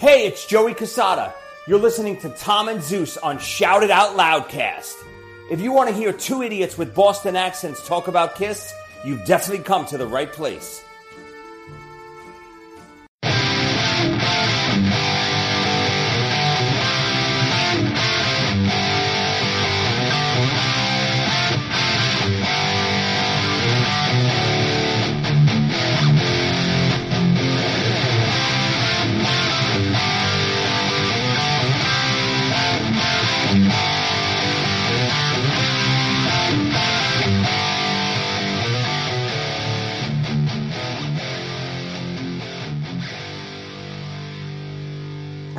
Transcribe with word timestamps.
Hey, 0.00 0.26
it's 0.26 0.46
Joey 0.46 0.72
Casada. 0.72 1.34
You're 1.66 1.78
listening 1.78 2.16
to 2.20 2.30
Tom 2.30 2.70
and 2.70 2.82
Zeus 2.82 3.18
on 3.18 3.38
Shout 3.38 3.82
It 3.82 3.90
Out 3.90 4.16
Loudcast. 4.16 4.94
If 5.50 5.60
you 5.60 5.72
want 5.72 5.90
to 5.90 5.94
hear 5.94 6.10
two 6.10 6.42
idiots 6.42 6.78
with 6.78 6.94
Boston 6.94 7.36
accents 7.36 7.86
talk 7.86 8.08
about 8.08 8.34
Kiss, 8.34 8.72
you've 9.04 9.22
definitely 9.26 9.62
come 9.62 9.84
to 9.84 9.98
the 9.98 10.06
right 10.06 10.32
place. 10.32 10.82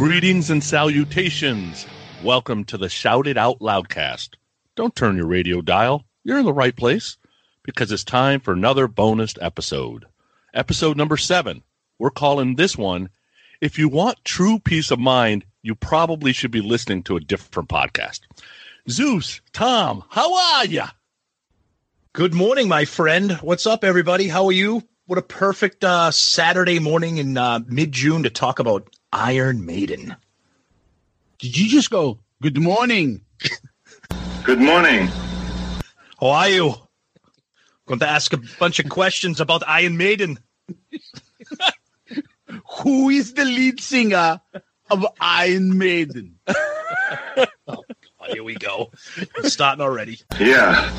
Greetings 0.01 0.49
and 0.49 0.63
salutations. 0.63 1.85
Welcome 2.23 2.63
to 2.63 2.77
the 2.79 2.89
Shout 2.89 3.27
It 3.27 3.37
Out 3.37 3.59
Loudcast. 3.59 4.29
Don't 4.75 4.95
turn 4.95 5.15
your 5.15 5.27
radio 5.27 5.61
dial. 5.61 6.05
You're 6.23 6.39
in 6.39 6.45
the 6.45 6.51
right 6.51 6.75
place 6.75 7.17
because 7.61 7.91
it's 7.91 8.03
time 8.03 8.39
for 8.39 8.51
another 8.51 8.87
bonus 8.87 9.35
episode. 9.39 10.05
Episode 10.55 10.97
number 10.97 11.17
seven. 11.17 11.61
We're 11.99 12.09
calling 12.09 12.55
this 12.55 12.75
one 12.75 13.09
If 13.61 13.77
You 13.77 13.89
Want 13.89 14.17
True 14.25 14.57
Peace 14.57 14.89
of 14.89 14.97
Mind, 14.97 15.45
you 15.61 15.75
probably 15.75 16.33
should 16.33 16.49
be 16.49 16.61
listening 16.61 17.03
to 17.03 17.15
a 17.15 17.21
different 17.21 17.69
podcast. 17.69 18.21
Zeus, 18.89 19.39
Tom, 19.53 20.03
how 20.09 20.35
are 20.35 20.65
ya? 20.65 20.87
Good 22.13 22.33
morning, 22.33 22.67
my 22.67 22.85
friend. 22.85 23.33
What's 23.33 23.67
up, 23.67 23.83
everybody? 23.83 24.27
How 24.27 24.47
are 24.47 24.51
you? 24.51 24.81
What 25.05 25.19
a 25.19 25.21
perfect 25.21 25.83
uh, 25.83 26.09
Saturday 26.09 26.79
morning 26.79 27.17
in 27.17 27.37
uh, 27.37 27.59
mid 27.67 27.91
June 27.91 28.23
to 28.23 28.31
talk 28.31 28.57
about 28.57 28.89
Iron 29.13 29.65
Maiden. 29.65 30.15
Did 31.39 31.57
you 31.57 31.69
just 31.69 31.89
go, 31.89 32.19
good 32.41 32.57
morning? 32.57 33.21
Good 34.43 34.59
morning. 34.59 35.07
How 36.19 36.27
are 36.29 36.49
you? 36.49 36.73
Going 37.87 37.99
to 37.99 38.07
ask 38.09 38.31
a 38.33 38.39
bunch 38.59 38.79
of 38.79 38.89
questions 38.89 39.41
about 39.41 39.63
Iron 39.67 39.97
Maiden. 39.97 40.39
Who 42.83 43.09
is 43.09 43.33
the 43.33 43.45
lead 43.45 43.79
singer 43.81 44.39
of 44.89 45.05
Iron 45.19 45.77
Maiden? 45.77 46.37
oh, 46.47 47.45
God, 47.67 47.83
here 48.29 48.43
we 48.43 48.55
go. 48.55 48.91
It's 49.37 49.53
starting 49.53 49.81
already. 49.81 50.19
Yeah. 50.39 50.91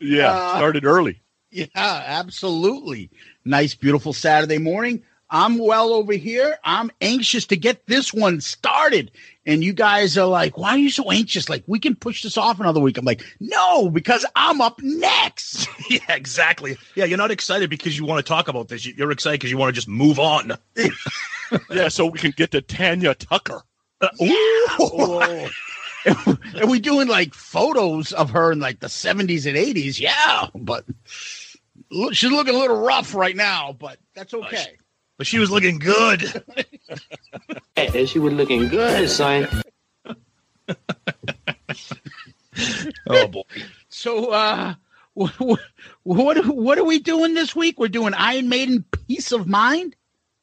Yeah, 0.00 0.32
Uh, 0.32 0.56
started 0.56 0.84
early. 0.84 1.22
Yeah, 1.50 1.66
absolutely. 1.74 3.10
Nice, 3.44 3.74
beautiful 3.74 4.12
Saturday 4.12 4.58
morning. 4.58 5.02
I'm 5.30 5.58
well 5.58 5.92
over 5.92 6.12
here. 6.12 6.58
I'm 6.64 6.90
anxious 7.00 7.46
to 7.46 7.56
get 7.56 7.86
this 7.86 8.12
one 8.12 8.40
started. 8.40 9.10
And 9.46 9.62
you 9.62 9.72
guys 9.72 10.16
are 10.16 10.26
like, 10.26 10.56
why 10.56 10.70
are 10.70 10.78
you 10.78 10.90
so 10.90 11.10
anxious? 11.10 11.48
Like, 11.48 11.64
we 11.66 11.78
can 11.78 11.94
push 11.94 12.22
this 12.22 12.38
off 12.38 12.60
another 12.60 12.80
week. 12.80 12.96
I'm 12.96 13.04
like, 13.04 13.24
no, 13.40 13.90
because 13.90 14.24
I'm 14.36 14.60
up 14.60 14.80
next. 14.82 15.68
yeah, 15.90 16.14
exactly. 16.14 16.76
Yeah, 16.94 17.04
you're 17.04 17.18
not 17.18 17.30
excited 17.30 17.68
because 17.68 17.98
you 17.98 18.04
want 18.04 18.24
to 18.24 18.28
talk 18.28 18.48
about 18.48 18.68
this. 18.68 18.86
You're 18.86 19.10
excited 19.10 19.40
because 19.40 19.50
you 19.50 19.58
want 19.58 19.68
to 19.68 19.74
just 19.74 19.88
move 19.88 20.18
on. 20.18 20.52
Yeah, 21.70 21.88
so 21.88 22.06
we 22.06 22.18
can 22.18 22.32
get 22.32 22.50
to 22.52 22.62
Tanya 22.62 23.14
Tucker. 23.14 23.62
Uh, 24.00 24.08
ooh. 24.22 25.48
and 26.58 26.70
we 26.70 26.80
doing 26.80 27.08
like 27.08 27.34
photos 27.34 28.12
of 28.12 28.30
her 28.30 28.52
in 28.52 28.60
like 28.60 28.80
the 28.80 28.88
70s 28.88 29.46
and 29.46 29.56
80s. 29.56 30.00
Yeah, 30.00 30.48
but 30.54 30.84
look, 31.90 32.14
she's 32.14 32.30
looking 32.30 32.54
a 32.54 32.58
little 32.58 32.80
rough 32.80 33.14
right 33.14 33.36
now, 33.36 33.74
but 33.78 33.98
that's 34.14 34.34
okay. 34.34 34.76
But 35.16 35.26
she 35.26 35.38
was 35.38 35.50
looking 35.50 35.78
good. 35.78 36.22
Hey, 37.76 38.06
she 38.06 38.20
was 38.20 38.32
looking 38.32 38.68
good, 38.68 39.10
son. 39.10 39.48
Oh 43.06 43.26
boy. 43.26 43.42
So, 43.88 44.30
uh, 44.30 44.74
what, 45.14 45.32
what 46.04 46.46
what 46.46 46.78
are 46.78 46.84
we 46.84 47.00
doing 47.00 47.34
this 47.34 47.54
week? 47.56 47.78
We're 47.80 47.88
doing 47.88 48.14
Iron 48.14 48.48
Maiden 48.48 48.84
Piece 49.08 49.32
of 49.32 49.48
Mind. 49.48 49.96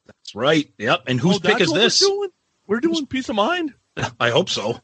That's 0.06 0.34
right. 0.34 0.70
Yep. 0.78 1.04
And 1.06 1.18
whose 1.18 1.36
Oh, 1.36 1.40
pick 1.40 1.60
is 1.60 1.72
this? 1.72 2.02
We're 2.02 2.08
doing, 2.08 2.30
we're 2.66 2.80
doing 2.80 3.06
Piece 3.06 3.28
of 3.30 3.36
Mind. 3.36 3.72
I 4.20 4.30
hope 4.30 4.50
so. 4.50 4.78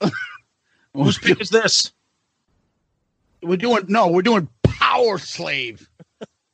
whose 0.94 1.18
pick 1.18 1.40
is 1.40 1.50
this? 1.50 1.92
We're 3.42 3.56
doing 3.58 3.84
no, 3.88 4.08
we're 4.08 4.22
doing 4.22 4.48
Powerslave. 4.64 5.86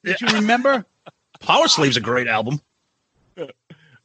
Did 0.02 0.20
you 0.20 0.26
remember? 0.28 0.84
Powerslave's 1.40 1.96
a 1.96 2.00
great 2.00 2.26
album. 2.26 2.60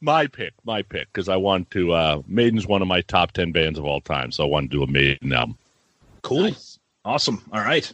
My 0.00 0.26
pick, 0.26 0.54
my 0.64 0.82
pick, 0.82 1.08
because 1.12 1.28
I 1.28 1.36
want 1.36 1.70
to. 1.72 1.92
Uh, 1.92 2.22
Maiden's 2.26 2.66
one 2.66 2.80
of 2.82 2.88
my 2.88 3.02
top 3.02 3.32
ten 3.32 3.52
bands 3.52 3.78
of 3.78 3.84
all 3.84 4.00
time, 4.00 4.32
so 4.32 4.44
I 4.44 4.46
want 4.46 4.70
to 4.70 4.76
do 4.76 4.82
a 4.82 4.86
Maiden 4.86 5.32
album. 5.32 5.58
Cool. 6.22 6.52
Awesome. 7.04 7.42
All 7.52 7.60
right. 7.60 7.92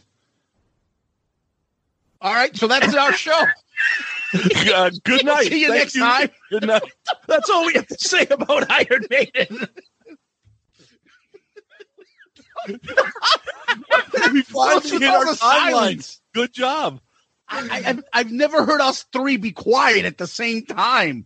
All 2.21 2.33
right, 2.33 2.55
so 2.55 2.67
that's 2.67 2.93
our 2.95 3.13
show. 3.13 3.39
Uh, 4.33 4.91
good 5.05 5.23
night. 5.23 5.47
See 5.47 5.61
you 5.61 5.69
Thank 5.69 5.79
next 5.79 5.93
time. 5.97 6.29
Good 6.49 6.67
night. 6.67 6.81
That's 7.27 7.49
all 7.49 7.65
we 7.65 7.75
have 7.75 7.87
to 7.87 7.97
say 7.97 8.27
about 8.29 8.69
Iron 8.69 9.05
Maiden. 9.09 9.67
we 12.67 14.41
finally 14.41 14.73
What's 14.73 14.91
hit 14.91 15.03
our 15.03 15.25
the 15.25 15.31
timeline. 15.31 15.37
silence? 15.37 16.21
Good 16.33 16.51
job. 16.51 16.99
I, 17.47 17.83
I've, 17.85 18.03
I've 18.11 18.31
never 18.31 18.65
heard 18.65 18.81
us 18.81 19.03
three 19.13 19.37
be 19.37 19.51
quiet 19.53 20.03
at 20.03 20.17
the 20.17 20.27
same 20.27 20.65
time. 20.65 21.25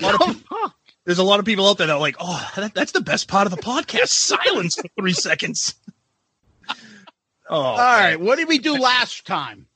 What 0.00 0.18
the 0.18 0.34
fuck? 0.48 0.76
There's 1.04 1.18
a 1.18 1.24
lot 1.24 1.40
of 1.40 1.46
people 1.46 1.68
out 1.68 1.78
there 1.78 1.88
that 1.88 1.94
are 1.94 2.00
like, 2.00 2.16
oh, 2.20 2.50
that, 2.56 2.74
that's 2.74 2.92
the 2.92 3.00
best 3.00 3.28
part 3.28 3.46
of 3.46 3.50
the 3.50 3.60
podcast. 3.60 4.08
Silence 4.08 4.76
for 4.76 4.88
three 4.98 5.12
seconds. 5.14 5.74
Oh, 7.50 7.56
All 7.60 7.76
right, 7.76 8.18
what 8.18 8.36
did 8.36 8.48
we 8.48 8.56
do 8.56 8.78
last 8.78 9.26
time? 9.26 9.66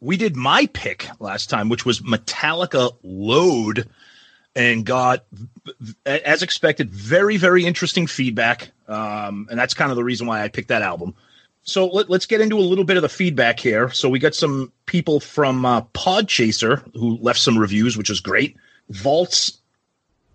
we 0.00 0.16
did 0.16 0.36
my 0.36 0.66
pick 0.66 1.08
last 1.20 1.50
time, 1.50 1.68
which 1.68 1.84
was 1.84 2.00
Metallica 2.00 2.96
Load, 3.02 3.88
and 4.54 4.84
got, 4.84 5.24
as 6.06 6.42
expected, 6.42 6.90
very, 6.90 7.36
very 7.36 7.64
interesting 7.64 8.06
feedback. 8.06 8.70
Um, 8.86 9.48
and 9.50 9.58
that's 9.58 9.74
kind 9.74 9.90
of 9.90 9.96
the 9.96 10.04
reason 10.04 10.26
why 10.26 10.42
I 10.42 10.48
picked 10.48 10.68
that 10.68 10.82
album. 10.82 11.14
So 11.62 11.86
let, 11.86 12.10
us 12.10 12.26
get 12.26 12.40
into 12.40 12.58
a 12.58 12.60
little 12.60 12.84
bit 12.84 12.96
of 12.96 13.02
the 13.02 13.08
feedback 13.08 13.60
here. 13.60 13.90
So 13.90 14.08
we 14.08 14.18
got 14.18 14.34
some 14.34 14.72
people 14.86 15.20
from 15.20 15.66
uh, 15.66 15.82
Podchaser 15.82 16.82
who 16.94 17.18
left 17.18 17.40
some 17.40 17.58
reviews, 17.58 17.96
which 17.96 18.10
is 18.10 18.20
great. 18.20 18.56
Vaults 18.90 19.58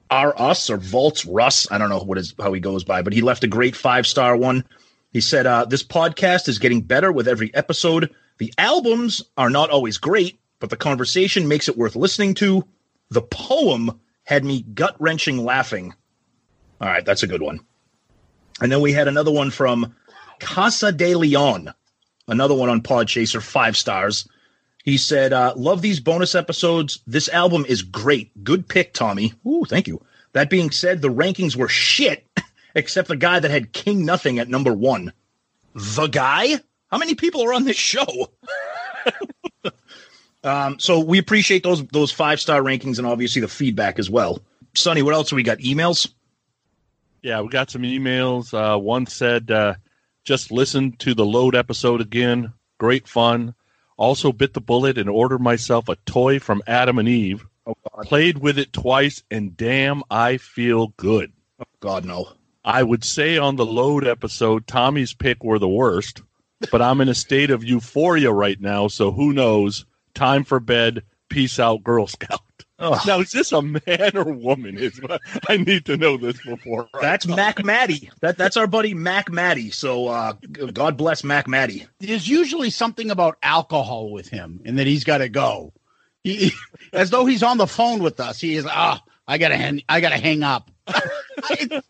are 0.09 0.39
us 0.39 0.69
or 0.69 0.77
Vaults 0.77 1.25
Russ. 1.25 1.67
I 1.71 1.77
don't 1.77 1.89
know 1.89 1.99
what 1.99 2.17
is 2.17 2.35
how 2.39 2.53
he 2.53 2.59
goes 2.59 2.83
by, 2.83 3.01
but 3.01 3.13
he 3.13 3.21
left 3.21 3.43
a 3.43 3.47
great 3.47 3.75
five 3.75 4.05
star 4.05 4.37
one. 4.37 4.63
He 5.11 5.21
said, 5.21 5.45
uh, 5.45 5.65
This 5.65 5.83
podcast 5.83 6.47
is 6.47 6.59
getting 6.59 6.81
better 6.81 7.11
with 7.11 7.27
every 7.27 7.53
episode. 7.55 8.13
The 8.37 8.53
albums 8.57 9.21
are 9.37 9.49
not 9.49 9.69
always 9.69 9.97
great, 9.97 10.39
but 10.59 10.69
the 10.69 10.77
conversation 10.77 11.47
makes 11.47 11.67
it 11.67 11.77
worth 11.77 11.95
listening 11.95 12.33
to. 12.35 12.67
The 13.09 13.21
poem 13.21 13.99
had 14.23 14.43
me 14.43 14.63
gut 14.63 14.95
wrenching 14.99 15.43
laughing. 15.43 15.93
All 16.81 16.87
right, 16.87 17.05
that's 17.05 17.23
a 17.23 17.27
good 17.27 17.41
one. 17.41 17.59
And 18.61 18.71
then 18.71 18.81
we 18.81 18.93
had 18.93 19.07
another 19.07 19.31
one 19.31 19.51
from 19.51 19.95
Casa 20.39 20.91
de 20.91 21.15
Leon, 21.15 21.73
another 22.27 22.53
one 22.53 22.69
on 22.69 22.81
Podchaser, 22.81 23.41
five 23.41 23.77
stars. 23.77 24.27
He 24.83 24.97
said, 24.97 25.33
uh, 25.33 25.53
Love 25.55 25.81
these 25.81 25.99
bonus 25.99 26.35
episodes. 26.35 26.99
This 27.07 27.29
album 27.29 27.65
is 27.67 27.81
great. 27.81 28.43
Good 28.43 28.67
pick, 28.67 28.93
Tommy. 28.93 29.33
Ooh, 29.47 29.65
thank 29.65 29.87
you. 29.87 30.01
That 30.33 30.49
being 30.49 30.71
said, 30.71 31.01
the 31.01 31.09
rankings 31.09 31.55
were 31.55 31.69
shit, 31.69 32.27
except 32.75 33.07
the 33.07 33.15
guy 33.15 33.39
that 33.39 33.51
had 33.51 33.71
King 33.71 34.05
Nothing 34.05 34.39
at 34.39 34.49
number 34.49 34.73
one. 34.73 35.13
The 35.73 36.07
guy? 36.07 36.59
How 36.91 36.97
many 36.97 37.15
people 37.15 37.43
are 37.43 37.53
on 37.53 37.63
this 37.63 37.77
show? 37.77 38.31
um, 40.43 40.79
so 40.79 40.99
we 40.99 41.17
appreciate 41.17 41.63
those 41.63 41.83
those 41.87 42.11
five 42.11 42.39
star 42.39 42.61
rankings 42.61 42.99
and 42.99 43.07
obviously 43.07 43.41
the 43.41 43.47
feedback 43.47 43.97
as 43.99 44.09
well. 44.09 44.39
Sonny, 44.75 45.01
what 45.01 45.13
else 45.13 45.31
we 45.31 45.43
got? 45.43 45.59
Emails? 45.59 46.11
Yeah, 47.21 47.41
we 47.41 47.49
got 47.49 47.71
some 47.71 47.83
emails. 47.83 48.53
Uh, 48.53 48.77
one 48.77 49.05
said, 49.05 49.49
uh, 49.49 49.75
just 50.23 50.51
listen 50.51 50.91
to 50.97 51.13
the 51.13 51.25
load 51.25 51.55
episode 51.55 52.01
again. 52.01 52.51
Great 52.79 53.07
fun. 53.07 53.55
Also 53.97 54.31
bit 54.31 54.53
the 54.53 54.61
bullet 54.61 54.97
and 54.97 55.09
ordered 55.09 55.41
myself 55.41 55.89
a 55.89 55.95
toy 56.05 56.39
from 56.39 56.61
Adam 56.67 56.99
and 56.99 57.07
Eve. 57.07 57.45
Oh. 57.65 57.75
Played 58.03 58.39
with 58.39 58.59
it 58.59 58.73
twice, 58.73 59.23
and 59.31 59.55
damn, 59.55 60.03
I 60.09 60.37
feel 60.37 60.87
good. 60.97 61.31
Oh, 61.59 61.65
God, 61.79 62.05
no. 62.05 62.27
I 62.65 62.83
would 62.83 63.03
say 63.03 63.37
on 63.37 63.55
the 63.55 63.65
load 63.65 64.05
episode, 64.05 64.67
Tommy's 64.67 65.13
pick 65.13 65.43
were 65.43 65.59
the 65.59 65.67
worst, 65.67 66.21
but 66.71 66.81
I'm 66.81 67.01
in 67.01 67.09
a 67.09 67.15
state 67.15 67.51
of 67.51 67.63
euphoria 67.63 68.31
right 68.31 68.59
now, 68.59 68.87
so 68.87 69.11
who 69.11 69.33
knows? 69.33 69.85
Time 70.13 70.43
for 70.43 70.59
bed. 70.59 71.03
Peace 71.29 71.59
out, 71.59 71.83
Girl 71.83 72.07
Scout. 72.07 72.41
Ugh. 72.79 72.99
Now, 73.05 73.19
is 73.19 73.31
this 73.31 73.51
a 73.51 73.61
man 73.61 74.11
or 74.15 74.25
woman? 74.33 74.77
Is 74.77 74.99
I 75.47 75.57
need 75.57 75.85
to 75.85 75.95
know 75.95 76.17
this 76.17 76.41
before. 76.43 76.89
I 76.93 77.01
That's 77.01 77.27
Mac 77.27 77.63
Maddie. 77.63 78.09
That 78.21 78.37
that's 78.37 78.57
our 78.57 78.67
buddy 78.67 78.93
Mac 78.93 79.31
Maddie. 79.31 79.69
So 79.71 80.07
uh, 80.07 80.33
God 80.73 80.97
bless 80.97 81.23
Mac 81.23 81.47
Maddie. 81.47 81.85
There's 81.99 82.27
usually 82.27 82.71
something 82.71 83.11
about 83.11 83.37
alcohol 83.43 84.11
with 84.11 84.27
him, 84.27 84.61
and 84.65 84.79
that 84.79 84.87
he's 84.87 85.03
got 85.03 85.19
to 85.19 85.29
go. 85.29 85.73
He, 86.23 86.51
as 86.93 87.09
though 87.09 87.25
he's 87.25 87.43
on 87.43 87.57
the 87.57 87.67
phone 87.67 88.01
with 88.01 88.19
us. 88.19 88.39
He 88.39 88.55
is. 88.55 88.65
Ah, 88.67 89.03
I 89.27 89.37
gotta 89.37 89.57
hang. 89.57 89.83
I 89.87 90.01
gotta 90.01 90.17
hang 90.17 90.43
up. 90.43 90.71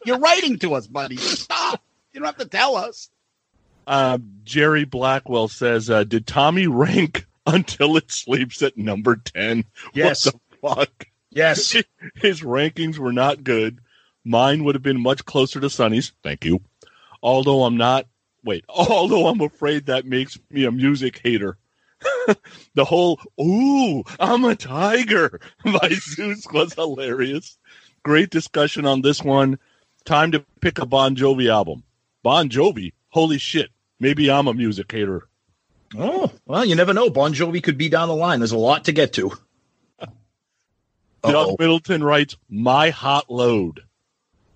You're 0.06 0.20
writing 0.20 0.60
to 0.60 0.74
us, 0.76 0.88
buddy. 0.88 1.18
Stop. 1.18 1.82
You 2.12 2.20
don't 2.20 2.28
have 2.28 2.38
to 2.38 2.46
tell 2.46 2.76
us. 2.76 3.10
Uh, 3.86 4.18
Jerry 4.44 4.86
Blackwell 4.86 5.48
says, 5.48 5.90
uh, 5.90 6.04
"Did 6.04 6.28
Tommy 6.28 6.68
rank 6.68 7.26
until 7.46 7.98
it 7.98 8.12
sleeps 8.12 8.62
at 8.62 8.78
number 8.78 9.16
ten? 9.16 9.66
Yes. 9.94 10.26
What 10.26 10.36
fuck? 10.64 11.08
Yes. 11.30 11.76
His 12.16 12.42
rankings 12.42 12.98
were 12.98 13.14
not 13.14 13.44
good. 13.44 13.80
Mine 14.24 14.64
would 14.64 14.76
have 14.76 14.84
been 14.84 15.02
much 15.02 15.26
closer 15.26 15.60
to 15.60 15.70
Sonny's. 15.70 16.14
Thank 16.24 16.46
you. 16.46 16.62
Although 17.22 17.64
I'm 17.64 17.78
not. 17.78 18.08
Wait. 18.44 18.66
Although 18.70 19.28
I'm 19.28 19.42
afraid 19.42 19.86
that 19.86 20.06
makes 20.06 20.38
me 20.50 20.66
a 20.66 20.72
music 20.72 21.20
hater. 21.24 21.58
the 22.76 22.84
whole 22.84 23.20
"Ooh, 23.40 24.04
I'm 24.20 24.44
a 24.44 24.56
tiger" 24.56 25.40
by 25.64 25.90
Zeus 25.90 26.46
was 26.52 26.74
hilarious. 26.74 27.58
Great 28.04 28.30
discussion 28.30 28.86
on 28.86 29.02
this 29.02 29.24
one. 29.24 29.58
Time 30.04 30.32
to 30.34 30.44
pick 30.60 30.80
a 30.80 30.86
Bon 30.86 31.16
Jovi 31.16 31.50
album. 31.50 31.84
Bon 32.22 32.50
Jovi. 32.50 32.92
Holy 33.10 33.38
shit. 33.38 33.70
Maybe 34.02 34.30
I'm 34.30 34.48
a 34.48 34.54
music 34.54 34.92
hater. 34.92 35.30
Oh, 35.98 36.30
well, 36.46 36.66
you 36.66 36.76
never 36.76 36.94
know. 36.94 37.10
Bon 37.10 37.34
Jovi 37.34 37.64
could 37.64 37.78
be 37.78 37.88
down 37.88 38.10
the 38.10 38.16
line. 38.16 38.40
There's 38.40 38.52
a 38.52 38.58
lot 38.58 38.86
to 38.86 38.92
get 38.92 39.14
to. 39.14 39.32
Doug 41.24 41.36
Uh-oh. 41.50 41.56
Middleton 41.60 42.04
writes, 42.04 42.36
"My 42.50 42.90
hot 42.90 43.30
load. 43.30 43.82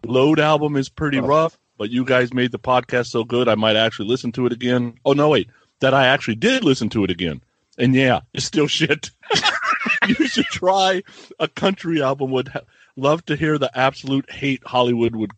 Load 0.06 0.40
album 0.40 0.76
is 0.76 0.90
pretty 0.90 1.20
Oh. 1.20 1.26
rough, 1.26 1.58
but 1.78 1.90
you 1.90 2.04
guys 2.06 2.34
made 2.34 2.52
the 2.52 2.60
podcast 2.60 3.08
so 3.08 3.24
good, 3.24 3.48
I 3.48 3.56
might 3.56 3.76
actually 3.76 4.08
listen 4.10 4.32
to 4.34 4.46
it 4.46 4.54
again. 4.54 4.96
Oh 5.06 5.14
no, 5.14 5.30
wait, 5.30 5.50
that 5.80 5.94
I 5.94 6.08
actually 6.08 6.36
did 6.36 6.64
listen 6.64 6.90
to 6.90 7.04
it 7.04 7.10
again, 7.12 7.42
and 7.78 7.94
yeah, 7.96 8.22
it's 8.34 8.46
still 8.46 8.68
shit. 8.68 9.12
you 10.08 10.28
should 10.28 10.46
try 10.46 11.04
a 11.40 11.48
country 11.48 12.02
album. 12.02 12.32
Would 12.32 12.50
ha- 12.50 12.62
love 12.96 13.26
to 13.26 13.36
hear 13.36 13.58
the 13.58 13.72
absolute 13.78 14.30
hate 14.32 14.64
Hollywood 14.66 15.16
would 15.16 15.32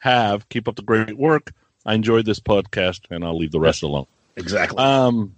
have. 0.00 0.48
Keep 0.48 0.68
up 0.68 0.76
the 0.76 0.82
great 0.82 1.16
work. 1.16 1.52
I 1.86 1.94
enjoyed 1.94 2.24
this 2.26 2.40
podcast, 2.40 3.02
and 3.10 3.24
I'll 3.24 3.36
leave 3.38 3.52
the 3.52 3.60
rest 3.60 3.82
alone. 3.82 4.06
Exactly. 4.36 4.78
Um, 4.78 5.34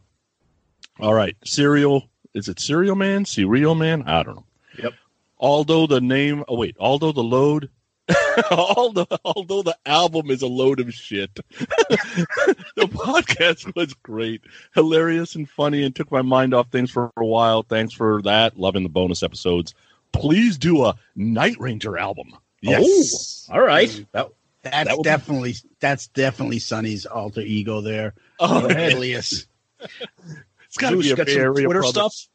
all 1.00 1.14
right, 1.14 1.36
cereal. 1.44 2.08
Is 2.34 2.48
it 2.48 2.60
cereal 2.60 2.94
Man? 2.96 3.24
Cereal 3.24 3.74
Man? 3.74 4.02
I 4.02 4.22
don't 4.22 4.36
know. 4.36 4.45
Yep. 5.40 5.48
Although 5.48 5.86
the 5.86 6.00
name, 6.00 6.44
oh 6.48 6.56
wait, 6.56 6.76
although 6.78 7.12
the 7.12 7.22
load, 7.22 7.70
although 8.50 9.06
although 9.24 9.62
the 9.62 9.76
album 9.84 10.30
is 10.30 10.42
a 10.42 10.46
load 10.46 10.80
of 10.80 10.92
shit, 10.94 11.34
the 11.58 12.88
podcast 12.88 13.74
was 13.76 13.92
great, 13.94 14.42
hilarious 14.74 15.34
and 15.34 15.48
funny, 15.48 15.82
and 15.84 15.94
took 15.94 16.10
my 16.10 16.22
mind 16.22 16.54
off 16.54 16.68
things 16.70 16.90
for 16.90 17.12
a 17.16 17.24
while. 17.24 17.62
Thanks 17.62 17.92
for 17.92 18.22
that. 18.22 18.58
Loving 18.58 18.82
the 18.82 18.88
bonus 18.88 19.22
episodes. 19.22 19.74
Please 20.12 20.56
do 20.56 20.84
a 20.84 20.94
Night 21.14 21.56
Ranger 21.58 21.98
album. 21.98 22.34
Yes. 22.62 23.48
Oh, 23.50 23.54
All 23.56 23.60
right. 23.60 23.88
That, 24.12 24.28
That's 24.62 24.88
That 24.88 24.96
would 24.96 25.02
be- 25.02 25.08
definitely 25.10 25.54
that's 25.80 26.06
definitely 26.08 26.58
Sonny's 26.60 27.04
alter 27.06 27.42
ego 27.42 27.80
there. 27.82 28.14
Oh, 28.40 28.70
alias. 28.70 29.46
it's 29.80 30.76
got 30.78 30.90
to 30.90 30.96
Zeus 31.02 31.06
be 31.06 31.12
a 31.12 31.16
got 31.16 31.26
Bay 31.26 31.32
some 31.34 31.42
Area 31.42 31.64
Twitter 31.66 31.80
brother. 31.80 31.92
stuff. 31.92 32.28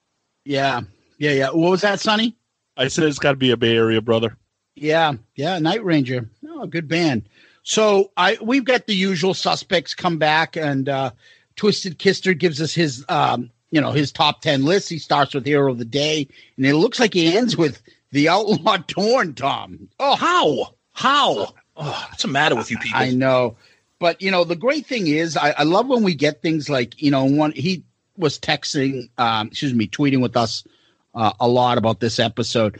Yeah, 0.46 0.82
yeah, 1.18 1.32
yeah. 1.32 1.46
What 1.52 1.72
was 1.72 1.82
that, 1.82 2.00
Sonny? 2.00 2.36
I 2.78 2.88
said 2.88 3.06
it's 3.06 3.20
got 3.20 3.32
to 3.32 3.38
be 3.38 3.52
a 3.52 3.58
Bay 3.58 3.76
Area 3.76 4.02
brother. 4.02 4.38
Yeah, 4.76 5.14
yeah, 5.36 5.60
Night 5.60 5.84
Ranger. 5.84 6.30
Oh, 6.48 6.66
good 6.66 6.88
band. 6.88 7.28
So 7.64 8.12
I 8.18 8.38
we've 8.42 8.64
got 8.64 8.88
the 8.88 8.96
usual 8.96 9.34
suspects 9.34 9.94
come 9.94 10.18
back, 10.18 10.56
and 10.56 10.90
uh, 10.90 11.12
Twisted 11.56 12.00
Kister 12.00 12.34
gives 12.34 12.62
us 12.62 12.74
his 12.74 13.06
um, 13.10 13.52
you 13.70 13.82
know 13.82 13.92
his 13.92 14.12
top 14.12 14.42
ten 14.42 14.66
list. 14.66 14.90
He 14.90 14.98
starts 15.00 15.34
with 15.34 15.46
Hero 15.46 15.72
of 15.72 15.78
the 15.78 15.86
Day, 15.86 16.28
and 16.58 16.66
it 16.66 16.76
looks 16.76 17.00
like 17.00 17.14
he 17.14 17.38
ends 17.38 17.56
with 17.58 17.82
the 18.12 18.30
Outlaw 18.30 18.78
Torn. 18.88 19.34
Tom. 19.34 19.90
Oh, 20.00 20.16
How? 20.16 20.76
How? 20.94 21.54
Oh, 21.78 22.08
what's 22.10 22.24
the 22.24 22.30
matter 22.30 22.56
with 22.56 22.72
you 22.72 22.78
people? 22.78 23.00
I 23.00 23.12
know, 23.12 23.58
but 24.00 24.22
you 24.22 24.32
know 24.32 24.44
the 24.44 24.56
great 24.56 24.86
thing 24.86 25.08
is 25.08 25.38
I, 25.38 25.52
I 25.52 25.64
love 25.64 25.88
when 25.88 26.04
we 26.04 26.16
get 26.16 26.42
things 26.42 26.70
like 26.70 27.02
you 27.02 27.12
know 27.12 27.26
one 27.26 27.52
he 27.52 27.84
was 28.18 28.40
texting, 28.40 29.10
um, 29.18 29.48
excuse 29.48 29.74
me, 29.74 29.88
tweeting 29.88 30.22
with 30.22 30.36
us 30.38 30.64
uh, 31.14 31.34
a 31.40 31.48
lot 31.48 31.78
about 31.78 32.00
this 32.00 32.20
episode, 32.20 32.80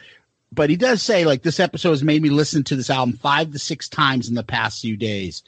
but 0.52 0.70
he 0.70 0.76
does 0.76 1.02
say 1.02 1.26
like 1.26 1.44
this 1.44 1.60
episode 1.60 1.92
has 1.92 2.04
made 2.04 2.22
me 2.22 2.30
listen 2.30 2.64
to 2.66 2.76
this 2.76 2.90
album 2.90 3.18
five 3.18 3.52
to 3.52 3.60
six 3.60 3.88
times 3.90 4.30
in 4.30 4.36
the 4.36 4.44
past 4.44 4.82
few 4.82 4.98
days. 4.98 5.44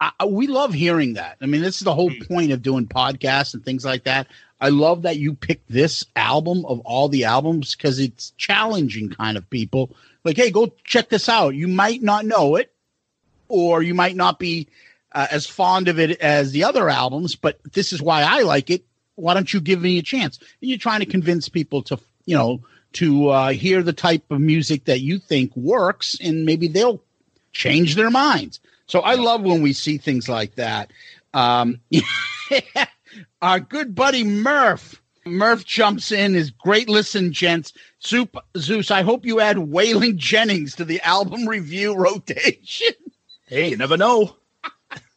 I, 0.00 0.26
we 0.26 0.46
love 0.46 0.74
hearing 0.74 1.14
that. 1.14 1.36
I 1.40 1.46
mean, 1.46 1.62
this 1.62 1.76
is 1.76 1.84
the 1.84 1.94
whole 1.94 2.10
point 2.28 2.52
of 2.52 2.62
doing 2.62 2.86
podcasts 2.86 3.54
and 3.54 3.64
things 3.64 3.84
like 3.84 4.04
that. 4.04 4.26
I 4.60 4.68
love 4.68 5.02
that 5.02 5.18
you 5.18 5.34
picked 5.34 5.70
this 5.70 6.04
album 6.16 6.64
of 6.66 6.80
all 6.80 7.08
the 7.08 7.24
albums 7.24 7.74
because 7.74 7.98
it's 7.98 8.30
challenging 8.36 9.10
kind 9.10 9.36
of 9.36 9.48
people. 9.50 9.90
Like, 10.24 10.36
hey, 10.36 10.50
go 10.50 10.72
check 10.84 11.08
this 11.08 11.28
out. 11.28 11.54
You 11.54 11.68
might 11.68 12.02
not 12.02 12.24
know 12.24 12.56
it, 12.56 12.72
or 13.48 13.82
you 13.82 13.94
might 13.94 14.16
not 14.16 14.38
be 14.38 14.68
uh, 15.12 15.26
as 15.30 15.46
fond 15.46 15.88
of 15.88 15.98
it 15.98 16.20
as 16.20 16.52
the 16.52 16.64
other 16.64 16.88
albums, 16.88 17.36
but 17.36 17.58
this 17.72 17.92
is 17.92 18.02
why 18.02 18.22
I 18.22 18.42
like 18.42 18.70
it. 18.70 18.84
Why 19.16 19.34
don't 19.34 19.52
you 19.52 19.60
give 19.60 19.80
me 19.80 19.98
a 19.98 20.02
chance? 20.02 20.38
And 20.60 20.70
you're 20.70 20.78
trying 20.78 21.00
to 21.00 21.06
convince 21.06 21.48
people 21.48 21.82
to, 21.84 21.98
you 22.26 22.36
know, 22.36 22.60
to 22.94 23.28
uh, 23.28 23.50
hear 23.50 23.82
the 23.82 23.92
type 23.92 24.30
of 24.30 24.40
music 24.40 24.84
that 24.84 25.00
you 25.00 25.18
think 25.18 25.54
works, 25.56 26.16
and 26.20 26.44
maybe 26.44 26.68
they'll 26.68 27.02
change 27.52 27.94
their 27.94 28.10
minds. 28.10 28.60
So 28.86 29.00
I 29.00 29.14
love 29.14 29.42
when 29.42 29.62
we 29.62 29.72
see 29.72 29.98
things 29.98 30.28
like 30.28 30.56
that. 30.56 30.92
Um, 31.32 31.80
our 33.42 33.60
good 33.60 33.94
buddy 33.94 34.24
Murph. 34.24 35.00
Murph 35.26 35.64
jumps 35.64 36.12
in. 36.12 36.34
Is 36.34 36.50
great 36.50 36.88
listen, 36.88 37.32
gents. 37.32 37.72
Soup 37.98 38.36
Zeus. 38.58 38.90
I 38.90 39.02
hope 39.02 39.24
you 39.24 39.40
add 39.40 39.56
Waylon 39.56 40.16
Jennings 40.16 40.76
to 40.76 40.84
the 40.84 41.00
album 41.00 41.48
review 41.48 41.96
rotation. 41.96 42.94
hey, 43.46 43.70
you 43.70 43.76
never 43.76 43.96
know. 43.96 44.36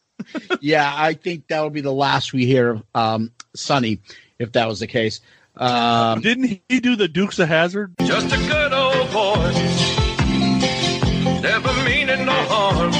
yeah, 0.60 0.92
I 0.96 1.14
think 1.14 1.48
that 1.48 1.62
would 1.62 1.72
be 1.72 1.80
the 1.80 1.92
last 1.92 2.32
we 2.32 2.46
hear 2.46 2.70
of 2.70 2.82
um, 2.94 3.32
Sonny, 3.54 4.00
if 4.38 4.52
that 4.52 4.66
was 4.66 4.80
the 4.80 4.86
case. 4.86 5.20
Um, 5.58 6.20
Didn't 6.20 6.60
he 6.68 6.80
do 6.80 6.94
the 6.96 7.08
Dukes 7.08 7.38
of 7.38 7.48
Hazzard? 7.48 7.94
Just 8.04 8.26
a 8.32 8.38
good 8.48 8.72
old 8.72 9.10
boy, 9.10 9.52
never 11.42 11.72
meaning 11.84 12.24
no 12.24 12.32
harm. 12.48 12.92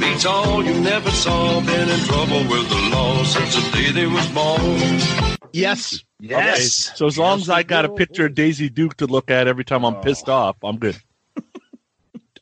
Beats 0.00 0.26
all 0.26 0.64
you 0.64 0.74
never 0.80 1.10
saw, 1.10 1.60
been 1.60 1.88
in 1.88 2.00
trouble 2.00 2.40
with 2.48 2.68
the 2.68 2.90
law 2.92 3.22
since 3.24 3.54
the 3.54 3.70
day 3.72 3.90
they 3.92 4.06
was 4.06 4.26
born. 4.28 5.40
yes, 5.52 6.02
Okay, 6.24 6.56
So 6.60 7.06
as 7.06 7.16
long 7.18 7.38
as 7.40 7.48
I 7.48 7.62
got 7.62 7.84
a 7.84 7.88
picture 7.90 8.26
of 8.26 8.34
Daisy 8.34 8.68
Duke 8.68 8.96
to 8.96 9.06
look 9.06 9.30
at 9.30 9.46
every 9.46 9.64
time 9.64 9.84
I'm 9.84 9.96
pissed 10.00 10.28
off, 10.28 10.56
I'm 10.64 10.78
good. 10.78 10.96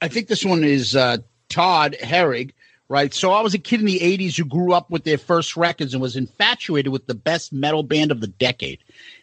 I 0.00 0.08
think 0.08 0.28
this 0.28 0.44
one 0.44 0.64
is 0.64 0.96
uh, 0.96 1.18
Todd 1.48 1.96
Herrig, 2.00 2.52
right? 2.92 3.14
So 3.14 3.32
I 3.32 3.40
was 3.40 3.54
a 3.54 3.58
kid 3.58 3.80
in 3.80 3.86
the 3.86 4.00
80s 4.00 4.36
who 4.36 4.44
grew 4.44 4.74
up 4.74 4.90
with 4.90 5.04
their 5.04 5.16
first 5.16 5.56
records 5.56 5.94
and 5.94 6.02
was 6.02 6.14
infatuated 6.14 6.92
with 6.92 7.06
the 7.06 7.14
best 7.14 7.50
metal 7.50 7.82
band 7.82 8.10
of 8.12 8.20
the 8.20 8.26
decade. 8.26 8.80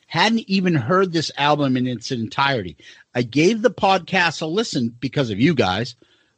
Hadn't 0.08 0.50
even 0.50 0.74
heard 0.74 1.14
this 1.14 1.32
album 1.38 1.78
in 1.78 1.86
its 1.86 2.12
entirety. 2.12 2.76
I 3.14 3.22
gave 3.22 3.62
the 3.62 3.70
podcast 3.70 4.42
a 4.42 4.48
listen 4.48 4.96
because 5.00 5.30
of 5.30 5.40
you 5.40 5.54
guys, 5.54 5.94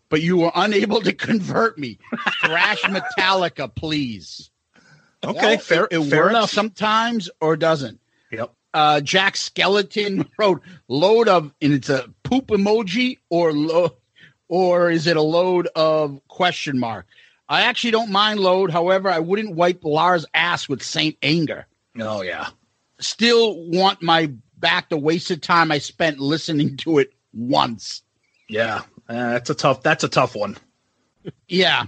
but 0.09 0.21
you 0.21 0.35
were 0.39 0.51
unable 0.53 0.99
to 1.01 1.13
convert 1.13 1.77
me. 1.77 1.99
Thrash 2.43 2.81
Metallica, 2.81 3.73
please. 3.73 4.49
Okay, 5.23 5.39
Well, 5.55 5.57
fair, 5.59 5.85
It, 5.89 5.99
it 5.99 6.09
fair 6.09 6.23
works 6.23 6.31
enough. 6.31 6.49
sometimes 6.51 7.29
or 7.39 7.55
doesn't. 7.55 8.01
Yep. 8.33 8.53
Uh, 8.73 8.99
Jack 8.99 9.37
Skeleton 9.37 10.25
wrote 10.37 10.61
load 10.89 11.29
of, 11.29 11.53
and 11.61 11.71
it's 11.73 11.87
a 11.89 12.09
poop 12.23 12.47
emoji 12.47 13.19
or 13.29 13.53
lo- 13.53 13.95
or 14.49 14.91
is 14.91 15.07
it 15.07 15.15
a 15.15 15.21
load 15.21 15.69
of 15.77 16.19
question 16.27 16.77
mark? 16.77 17.05
I 17.51 17.63
actually 17.63 17.91
don't 17.91 18.11
mind 18.11 18.39
load. 18.39 18.71
However, 18.71 19.09
I 19.09 19.19
wouldn't 19.19 19.55
wipe 19.55 19.83
Lars' 19.83 20.25
ass 20.33 20.69
with 20.69 20.81
Saint 20.81 21.17
Anger. 21.21 21.67
Oh 21.99 22.21
yeah. 22.21 22.47
Still 23.01 23.67
want 23.67 24.01
my 24.01 24.31
back 24.57 24.87
the 24.87 24.95
wasted 24.95 25.43
time 25.43 25.69
I 25.69 25.79
spent 25.79 26.17
listening 26.17 26.77
to 26.77 26.99
it 26.99 27.13
once. 27.33 28.03
Yeah. 28.47 28.83
Uh, 29.09 29.31
that's 29.31 29.49
a 29.49 29.53
tough. 29.53 29.83
That's 29.83 30.05
a 30.05 30.07
tough 30.07 30.33
one. 30.33 30.55
Yeah. 31.49 31.87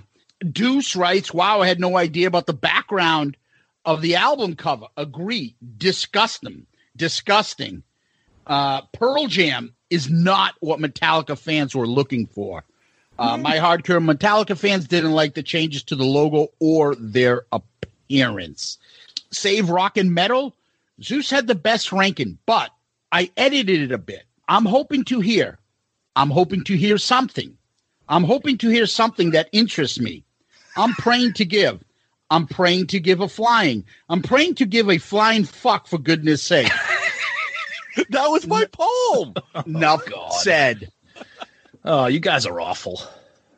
Deuce 0.51 0.97
writes, 0.97 1.33
Wow, 1.33 1.61
I 1.61 1.67
had 1.67 1.79
no 1.79 1.95
idea 1.95 2.27
about 2.27 2.45
the 2.45 2.53
background 2.53 3.37
of 3.85 4.01
the 4.01 4.15
album 4.15 4.57
cover. 4.57 4.87
Agree. 4.97 5.55
Disgusting. 5.77 6.65
Disgusting. 6.97 7.83
Uh, 8.45 8.81
Pearl 8.91 9.27
Jam 9.27 9.73
is 9.89 10.09
not 10.09 10.55
what 10.59 10.79
Metallica 10.79 11.37
fans 11.37 11.73
were 11.73 11.87
looking 11.87 12.27
for. 12.27 12.65
Uh, 13.19 13.37
my 13.37 13.57
hardcore 13.57 14.03
Metallica 14.03 14.57
fans 14.57 14.87
didn't 14.87 15.11
like 15.11 15.35
the 15.35 15.43
changes 15.43 15.83
to 15.83 15.95
the 15.95 16.03
logo 16.03 16.47
or 16.59 16.95
their 16.95 17.45
appearance. 17.51 18.77
Save 19.31 19.69
rock 19.69 19.97
and 19.97 20.13
metal. 20.13 20.55
Zeus 21.01 21.29
had 21.29 21.47
the 21.47 21.55
best 21.55 21.91
ranking, 21.91 22.37
but 22.45 22.71
I 23.11 23.31
edited 23.37 23.81
it 23.81 23.91
a 23.91 23.97
bit. 23.97 24.23
I'm 24.47 24.65
hoping 24.65 25.03
to 25.05 25.19
hear. 25.19 25.59
I'm 26.15 26.29
hoping 26.29 26.63
to 26.65 26.75
hear 26.75 26.97
something. 26.97 27.57
I'm 28.09 28.23
hoping 28.23 28.57
to 28.59 28.69
hear 28.69 28.85
something 28.85 29.31
that 29.31 29.49
interests 29.51 29.99
me. 29.99 30.23
I'm 30.75 30.93
praying 30.93 31.33
to 31.33 31.45
give. 31.45 31.83
I'm 32.29 32.47
praying 32.47 32.87
to 32.87 32.99
give 32.99 33.21
a 33.21 33.27
flying. 33.27 33.85
I'm 34.09 34.21
praying 34.21 34.55
to 34.55 34.65
give 34.65 34.89
a 34.89 34.97
flying 34.97 35.43
fuck 35.43 35.87
for 35.87 35.97
goodness 35.97 36.41
sake. 36.41 36.71
that 38.09 38.27
was 38.27 38.47
my 38.47 38.65
poem. 38.71 39.35
Enough 39.65 40.03
said. 40.39 40.91
Oh, 41.85 42.05
you 42.05 42.19
guys 42.19 42.45
are 42.45 42.61
awful. 42.61 43.01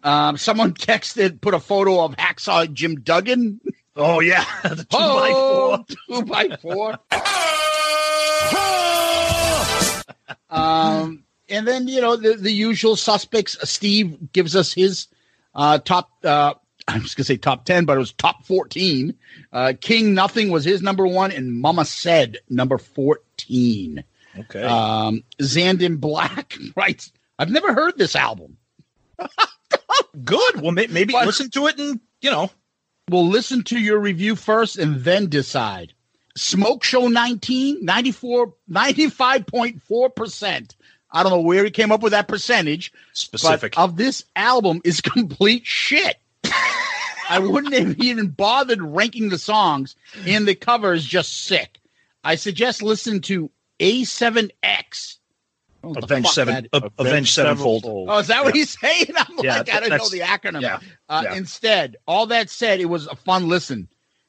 Um, 0.04 0.38
someone 0.38 0.74
texted, 0.74 1.42
put 1.42 1.54
a 1.54 1.60
photo 1.60 2.04
of 2.04 2.16
Hacksaw 2.16 2.72
Jim 2.74 3.02
Duggan. 3.02 3.62
Oh 3.96 4.20
yeah, 4.20 4.46
the 4.64 5.86
two 6.08 6.24
by 6.24 6.58
four, 6.62 6.98
um, 10.50 11.24
and 11.48 11.66
then 11.66 11.88
you 11.88 12.02
know 12.02 12.18
the 12.18 12.34
the 12.34 12.52
usual 12.52 12.98
suspects. 12.98 13.58
Steve 13.70 14.34
gives 14.34 14.56
us 14.56 14.74
his 14.74 15.08
uh, 15.54 15.78
top. 15.80 16.10
Uh, 16.24 16.56
I 16.88 17.00
was 17.00 17.16
gonna 17.16 17.26
say 17.26 17.38
top 17.38 17.64
ten, 17.64 17.86
but 17.86 17.96
it 17.96 18.00
was 18.00 18.12
top 18.12 18.46
fourteen. 18.46 19.16
Uh, 19.54 19.74
King 19.80 20.14
Nothing 20.14 20.52
was 20.52 20.66
his 20.66 20.82
number 20.82 21.08
one, 21.08 21.32
and 21.32 21.54
Mama 21.54 21.86
Said 21.86 22.40
number 22.50 22.78
fourteen. 22.78 24.04
Okay. 24.38 24.64
Um, 24.64 25.24
Zandon 25.40 26.02
Black 26.02 26.58
writes, 26.76 27.14
"I've 27.40 27.52
never 27.52 27.74
heard 27.74 27.98
this 27.98 28.16
album. 28.16 28.58
Good. 30.24 30.62
Well, 30.62 30.72
may- 30.72 30.88
maybe 30.88 31.14
But- 31.14 31.26
listen 31.26 31.50
to 31.52 31.68
it 31.68 31.80
and 31.80 32.00
you 32.22 32.32
know. 32.32 32.50
We'll 33.10 33.28
listen 33.28 33.64
to 33.66 33.80
your 33.80 34.00
review 34.00 34.36
first 34.36 34.78
and 34.78 35.04
then 35.04 35.30
decide." 35.30 35.94
Smoke 36.38 36.84
Show 36.84 37.08
19, 37.08 37.86
94, 37.86 38.54
95.4%. 38.70 40.76
I 41.12 41.24
don't 41.24 41.32
know 41.32 41.40
where 41.40 41.64
he 41.64 41.72
came 41.72 41.94
up 41.94 42.02
with 42.02 42.12
that 42.12 42.28
percentage. 42.28 42.92
Specific. 43.14 43.80
Of 43.80 43.96
this 43.96 44.26
album 44.36 44.82
is 44.84 45.00
complete 45.02 45.66
shit. 45.66 46.18
I 47.30 47.40
wouldn't 47.40 47.74
have 47.74 47.98
even 48.00 48.28
bothered 48.28 48.82
ranking 48.82 49.30
the 49.30 49.38
songs, 49.38 49.96
and 50.28 50.46
the 50.48 50.56
cover 50.56 50.94
is 50.94 51.06
just 51.06 51.46
sick. 51.46 51.80
I 52.24 52.36
suggest 52.36 52.82
listening 52.84 53.22
to 53.22 53.50
A7X. 53.80 55.18
Oh, 55.86 55.94
Avenge 56.02 56.28
seven. 56.28 56.68
that- 56.72 56.84
uh, 56.84 56.90
Avenged 56.98 57.32
Sevenfold. 57.34 57.84
Oh, 57.86 58.18
is 58.18 58.28
that 58.28 58.44
what 58.44 58.56
he's 58.56 58.78
saying? 58.80 59.06
I'm 59.16 59.38
Yeah, 59.44 59.58
like, 59.60 59.72
I 59.74 59.80
don't 59.82 59.90
know 59.90 60.10
the 60.10 60.22
acronym. 60.22 60.62
yeah, 60.62 60.80
Uh, 61.08 61.22
yeah. 61.26 61.36
Instead, 61.36 61.98
all 62.08 62.26
that 62.28 62.50
said, 62.50 62.80
it 62.80 62.86
was 62.86 63.06
a 63.08 63.16
fun 63.16 63.48
listen. 63.50 63.88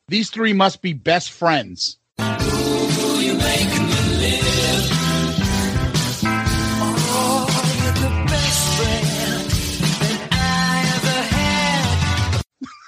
These 0.08 0.30
three 0.30 0.52
must 0.52 0.82
be 0.82 0.92
best 0.92 1.30
friends. 1.32 1.96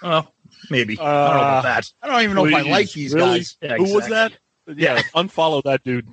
Oh, 0.01 0.27
maybe. 0.71 0.99
I 0.99 1.03
don't 1.05 1.13
know 1.13 1.21
Uh, 1.31 1.35
about 1.35 1.63
that. 1.65 1.93
I 2.03 2.07
don't 2.07 2.23
even 2.23 2.37
know 2.37 2.47
if 2.47 2.55
I 2.55 2.61
like 2.63 2.93
these 2.93 3.13
really? 3.15 3.39
guys. 3.39 3.57
Yeah, 3.61 3.77
Who 3.77 3.95
was 3.95 4.09
that? 4.09 4.33
Yeah, 4.67 5.03
unfollow 5.15 5.63
that 5.65 5.83
dude. 5.83 6.09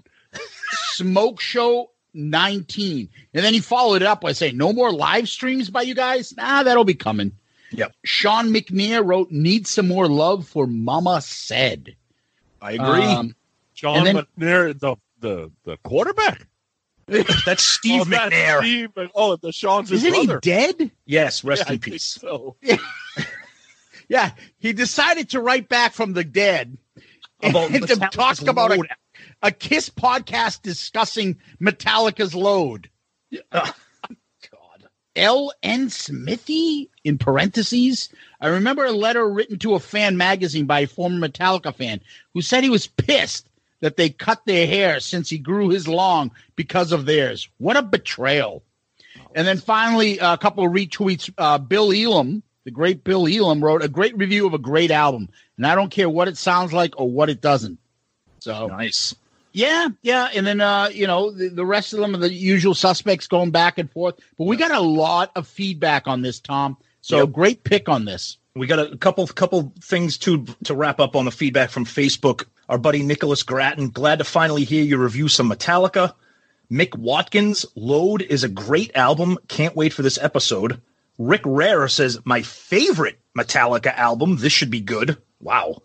Smoke 0.94 1.40
Show 1.42 1.92
19. 2.16 3.10
And 3.34 3.46
then 3.46 3.54
he 3.54 3.60
followed 3.60 4.02
it 4.02 4.08
up 4.08 4.22
by 4.22 4.32
saying, 4.32 4.58
No 4.58 4.74
more 4.74 4.92
live 4.92 5.30
streams 5.30 5.70
by 5.70 5.82
you 5.84 5.94
guys? 5.96 6.36
Nah, 6.36 6.64
that'll 6.64 6.84
be 6.84 6.96
coming. 6.96 7.34
Yep. 7.72 7.94
Sean 8.04 8.48
McNair 8.54 9.06
wrote, 9.06 9.32
Need 9.32 9.68
some 9.68 9.88
more 9.88 10.08
love 10.08 10.48
for 10.48 10.66
Mama 10.68 11.22
Said. 11.22 11.96
I 12.62 12.74
agree. 12.74 13.04
Um, 13.04 13.36
John 13.74 14.08
And 14.08 14.18
then- 14.18 14.26
McNair, 14.40 14.80
the 14.80 14.96
the 15.20 15.52
the 15.64 15.78
quarterback. 15.78 16.48
That's 17.46 17.62
Steve 17.62 18.02
oh, 18.02 18.06
that's 18.06 18.34
McNair. 18.34 18.60
Steve, 18.62 18.90
oh, 19.14 19.36
the 19.36 19.52
Sean's 19.52 19.90
his 19.90 20.04
isn't 20.04 20.20
he 20.22 20.26
brother. 20.26 20.40
dead? 20.40 20.90
Yes. 21.06 21.44
Rest 21.44 21.62
Yeah, 21.68 21.70
I 21.70 21.74
in 21.74 21.80
think 21.80 21.94
peace. 21.94 22.04
So 22.04 22.56
Yeah, 24.10 24.32
he 24.58 24.74
decided 24.74 25.30
to 25.30 25.40
write 25.40 25.68
back 25.70 25.94
from 25.94 26.14
the 26.14 26.24
dead 26.24 26.78
About 27.44 27.72
and 27.72 27.88
to 27.88 27.96
talk 27.96 28.42
about 28.42 28.72
a, 28.72 28.76
load. 28.76 28.88
A 29.46 29.52
Kiss 29.52 29.90
podcast 29.92 30.64
discussing 30.64 31.38
Metallica's 31.62 32.34
load. 32.34 32.90
God. 33.52 33.74
L. 35.16 35.54
N. 35.62 35.90
Smithy 35.92 36.90
in 37.04 37.20
parentheses. 37.20 38.10
I 38.42 38.48
remember 38.48 38.86
a 38.86 38.92
letter 38.92 39.30
written 39.30 39.60
to 39.60 39.76
a 39.76 39.80
fan 39.80 40.18
magazine 40.18 40.66
by 40.66 40.80
a 40.80 40.88
former 40.88 41.28
Metallica 41.28 41.76
fan 41.76 42.02
who 42.34 42.42
said 42.42 42.64
he 42.64 42.72
was 42.72 42.88
pissed 42.88 43.48
that 43.82 43.98
they 43.98 44.10
cut 44.10 44.42
their 44.46 44.66
hair 44.66 45.00
since 45.00 45.30
he 45.30 45.38
grew 45.38 45.70
his 45.70 45.88
long 45.88 46.32
because 46.56 46.92
of 46.92 47.06
theirs. 47.06 47.48
What 47.60 47.78
a 47.78 47.84
betrayal. 47.84 48.64
And 49.36 49.46
then 49.46 49.60
finally, 49.60 50.18
a 50.18 50.38
couple 50.38 50.66
of 50.66 50.72
retweets. 50.72 51.32
Uh, 51.38 51.60
Bill 51.60 51.94
Elam, 51.94 52.42
the 52.64 52.72
great 52.72 53.04
Bill 53.04 53.28
Elam, 53.28 53.64
wrote 53.64 53.84
a 53.84 53.90
great 53.90 54.18
review 54.18 54.48
of 54.48 54.56
a 54.56 54.60
great 54.60 54.90
album. 54.90 55.30
And 55.58 55.68
I 55.68 55.76
don't 55.76 55.92
care 55.92 56.10
what 56.10 56.28
it 56.28 56.38
sounds 56.38 56.74
like 56.74 57.00
or 57.00 57.08
what 57.08 57.30
it 57.30 57.42
doesn't. 57.42 57.78
So 58.40 58.68
Nice. 58.68 59.14
Yeah, 59.56 59.88
yeah, 60.02 60.30
and 60.34 60.46
then 60.46 60.60
uh, 60.62 60.90
you 60.92 61.08
know 61.08 61.32
the, 61.32 61.50
the 61.50 61.66
rest 61.66 61.94
of 61.94 62.00
them 62.00 62.14
are 62.14 62.20
the 62.20 62.32
usual 62.32 62.76
suspects 62.76 63.28
going 63.28 63.52
back 63.52 63.78
and 63.78 63.90
forth. 63.90 64.16
But 64.38 64.46
we 64.46 64.58
got 64.58 64.72
a 64.72 64.80
lot 64.82 65.32
of 65.36 65.48
feedback 65.48 66.08
on 66.08 66.22
this, 66.22 66.40
Tom. 66.40 66.78
So 67.02 67.20
Yep. 67.20 67.32
great 67.32 67.64
pick 67.64 67.88
on 67.88 68.06
this. 68.06 68.38
We 68.56 68.68
got 68.68 68.80
a 68.80 68.98
couple 68.98 69.26
couple 69.28 69.74
things 69.82 70.18
to 70.20 70.46
to 70.66 70.76
wrap 70.76 71.00
up 71.00 71.16
on 71.16 71.26
the 71.26 71.32
feedback 71.32 71.70
from 71.70 71.86
Facebook. 71.86 72.46
Our 72.68 72.78
buddy 72.78 73.02
Nicholas 73.04 73.44
Grattan, 73.44 73.90
glad 73.90 74.20
to 74.20 74.26
finally 74.26 74.64
hear 74.64 74.84
you 74.84 74.98
review 74.98 75.28
some 75.30 75.50
Metallica. 75.50 76.14
Mick 76.72 76.96
Watkins, 76.98 77.66
Load 77.76 78.24
is 78.24 78.44
a 78.44 78.50
great 78.50 78.92
album. 78.96 79.38
Can't 79.48 79.76
wait 79.76 79.94
for 79.94 80.02
this 80.02 80.18
episode. 80.18 80.82
Rick 81.20 81.42
Rare 81.46 81.88
says, 81.88 82.20
my 82.26 82.42
favorite 82.42 83.20
Metallica 83.38 83.96
album. 83.96 84.38
This 84.38 84.52
should 84.52 84.72
be 84.72 84.82
good. 84.82 85.18
Wow. 85.40 85.84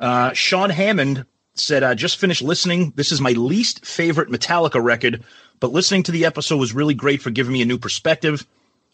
Uh, 0.00 0.32
Sean 0.32 0.70
Hammond 0.70 1.24
said, 1.60 1.82
I 1.82 1.94
just 1.94 2.18
finished 2.18 2.42
listening. 2.42 2.92
This 2.96 3.12
is 3.12 3.20
my 3.20 3.32
least 3.32 3.84
favorite 3.84 4.30
Metallica 4.30 4.82
record, 4.82 5.22
but 5.60 5.72
listening 5.72 6.02
to 6.04 6.12
the 6.12 6.24
episode 6.24 6.56
was 6.56 6.74
really 6.74 6.94
great 6.94 7.22
for 7.22 7.30
giving 7.30 7.52
me 7.52 7.62
a 7.62 7.66
new 7.66 7.78
perspective. 7.78 8.46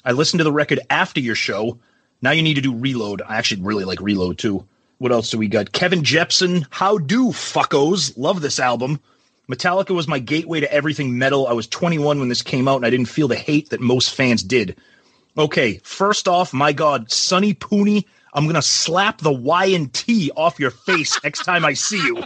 I 0.05 0.13
listened 0.13 0.39
to 0.41 0.45
the 0.45 0.53
record 0.53 0.81
after 0.91 1.21
your 1.21 1.35
show. 1.35 1.79
Now 2.23 2.31
you 2.31 2.43
need 2.43 2.55
to 2.55 2.61
do 2.61 2.75
Reload. 2.75 3.23
I 3.23 3.37
actually 3.37 3.63
really 3.63 3.85
like 3.85 4.01
Reload 4.01 4.39
too. 4.39 4.67
What 4.99 5.13
else 5.13 5.31
do 5.31 5.39
we 5.39 5.49
got? 5.49 5.73
Kevin 5.73 6.05
Jepson, 6.05 6.67
How 6.71 6.99
Do 6.99 7.29
Fuckos? 7.29 8.15
Love 8.17 8.41
this 8.41 8.59
album. 8.59 9.01
Metallica 9.51 9.95
was 9.95 10.09
my 10.09 10.19
gateway 10.19 10.61
to 10.61 10.73
everything 10.73 11.19
metal. 11.19 11.47
I 11.47 11.53
was 11.53 11.67
21 11.67 12.19
when 12.19 12.29
this 12.29 12.43
came 12.43 12.69
out 12.69 12.77
and 12.77 12.87
I 12.87 12.91
didn't 12.91 13.09
feel 13.09 13.29
the 13.29 13.37
hate 13.37 13.71
that 13.71 13.81
most 13.81 14.15
fans 14.15 14.43
did. 14.43 14.77
Okay, 15.37 15.81
first 15.83 16.29
off, 16.29 16.55
my 16.55 16.73
God, 16.73 17.11
Sonny 17.11 17.55
Pooney, 17.55 18.05
I'm 18.35 18.47
gonna 18.47 18.63
slap 18.63 19.19
the 19.19 19.33
Y 19.33 19.67
and 19.67 19.93
T 19.93 20.31
off 20.37 20.59
your 20.59 20.71
face 20.71 21.19
next 21.23 21.45
time 21.45 21.65
I 21.65 21.75
see 21.75 21.99
you. 21.99 22.17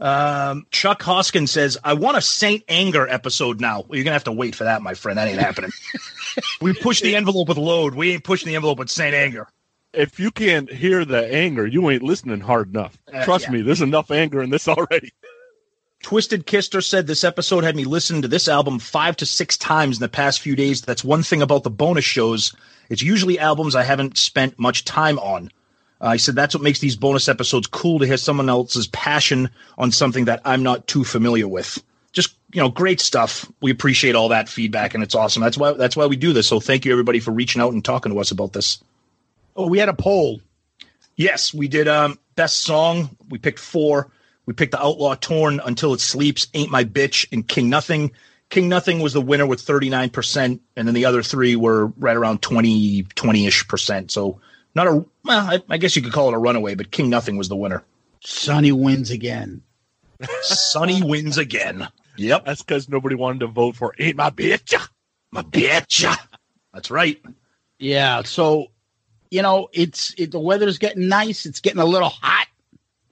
um, 0.00 0.66
Chuck 0.70 1.02
Hoskin 1.02 1.48
says, 1.48 1.76
"I 1.82 1.94
want 1.94 2.16
a 2.16 2.22
Saint 2.22 2.62
Anger 2.68 3.08
episode 3.08 3.60
now." 3.60 3.80
Well, 3.80 3.96
you're 3.96 4.04
gonna 4.04 4.14
have 4.14 4.24
to 4.24 4.32
wait 4.32 4.54
for 4.54 4.64
that, 4.64 4.82
my 4.82 4.94
friend. 4.94 5.18
That 5.18 5.28
ain't 5.28 5.40
happening. 5.40 5.72
we 6.60 6.72
push 6.74 7.00
the 7.00 7.16
envelope 7.16 7.48
with 7.48 7.58
load. 7.58 7.94
We 7.94 8.12
ain't 8.12 8.24
pushing 8.24 8.48
the 8.48 8.54
envelope 8.54 8.78
with 8.78 8.90
Saint 8.90 9.14
Anger. 9.14 9.48
if 9.92 10.20
you 10.20 10.30
can't 10.30 10.70
hear 10.70 11.04
the 11.04 11.32
anger, 11.32 11.66
you 11.66 11.90
ain't 11.90 12.02
listening 12.02 12.40
hard 12.40 12.68
enough. 12.70 12.96
Uh, 13.12 13.24
Trust 13.24 13.46
yeah. 13.46 13.52
me, 13.52 13.62
there's 13.62 13.82
enough 13.82 14.10
anger 14.10 14.42
in 14.42 14.50
this 14.50 14.68
already. 14.68 15.12
Twisted 16.06 16.46
Kister 16.46 16.84
said 16.84 17.08
this 17.08 17.24
episode 17.24 17.64
had 17.64 17.74
me 17.74 17.82
listen 17.84 18.22
to 18.22 18.28
this 18.28 18.46
album 18.46 18.78
five 18.78 19.16
to 19.16 19.26
six 19.26 19.56
times 19.56 19.96
in 19.96 20.02
the 20.02 20.08
past 20.08 20.40
few 20.40 20.54
days. 20.54 20.80
That's 20.80 21.02
one 21.02 21.24
thing 21.24 21.42
about 21.42 21.64
the 21.64 21.70
bonus 21.70 22.04
shows. 22.04 22.54
It's 22.88 23.02
usually 23.02 23.40
albums 23.40 23.74
I 23.74 23.82
haven't 23.82 24.16
spent 24.16 24.56
much 24.56 24.84
time 24.84 25.18
on. 25.18 25.50
Uh, 26.00 26.12
he 26.12 26.18
said 26.18 26.36
that's 26.36 26.54
what 26.54 26.62
makes 26.62 26.78
these 26.78 26.94
bonus 26.94 27.28
episodes 27.28 27.66
cool 27.66 27.98
to 27.98 28.06
hear 28.06 28.18
someone 28.18 28.48
else's 28.48 28.86
passion 28.86 29.50
on 29.78 29.90
something 29.90 30.26
that 30.26 30.42
I'm 30.44 30.62
not 30.62 30.86
too 30.86 31.02
familiar 31.02 31.48
with. 31.48 31.82
Just 32.12 32.36
you 32.52 32.62
know, 32.62 32.68
great 32.68 33.00
stuff. 33.00 33.50
We 33.60 33.72
appreciate 33.72 34.14
all 34.14 34.28
that 34.28 34.48
feedback, 34.48 34.94
and 34.94 35.02
it's 35.02 35.16
awesome. 35.16 35.42
That's 35.42 35.58
why 35.58 35.72
that's 35.72 35.96
why 35.96 36.06
we 36.06 36.14
do 36.14 36.32
this. 36.32 36.46
So 36.46 36.60
thank 36.60 36.84
you 36.84 36.92
everybody 36.92 37.18
for 37.18 37.32
reaching 37.32 37.60
out 37.60 37.72
and 37.72 37.84
talking 37.84 38.12
to 38.12 38.20
us 38.20 38.30
about 38.30 38.52
this. 38.52 38.80
Oh, 39.56 39.66
we 39.66 39.80
had 39.80 39.88
a 39.88 39.92
poll. 39.92 40.40
Yes, 41.16 41.52
we 41.52 41.66
did. 41.66 41.88
Um, 41.88 42.16
best 42.36 42.58
song. 42.58 43.16
We 43.28 43.38
picked 43.38 43.58
four. 43.58 44.12
We 44.46 44.52
picked 44.52 44.72
the 44.72 44.82
Outlaw 44.82 45.14
Torn, 45.16 45.60
Until 45.64 45.92
It 45.92 46.00
Sleeps, 46.00 46.48
Ain't 46.54 46.70
My 46.70 46.84
Bitch, 46.84 47.26
and 47.32 47.46
King 47.46 47.68
Nothing. 47.68 48.12
King 48.48 48.68
Nothing 48.68 49.00
was 49.00 49.12
the 49.12 49.20
winner 49.20 49.46
with 49.46 49.60
39%, 49.60 50.60
and 50.76 50.86
then 50.86 50.94
the 50.94 51.04
other 51.04 51.22
three 51.22 51.56
were 51.56 51.86
right 51.98 52.16
around 52.16 52.42
20, 52.42 53.02
20-ish 53.02 53.66
percent. 53.66 54.10
So 54.12 54.40
not 54.74 54.86
a, 54.86 55.04
well, 55.24 55.50
I, 55.50 55.62
I 55.68 55.78
guess 55.78 55.96
you 55.96 56.02
could 56.02 56.12
call 56.12 56.28
it 56.28 56.34
a 56.34 56.38
runaway, 56.38 56.74
but 56.74 56.90
King 56.90 57.10
Nothing 57.10 57.36
was 57.36 57.48
the 57.48 57.56
winner. 57.56 57.82
Sonny 58.22 58.72
wins 58.72 59.10
again. 59.10 59.62
Sonny 60.42 61.02
wins 61.04 61.38
again. 61.38 61.88
Yep. 62.16 62.44
That's 62.44 62.62
because 62.62 62.88
nobody 62.88 63.14
wanted 63.14 63.40
to 63.40 63.46
vote 63.48 63.76
for 63.76 63.94
Ain't 63.98 64.16
My 64.16 64.30
Bitch. 64.30 64.74
My 65.32 65.42
bitch. 65.42 66.16
That's 66.72 66.90
right. 66.90 67.20
Yeah. 67.78 68.22
So, 68.22 68.68
you 69.30 69.42
know, 69.42 69.68
it's 69.72 70.14
it, 70.16 70.30
the 70.30 70.40
weather's 70.40 70.78
getting 70.78 71.08
nice. 71.08 71.46
It's 71.46 71.60
getting 71.60 71.80
a 71.80 71.84
little 71.84 72.08
hot, 72.08 72.46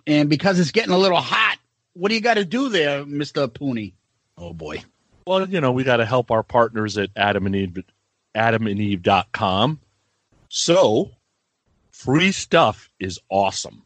and 0.07 0.29
because 0.29 0.59
it's 0.59 0.71
getting 0.71 0.93
a 0.93 0.99
little 0.99 1.21
hot, 1.21 1.59
what 1.95 2.09
do 2.09 2.15
you 2.15 2.21
got 2.21 2.35
to 2.35 2.45
do 2.45 2.69
there, 2.69 3.05
Mister 3.07 3.49
Pooney? 3.49 3.93
Oh 4.37 4.53
boy. 4.53 4.83
Well, 5.27 5.49
you 5.49 5.61
know, 5.61 5.73
we 5.73 5.85
got 5.85 5.99
to 5.99 6.05
help 6.05 6.31
our 6.31 6.43
partners 6.43 6.99
at 6.99 7.11
Adam 7.17 7.47
and 7.47 7.57
Eve, 7.57 7.83
adamandeve.com. 8.37 9.81
So, 10.51 11.11
free 11.91 12.31
stuff 12.31 12.91
is 13.01 13.19
awesome, 13.31 13.83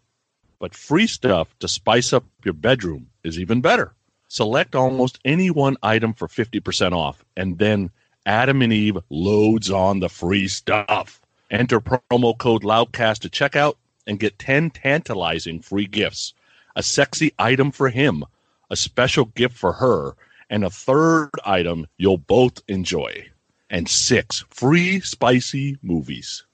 but 0.58 0.74
free 0.74 1.06
stuff 1.06 1.56
to 1.60 1.68
spice 1.68 2.12
up 2.12 2.24
your 2.44 2.54
bedroom 2.54 3.08
is 3.22 3.38
even 3.38 3.60
better. 3.60 3.94
Select 4.26 4.74
almost 4.74 5.20
any 5.24 5.50
one 5.50 5.76
item 5.82 6.12
for 6.12 6.26
50% 6.26 6.92
off, 6.92 7.24
and 7.36 7.58
then 7.58 7.90
Adam 8.26 8.60
and 8.60 8.72
Eve 8.72 8.98
loads 9.08 9.70
on 9.70 10.00
the 10.00 10.08
free 10.08 10.48
stuff. 10.48 11.22
Enter 11.50 11.80
promo 11.80 12.36
code 12.36 12.62
Loudcast 12.62 13.20
to 13.20 13.30
checkout 13.30 13.76
and 14.08 14.18
get 14.18 14.40
10 14.40 14.70
tantalizing 14.70 15.60
free 15.60 15.86
gifts. 15.86 16.34
A 16.74 16.82
sexy 16.82 17.32
item 17.38 17.70
for 17.70 17.90
him, 17.90 18.24
a 18.70 18.76
special 18.76 19.26
gift 19.26 19.56
for 19.56 19.74
her, 19.74 20.16
and 20.50 20.64
a 20.64 20.70
third 20.70 21.30
item 21.44 21.86
you'll 21.98 22.18
both 22.18 22.60
enjoy. 22.66 23.28
And 23.70 23.88
six 23.88 24.44
free 24.48 24.98
spicy 25.00 25.78
movies. 25.82 26.44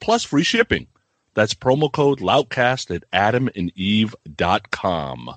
Plus 0.00 0.24
free 0.24 0.42
shipping. 0.42 0.88
That's 1.34 1.54
promo 1.54 1.92
code 1.92 2.18
Loudcast 2.18 2.92
at 2.94 3.04
adamandeve.com. 3.12 5.34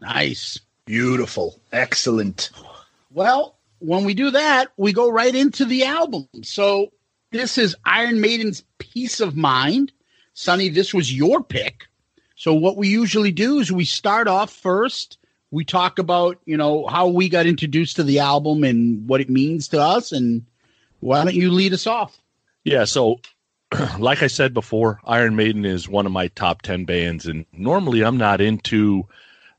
Nice. 0.00 0.58
Beautiful. 0.86 1.60
Excellent. 1.72 2.50
Well, 3.12 3.56
when 3.78 4.04
we 4.04 4.14
do 4.14 4.32
that, 4.32 4.72
we 4.76 4.92
go 4.92 5.08
right 5.08 5.34
into 5.34 5.64
the 5.64 5.84
album. 5.84 6.28
So 6.42 6.90
this 7.30 7.58
is 7.58 7.76
Iron 7.84 8.20
Maiden's 8.20 8.64
Piece 8.78 9.20
of 9.20 9.36
Mind. 9.36 9.92
Sonny, 10.38 10.68
this 10.68 10.92
was 10.92 11.10
your 11.10 11.42
pick. 11.42 11.86
So 12.34 12.52
what 12.52 12.76
we 12.76 12.88
usually 12.88 13.32
do 13.32 13.58
is 13.58 13.72
we 13.72 13.86
start 13.86 14.28
off 14.28 14.52
first. 14.52 15.16
We 15.50 15.64
talk 15.64 15.98
about, 15.98 16.38
you 16.44 16.58
know, 16.58 16.86
how 16.86 17.08
we 17.08 17.30
got 17.30 17.46
introduced 17.46 17.96
to 17.96 18.02
the 18.02 18.18
album 18.18 18.62
and 18.62 19.08
what 19.08 19.22
it 19.22 19.30
means 19.30 19.68
to 19.68 19.80
us. 19.80 20.12
And 20.12 20.44
why 21.00 21.24
don't 21.24 21.34
you 21.34 21.50
lead 21.50 21.72
us 21.72 21.86
off? 21.86 22.18
Yeah, 22.64 22.84
so 22.84 23.18
like 23.98 24.22
I 24.22 24.26
said 24.26 24.52
before, 24.52 25.00
Iron 25.04 25.36
Maiden 25.36 25.64
is 25.64 25.88
one 25.88 26.04
of 26.04 26.12
my 26.12 26.28
top 26.28 26.60
10 26.60 26.84
bands. 26.84 27.24
And 27.26 27.46
normally 27.50 28.04
I'm 28.04 28.18
not 28.18 28.42
into 28.42 29.08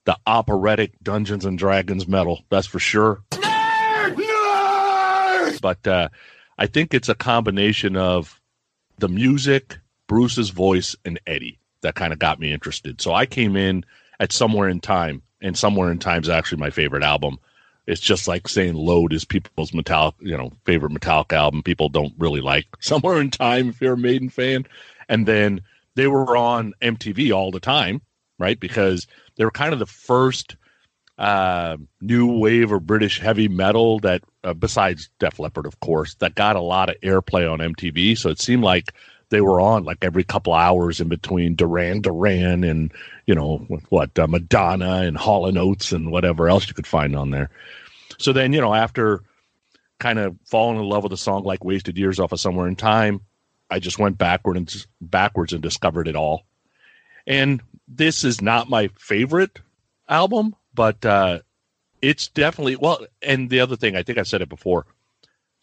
the 0.06 0.16
operatic 0.28 0.94
Dungeons 1.02 1.44
and 1.44 1.58
Dragons 1.58 2.08
metal, 2.08 2.46
that's 2.52 2.68
for 2.68 2.80
sure. 2.80 3.24
But 5.60 5.88
uh, 5.88 6.10
I 6.56 6.68
think 6.68 6.94
it's 6.94 7.10
a 7.10 7.16
combination 7.16 7.98
of 7.98 8.40
the 9.00 9.10
music, 9.10 9.80
Bruce's 10.08 10.50
voice, 10.50 10.96
and 11.06 11.20
Eddie 11.28 11.60
that 11.82 11.96
kind 11.96 12.14
of 12.14 12.20
got 12.20 12.40
me 12.40 12.52
interested. 12.52 13.02
So 13.02 13.14
I 13.14 13.26
came 13.26 13.56
in 13.56 13.86
at 14.20 14.32
Somewhere 14.32 14.70
in 14.70 14.80
Time, 14.80 15.22
and 15.42 15.58
Somewhere 15.58 15.92
in 15.92 16.00
Time 16.00 16.22
is 16.22 16.30
actually 16.30 16.60
my 16.60 16.70
favorite 16.70 17.04
album. 17.04 17.38
It's 17.86 18.02
just 18.02 18.28
like 18.28 18.48
saying 18.48 18.74
Load 18.74 19.14
is 19.14 19.24
people's 19.24 19.74
metallic, 19.74 20.16
you 20.20 20.36
know, 20.36 20.52
favorite 20.66 20.92
metallic 20.92 21.32
album. 21.32 21.64
People 21.64 21.90
don't 21.90 22.14
really 22.18 22.42
like 22.42 22.66
Somewhere 22.80 23.22
in 23.22 23.32
Time 23.32 23.70
if 23.70 23.80
you're 23.80 23.94
a 23.94 23.98
Maiden 23.98 24.30
fan. 24.30 24.66
And 25.08 25.26
then 25.26 25.62
they 25.96 26.08
were 26.08 26.36
on 26.36 26.74
MTV 26.82 27.34
all 27.34 27.52
the 27.52 27.60
time, 27.60 28.02
right? 28.38 28.60
Because 28.60 29.08
they 29.38 29.46
were 29.46 29.52
kind 29.52 29.72
of 29.72 29.80
the 29.80 29.86
first 29.86 30.58
uh, 31.18 31.78
new 32.02 32.38
wave 32.38 32.72
or 32.72 32.80
British 32.80 33.20
heavy 33.20 33.48
metal 33.48 34.00
that, 34.00 34.22
uh, 34.44 34.54
besides 34.54 35.10
Def 35.20 35.40
Leppard, 35.40 35.66
of 35.66 35.80
course, 35.80 36.16
that 36.16 36.36
got 36.36 36.58
a 36.58 36.62
lot 36.62 36.90
of 36.90 37.00
airplay 37.02 37.50
on 37.50 37.60
MTV. 37.60 38.18
So 38.18 38.30
it 38.30 38.42
seemed 38.42 38.64
like 38.64 38.94
they 39.30 39.42
were 39.42 39.60
on 39.60 39.84
like 39.84 39.98
every 40.02 40.24
couple 40.24 40.54
hours 40.54 41.02
in 41.02 41.08
between 41.08 41.56
Duran 41.56 42.02
Duran 42.02 42.64
and 42.64 42.92
you 43.26 43.36
know 43.36 43.58
what 43.90 44.18
uh, 44.18 44.28
Madonna 44.28 45.02
and 45.02 45.18
Hall 45.18 45.48
and 45.48 45.58
Oates 45.58 45.92
and 45.92 46.12
whatever 46.12 46.50
else 46.50 46.68
you 46.68 46.74
could 46.74 46.88
find 46.88 47.16
on 47.16 47.32
there. 47.32 47.50
So 48.18 48.34
then 48.34 48.54
you 48.54 48.62
know 48.62 48.74
after 48.74 49.24
kind 50.00 50.20
of 50.20 50.38
falling 50.46 50.78
in 50.78 50.84
love 50.84 51.04
with 51.04 51.14
a 51.14 51.18
song 51.18 51.44
like 51.44 51.64
Wasted 51.64 51.98
Years 51.98 52.20
off 52.20 52.32
of 52.32 52.40
Somewhere 52.40 52.68
in 52.68 52.76
Time, 52.76 53.22
I 53.70 53.80
just 53.80 54.00
went 54.00 54.18
backward 54.18 54.58
and 54.58 54.86
backwards 55.02 55.54
and 55.54 55.62
discovered 55.62 56.08
it 56.08 56.16
all. 56.16 56.46
And 57.26 57.62
this 57.88 58.24
is 58.24 58.42
not 58.42 58.70
my 58.70 58.90
favorite 58.98 59.60
album, 60.08 60.56
but 60.74 61.06
uh, 61.06 61.40
it's 62.02 62.28
definitely 62.30 62.76
well. 62.76 63.06
And 63.22 63.50
the 63.50 63.60
other 63.60 63.76
thing, 63.76 63.96
I 63.96 64.04
think 64.04 64.18
I 64.18 64.24
said 64.24 64.42
it 64.42 64.50
before. 64.50 64.86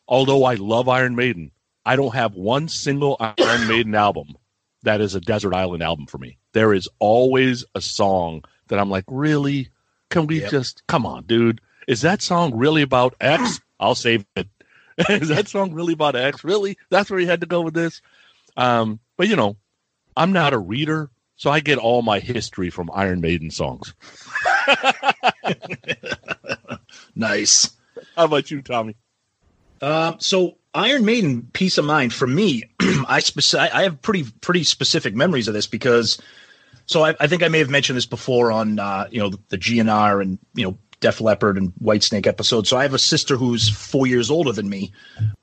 Although 0.07 0.45
I 0.45 0.55
love 0.55 0.89
Iron 0.89 1.17
Maiden, 1.17 1.51
I 1.87 1.97
don't 1.97 2.15
have 2.15 2.35
one 2.35 2.69
single 2.69 3.17
Iron 3.21 3.69
Maiden 3.69 3.95
album 3.95 4.37
that 4.83 5.01
is 5.01 5.15
a 5.15 5.21
desert 5.21 5.55
island 5.55 5.83
album 5.83 6.07
for 6.07 6.19
me. 6.19 6.39
There 6.53 6.73
is 6.75 6.89
always 6.99 7.65
a 7.75 7.81
song 7.81 8.45
that 8.69 8.79
I'm 8.79 8.91
like, 8.91 9.05
really? 9.09 9.69
Can 10.11 10.27
we 10.27 10.41
Yep. 10.43 10.51
just 10.51 10.83
come 10.87 11.07
on, 11.07 11.25
dude? 11.25 11.61
Is 11.89 12.03
that 12.03 12.23
song 12.23 12.55
really 12.55 12.83
about 12.83 13.15
X? 13.21 13.61
I'll 13.81 13.95
save 13.95 14.25
it. 14.37 14.49
is 15.09 15.29
that 15.29 15.49
song 15.49 15.73
really 15.73 15.93
about 15.95 16.17
X? 16.17 16.45
Really? 16.45 16.79
That's 16.91 17.11
where 17.11 17.19
you 17.21 17.27
had 17.27 17.41
to 17.41 17.47
go 17.47 17.61
with 17.63 17.75
this? 17.75 18.01
Um, 18.57 19.01
but 19.17 19.29
you 19.29 19.37
know, 19.37 19.57
I'm 20.17 20.33
not 20.33 20.53
a 20.53 20.59
reader, 20.59 21.11
so 21.37 21.51
I 21.51 21.61
get 21.61 21.79
all 21.79 22.03
my 22.03 22.21
history 22.21 22.71
from 22.71 22.91
Iron 22.95 23.21
Maiden 23.21 23.51
songs. 23.51 23.95
Nice. 27.17 27.71
How 28.17 28.25
about 28.25 28.51
you, 28.51 28.61
Tommy? 28.63 28.97
Um, 29.83 30.17
so 30.21 30.57
Iron 30.75 31.05
Maiden, 31.05 31.43
Piece 31.53 31.79
of 31.79 31.85
Mind 31.85 32.13
for 32.13 32.27
me, 32.27 32.65
I 32.81 33.21
speci- 33.21 33.59
I 33.59 33.83
have 33.85 34.03
pretty 34.03 34.25
pretty 34.41 34.65
specific 34.65 35.15
memories 35.15 35.49
of 35.49 35.55
this 35.55 35.67
because, 35.67 36.21
so 36.87 37.05
I, 37.05 37.15
I 37.21 37.27
think 37.27 37.43
I 37.43 37.49
may 37.49 37.59
have 37.59 37.71
mentioned 37.71 37.97
this 37.97 38.07
before 38.07 38.51
on 38.51 38.79
uh, 38.79 39.09
you 39.11 39.21
know 39.21 39.31
the, 39.31 39.39
the 39.51 39.59
GNR 39.59 40.21
and 40.21 40.39
you 40.55 40.67
know 40.67 40.79
Def 41.01 41.21
Leppard 41.21 41.59
and 41.59 41.73
Whitesnake 41.83 42.27
episode. 42.27 42.67
So 42.67 42.77
I 42.77 42.83
have 42.83 42.95
a 42.95 42.99
sister 42.99 43.37
who's 43.37 43.69
four 43.69 44.07
years 44.07 44.31
older 44.31 44.53
than 44.53 44.69
me, 44.69 44.93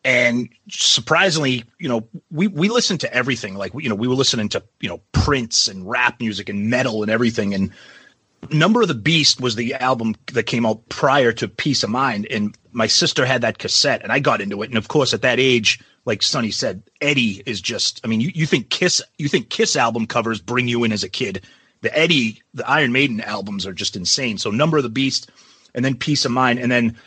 and 0.03 0.49
surprisingly, 0.69 1.63
you 1.79 1.87
know, 1.87 2.07
we 2.29 2.47
we 2.47 2.67
listen 2.67 2.97
to 2.99 3.13
everything. 3.13 3.55
Like 3.55 3.71
you 3.75 3.87
know, 3.87 3.95
we 3.95 4.07
were 4.07 4.15
listening 4.15 4.49
to 4.49 4.63
you 4.81 4.89
know 4.89 4.99
Prince 5.11 5.67
and 5.67 5.89
rap 5.89 6.19
music 6.19 6.49
and 6.49 6.69
metal 6.69 7.03
and 7.03 7.11
everything, 7.11 7.53
and 7.53 7.71
Number 8.49 8.81
of 8.81 8.87
the 8.87 8.93
Beast 8.93 9.39
was 9.39 9.55
the 9.55 9.75
album 9.75 10.15
that 10.33 10.43
came 10.43 10.65
out 10.65 10.87
prior 10.89 11.31
to 11.33 11.47
Piece 11.47 11.83
of 11.83 11.89
Mind, 11.89 12.27
and 12.31 12.57
my 12.71 12.87
sister 12.87 13.25
had 13.25 13.41
that 13.41 13.59
cassette, 13.59 14.01
and 14.01 14.11
I 14.11 14.19
got 14.19 14.41
into 14.41 14.61
it. 14.63 14.69
And 14.69 14.77
of 14.77 14.87
course, 14.87 15.13
at 15.13 15.21
that 15.21 15.39
age, 15.39 15.79
like 16.05 16.23
Sonny 16.23 16.51
said, 16.51 16.81
Eddie 17.01 17.43
is 17.45 17.61
just—I 17.61 18.07
mean, 18.07 18.19
you, 18.19 18.31
you 18.33 18.45
think 18.45 18.69
Kiss, 18.69 19.01
you 19.17 19.27
think 19.29 19.49
Kiss 19.49 19.75
album 19.75 20.07
covers 20.07 20.41
bring 20.41 20.67
you 20.67 20.83
in 20.83 20.91
as 20.91 21.03
a 21.03 21.09
kid. 21.09 21.45
The 21.81 21.95
Eddie, 21.97 22.41
the 22.53 22.67
Iron 22.67 22.91
Maiden 22.91 23.21
albums 23.21 23.65
are 23.67 23.73
just 23.73 23.95
insane. 23.95 24.37
So 24.37 24.49
Number 24.49 24.77
of 24.77 24.83
the 24.83 24.89
Beast, 24.89 25.29
and 25.75 25.85
then 25.85 25.95
Piece 25.95 26.25
of 26.25 26.31
Mind, 26.31 26.59
and 26.59 26.71
then 26.71 26.97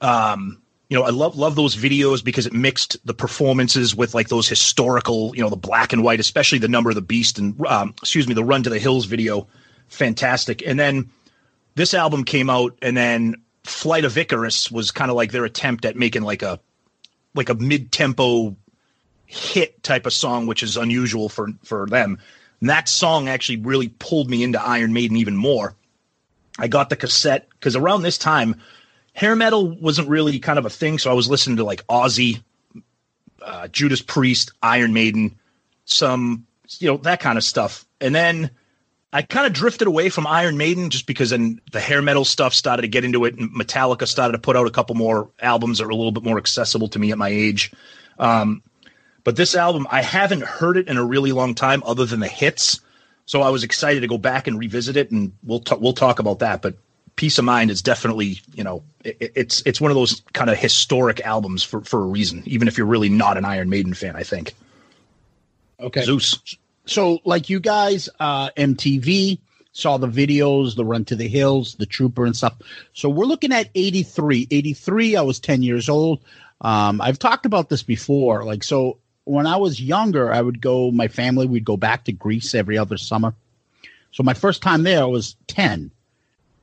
um, 0.00 0.62
you 0.88 0.98
know, 0.98 1.04
I 1.04 1.10
love 1.10 1.36
love 1.36 1.56
those 1.56 1.74
videos 1.74 2.22
because 2.22 2.46
it 2.46 2.52
mixed 2.52 3.04
the 3.06 3.14
performances 3.14 3.96
with 3.96 4.14
like 4.14 4.28
those 4.28 4.48
historical, 4.48 5.34
you 5.34 5.42
know, 5.42 5.50
the 5.50 5.56
black 5.56 5.92
and 5.92 6.04
white, 6.04 6.20
especially 6.20 6.58
the 6.58 6.68
Number 6.68 6.90
of 6.90 6.96
the 6.96 7.02
Beast 7.02 7.38
and 7.38 7.60
um, 7.66 7.94
excuse 8.00 8.28
me, 8.28 8.34
the 8.34 8.44
Run 8.44 8.62
to 8.62 8.70
the 8.70 8.78
Hills 8.78 9.06
video, 9.06 9.48
fantastic. 9.88 10.62
And 10.66 10.78
then 10.78 11.10
this 11.74 11.94
album 11.94 12.24
came 12.24 12.50
out, 12.50 12.76
and 12.82 12.96
then 12.96 13.36
Flight 13.64 14.04
of 14.04 14.16
Icarus 14.16 14.70
was 14.70 14.90
kind 14.90 15.10
of 15.10 15.16
like 15.16 15.32
their 15.32 15.44
attempt 15.44 15.84
at 15.84 15.96
making 15.96 16.22
like 16.22 16.42
a 16.42 16.60
like 17.34 17.48
a 17.48 17.54
mid 17.54 17.90
tempo 17.90 18.56
hit 19.26 19.82
type 19.82 20.06
of 20.06 20.12
song, 20.12 20.46
which 20.46 20.62
is 20.62 20.76
unusual 20.76 21.28
for 21.28 21.48
for 21.64 21.86
them. 21.86 22.18
And 22.60 22.70
that 22.70 22.88
song 22.88 23.28
actually 23.28 23.58
really 23.58 23.88
pulled 23.88 24.30
me 24.30 24.42
into 24.42 24.62
Iron 24.62 24.92
Maiden 24.92 25.16
even 25.16 25.36
more. 25.36 25.74
I 26.58 26.68
got 26.68 26.88
the 26.88 26.96
cassette 26.96 27.48
because 27.50 27.74
around 27.74 28.02
this 28.02 28.16
time, 28.16 28.60
hair 29.12 29.34
metal 29.34 29.76
wasn't 29.76 30.08
really 30.08 30.38
kind 30.38 30.58
of 30.58 30.66
a 30.66 30.70
thing. 30.70 30.98
So 30.98 31.10
I 31.10 31.14
was 31.14 31.28
listening 31.28 31.56
to 31.56 31.64
like 31.64 31.86
Ozzy, 31.88 32.42
uh, 33.42 33.68
Judas 33.68 34.02
Priest, 34.02 34.52
Iron 34.62 34.92
Maiden, 34.92 35.38
some 35.84 36.46
you 36.78 36.90
know 36.90 36.96
that 36.98 37.20
kind 37.20 37.38
of 37.38 37.44
stuff, 37.44 37.84
and 38.00 38.14
then 38.14 38.50
I 39.14 39.22
kind 39.22 39.46
of 39.46 39.52
drifted 39.52 39.86
away 39.86 40.08
from 40.08 40.26
Iron 40.26 40.56
Maiden 40.56 40.90
just 40.90 41.06
because 41.06 41.30
then 41.30 41.60
the 41.70 41.78
hair 41.78 42.02
metal 42.02 42.24
stuff 42.24 42.52
started 42.52 42.82
to 42.82 42.88
get 42.88 43.04
into 43.04 43.24
it, 43.26 43.38
and 43.38 43.48
Metallica 43.54 44.08
started 44.08 44.32
to 44.32 44.40
put 44.40 44.56
out 44.56 44.66
a 44.66 44.72
couple 44.72 44.96
more 44.96 45.30
albums 45.38 45.78
that 45.78 45.84
were 45.84 45.92
a 45.92 45.94
little 45.94 46.10
bit 46.10 46.24
more 46.24 46.36
accessible 46.36 46.88
to 46.88 46.98
me 46.98 47.12
at 47.12 47.16
my 47.16 47.28
age. 47.28 47.72
Um, 48.18 48.60
but 49.22 49.36
this 49.36 49.54
album, 49.54 49.86
I 49.88 50.02
haven't 50.02 50.42
heard 50.42 50.76
it 50.76 50.88
in 50.88 50.96
a 50.96 51.04
really 51.04 51.30
long 51.30 51.54
time, 51.54 51.84
other 51.86 52.04
than 52.04 52.18
the 52.18 52.26
hits. 52.26 52.80
So 53.26 53.40
I 53.40 53.50
was 53.50 53.62
excited 53.62 54.00
to 54.00 54.08
go 54.08 54.18
back 54.18 54.48
and 54.48 54.58
revisit 54.58 54.96
it, 54.96 55.12
and 55.12 55.32
we'll 55.44 55.60
t- 55.60 55.76
we'll 55.78 55.92
talk 55.92 56.18
about 56.18 56.40
that. 56.40 56.60
But 56.60 56.74
Piece 57.14 57.38
of 57.38 57.44
Mind 57.44 57.70
is 57.70 57.82
definitely, 57.82 58.40
you 58.52 58.64
know, 58.64 58.82
it, 59.04 59.30
it's 59.36 59.62
it's 59.64 59.80
one 59.80 59.92
of 59.92 59.94
those 59.94 60.22
kind 60.32 60.50
of 60.50 60.58
historic 60.58 61.20
albums 61.20 61.62
for 61.62 61.82
for 61.82 62.02
a 62.02 62.06
reason, 62.06 62.42
even 62.46 62.66
if 62.66 62.76
you're 62.76 62.88
really 62.88 63.10
not 63.10 63.36
an 63.38 63.44
Iron 63.44 63.70
Maiden 63.70 63.94
fan. 63.94 64.16
I 64.16 64.24
think. 64.24 64.54
Okay. 65.78 66.02
Zeus. 66.02 66.56
So, 66.86 67.20
like 67.24 67.48
you 67.48 67.60
guys, 67.60 68.08
uh, 68.20 68.50
MTV 68.50 69.38
saw 69.72 69.96
the 69.96 70.06
videos, 70.06 70.76
the 70.76 70.84
Run 70.84 71.04
to 71.06 71.16
the 71.16 71.28
Hills, 71.28 71.74
the 71.74 71.86
Trooper, 71.86 72.24
and 72.24 72.36
stuff. 72.36 72.54
So 72.92 73.08
we're 73.08 73.26
looking 73.26 73.52
at 73.52 73.70
83. 73.74 74.46
83, 74.50 75.16
I 75.16 75.22
was 75.22 75.40
10 75.40 75.62
years 75.62 75.88
old. 75.88 76.20
Um, 76.60 77.00
I've 77.00 77.18
talked 77.18 77.44
about 77.44 77.68
this 77.68 77.82
before. 77.82 78.44
Like, 78.44 78.62
so 78.62 78.98
when 79.24 79.46
I 79.46 79.56
was 79.56 79.80
younger, 79.80 80.32
I 80.32 80.40
would 80.40 80.60
go, 80.60 80.90
my 80.90 81.08
family, 81.08 81.46
we'd 81.46 81.64
go 81.64 81.76
back 81.76 82.04
to 82.04 82.12
Greece 82.12 82.54
every 82.54 82.78
other 82.78 82.96
summer. 82.96 83.34
So 84.12 84.22
my 84.22 84.34
first 84.34 84.62
time 84.62 84.84
there 84.84 85.02
I 85.02 85.06
was 85.06 85.34
10. 85.48 85.90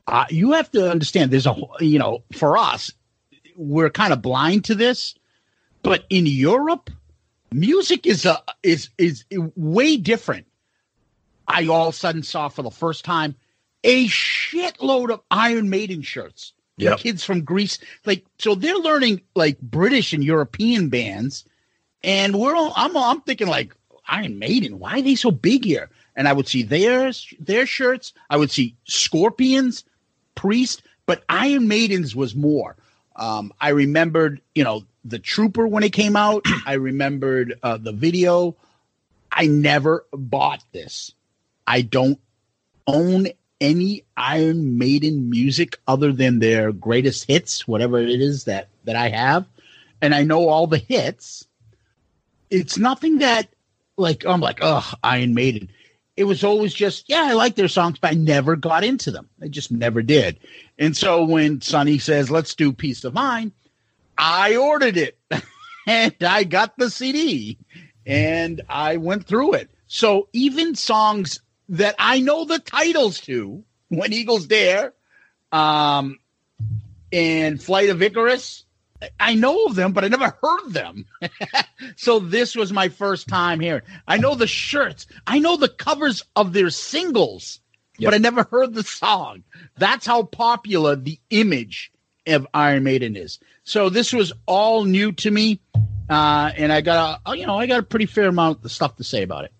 Uh, 0.06 0.24
you 0.30 0.52
have 0.52 0.70
to 0.72 0.90
understand 0.90 1.30
there's 1.30 1.46
a, 1.46 1.54
you 1.80 1.98
know, 1.98 2.22
for 2.32 2.56
us, 2.56 2.92
we're 3.56 3.90
kind 3.90 4.12
of 4.12 4.22
blind 4.22 4.64
to 4.64 4.74
this, 4.74 5.14
but 5.82 6.04
in 6.08 6.24
Europe, 6.26 6.90
music 7.52 8.06
is 8.06 8.24
a 8.24 8.42
is 8.62 8.90
is 8.98 9.24
way 9.56 9.96
different. 9.96 10.46
I 11.46 11.66
all 11.66 11.88
of 11.88 11.94
a 11.94 11.96
sudden 11.96 12.22
saw 12.22 12.48
for 12.48 12.62
the 12.62 12.70
first 12.70 13.04
time 13.04 13.34
a 13.84 14.06
shitload 14.06 15.10
of 15.10 15.20
Iron 15.30 15.70
Maiden 15.70 16.02
shirts. 16.02 16.52
Yeah, 16.76 16.96
kids 16.96 17.22
from 17.22 17.44
Greece, 17.44 17.78
like 18.06 18.24
so, 18.38 18.54
they're 18.54 18.76
learning 18.76 19.20
like 19.34 19.60
British 19.60 20.12
and 20.12 20.24
European 20.24 20.88
bands, 20.88 21.44
and 22.02 22.34
we're 22.34 22.56
all, 22.56 22.72
I'm 22.74 22.96
I'm 22.96 23.20
thinking 23.20 23.46
like 23.46 23.76
Iron 24.08 24.38
Maiden. 24.38 24.78
Why 24.78 24.98
are 24.98 25.02
they 25.02 25.14
so 25.14 25.30
big 25.30 25.64
here? 25.64 25.90
And 26.16 26.28
I 26.28 26.32
would 26.32 26.48
see 26.48 26.62
theirs 26.62 27.32
their 27.38 27.66
shirts. 27.66 28.12
I 28.30 28.36
would 28.36 28.50
see 28.50 28.76
Scorpions, 28.84 29.84
Priest, 30.34 30.82
but 31.06 31.24
Iron 31.28 31.68
Maiden's 31.68 32.16
was 32.16 32.34
more. 32.34 32.76
Um, 33.16 33.52
I 33.60 33.70
remembered, 33.70 34.40
you 34.54 34.64
know, 34.64 34.84
the 35.04 35.18
Trooper 35.18 35.66
when 35.66 35.82
it 35.82 35.92
came 35.92 36.16
out. 36.16 36.44
I 36.66 36.74
remembered 36.74 37.58
uh, 37.62 37.76
the 37.76 37.92
video. 37.92 38.56
I 39.30 39.46
never 39.46 40.06
bought 40.12 40.62
this. 40.72 41.12
I 41.66 41.82
don't 41.82 42.20
own 42.86 43.28
any 43.60 44.04
Iron 44.16 44.76
Maiden 44.76 45.30
music 45.30 45.78
other 45.86 46.12
than 46.12 46.40
their 46.40 46.72
greatest 46.72 47.26
hits, 47.28 47.66
whatever 47.66 47.98
it 47.98 48.20
is 48.20 48.44
that 48.44 48.68
that 48.84 48.96
I 48.96 49.08
have, 49.08 49.46
and 50.00 50.14
I 50.14 50.24
know 50.24 50.48
all 50.48 50.66
the 50.66 50.78
hits. 50.78 51.46
It's 52.50 52.76
nothing 52.76 53.18
that 53.18 53.48
like 53.96 54.26
I'm 54.26 54.40
like, 54.40 54.58
oh, 54.60 54.92
Iron 55.02 55.34
Maiden. 55.34 55.70
It 56.14 56.24
was 56.24 56.44
always 56.44 56.74
just, 56.74 57.08
yeah, 57.08 57.22
I 57.24 57.32
like 57.32 57.54
their 57.54 57.68
songs, 57.68 57.98
but 57.98 58.10
I 58.10 58.14
never 58.14 58.54
got 58.54 58.84
into 58.84 59.10
them. 59.10 59.30
I 59.40 59.48
just 59.48 59.72
never 59.72 60.02
did. 60.02 60.38
And 60.78 60.94
so 60.94 61.24
when 61.24 61.62
Sonny 61.62 61.98
says, 61.98 62.30
let's 62.30 62.54
do 62.54 62.70
Piece 62.70 63.04
of 63.04 63.14
Mind, 63.14 63.52
I 64.16 64.56
ordered 64.56 64.96
it 64.96 65.18
and 65.86 66.14
I 66.20 66.44
got 66.44 66.76
the 66.76 66.90
CD 66.90 67.58
and 68.06 68.60
I 68.68 68.96
went 68.96 69.26
through 69.26 69.54
it. 69.54 69.70
So 69.86 70.28
even 70.32 70.74
songs 70.74 71.40
that 71.68 71.94
I 71.98 72.20
know 72.20 72.44
the 72.44 72.58
titles 72.58 73.20
to, 73.22 73.62
Where 73.88 74.10
Eagles 74.10 74.46
Dare, 74.46 74.94
um, 75.50 76.18
and 77.12 77.62
Flight 77.62 77.90
of 77.90 78.02
Icarus, 78.02 78.64
I 79.18 79.34
know 79.34 79.64
of 79.64 79.74
them, 79.74 79.92
but 79.92 80.04
I 80.04 80.08
never 80.08 80.36
heard 80.42 80.72
them. 80.72 81.06
so 81.96 82.18
this 82.18 82.54
was 82.54 82.72
my 82.72 82.88
first 82.88 83.28
time 83.28 83.60
here. 83.60 83.82
I 84.06 84.16
know 84.16 84.34
the 84.34 84.46
shirts, 84.46 85.06
I 85.26 85.38
know 85.38 85.56
the 85.56 85.68
covers 85.68 86.22
of 86.36 86.52
their 86.52 86.70
singles, 86.70 87.60
but 88.00 88.14
I 88.14 88.18
never 88.18 88.44
heard 88.44 88.74
the 88.74 88.82
song. 88.82 89.44
That's 89.76 90.06
how 90.06 90.24
popular 90.24 90.96
the 90.96 91.18
image 91.30 91.91
of 92.26 92.46
Iron 92.54 92.84
Maiden 92.84 93.16
is. 93.16 93.38
So 93.64 93.88
this 93.88 94.12
was 94.12 94.32
all 94.46 94.84
new 94.84 95.12
to 95.12 95.30
me, 95.30 95.60
uh, 96.08 96.52
and 96.56 96.72
I 96.72 96.80
got 96.80 97.20
a 97.26 97.36
you 97.36 97.46
know 97.46 97.58
I 97.58 97.66
got 97.66 97.80
a 97.80 97.82
pretty 97.82 98.06
fair 98.06 98.28
amount 98.28 98.64
of 98.64 98.72
stuff 98.72 98.96
to 98.96 99.04
say 99.04 99.22
about 99.22 99.44
it. 99.44 99.52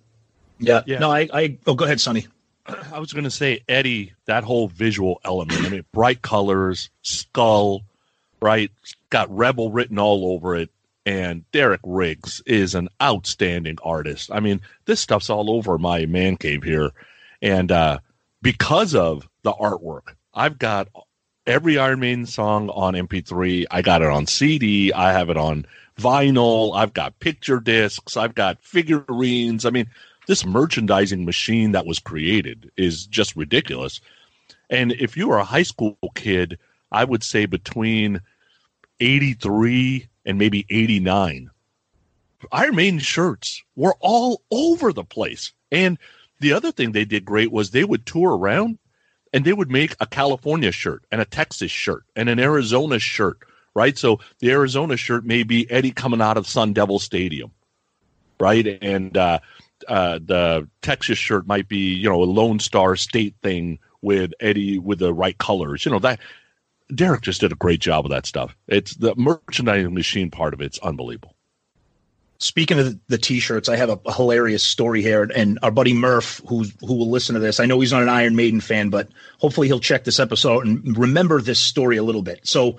Yeah. 0.58 0.82
Yeah. 0.86 0.98
No, 0.98 1.10
I, 1.10 1.28
I. 1.32 1.58
Oh, 1.66 1.74
go 1.74 1.84
ahead, 1.84 2.00
Sonny. 2.00 2.26
I 2.66 3.00
was 3.00 3.12
going 3.12 3.24
to 3.24 3.30
say 3.30 3.60
Eddie, 3.68 4.12
that 4.26 4.44
whole 4.44 4.68
visual 4.68 5.20
element. 5.24 5.64
I 5.64 5.68
mean, 5.68 5.84
bright 5.92 6.22
colors, 6.22 6.90
skull, 7.02 7.82
right? 8.40 8.70
Got 9.10 9.34
rebel 9.36 9.72
written 9.72 9.98
all 9.98 10.32
over 10.32 10.54
it. 10.54 10.70
And 11.04 11.50
Derek 11.50 11.80
Riggs 11.82 12.40
is 12.46 12.76
an 12.76 12.88
outstanding 13.02 13.78
artist. 13.82 14.30
I 14.32 14.38
mean, 14.38 14.60
this 14.84 15.00
stuff's 15.00 15.28
all 15.28 15.50
over 15.50 15.76
my 15.76 16.06
man 16.06 16.36
cave 16.36 16.62
here. 16.62 16.92
And 17.40 17.72
uh, 17.72 17.98
because 18.40 18.94
of 18.94 19.28
the 19.42 19.52
artwork, 19.52 20.14
I've 20.32 20.58
got 20.58 20.86
every 21.46 21.78
Iron 21.78 22.00
Maiden 22.00 22.26
song 22.26 22.70
on 22.70 22.94
MP3. 22.94 23.66
I 23.70 23.82
got 23.82 24.02
it 24.02 24.08
on 24.08 24.26
CD. 24.26 24.92
I 24.92 25.12
have 25.12 25.30
it 25.30 25.36
on 25.36 25.66
vinyl. 25.98 26.76
I've 26.76 26.94
got 26.94 27.18
picture 27.20 27.60
discs. 27.60 28.16
I've 28.16 28.34
got 28.34 28.62
figurines. 28.62 29.64
I 29.64 29.70
mean, 29.70 29.88
this 30.26 30.46
merchandising 30.46 31.24
machine 31.24 31.72
that 31.72 31.86
was 31.86 31.98
created 31.98 32.70
is 32.76 33.06
just 33.06 33.36
ridiculous. 33.36 34.00
And 34.70 34.92
if 34.92 35.16
you 35.16 35.28
were 35.28 35.38
a 35.38 35.44
high 35.44 35.64
school 35.64 35.96
kid, 36.14 36.58
I 36.90 37.04
would 37.04 37.22
say 37.22 37.46
between 37.46 38.20
83 39.00 40.08
and 40.24 40.38
maybe 40.38 40.64
89, 40.70 41.50
Iron 42.52 42.76
Maiden 42.76 42.98
shirts 42.98 43.62
were 43.76 43.96
all 44.00 44.42
over 44.50 44.92
the 44.92 45.04
place. 45.04 45.52
And 45.70 45.98
the 46.40 46.52
other 46.52 46.72
thing 46.72 46.92
they 46.92 47.04
did 47.04 47.24
great 47.24 47.52
was 47.52 47.70
they 47.70 47.84
would 47.84 48.06
tour 48.06 48.36
around 48.36 48.78
and 49.32 49.44
they 49.44 49.52
would 49.52 49.70
make 49.70 49.94
a 50.00 50.06
California 50.06 50.72
shirt 50.72 51.04
and 51.10 51.20
a 51.20 51.24
Texas 51.24 51.70
shirt 51.70 52.04
and 52.16 52.28
an 52.28 52.38
Arizona 52.38 52.98
shirt, 52.98 53.38
right? 53.74 53.96
So 53.96 54.20
the 54.40 54.50
Arizona 54.50 54.96
shirt 54.96 55.24
may 55.24 55.42
be 55.42 55.70
Eddie 55.70 55.92
coming 55.92 56.20
out 56.20 56.36
of 56.36 56.46
Sun 56.46 56.74
Devil 56.74 56.98
Stadium, 56.98 57.50
right? 58.38 58.78
And 58.82 59.16
uh, 59.16 59.40
uh, 59.88 60.18
the 60.24 60.68
Texas 60.82 61.18
shirt 61.18 61.46
might 61.46 61.68
be, 61.68 61.94
you 61.94 62.08
know, 62.08 62.22
a 62.22 62.24
Lone 62.24 62.58
Star 62.58 62.96
State 62.96 63.34
thing 63.42 63.78
with 64.02 64.32
Eddie 64.40 64.78
with 64.78 64.98
the 64.98 65.14
right 65.14 65.38
colors. 65.38 65.84
You 65.84 65.92
know 65.92 65.98
that 66.00 66.20
Derek 66.94 67.22
just 67.22 67.40
did 67.40 67.52
a 67.52 67.56
great 67.56 67.80
job 67.80 68.04
of 68.04 68.10
that 68.10 68.26
stuff. 68.26 68.56
It's 68.68 68.94
the 68.94 69.14
merchandising 69.16 69.94
machine 69.94 70.30
part 70.30 70.54
of 70.54 70.60
it's 70.60 70.78
unbelievable. 70.80 71.31
Speaking 72.42 72.78
of 72.78 72.98
the 73.06 73.18
t-shirts, 73.18 73.68
I 73.68 73.76
have 73.76 73.88
a, 73.88 74.00
a 74.04 74.12
hilarious 74.12 74.64
story 74.64 75.00
here, 75.00 75.30
and 75.34 75.58
our 75.62 75.70
buddy 75.70 75.94
Murph, 75.94 76.40
who 76.48 76.64
who 76.80 76.94
will 76.94 77.10
listen 77.10 77.34
to 77.34 77.40
this, 77.40 77.60
I 77.60 77.66
know 77.66 77.78
he's 77.78 77.92
not 77.92 78.02
an 78.02 78.08
Iron 78.08 78.34
Maiden 78.34 78.60
fan, 78.60 78.90
but 78.90 79.08
hopefully 79.38 79.68
he'll 79.68 79.80
check 79.80 80.04
this 80.04 80.18
episode 80.18 80.66
and 80.66 80.98
remember 80.98 81.40
this 81.40 81.60
story 81.60 81.96
a 81.96 82.02
little 82.02 82.22
bit. 82.22 82.40
So, 82.42 82.78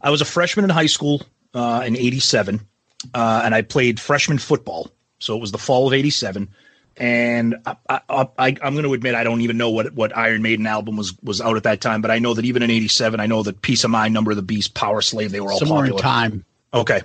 I 0.00 0.10
was 0.10 0.20
a 0.20 0.24
freshman 0.24 0.64
in 0.64 0.70
high 0.70 0.86
school 0.86 1.22
uh, 1.54 1.82
in 1.84 1.96
'87, 1.96 2.60
uh, 3.12 3.42
and 3.44 3.54
I 3.54 3.62
played 3.62 3.98
freshman 3.98 4.38
football. 4.38 4.90
So 5.18 5.36
it 5.36 5.40
was 5.40 5.52
the 5.52 5.58
fall 5.58 5.88
of 5.88 5.92
'87, 5.92 6.48
and 6.96 7.56
I, 7.66 7.76
I, 7.88 8.28
I, 8.38 8.56
I'm 8.62 8.74
going 8.74 8.84
to 8.84 8.94
admit 8.94 9.14
I 9.14 9.24
don't 9.24 9.40
even 9.40 9.58
know 9.58 9.70
what 9.70 9.92
what 9.92 10.16
Iron 10.16 10.42
Maiden 10.42 10.66
album 10.66 10.96
was 10.96 11.14
was 11.22 11.40
out 11.40 11.56
at 11.56 11.64
that 11.64 11.80
time, 11.80 12.00
but 12.00 12.10
I 12.10 12.20
know 12.20 12.34
that 12.34 12.44
even 12.44 12.62
in 12.62 12.70
'87, 12.70 13.18
I 13.18 13.26
know 13.26 13.42
that 13.42 13.60
Piece 13.60 13.82
of 13.82 13.90
Mind, 13.90 14.14
Number 14.14 14.30
of 14.30 14.36
the 14.36 14.42
Beast, 14.42 14.74
Powerslave, 14.74 15.30
they 15.30 15.40
were 15.40 15.50
all 15.50 15.58
Somewhere 15.58 15.80
popular. 15.80 15.98
in 15.98 16.02
time. 16.02 16.44
Okay. 16.72 17.00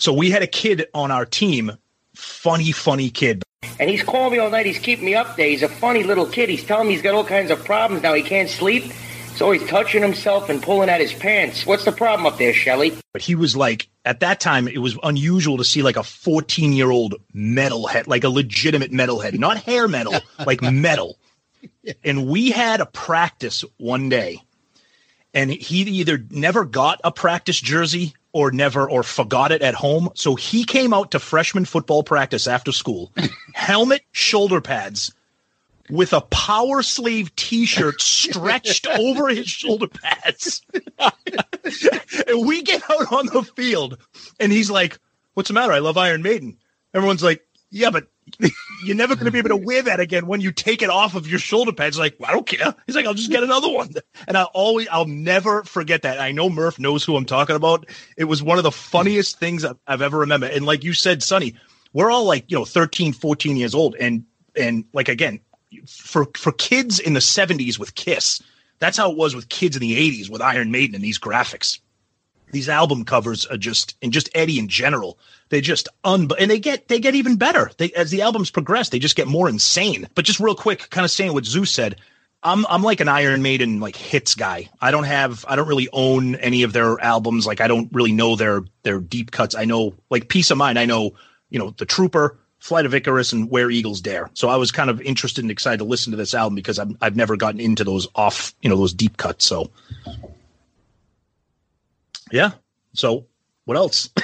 So 0.00 0.14
we 0.14 0.30
had 0.30 0.42
a 0.42 0.46
kid 0.46 0.86
on 0.94 1.10
our 1.10 1.26
team, 1.26 1.72
funny, 2.14 2.72
funny 2.72 3.10
kid. 3.10 3.42
And 3.78 3.90
he's 3.90 4.02
calling 4.02 4.32
me 4.32 4.38
all 4.38 4.48
night. 4.48 4.64
He's 4.64 4.78
keeping 4.78 5.04
me 5.04 5.14
up 5.14 5.36
there. 5.36 5.46
He's 5.46 5.62
a 5.62 5.68
funny 5.68 6.04
little 6.04 6.24
kid. 6.24 6.48
He's 6.48 6.64
telling 6.64 6.88
me 6.88 6.94
he's 6.94 7.02
got 7.02 7.14
all 7.14 7.24
kinds 7.24 7.50
of 7.50 7.62
problems 7.66 8.02
now. 8.02 8.14
He 8.14 8.22
can't 8.22 8.48
sleep. 8.48 8.84
He's 8.84 9.42
always 9.42 9.62
touching 9.68 10.00
himself 10.00 10.48
and 10.48 10.62
pulling 10.62 10.88
at 10.88 11.02
his 11.02 11.12
pants. 11.12 11.66
What's 11.66 11.84
the 11.84 11.92
problem 11.92 12.24
up 12.24 12.38
there, 12.38 12.54
Shelly? 12.54 12.96
But 13.12 13.20
he 13.20 13.34
was 13.34 13.54
like, 13.54 13.90
at 14.06 14.20
that 14.20 14.40
time, 14.40 14.68
it 14.68 14.78
was 14.78 14.98
unusual 15.02 15.58
to 15.58 15.64
see 15.64 15.82
like 15.82 15.96
a 15.96 16.02
14 16.02 16.72
year 16.72 16.90
old 16.90 17.16
metalhead, 17.34 18.06
like 18.06 18.24
a 18.24 18.30
legitimate 18.30 18.92
metalhead, 18.92 19.38
not 19.38 19.58
hair 19.58 19.86
metal, 19.86 20.14
like 20.46 20.62
metal. 20.62 21.18
And 22.02 22.26
we 22.26 22.50
had 22.50 22.80
a 22.80 22.86
practice 22.86 23.66
one 23.76 24.08
day, 24.08 24.40
and 25.34 25.50
he 25.50 25.82
either 25.82 26.24
never 26.30 26.64
got 26.64 27.02
a 27.04 27.12
practice 27.12 27.60
jersey 27.60 28.14
or 28.32 28.50
never 28.50 28.88
or 28.88 29.02
forgot 29.02 29.52
it 29.52 29.62
at 29.62 29.74
home. 29.74 30.10
So 30.14 30.34
he 30.34 30.64
came 30.64 30.92
out 30.92 31.10
to 31.12 31.18
freshman 31.18 31.64
football 31.64 32.02
practice 32.02 32.46
after 32.46 32.72
school, 32.72 33.12
helmet, 33.54 34.02
shoulder 34.12 34.60
pads, 34.60 35.12
with 35.88 36.12
a 36.12 36.20
Powerslave 36.20 37.34
t-shirt 37.36 38.00
stretched 38.00 38.86
over 38.98 39.28
his 39.28 39.48
shoulder 39.48 39.88
pads. 39.88 40.62
and 40.98 42.46
we 42.46 42.62
get 42.62 42.82
out 42.90 43.12
on 43.12 43.26
the 43.26 43.42
field 43.56 43.98
and 44.38 44.52
he's 44.52 44.70
like, 44.70 44.98
What's 45.34 45.48
the 45.48 45.54
matter? 45.54 45.72
I 45.72 45.78
love 45.78 45.96
Iron 45.96 46.22
Maiden. 46.22 46.56
Everyone's 46.94 47.22
like, 47.22 47.44
Yeah, 47.70 47.90
but 47.90 48.08
you're 48.84 48.96
never 48.96 49.14
going 49.14 49.26
to 49.26 49.30
be 49.30 49.38
able 49.38 49.50
to 49.50 49.58
mm. 49.58 49.64
wear 49.64 49.82
that 49.82 50.00
again 50.00 50.26
when 50.26 50.40
you 50.40 50.52
take 50.52 50.82
it 50.82 50.90
off 50.90 51.14
of 51.14 51.26
your 51.28 51.38
shoulder 51.38 51.72
pads. 51.72 51.98
Like, 51.98 52.16
I 52.24 52.32
don't 52.32 52.46
care. 52.46 52.74
He's 52.86 52.96
like, 52.96 53.06
I'll 53.06 53.14
just 53.14 53.30
get 53.30 53.42
another 53.42 53.68
one. 53.68 53.90
And 54.26 54.36
I'll 54.36 54.50
always, 54.54 54.88
I'll 54.88 55.06
never 55.06 55.64
forget 55.64 56.02
that. 56.02 56.20
I 56.20 56.32
know 56.32 56.50
Murph 56.50 56.78
knows 56.78 57.04
who 57.04 57.16
I'm 57.16 57.24
talking 57.24 57.56
about. 57.56 57.86
It 58.16 58.24
was 58.24 58.42
one 58.42 58.58
of 58.58 58.64
the 58.64 58.72
funniest 58.72 59.38
things 59.38 59.64
I've, 59.64 59.78
I've 59.86 60.02
ever 60.02 60.18
remembered. 60.18 60.52
And 60.52 60.66
like 60.66 60.84
you 60.84 60.92
said, 60.92 61.22
Sonny, 61.22 61.54
we're 61.92 62.10
all 62.10 62.24
like, 62.24 62.50
you 62.50 62.58
know, 62.58 62.64
13, 62.64 63.12
14 63.12 63.56
years 63.56 63.74
old. 63.74 63.96
And, 63.96 64.24
and 64.56 64.84
like, 64.92 65.08
again, 65.08 65.40
for, 65.86 66.26
for 66.36 66.52
kids 66.52 66.98
in 66.98 67.14
the 67.14 67.20
70s 67.20 67.78
with 67.78 67.94
Kiss, 67.94 68.42
that's 68.78 68.96
how 68.96 69.10
it 69.10 69.16
was 69.16 69.34
with 69.34 69.48
kids 69.48 69.76
in 69.76 69.80
the 69.80 69.96
80s 69.96 70.30
with 70.30 70.40
Iron 70.40 70.70
Maiden 70.70 70.94
and 70.94 71.04
these 71.04 71.18
graphics 71.18 71.80
these 72.52 72.68
album 72.68 73.04
covers 73.04 73.46
are 73.46 73.56
just 73.56 73.96
and 74.02 74.12
just 74.12 74.28
Eddie 74.34 74.58
in 74.58 74.68
general. 74.68 75.18
They 75.48 75.60
just 75.60 75.88
un 76.04 76.28
and 76.38 76.50
they 76.50 76.58
get 76.58 76.88
they 76.88 77.00
get 77.00 77.14
even 77.14 77.36
better. 77.36 77.70
They 77.76 77.90
as 77.92 78.10
the 78.10 78.22
albums 78.22 78.50
progress, 78.50 78.88
they 78.88 78.98
just 78.98 79.16
get 79.16 79.26
more 79.26 79.48
insane. 79.48 80.08
But 80.14 80.24
just 80.24 80.40
real 80.40 80.54
quick, 80.54 80.90
kind 80.90 81.04
of 81.04 81.10
saying 81.10 81.32
what 81.32 81.44
Zeus 81.44 81.70
said. 81.70 81.96
I'm 82.42 82.64
I'm 82.68 82.82
like 82.82 83.00
an 83.00 83.08
Iron 83.08 83.42
Maiden 83.42 83.80
like 83.80 83.96
hits 83.96 84.34
guy. 84.34 84.70
I 84.80 84.90
don't 84.90 85.04
have 85.04 85.44
I 85.46 85.56
don't 85.56 85.68
really 85.68 85.88
own 85.92 86.36
any 86.36 86.62
of 86.62 86.72
their 86.72 86.98
albums. 87.00 87.46
Like 87.46 87.60
I 87.60 87.68
don't 87.68 87.90
really 87.92 88.12
know 88.12 88.36
their 88.36 88.62
their 88.82 89.00
deep 89.00 89.30
cuts. 89.30 89.54
I 89.54 89.64
know 89.64 89.94
like 90.08 90.28
Piece 90.28 90.50
of 90.50 90.56
Mind. 90.56 90.78
I 90.78 90.86
know 90.86 91.12
you 91.50 91.58
know 91.58 91.74
the 91.76 91.84
Trooper, 91.84 92.38
Flight 92.58 92.86
of 92.86 92.94
Icarus, 92.94 93.32
and 93.32 93.50
Where 93.50 93.70
Eagles 93.70 94.00
Dare. 94.00 94.30
So 94.34 94.48
I 94.48 94.56
was 94.56 94.72
kind 94.72 94.88
of 94.88 95.02
interested 95.02 95.44
and 95.44 95.50
excited 95.50 95.78
to 95.78 95.84
listen 95.84 96.12
to 96.12 96.16
this 96.16 96.32
album 96.32 96.54
because 96.54 96.78
I've 96.78 96.96
I've 97.02 97.16
never 97.16 97.36
gotten 97.36 97.60
into 97.60 97.84
those 97.84 98.08
off 98.14 98.54
you 98.62 98.70
know 98.70 98.76
those 98.76 98.94
deep 98.94 99.18
cuts. 99.18 99.44
So 99.44 99.70
yeah. 102.30 102.52
So 102.92 103.26
what 103.64 103.76
else? 103.76 104.10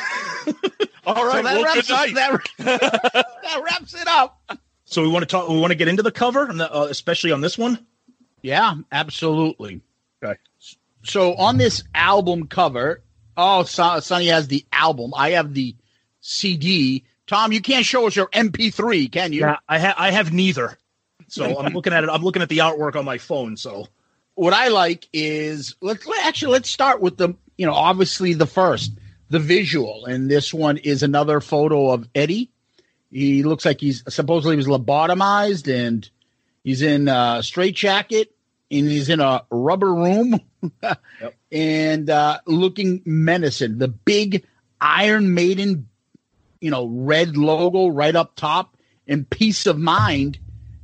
All 1.06 1.24
right, 1.24 1.36
so 1.36 1.42
that, 1.42 1.54
well, 1.54 1.64
wraps 1.64 1.90
up, 1.90 2.08
that, 2.10 2.40
that, 2.58 3.62
wraps 3.62 3.94
it 3.94 4.08
up. 4.08 4.40
So 4.86 5.02
we 5.02 5.08
want 5.08 5.22
to 5.22 5.26
talk. 5.26 5.48
We 5.48 5.58
want 5.58 5.70
to 5.70 5.76
get 5.76 5.86
into 5.86 6.02
the 6.02 6.10
cover, 6.10 6.46
the, 6.52 6.74
uh, 6.74 6.84
especially 6.84 7.30
on 7.30 7.40
this 7.40 7.56
one. 7.56 7.86
Yeah, 8.42 8.74
absolutely. 8.90 9.82
Okay. 10.22 10.38
So 11.04 11.34
on 11.34 11.58
this 11.58 11.84
album 11.94 12.48
cover, 12.48 13.02
oh, 13.36 13.62
Sonny 13.62 14.26
has 14.26 14.48
the 14.48 14.64
album. 14.72 15.12
I 15.16 15.30
have 15.30 15.54
the 15.54 15.76
CD. 16.20 17.04
Tom, 17.28 17.52
you 17.52 17.60
can't 17.60 17.86
show 17.86 18.06
us 18.06 18.16
your 18.16 18.26
MP3, 18.28 19.10
can 19.10 19.32
you? 19.32 19.40
Yeah, 19.40 19.58
I 19.68 19.78
have. 19.78 19.94
I 19.98 20.10
have 20.10 20.32
neither. 20.32 20.76
So 21.28 21.58
I'm 21.60 21.72
looking 21.72 21.92
at 21.92 22.04
it. 22.04 22.10
I'm 22.10 22.22
looking 22.22 22.42
at 22.42 22.48
the 22.48 22.58
artwork 22.58 22.96
on 22.96 23.04
my 23.04 23.18
phone. 23.18 23.56
So 23.56 23.86
what 24.34 24.52
I 24.52 24.68
like 24.68 25.08
is 25.12 25.76
let's 25.80 26.06
actually 26.22 26.52
let's 26.52 26.70
start 26.70 27.00
with 27.00 27.16
the 27.16 27.34
you 27.56 27.66
know, 27.66 27.72
obviously 27.72 28.34
the 28.34 28.46
first, 28.46 28.92
the 29.30 29.38
visual, 29.38 30.06
and 30.06 30.30
this 30.30 30.52
one 30.52 30.76
is 30.78 31.02
another 31.02 31.40
photo 31.40 31.90
of 31.90 32.08
Eddie. 32.14 32.50
He 33.10 33.42
looks 33.42 33.64
like 33.64 33.80
he's 33.80 34.02
supposedly 34.08 34.56
was 34.56 34.66
lobotomized, 34.66 35.72
and 35.72 36.08
he's 36.64 36.82
in 36.82 37.08
a 37.08 37.42
straitjacket, 37.42 38.34
and 38.70 38.88
he's 38.88 39.08
in 39.08 39.20
a 39.20 39.44
rubber 39.50 39.92
room, 39.94 40.40
yep. 40.82 41.00
and 41.50 42.10
uh, 42.10 42.40
looking 42.46 43.02
menacing. 43.04 43.78
The 43.78 43.88
big 43.88 44.44
Iron 44.80 45.34
Maiden, 45.34 45.88
you 46.60 46.70
know, 46.70 46.86
red 46.86 47.36
logo 47.36 47.88
right 47.88 48.14
up 48.14 48.36
top, 48.36 48.76
and 49.08 49.28
peace 49.28 49.66
of 49.66 49.78
mind, 49.78 50.38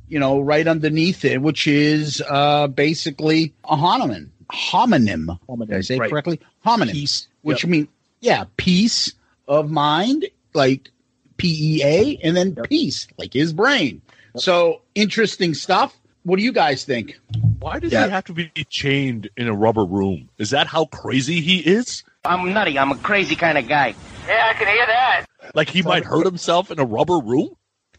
you 0.07 0.19
know, 0.19 0.39
right 0.39 0.67
underneath 0.67 1.25
it, 1.25 1.41
which 1.41 1.67
is 1.67 2.21
uh, 2.27 2.67
basically 2.67 3.53
a 3.63 3.75
homonym 3.75 4.29
homonym. 4.53 5.39
homonym 5.49 5.67
Did 5.67 5.77
I 5.77 5.81
say 5.81 5.97
right. 5.97 6.09
correctly? 6.09 6.39
Homonym. 6.65 6.91
Peace. 6.91 7.27
Which 7.41 7.63
yep. 7.63 7.71
mean 7.71 7.87
yeah, 8.21 8.45
peace 8.57 9.13
of 9.47 9.69
mind, 9.69 10.25
like 10.53 10.89
P 11.37 11.77
E 11.77 11.83
A, 11.83 12.19
and 12.23 12.37
then 12.37 12.53
yep. 12.55 12.69
peace, 12.69 13.07
like 13.17 13.33
his 13.33 13.51
brain. 13.51 14.01
Yep. 14.35 14.43
So 14.43 14.81
interesting 14.95 15.53
stuff. 15.53 15.97
What 16.23 16.37
do 16.37 16.43
you 16.43 16.53
guys 16.53 16.85
think? 16.85 17.19
Why 17.59 17.79
does 17.79 17.91
yeah. 17.91 18.05
he 18.05 18.11
have 18.11 18.23
to 18.25 18.33
be 18.33 18.49
chained 18.69 19.29
in 19.35 19.49
a 19.49 19.53
rubber 19.53 19.83
room? 19.83 20.29
Is 20.37 20.51
that 20.51 20.67
how 20.67 20.85
crazy 20.85 21.41
he 21.41 21.59
is? 21.59 22.03
I'm 22.23 22.53
nutty. 22.53 22.79
I'm 22.79 22.91
a 22.91 22.95
crazy 22.95 23.35
kind 23.35 23.57
of 23.57 23.67
guy. 23.67 23.93
Yeah, 24.25 24.47
I 24.49 24.53
can 24.53 24.67
hear 24.67 24.85
that. 24.85 25.25
Like 25.53 25.69
he 25.69 25.81
might 25.81 26.05
hurt 26.05 26.25
himself 26.25 26.71
in 26.71 26.79
a 26.79 26.85
rubber 26.85 27.19
room? 27.19 27.49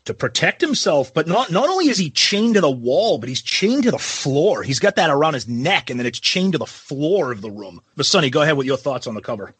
To 0.04 0.14
protect 0.14 0.60
himself. 0.60 1.12
But 1.12 1.26
not 1.26 1.50
not 1.50 1.68
only 1.68 1.88
is 1.88 1.98
he 1.98 2.10
chained 2.10 2.54
to 2.54 2.60
the 2.60 2.70
wall, 2.70 3.18
but 3.18 3.28
he's 3.28 3.42
chained 3.42 3.84
to 3.84 3.90
the 3.90 3.98
floor. 3.98 4.62
He's 4.62 4.78
got 4.78 4.96
that 4.96 5.10
around 5.10 5.34
his 5.34 5.48
neck, 5.48 5.90
and 5.90 5.98
then 5.98 6.06
it's 6.06 6.20
chained 6.20 6.52
to 6.52 6.58
the 6.58 6.66
floor 6.66 7.32
of 7.32 7.40
the 7.40 7.50
room. 7.50 7.80
But 7.96 8.06
Sonny, 8.06 8.30
go 8.30 8.42
ahead 8.42 8.56
with 8.56 8.66
your 8.66 8.76
thoughts 8.76 9.06
on 9.06 9.14
the 9.14 9.20
cover. 9.20 9.54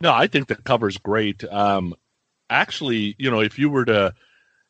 No, 0.00 0.12
I 0.12 0.26
think 0.26 0.48
the 0.48 0.56
cover's 0.56 0.98
great. 0.98 1.44
Um, 1.44 1.94
actually, 2.50 3.14
you 3.18 3.30
know, 3.30 3.40
if 3.40 3.58
you 3.58 3.70
were 3.70 3.84
to, 3.84 4.14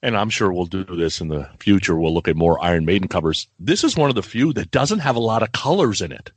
and 0.02 0.16
I'm 0.16 0.30
sure 0.30 0.52
we'll 0.52 0.66
do 0.66 0.84
this 0.84 1.20
in 1.20 1.28
the 1.28 1.48
future, 1.58 1.96
we'll 1.96 2.12
look 2.12 2.28
at 2.28 2.36
more 2.36 2.62
Iron 2.62 2.84
Maiden 2.84 3.08
covers. 3.08 3.48
This 3.58 3.82
is 3.82 3.96
one 3.96 4.10
of 4.10 4.14
the 4.14 4.22
few 4.22 4.52
that 4.52 4.70
doesn't 4.70 4.98
have 4.98 5.16
a 5.16 5.20
lot 5.20 5.42
of 5.42 5.52
colors 5.52 6.02
in 6.02 6.12
it, 6.12 6.30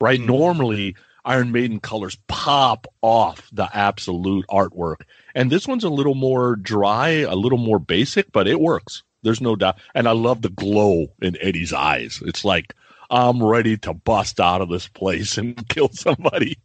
right? 0.00 0.18
Mm-hmm. 0.18 0.28
Normally, 0.28 0.96
Iron 1.24 1.50
Maiden 1.50 1.80
colors 1.80 2.16
pop 2.28 2.86
off 3.02 3.48
the 3.52 3.68
absolute 3.76 4.46
artwork. 4.48 5.02
And 5.36 5.52
this 5.52 5.68
one's 5.68 5.84
a 5.84 5.90
little 5.90 6.14
more 6.14 6.56
dry, 6.56 7.08
a 7.08 7.34
little 7.34 7.58
more 7.58 7.78
basic, 7.78 8.32
but 8.32 8.48
it 8.48 8.58
works. 8.58 9.02
There's 9.22 9.42
no 9.42 9.54
doubt. 9.54 9.76
And 9.94 10.08
I 10.08 10.12
love 10.12 10.40
the 10.40 10.48
glow 10.48 11.08
in 11.20 11.36
Eddie's 11.42 11.74
eyes. 11.74 12.22
It's 12.24 12.42
like, 12.42 12.74
I'm 13.10 13.42
ready 13.42 13.76
to 13.78 13.92
bust 13.92 14.40
out 14.40 14.62
of 14.62 14.70
this 14.70 14.88
place 14.88 15.36
and 15.36 15.68
kill 15.68 15.90
somebody. 15.90 16.56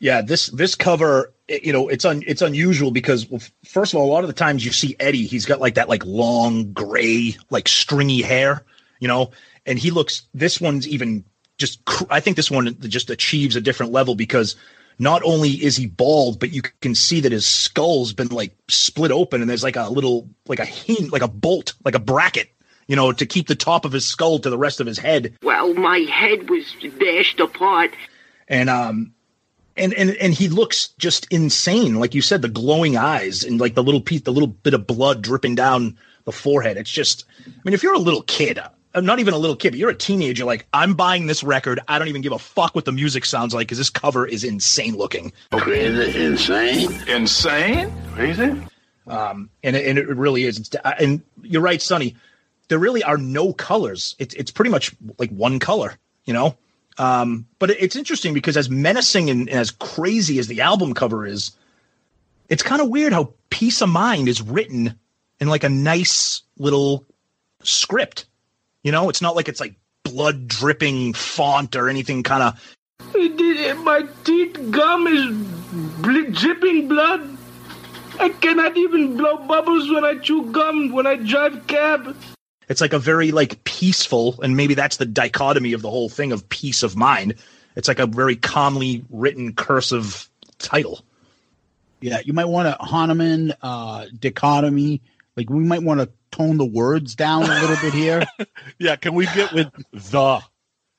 Yeah, 0.00 0.22
this 0.22 0.46
this 0.46 0.76
cover, 0.76 1.34
you 1.48 1.74
know, 1.74 1.88
it's 1.88 2.06
un, 2.06 2.22
it's 2.26 2.40
unusual 2.40 2.90
because 2.90 3.28
well, 3.28 3.42
first 3.66 3.92
of 3.92 4.00
all, 4.00 4.06
a 4.06 4.12
lot 4.12 4.24
of 4.24 4.28
the 4.28 4.34
times 4.34 4.64
you 4.64 4.72
see 4.72 4.96
Eddie, 4.98 5.26
he's 5.26 5.44
got 5.44 5.60
like 5.60 5.74
that 5.74 5.90
like 5.90 6.06
long 6.06 6.72
gray, 6.72 7.36
like 7.50 7.68
stringy 7.68 8.22
hair, 8.22 8.64
you 8.98 9.08
know, 9.08 9.32
and 9.66 9.78
he 9.78 9.90
looks. 9.90 10.22
This 10.32 10.58
one's 10.58 10.88
even 10.88 11.24
just 11.58 11.80
I 12.08 12.20
think 12.20 12.36
this 12.36 12.50
one 12.50 12.78
just 12.80 13.10
achieves 13.10 13.56
a 13.56 13.60
different 13.60 13.92
level 13.92 14.14
because 14.14 14.56
not 14.98 15.22
only 15.24 15.50
is 15.50 15.76
he 15.76 15.86
bald, 15.86 16.40
but 16.40 16.52
you 16.52 16.62
can 16.80 16.94
see 16.94 17.20
that 17.20 17.32
his 17.32 17.46
skull's 17.46 18.12
been 18.12 18.28
like 18.28 18.56
split 18.68 19.12
open 19.12 19.40
and 19.40 19.48
there's 19.48 19.62
like 19.62 19.76
a 19.76 19.88
little 19.88 20.28
like 20.46 20.58
a 20.58 20.64
hint, 20.64 21.12
like 21.12 21.22
a 21.22 21.28
bolt, 21.28 21.74
like 21.84 21.94
a 21.94 22.00
bracket, 22.00 22.50
you 22.86 22.96
know, 22.96 23.12
to 23.12 23.26
keep 23.26 23.46
the 23.46 23.54
top 23.54 23.84
of 23.84 23.92
his 23.92 24.04
skull 24.04 24.38
to 24.40 24.50
the 24.50 24.58
rest 24.58 24.80
of 24.80 24.86
his 24.86 24.98
head. 24.98 25.36
Well, 25.42 25.74
my 25.74 25.98
head 25.98 26.50
was 26.50 26.64
bashed 26.98 27.40
apart. 27.40 27.92
And 28.48 28.68
um 28.68 29.12
and 29.76 29.94
and 29.94 30.10
and 30.16 30.34
he 30.34 30.48
looks 30.48 30.88
just 30.98 31.26
insane, 31.30 31.94
like 31.94 32.14
you 32.14 32.22
said, 32.22 32.42
the 32.42 32.48
glowing 32.48 32.96
eyes 32.96 33.44
and 33.44 33.60
like 33.60 33.74
the 33.74 33.84
little 33.84 34.00
piece, 34.00 34.22
the 34.22 34.32
little 34.32 34.48
bit 34.48 34.74
of 34.74 34.86
blood 34.86 35.22
dripping 35.22 35.54
down 35.54 35.96
the 36.24 36.32
forehead. 36.32 36.76
It's 36.76 36.90
just, 36.90 37.24
I 37.46 37.50
mean, 37.64 37.72
if 37.72 37.82
you're 37.82 37.94
a 37.94 37.98
little 37.98 38.22
kid, 38.22 38.58
not 39.00 39.18
even 39.18 39.34
a 39.34 39.38
little 39.38 39.56
kid, 39.56 39.70
but 39.70 39.78
you're 39.78 39.90
a 39.90 39.94
teenager. 39.94 40.44
Like, 40.44 40.66
I'm 40.72 40.94
buying 40.94 41.26
this 41.26 41.42
record. 41.42 41.80
I 41.88 41.98
don't 41.98 42.08
even 42.08 42.22
give 42.22 42.32
a 42.32 42.38
fuck 42.38 42.74
what 42.74 42.84
the 42.84 42.92
music 42.92 43.24
sounds 43.24 43.54
like 43.54 43.66
because 43.66 43.78
this 43.78 43.90
cover 43.90 44.26
is 44.26 44.44
insane 44.44 44.96
looking. 44.96 45.32
Crazy, 45.52 46.24
insane, 46.24 46.92
insane, 47.08 47.92
crazy. 48.14 48.54
Um, 49.06 49.50
and 49.62 49.74
it, 49.74 49.86
and 49.86 49.98
it 49.98 50.08
really 50.08 50.44
is. 50.44 50.58
It's, 50.58 50.74
uh, 50.74 50.94
and 50.98 51.22
you're 51.42 51.62
right, 51.62 51.80
Sonny. 51.80 52.16
There 52.68 52.78
really 52.78 53.02
are 53.02 53.16
no 53.16 53.52
colors. 53.52 54.14
It's 54.18 54.34
it's 54.34 54.50
pretty 54.50 54.70
much 54.70 54.94
like 55.18 55.30
one 55.30 55.58
color, 55.58 55.96
you 56.24 56.34
know. 56.34 56.56
Um, 56.98 57.46
but 57.58 57.70
it's 57.70 57.96
interesting 57.96 58.34
because 58.34 58.56
as 58.56 58.68
menacing 58.68 59.30
and 59.30 59.48
as 59.48 59.70
crazy 59.70 60.38
as 60.38 60.48
the 60.48 60.60
album 60.60 60.92
cover 60.92 61.24
is, 61.24 61.52
it's 62.48 62.62
kind 62.62 62.82
of 62.82 62.90
weird 62.90 63.12
how 63.12 63.32
"Peace 63.48 63.80
of 63.80 63.88
Mind" 63.88 64.28
is 64.28 64.42
written 64.42 64.98
in 65.40 65.48
like 65.48 65.64
a 65.64 65.68
nice 65.68 66.42
little 66.58 67.06
script. 67.62 68.26
You 68.84 68.92
know, 68.92 69.08
it's 69.08 69.20
not 69.20 69.36
like 69.36 69.48
it's 69.48 69.60
like 69.60 69.74
blood 70.04 70.48
dripping 70.48 71.14
font 71.14 71.76
or 71.76 71.88
anything 71.88 72.22
kind 72.22 72.42
of. 72.42 72.76
My 73.14 74.06
teeth 74.24 74.70
gum 74.70 75.06
is 75.06 75.36
bl- 76.02 76.30
dripping 76.32 76.88
blood. 76.88 77.36
I 78.18 78.30
cannot 78.30 78.76
even 78.76 79.16
blow 79.16 79.38
bubbles 79.38 79.90
when 79.90 80.04
I 80.04 80.16
chew 80.16 80.50
gum 80.50 80.92
when 80.92 81.06
I 81.06 81.16
drive 81.16 81.66
cab. 81.66 82.16
It's 82.68 82.80
like 82.80 82.92
a 82.92 82.98
very 82.98 83.30
like 83.32 83.64
peaceful, 83.64 84.40
and 84.42 84.56
maybe 84.56 84.74
that's 84.74 84.96
the 84.96 85.06
dichotomy 85.06 85.72
of 85.72 85.82
the 85.82 85.90
whole 85.90 86.08
thing 86.08 86.32
of 86.32 86.48
peace 86.48 86.82
of 86.82 86.96
mind. 86.96 87.34
It's 87.76 87.88
like 87.88 87.98
a 87.98 88.06
very 88.06 88.36
calmly 88.36 89.04
written 89.10 89.54
cursive 89.54 90.28
title. 90.58 91.00
Yeah, 92.00 92.20
you 92.24 92.32
might 92.32 92.46
want 92.46 92.68
a 92.68 92.76
homonym 92.80 93.54
uh, 93.62 94.06
dichotomy. 94.18 95.00
Like 95.36 95.48
we 95.48 95.64
might 95.64 95.82
want 95.82 96.00
to 96.00 96.08
tone 96.38 96.56
the 96.56 96.64
words 96.64 97.14
down 97.14 97.44
a 97.44 97.60
little 97.60 97.76
bit 97.82 97.92
here? 97.92 98.24
yeah, 98.78 98.96
can 98.96 99.14
we 99.14 99.26
get 99.26 99.52
with 99.52 99.68
the? 99.92 100.40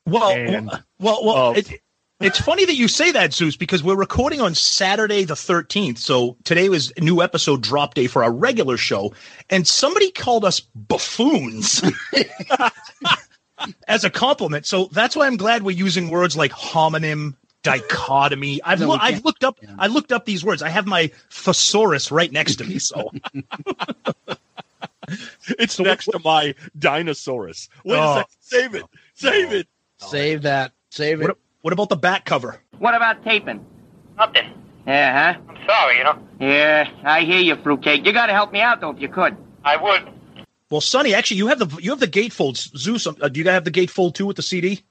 Well, 0.06 0.68
well, 0.98 1.24
well, 1.24 1.52
it, 1.56 1.80
It's 2.20 2.38
funny 2.40 2.64
that 2.66 2.74
you 2.74 2.88
say 2.88 3.12
that, 3.12 3.32
Zeus, 3.32 3.56
because 3.56 3.82
we're 3.82 3.96
recording 3.96 4.40
on 4.40 4.54
Saturday 4.54 5.24
the 5.24 5.34
13th. 5.34 5.98
So 5.98 6.36
today 6.44 6.68
was 6.68 6.92
a 6.96 7.00
new 7.00 7.22
episode 7.22 7.62
drop 7.62 7.94
day 7.94 8.06
for 8.06 8.22
our 8.22 8.32
regular 8.32 8.76
show. 8.76 9.14
And 9.48 9.66
somebody 9.66 10.10
called 10.10 10.44
us 10.44 10.60
buffoons 10.60 11.82
as 13.88 14.04
a 14.04 14.10
compliment. 14.10 14.66
So 14.66 14.86
that's 14.92 15.16
why 15.16 15.26
I'm 15.26 15.36
glad 15.36 15.62
we're 15.62 15.76
using 15.76 16.10
words 16.10 16.36
like 16.36 16.50
homonym, 16.52 17.34
dichotomy. 17.62 18.60
I've, 18.64 18.80
No, 18.80 18.88
loo- 18.90 18.98
I've 19.00 19.24
looked 19.24 19.44
up 19.44 19.58
I 19.78 19.86
looked 19.86 20.12
up 20.12 20.24
these 20.24 20.44
words. 20.44 20.62
I 20.62 20.68
have 20.70 20.86
my 20.86 21.10
thesaurus 21.30 22.10
right 22.10 22.32
next 22.32 22.56
to 22.56 22.64
me. 22.64 22.78
So 22.78 23.10
It's 25.58 25.78
next 25.78 26.06
to 26.06 26.18
my 26.24 26.54
Dinosaurus. 26.78 27.68
Wait 27.84 27.96
Oh. 27.98 28.12
a 28.12 28.14
second. 28.16 28.26
Save 28.40 28.74
it. 28.74 28.84
Save 29.14 29.52
it. 29.52 29.68
Save 29.98 30.42
that. 30.42 30.72
Save 30.90 31.20
it. 31.20 31.28
what, 31.28 31.38
what 31.62 31.72
about 31.72 31.88
the 31.88 31.96
back 31.96 32.24
cover? 32.24 32.60
What 32.78 32.94
about 32.94 33.22
taping? 33.24 33.64
Nothing. 34.16 34.52
Yeah, 34.86 35.34
huh? 35.34 35.40
I'm 35.48 35.66
sorry, 35.66 35.98
you 35.98 36.04
know. 36.04 36.18
Yeah, 36.40 36.88
I 37.04 37.20
hear 37.22 37.40
you, 37.40 37.56
fruitcake. 37.56 38.04
You 38.06 38.12
gotta 38.12 38.32
help 38.32 38.52
me 38.52 38.60
out, 38.60 38.80
though, 38.80 38.90
if 38.90 39.00
you 39.00 39.08
could. 39.08 39.36
I 39.64 39.76
would. 39.76 40.12
Well, 40.70 40.80
Sonny, 40.80 41.14
actually, 41.14 41.36
you 41.38 41.48
have 41.48 41.58
the 41.58 41.82
you 41.82 41.90
have 41.90 42.00
the 42.00 42.08
gatefolds. 42.08 42.76
Zeus, 42.76 43.06
uh, 43.06 43.12
do 43.28 43.40
you 43.40 43.48
have 43.50 43.64
the 43.64 43.70
gatefold 43.70 44.14
too 44.14 44.26
with 44.26 44.36
the 44.36 44.42
CD? 44.42 44.82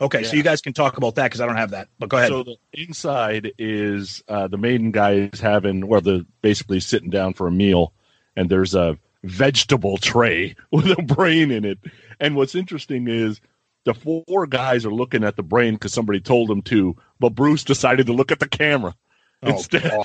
Okay, 0.00 0.24
so 0.24 0.34
you 0.36 0.42
guys 0.42 0.60
can 0.60 0.72
talk 0.72 0.96
about 0.96 1.14
that 1.14 1.24
because 1.24 1.40
I 1.40 1.46
don't 1.46 1.56
have 1.56 1.70
that. 1.70 1.86
But 2.00 2.08
go 2.08 2.16
ahead. 2.16 2.28
So 2.30 2.42
the 2.42 2.56
inside 2.72 3.52
is 3.56 4.22
uh, 4.26 4.48
the 4.48 4.58
maiden 4.58 4.90
guy 4.90 5.30
is 5.32 5.38
having, 5.40 5.84
or 5.84 6.00
the 6.00 6.26
basically 6.40 6.80
sitting 6.80 7.08
down 7.08 7.34
for 7.34 7.46
a 7.46 7.52
meal, 7.52 7.92
and 8.36 8.50
there's 8.50 8.74
a 8.74 8.98
vegetable 9.24 9.98
tray 9.98 10.54
with 10.72 10.86
a 10.90 11.02
brain 11.02 11.50
in 11.50 11.64
it. 11.64 11.78
And 12.20 12.36
what's 12.36 12.54
interesting 12.54 13.08
is 13.08 13.40
the 13.84 13.94
four 13.94 14.46
guys 14.46 14.86
are 14.86 14.92
looking 14.92 15.24
at 15.24 15.36
the 15.36 15.42
brain 15.42 15.74
because 15.74 15.92
somebody 15.92 16.20
told 16.20 16.48
them 16.48 16.62
to, 16.62 16.96
but 17.18 17.30
Bruce 17.34 17.64
decided 17.64 18.06
to 18.06 18.12
look 18.12 18.30
at 18.32 18.40
the 18.40 18.48
camera 18.48 18.94
Oh, 19.42 19.50
instead. 19.52 19.92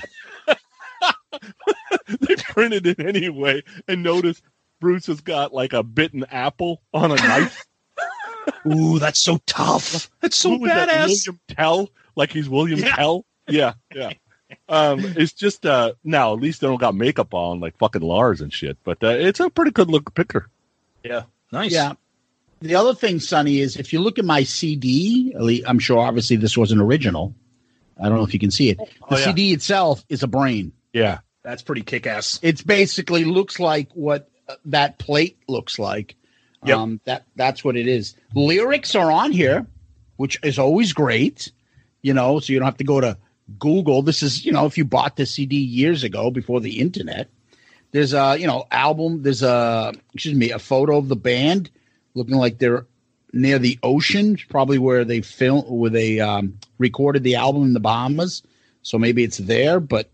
They 2.20 2.36
printed 2.36 2.86
it 2.86 2.98
anyway, 3.00 3.62
and 3.86 4.02
notice 4.02 4.40
Bruce 4.80 5.06
has 5.06 5.20
got 5.20 5.52
like 5.52 5.72
a 5.74 5.82
bitten 5.82 6.24
apple 6.24 6.82
on 6.92 7.10
a 7.12 7.16
knife. 7.16 7.66
Ooh, 8.66 8.98
that's 8.98 9.20
so 9.20 9.38
tough. 9.46 10.10
That's 10.20 10.36
so 10.36 10.50
Who 10.50 10.60
was 10.60 10.70
that, 10.70 10.88
badass. 10.88 11.06
William 11.06 11.40
Tell, 11.48 11.90
like 12.16 12.32
he's 12.32 12.48
William 12.48 12.78
Yeah. 12.80 12.96
Tell. 12.96 13.26
Yeah, 13.46 13.74
yeah. 13.94 14.12
Um, 14.68 15.00
it's 15.16 15.32
just 15.32 15.66
uh 15.66 15.92
now 16.04 16.32
at 16.34 16.40
least 16.40 16.60
they 16.60 16.66
don't 16.66 16.80
got 16.80 16.94
makeup 16.94 17.34
on 17.34 17.60
like 17.60 17.76
fucking 17.78 18.02
Lars 18.02 18.40
and 18.40 18.52
shit. 18.52 18.78
But 18.84 19.02
uh, 19.02 19.08
it's 19.08 19.40
a 19.40 19.50
pretty 19.50 19.70
good 19.72 19.88
look 19.90 20.14
picture. 20.14 20.48
Yeah, 21.04 21.24
nice. 21.52 21.72
Yeah. 21.72 21.92
The 22.60 22.74
other 22.74 22.94
thing, 22.94 23.20
Sonny, 23.20 23.60
is 23.60 23.76
if 23.76 23.92
you 23.92 24.00
look 24.00 24.18
at 24.18 24.24
my 24.24 24.42
CD, 24.42 25.32
I'm 25.66 25.78
sure 25.78 25.98
obviously 26.00 26.36
this 26.36 26.56
wasn't 26.56 26.80
original. 26.80 27.34
I 28.00 28.08
don't 28.08 28.18
know 28.18 28.24
if 28.24 28.32
you 28.34 28.40
can 28.40 28.50
see 28.50 28.70
it. 28.70 28.78
The 28.78 28.84
Oh, 29.10 29.16
yeah. 29.18 29.24
CD 29.26 29.52
itself 29.52 30.04
is 30.08 30.22
a 30.22 30.26
brain. 30.26 30.72
Yeah, 30.92 31.18
that's 31.42 31.62
pretty 31.62 31.82
kick 31.82 32.06
ass. 32.06 32.38
It's 32.42 32.62
basically 32.62 33.24
looks 33.24 33.60
like 33.60 33.90
what 33.92 34.28
uh, 34.48 34.54
that 34.66 34.98
plate 34.98 35.38
looks 35.46 35.78
like. 35.78 36.16
Yep. 36.64 36.76
Um, 36.76 37.00
that 37.04 37.24
that's 37.36 37.62
what 37.64 37.76
it 37.76 37.86
is. 37.86 38.16
Lyrics 38.34 38.94
are 38.96 39.12
on 39.12 39.30
here, 39.30 39.66
which 40.16 40.38
is 40.42 40.58
always 40.58 40.92
great. 40.92 41.52
You 42.02 42.14
know, 42.14 42.40
so 42.40 42.52
you 42.52 42.58
don't 42.58 42.66
have 42.66 42.78
to 42.78 42.84
go 42.84 43.00
to 43.00 43.16
Google. 43.58 44.02
This 44.02 44.22
is 44.22 44.44
you 44.44 44.52
know 44.52 44.66
if 44.66 44.76
you 44.76 44.84
bought 44.84 45.16
the 45.16 45.26
CD 45.26 45.56
years 45.56 46.04
ago 46.04 46.30
before 46.30 46.60
the 46.60 46.80
internet. 46.80 47.28
There's 47.90 48.12
a 48.12 48.36
you 48.38 48.46
know 48.46 48.66
album. 48.70 49.22
There's 49.22 49.42
a 49.42 49.92
excuse 50.14 50.34
me 50.34 50.50
a 50.50 50.58
photo 50.58 50.98
of 50.98 51.08
the 51.08 51.16
band 51.16 51.70
looking 52.14 52.36
like 52.36 52.58
they're 52.58 52.86
near 53.32 53.58
the 53.58 53.78
ocean, 53.82 54.36
probably 54.48 54.78
where 54.78 55.04
they 55.04 55.20
film 55.20 55.64
where 55.66 55.90
they 55.90 56.20
um, 56.20 56.58
recorded 56.78 57.22
the 57.22 57.36
album 57.36 57.62
in 57.62 57.72
the 57.72 57.80
Bahamas. 57.80 58.42
So 58.82 58.98
maybe 58.98 59.24
it's 59.24 59.38
there, 59.38 59.80
but 59.80 60.10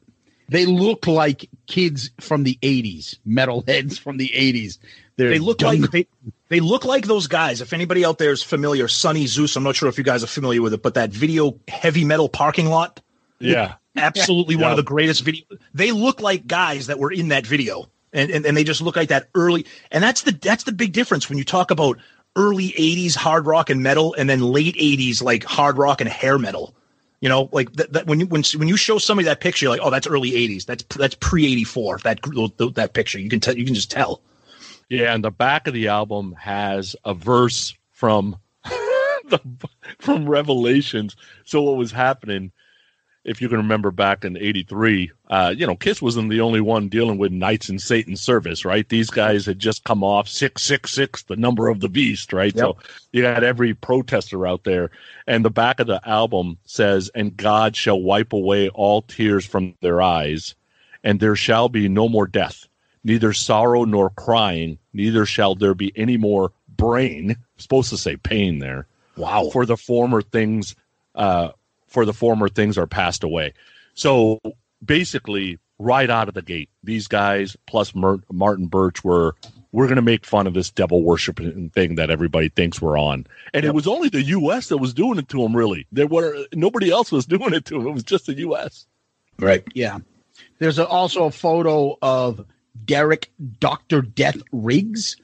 they 0.49 0.67
look 0.67 1.07
like 1.07 1.49
kids 1.67 2.11
from 2.21 2.43
the 2.43 2.59
80s, 2.63 3.17
metalheads 3.27 3.99
from 3.99 4.17
the 4.17 4.29
80s. 4.29 4.79
They're 5.17 5.31
They 5.31 5.39
look 5.39 5.63
like 5.63 5.81
they 5.91 6.07
they 6.49 6.61
look 6.61 6.85
like 6.85 7.07
those 7.07 7.29
guys. 7.29 7.61
If 7.61 7.73
anybody 7.73 8.05
out 8.05 8.19
there 8.19 8.33
is 8.33 8.43
familiar, 8.43 8.89
Sonny 8.89 9.27
Zeus. 9.27 9.57
I'm 9.57 9.63
not 9.63 9.77
sure 9.77 9.89
if 9.89 9.97
you 9.97 10.05
guys 10.05 10.25
are 10.25 10.29
familiar 10.29 10.61
with 10.61 10.75
it, 10.75 10.83
but 10.83 10.95
that 10.95 11.11
video 11.11 11.59
heavy 11.69 12.05
metal 12.05 12.29
parking 12.29 12.67
lot, 12.67 13.01
yeah. 13.39 13.75
absolutely 13.97 14.57
one 14.57 14.65
Yeah. 14.65 14.71
of 14.73 14.77
the 14.77 14.83
greatest 14.83 15.23
video. 15.23 15.45
They 15.73 15.93
look 15.93 16.21
like 16.21 16.47
guys 16.47 16.89
that 16.89 16.99
were 16.99 17.13
in 17.13 17.29
that 17.29 17.47
video, 17.47 17.89
and, 18.13 18.31
and 18.31 18.45
and 18.47 18.57
they 18.57 18.65
just 18.65 18.81
look 18.83 18.97
like 18.97 19.09
that 19.11 19.29
early. 19.35 19.67
And 19.91 20.03
that's 20.03 20.23
the 20.23 20.33
that's 20.33 20.65
the 20.65 20.73
big 20.73 20.93
difference 20.93 21.29
when 21.29 21.39
you 21.39 21.45
talk 21.45 21.71
about 21.71 21.99
early 22.37 22.71
'80s 22.71 23.15
hard 23.17 23.47
rock 23.47 23.71
and 23.71 23.83
metal, 23.83 24.15
and 24.15 24.29
then 24.29 24.41
late 24.41 24.75
'80s 24.77 25.23
like 25.23 25.45
hard 25.45 25.79
rock 25.79 26.01
and 26.01 26.11
hair 26.11 26.39
metal. 26.39 26.75
You 27.21 27.29
know, 27.31 27.49
like 27.53 27.73
that, 27.75 27.93
that 27.93 28.07
when 28.07 28.21
you 28.21 28.27
when 28.27 28.43
when 28.57 28.69
you 28.69 28.77
show 28.77 28.99
somebody 28.99 29.25
that 29.27 29.41
picture, 29.41 29.65
you're 29.65 29.71
like, 29.71 29.81
oh, 29.83 29.91
that's 29.91 30.07
early 30.07 30.33
'80s. 30.33 30.67
That's 30.67 30.83
that's 30.97 31.15
pre 31.15 31.47
'84. 31.47 31.99
That 31.99 32.21
that 32.75 32.93
picture, 32.93 33.19
you 33.19 33.31
can 33.31 33.41
tell. 33.41 33.57
You 33.57 33.65
can 33.65 33.75
just 33.75 33.91
tell. 33.91 34.21
Yeah, 34.91 35.15
and 35.15 35.25
the 35.25 35.31
back 35.31 35.67
of 35.67 35.73
the 35.73 35.89
album 35.89 36.35
has 36.39 36.95
a 37.05 37.15
verse 37.15 37.75
from 37.93 38.37
the 38.65 39.41
from 39.99 40.29
Revelations. 40.29 41.17
So 41.45 41.63
what 41.63 41.77
was 41.77 41.93
happening, 41.93 42.53
if 43.25 43.41
you 43.41 43.49
can 43.49 43.59
remember 43.59 43.91
back 43.91 44.25
in 44.25 44.37
'83, 44.37 45.11
uh, 45.29 45.55
you 45.57 45.67
know, 45.67 45.77
Kiss 45.77 46.03
wasn't 46.03 46.31
the 46.31 46.41
only 46.41 46.61
one 46.61 46.89
dealing 46.89 47.19
with 47.19 47.33
Knights 47.33 47.69
in 47.69 47.79
Satan's 47.79 48.21
service, 48.21 48.65
right? 48.65 48.89
These 48.89 49.11
guys 49.11 49.47
had 49.47 49.59
just 49.59 49.85
come 49.85 50.05
off 50.05 50.29
six 50.29 50.63
six 50.63 50.93
six, 50.93 51.23
the 51.23 51.37
number 51.37 51.69
of 51.69 51.81
the 51.81 51.89
beast, 51.89 52.33
right? 52.33 52.57
So 52.57 52.77
you 53.13 53.25
had 53.25 53.45
every 53.45 53.75
protester 53.75 54.47
out 54.47 54.65
there, 54.65 54.91
and 55.27 55.45
the 55.45 55.51
back 55.51 55.81
of 55.81 55.87
the 55.87 56.01
album 56.09 56.59
says, 56.65 57.11
"And 57.15 57.37
God 57.37 57.77
shall 57.77 58.01
wipe 58.01 58.33
away 58.33 58.69
all 58.69 59.03
tears 59.03 59.47
from 59.47 59.75
their 59.81 60.03
eyes, 60.03 60.55
and 61.03 61.21
there 61.21 61.37
shall 61.37 61.69
be 61.69 61.89
no 61.89 62.09
more 62.09 62.27
death." 62.27 62.67
neither 63.05 63.33
sorrow 63.33 63.85
nor 63.85 64.11
crying, 64.11 64.79
neither 64.93 65.27
shall 65.27 65.55
there 65.55 65.75
be 65.75 65.93
any 65.95 66.17
more 66.17 66.53
brain. 66.77 67.37
supposed 67.57 67.91
to 67.91 67.97
say 67.97 68.17
pain 68.17 68.59
there. 68.59 68.87
Wow. 69.17 69.51
For 69.53 69.65
the 69.65 69.77
former 69.77 70.23
things, 70.23 70.75
uh, 71.15 71.51
for 71.95 72.05
the 72.05 72.13
former 72.13 72.49
things 72.49 72.77
are 72.77 72.89
passed 72.89 73.25
away. 73.25 73.55
So 73.95 74.41
basically, 74.85 75.59
right 75.79 76.11
out 76.11 76.29
of 76.29 76.35
the 76.35 76.43
gate, 76.43 76.69
these 76.83 77.07
guys 77.07 77.57
plus 77.67 77.95
Mer- 77.95 78.21
Martin 78.31 78.67
Birch 78.67 79.03
were 79.03 79.35
we're 79.73 79.87
going 79.87 79.97
to 79.97 80.03
make 80.03 80.25
fun 80.25 80.47
of 80.47 80.55
this 80.55 80.71
devil 80.71 81.03
worshiping 81.03 81.71
thing 81.71 81.97
that 81.97 82.11
everybody 82.11 82.49
thinks 82.49 82.81
we're 82.81 82.99
on. 82.99 83.27
And 83.53 83.65
it 83.65 83.75
was 83.75 83.89
only 83.89 84.09
the 84.09 84.23
U.S. 84.23 84.69
that 84.69 84.79
was 84.79 84.95
doing 84.95 85.19
it 85.19 85.29
to 85.31 85.39
them. 85.43 85.57
Really, 85.57 85.87
there 85.91 86.07
were 86.07 86.47
nobody 86.53 86.91
else 86.91 87.11
was 87.11 87.27
doing 87.37 87.55
it 87.55 87.65
to 87.67 87.79
them. 87.79 87.87
It 87.87 87.93
was 87.93 88.03
just 88.03 88.27
the 88.27 88.35
U.S. 88.39 88.87
Right. 89.39 89.65
Yeah. 89.75 90.01
There's 90.59 90.79
a, 90.79 90.87
also 90.87 91.25
a 91.25 91.31
photo 91.31 91.97
of 92.03 92.45
Derek 92.85 93.31
Dr. 93.61 94.03
Death 94.03 94.39
Riggs, 94.53 95.17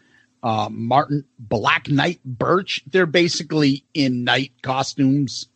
uh, 0.43 0.69
Martin 0.71 1.25
Black 1.39 1.89
Knight 1.89 2.21
Birch. 2.25 2.83
They're 2.87 3.07
basically 3.07 3.85
in 3.95 4.25
knight 4.25 4.53
costumes 4.63 5.47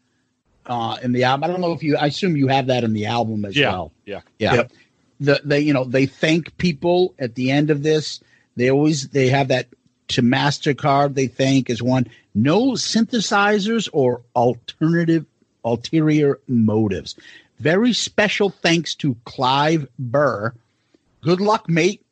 uh, 0.67 0.97
in 1.03 1.13
the 1.13 1.25
album. 1.25 1.45
I 1.45 1.47
don't 1.49 1.61
know 1.61 1.73
if 1.73 1.83
you, 1.83 1.97
I 1.97 2.07
assume 2.07 2.37
you 2.37 2.49
have 2.49 2.67
that 2.69 2.85
in 2.85 2.93
the 2.93 3.07
album 3.07 3.45
as 3.45 3.57
Yeah, 3.57 3.71
well. 3.73 3.93
yeah. 4.07 4.21
Yeah. 4.39 4.55
Yep. 4.55 4.73
The, 5.21 5.41
they, 5.45 5.61
you 5.61 5.73
know, 5.73 5.85
they 5.85 6.07
thank 6.07 6.57
people 6.59 7.15
at 7.19 7.35
the 7.35 7.51
end 7.51 7.71
of 7.71 7.83
this. 7.83 8.21
They 8.57 8.71
always, 8.71 9.09
they 9.09 9.29
have 9.29 9.49
that 9.49 9.69
to 10.09 10.23
MasterCard. 10.23 11.15
They 11.15 11.27
thank 11.29 11.71
as 11.71 11.83
one, 11.83 12.07
no 12.35 12.73
synthesizers 12.73 13.89
or 13.93 14.23
alternative, 14.35 15.25
ulterior 15.65 16.41
motives. 16.49 17.15
Very 17.61 17.93
special 17.93 18.51
thanks 18.51 18.95
to 18.97 19.17
Clive 19.25 19.87
Burr. 19.99 20.53
Good 21.23 21.41
luck, 21.41 21.69
mate, 21.69 22.05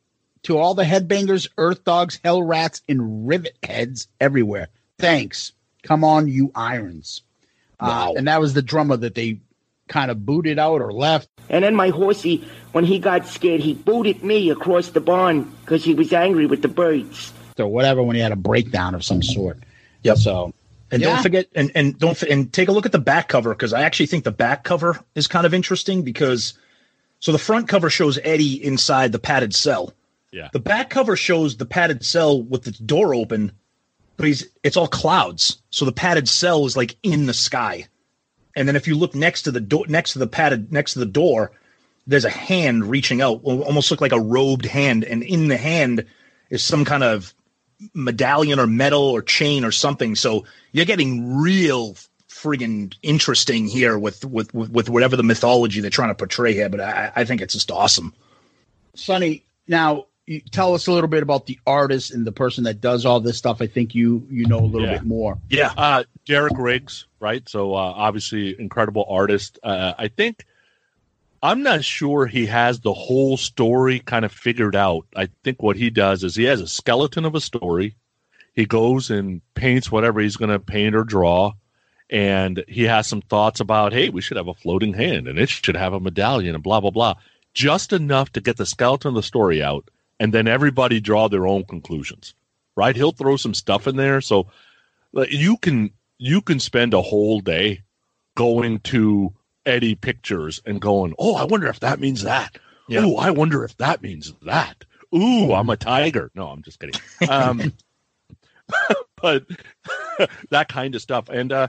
to 0.43 0.57
all 0.57 0.73
the 0.73 0.83
headbangers, 0.83 1.49
earth 1.57 1.83
dogs, 1.83 2.19
hell 2.23 2.41
rats, 2.41 2.81
and 2.89 3.27
rivet 3.27 3.55
heads 3.63 4.07
everywhere. 4.19 4.69
Thanks. 4.97 5.51
Come 5.83 6.03
on, 6.03 6.27
you 6.29 6.51
irons. 6.55 7.21
Uh, 7.83 8.13
and 8.15 8.27
that 8.27 8.39
was 8.39 8.53
the 8.53 8.61
drummer 8.61 8.97
that 8.97 9.15
they 9.15 9.39
kind 9.87 10.09
of 10.09 10.25
booted 10.25 10.57
out 10.59 10.81
or 10.81 10.93
left. 10.93 11.27
And 11.49 11.63
then 11.63 11.75
my 11.75 11.89
horsey, 11.89 12.47
when 12.71 12.85
he 12.85 12.99
got 12.99 13.27
scared, 13.27 13.59
he 13.61 13.73
booted 13.73 14.23
me 14.23 14.49
across 14.49 14.89
the 14.89 15.01
barn 15.01 15.43
because 15.61 15.83
he 15.83 15.93
was 15.93 16.13
angry 16.13 16.45
with 16.45 16.61
the 16.61 16.67
birds. 16.69 17.33
or 17.59 17.67
whatever 17.67 18.01
when 18.01 18.15
he 18.15 18.21
had 18.21 18.31
a 18.31 18.35
breakdown 18.37 18.95
of 18.95 19.03
some 19.03 19.21
sort. 19.21 19.59
Yep. 20.03 20.17
So 20.17 20.53
And 20.91 21.01
Yeah. 21.01 21.13
don't 21.13 21.21
forget, 21.23 21.47
and 21.55 21.71
and 21.75 21.97
don't 21.99 22.21
and 22.23 22.51
take 22.53 22.67
a 22.69 22.71
look 22.71 22.85
at 22.85 22.91
the 22.91 22.99
back 22.99 23.27
cover 23.27 23.49
because 23.51 23.73
I 23.73 23.81
actually 23.81 24.05
think 24.07 24.23
the 24.23 24.31
back 24.31 24.63
cover 24.63 24.99
is 25.15 25.27
kind 25.27 25.45
of 25.45 25.53
interesting 25.53 26.03
because 26.03 26.53
so 27.19 27.31
the 27.31 27.37
front 27.39 27.67
cover 27.67 27.89
shows 27.89 28.19
Eddie 28.23 28.63
inside 28.63 29.11
the 29.11 29.19
padded 29.19 29.53
cell. 29.55 29.93
Yeah. 30.31 30.49
The 30.53 30.59
back 30.59 30.89
cover 30.89 31.15
shows 31.15 31.57
the 31.57 31.65
padded 31.65 32.03
cell 32.05 32.41
with 32.41 32.63
the 32.63 32.71
door 32.71 33.13
open, 33.15 33.51
but 34.23 34.27
he's 34.27 34.47
it's 34.63 34.77
all 34.77 34.87
clouds. 34.87 35.61
So 35.69 35.83
the 35.83 35.91
padded 35.91 36.29
cell 36.29 36.65
is 36.65 36.77
like 36.77 36.95
in 37.03 37.25
the 37.25 37.33
sky. 37.33 37.87
And 38.55 38.69
then 38.69 38.77
if 38.77 38.87
you 38.87 38.95
look 38.95 39.13
next 39.13 39.41
to 39.41 39.51
the 39.51 39.59
door 39.59 39.85
next 39.89 40.13
to 40.13 40.19
the 40.19 40.27
padded 40.27 40.71
next 40.71 40.93
to 40.93 40.99
the 40.99 41.05
door, 41.05 41.51
there's 42.07 42.23
a 42.23 42.29
hand 42.29 42.85
reaching 42.85 43.21
out, 43.21 43.41
almost 43.43 43.91
look 43.91 43.99
like 43.99 44.13
a 44.13 44.21
robed 44.21 44.65
hand, 44.65 45.03
and 45.03 45.23
in 45.23 45.49
the 45.49 45.57
hand 45.57 46.05
is 46.49 46.63
some 46.63 46.85
kind 46.85 47.03
of 47.03 47.33
medallion 47.93 48.59
or 48.59 48.65
metal 48.65 49.01
or 49.01 49.21
chain 49.21 49.65
or 49.65 49.73
something. 49.73 50.15
So 50.15 50.45
you're 50.71 50.85
getting 50.85 51.35
real 51.35 51.97
friggin' 52.29 52.95
interesting 53.01 53.67
here 53.67 53.99
with, 53.99 54.23
with 54.23 54.53
with 54.53 54.69
with 54.69 54.89
whatever 54.89 55.17
the 55.17 55.23
mythology 55.23 55.81
they're 55.81 55.89
trying 55.89 56.11
to 56.11 56.15
portray 56.15 56.53
here. 56.53 56.69
But 56.69 56.79
I, 56.79 57.11
I 57.13 57.25
think 57.25 57.41
it's 57.41 57.55
just 57.55 57.71
awesome. 57.71 58.13
Sonny, 58.95 59.43
now 59.67 60.05
tell 60.51 60.73
us 60.73 60.87
a 60.87 60.91
little 60.91 61.09
bit 61.09 61.23
about 61.23 61.45
the 61.45 61.59
artist 61.67 62.11
and 62.11 62.25
the 62.25 62.31
person 62.31 62.63
that 62.63 62.79
does 62.81 63.05
all 63.05 63.19
this 63.19 63.37
stuff. 63.37 63.61
I 63.61 63.67
think 63.67 63.93
you 63.95 64.25
you 64.29 64.45
know 64.45 64.59
a 64.59 64.65
little 64.65 64.87
Yeah. 64.87 64.93
bit 64.93 65.03
more. 65.03 65.37
Yeah. 65.49 65.73
Uh, 65.75 66.03
Derek 66.25 66.57
Riggs, 66.57 67.05
right? 67.19 67.47
So 67.49 67.73
uh, 67.73 67.77
obviously 67.77 68.55
incredible 68.59 69.05
artist. 69.09 69.59
Uh, 69.63 69.93
I 69.97 70.07
think 70.07 70.45
I'm 71.41 71.61
not 71.61 71.83
sure 71.83 72.25
he 72.25 72.45
has 72.45 72.79
the 72.79 72.93
whole 72.93 73.35
story 73.35 73.99
kind 73.99 74.23
of 74.23 74.31
figured 74.31 74.75
out. 74.77 75.05
I 75.15 75.27
think 75.43 75.61
what 75.61 75.75
he 75.75 75.89
does 75.89 76.23
is 76.23 76.35
he 76.35 76.45
has 76.45 76.61
a 76.61 76.67
skeleton 76.67 77.25
of 77.25 77.35
a 77.35 77.41
story. 77.41 77.95
He 78.55 78.65
goes 78.65 79.09
and 79.09 79.41
paints 79.55 79.91
whatever 79.91 80.21
he's 80.21 80.37
going 80.37 80.51
to 80.51 80.59
paint 80.59 80.95
or 80.95 81.03
draw, 81.03 81.53
and 82.09 82.63
he 82.67 82.83
has 82.83 83.07
some 83.07 83.21
thoughts 83.21 83.59
about, 83.59 83.91
hey, 83.91 84.07
we 84.09 84.21
should 84.21 84.37
have 84.37 84.47
a 84.47 84.53
floating 84.53 84.93
hand, 84.93 85.27
and 85.27 85.37
it 85.39 85.49
should 85.49 85.75
have 85.75 85.91
a 85.93 85.99
medallion, 85.99 86.53
and 86.55 86.63
blah 86.63 86.79
blah 86.79 86.91
blah. 86.91 87.15
Just 87.53 87.91
enough 87.91 88.31
to 88.33 88.41
get 88.41 88.55
the 88.57 88.65
skeleton 88.65 89.09
of 89.09 89.15
the 89.15 89.23
story 89.23 89.61
out, 89.61 89.89
and 90.23 90.33
then 90.33 90.47
everybody 90.47 91.01
draw 91.01 91.27
their 91.27 91.45
own 91.45 91.65
conclusions. 91.65 92.33
Right? 92.77 92.95
He'll 92.95 93.11
throw 93.11 93.35
some 93.35 93.53
stuff 93.53 93.87
in 93.87 93.97
there, 93.97 94.21
so 94.21 94.47
you 95.29 95.57
can 95.57 95.91
you 96.17 96.41
can 96.41 96.59
spend 96.59 96.93
a 96.93 97.01
whole 97.01 97.41
day 97.41 97.81
going 98.35 98.79
to 98.79 99.33
Eddie 99.65 99.95
Pictures 99.95 100.61
and 100.65 100.81
going, 100.81 101.13
"Oh, 101.19 101.35
I 101.35 101.43
wonder 101.43 101.67
if 101.67 101.81
that 101.81 101.99
means 101.99 102.23
that. 102.23 102.57
Yeah. 102.87 103.01
Oh, 103.03 103.17
I 103.17 103.31
wonder 103.31 103.63
if 103.65 103.77
that 103.77 104.01
means 104.01 104.33
that. 104.43 104.85
Ooh, 105.13 105.53
I'm 105.53 105.69
a 105.69 105.77
tiger." 105.77 106.31
No, 106.33 106.47
I'm 106.47 106.63
just 106.63 106.79
kidding. 106.79 106.99
Um, 107.29 107.73
but 109.21 109.45
that 110.49 110.69
kind 110.69 110.95
of 110.95 111.01
stuff, 111.01 111.27
and 111.29 111.51
uh, 111.51 111.67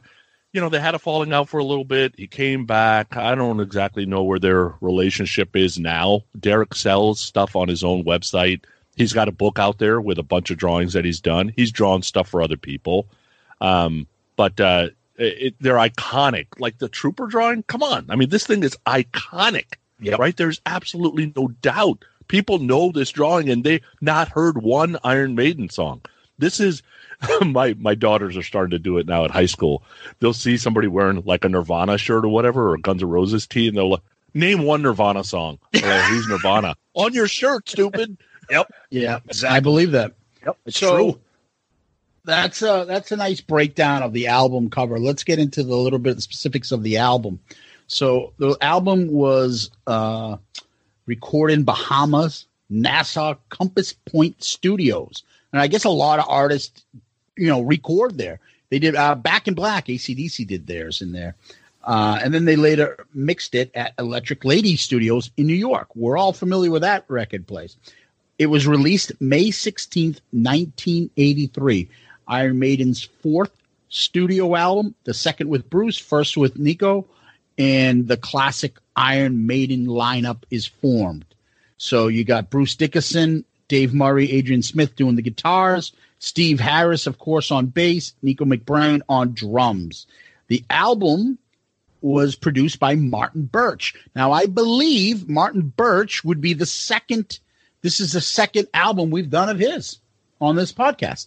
you 0.54 0.60
know, 0.60 0.68
they 0.68 0.78
had 0.78 0.94
a 0.94 1.00
falling 1.00 1.32
out 1.32 1.48
for 1.48 1.58
a 1.58 1.64
little 1.64 1.84
bit. 1.84 2.14
He 2.16 2.28
came 2.28 2.64
back. 2.64 3.16
I 3.16 3.34
don't 3.34 3.58
exactly 3.58 4.06
know 4.06 4.22
where 4.22 4.38
their 4.38 4.72
relationship 4.80 5.56
is 5.56 5.80
now. 5.80 6.22
Derek 6.38 6.74
sells 6.76 7.18
stuff 7.18 7.56
on 7.56 7.66
his 7.66 7.82
own 7.82 8.04
website. 8.04 8.60
He's 8.96 9.12
got 9.12 9.26
a 9.26 9.32
book 9.32 9.58
out 9.58 9.78
there 9.78 10.00
with 10.00 10.16
a 10.18 10.22
bunch 10.22 10.52
of 10.52 10.56
drawings 10.56 10.92
that 10.92 11.04
he's 11.04 11.20
done. 11.20 11.52
He's 11.56 11.72
drawn 11.72 12.02
stuff 12.02 12.28
for 12.28 12.40
other 12.40 12.56
people. 12.56 13.08
Um, 13.60 14.06
but 14.36 14.60
uh, 14.60 14.90
it, 15.16 15.56
they're 15.60 15.74
iconic. 15.74 16.46
Like 16.60 16.78
the 16.78 16.88
trooper 16.88 17.26
drawing, 17.26 17.64
come 17.64 17.82
on. 17.82 18.06
I 18.08 18.14
mean, 18.14 18.28
this 18.28 18.46
thing 18.46 18.62
is 18.62 18.78
iconic, 18.86 19.74
Yep. 19.98 20.18
right? 20.20 20.36
There's 20.36 20.60
absolutely 20.66 21.32
no 21.34 21.48
doubt. 21.48 22.04
People 22.28 22.60
know 22.60 22.92
this 22.92 23.10
drawing 23.10 23.50
and 23.50 23.64
they 23.64 23.80
not 24.00 24.28
heard 24.28 24.62
one 24.62 24.98
Iron 25.02 25.34
Maiden 25.34 25.68
song. 25.68 26.00
This 26.38 26.60
is 26.60 26.82
my 27.44 27.74
my 27.78 27.94
daughters 27.94 28.36
are 28.36 28.42
starting 28.42 28.70
to 28.70 28.78
do 28.78 28.98
it 28.98 29.06
now 29.06 29.24
at 29.24 29.30
high 29.30 29.46
school. 29.46 29.82
They'll 30.20 30.32
see 30.32 30.56
somebody 30.56 30.88
wearing 30.88 31.22
like 31.24 31.44
a 31.44 31.48
Nirvana 31.48 31.98
shirt 31.98 32.24
or 32.24 32.28
whatever, 32.28 32.70
or 32.70 32.74
a 32.74 32.80
Guns 32.80 33.02
N' 33.02 33.08
Roses 33.08 33.46
tee, 33.46 33.68
and 33.68 33.76
they'll 33.76 33.90
like, 33.90 34.02
name 34.34 34.62
one 34.62 34.82
Nirvana 34.82 35.24
song. 35.24 35.58
Like, 35.72 35.84
Who's 36.10 36.28
Nirvana? 36.28 36.76
On 36.94 37.12
your 37.12 37.28
shirt, 37.28 37.68
stupid. 37.68 38.16
Yep. 38.50 38.70
Yeah, 38.90 39.20
I 39.48 39.60
believe 39.60 39.92
that. 39.92 40.12
Yep. 40.44 40.58
It's 40.66 40.78
So- 40.78 40.96
true. 40.96 41.20
That's 42.26 42.60
a 42.62 42.84
that's 42.86 43.10
a 43.12 43.16
nice 43.16 43.40
breakdown 43.42 44.02
of 44.02 44.12
the 44.14 44.26
album 44.28 44.70
cover. 44.70 44.98
Let's 44.98 45.24
get 45.24 45.38
into 45.38 45.62
the 45.62 45.74
little 45.76 45.98
bit 45.98 46.10
of 46.10 46.16
the 46.16 46.22
specifics 46.22 46.72
of 46.72 46.82
the 46.82 46.96
album. 46.98 47.38
So 47.86 48.32
the 48.38 48.56
album 48.62 49.08
was 49.08 49.70
uh, 49.86 50.36
recorded 51.06 51.54
in 51.58 51.64
Bahamas, 51.64 52.46
Nassau 52.70 53.34
Compass 53.50 53.92
Point 53.92 54.42
Studios, 54.42 55.22
and 55.52 55.60
I 55.60 55.66
guess 55.66 55.84
a 55.84 55.90
lot 55.90 56.18
of 56.18 56.24
artists, 56.28 56.84
you 57.36 57.48
know, 57.48 57.60
record 57.60 58.18
there. 58.18 58.40
They 58.70 58.78
did 58.78 58.96
uh, 58.96 59.14
Back 59.14 59.48
in 59.48 59.54
Black, 59.54 59.86
ACDC 59.86 60.46
did 60.46 60.66
theirs 60.66 61.02
in 61.02 61.12
there, 61.12 61.36
uh, 61.84 62.18
and 62.22 62.32
then 62.32 62.44
they 62.44 62.56
later 62.56 63.06
mixed 63.14 63.54
it 63.54 63.70
at 63.74 63.94
Electric 63.98 64.44
Lady 64.44 64.76
Studios 64.76 65.30
in 65.36 65.46
New 65.46 65.54
York. 65.54 65.88
We're 65.94 66.16
all 66.16 66.32
familiar 66.32 66.70
with 66.70 66.82
that 66.82 67.04
record 67.08 67.46
place. 67.46 67.76
It 68.38 68.46
was 68.46 68.66
released 68.66 69.12
May 69.20 69.50
16th, 69.50 70.20
1983. 70.32 71.88
Iron 72.26 72.58
Maiden's 72.58 73.02
fourth 73.02 73.52
studio 73.90 74.56
album, 74.56 74.94
the 75.04 75.14
second 75.14 75.48
with 75.48 75.70
Bruce, 75.70 75.98
first 75.98 76.36
with 76.36 76.58
Nicko, 76.58 77.06
and 77.58 78.08
the 78.08 78.16
classic 78.16 78.78
Iron 78.96 79.46
Maiden 79.46 79.86
lineup 79.86 80.42
is 80.50 80.66
formed. 80.66 81.24
So 81.76 82.08
you 82.08 82.24
got 82.24 82.50
Bruce 82.50 82.74
Dickinson, 82.74 83.44
Dave 83.68 83.94
Murray, 83.94 84.30
Adrian 84.32 84.62
Smith 84.62 84.96
doing 84.96 85.16
the 85.16 85.22
guitars, 85.22 85.92
Steve 86.24 86.58
Harris, 86.58 87.06
of 87.06 87.18
course, 87.18 87.50
on 87.50 87.66
bass, 87.66 88.14
Nicko 88.22 88.46
McBrain 88.46 89.02
on 89.10 89.34
drums. 89.34 90.06
The 90.46 90.64
album 90.70 91.38
was 92.00 92.34
produced 92.34 92.80
by 92.80 92.94
Martin 92.94 93.42
Birch. 93.42 93.94
Now, 94.16 94.32
I 94.32 94.46
believe 94.46 95.28
Martin 95.28 95.72
Birch 95.76 96.24
would 96.24 96.40
be 96.40 96.54
the 96.54 96.64
second. 96.64 97.38
This 97.82 98.00
is 98.00 98.12
the 98.12 98.22
second 98.22 98.68
album 98.72 99.10
we've 99.10 99.28
done 99.28 99.50
of 99.50 99.58
his 99.58 99.98
on 100.40 100.56
this 100.56 100.72
podcast. 100.72 101.26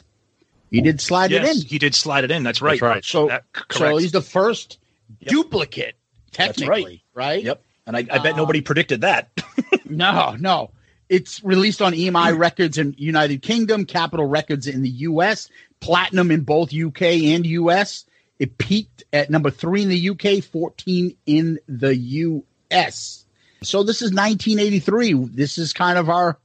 He 0.72 0.82
did 0.82 1.00
slide 1.00 1.30
yes, 1.30 1.48
it 1.48 1.62
in. 1.62 1.68
he 1.68 1.78
did 1.78 1.93
slide 1.93 2.24
it 2.24 2.32
in. 2.32 2.41
That's 2.41 2.62
right. 2.62 2.82
right. 2.82 3.06
So, 3.06 3.28
That- 3.28 3.43
so 3.72 3.98
he's 3.98 4.12
the 4.12 4.22
first 4.22 4.80
Yep. 5.20 5.30
duplicate, 5.30 5.95
That's 6.36 6.58
technically, 6.58 7.04
right? 7.14 7.43
Yep. 7.43 7.62
And 7.86 7.95
I, 7.95 8.00
I 8.00 8.18
bet 8.18 8.34
uh, 8.34 8.38
nobody 8.38 8.62
predicted 8.62 9.02
that. 9.02 9.30
No, 9.89 10.36
no. 10.38 10.72
It's 11.10 11.43
released 11.43 11.82
on 11.82 11.93
EMI 11.93 12.38
Records 12.38 12.78
in 12.78 12.93
United 12.97 13.41
Kingdom, 13.41 13.86
Capitol 13.86 14.26
Records 14.26 14.68
in 14.68 14.82
the 14.82 14.89
US, 14.89 15.49
platinum 15.80 16.32
in 16.32 16.41
both 16.41 16.74
UK 16.74 17.01
and 17.01 17.45
US. 17.45 18.05
It 18.39 18.58
peaked 18.58 19.03
at 19.14 19.30
number 19.30 19.49
three 19.49 19.84
in 19.84 19.89
the 19.89 20.10
UK, 20.10 20.43
14 20.43 21.16
in 21.26 21.60
the 21.68 21.95
US. 21.95 23.26
So 23.64 23.84
this 23.84 24.01
is 24.01 24.12
1983. 24.12 25.14
This 25.34 25.58
is 25.58 25.74
kind 25.74 25.97
of 25.97 26.10
our 26.10 26.38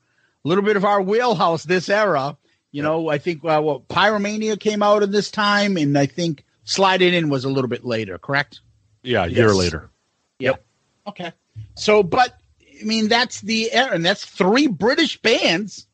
little 0.45 0.65
bit 0.65 0.77
of 0.77 0.85
our 0.85 1.03
wheelhouse, 1.03 1.65
this 1.65 1.89
era. 1.89 2.37
You 2.71 2.83
know, 2.83 3.09
I 3.09 3.19
think 3.19 3.45
uh, 3.45 3.61
well, 3.63 3.85
Pyromania 3.89 4.59
came 4.59 4.83
out 4.83 5.03
at 5.03 5.13
this 5.13 5.31
time, 5.31 5.77
and 5.77 5.99
I 5.99 6.07
think 6.07 6.45
Slide 6.65 7.03
It 7.03 7.13
In 7.13 7.29
was 7.29 7.45
a 7.45 7.51
little 7.51 7.69
bit 7.69 7.85
later, 7.85 8.17
correct? 8.17 8.61
Yeah, 9.03 9.25
a 9.25 9.29
year 9.29 9.49
Yes. 9.49 9.57
later. 9.57 9.91
Yep. 10.39 10.65
Okay. 11.09 11.33
So, 11.75 12.03
but 12.03 12.39
I 12.83 12.85
mean, 12.85 13.09
that's 13.09 13.41
the 13.41 13.73
era, 13.73 13.93
and 13.93 14.05
that's 14.05 14.25
three 14.25 14.67
British 14.67 15.21
bands 15.21 15.87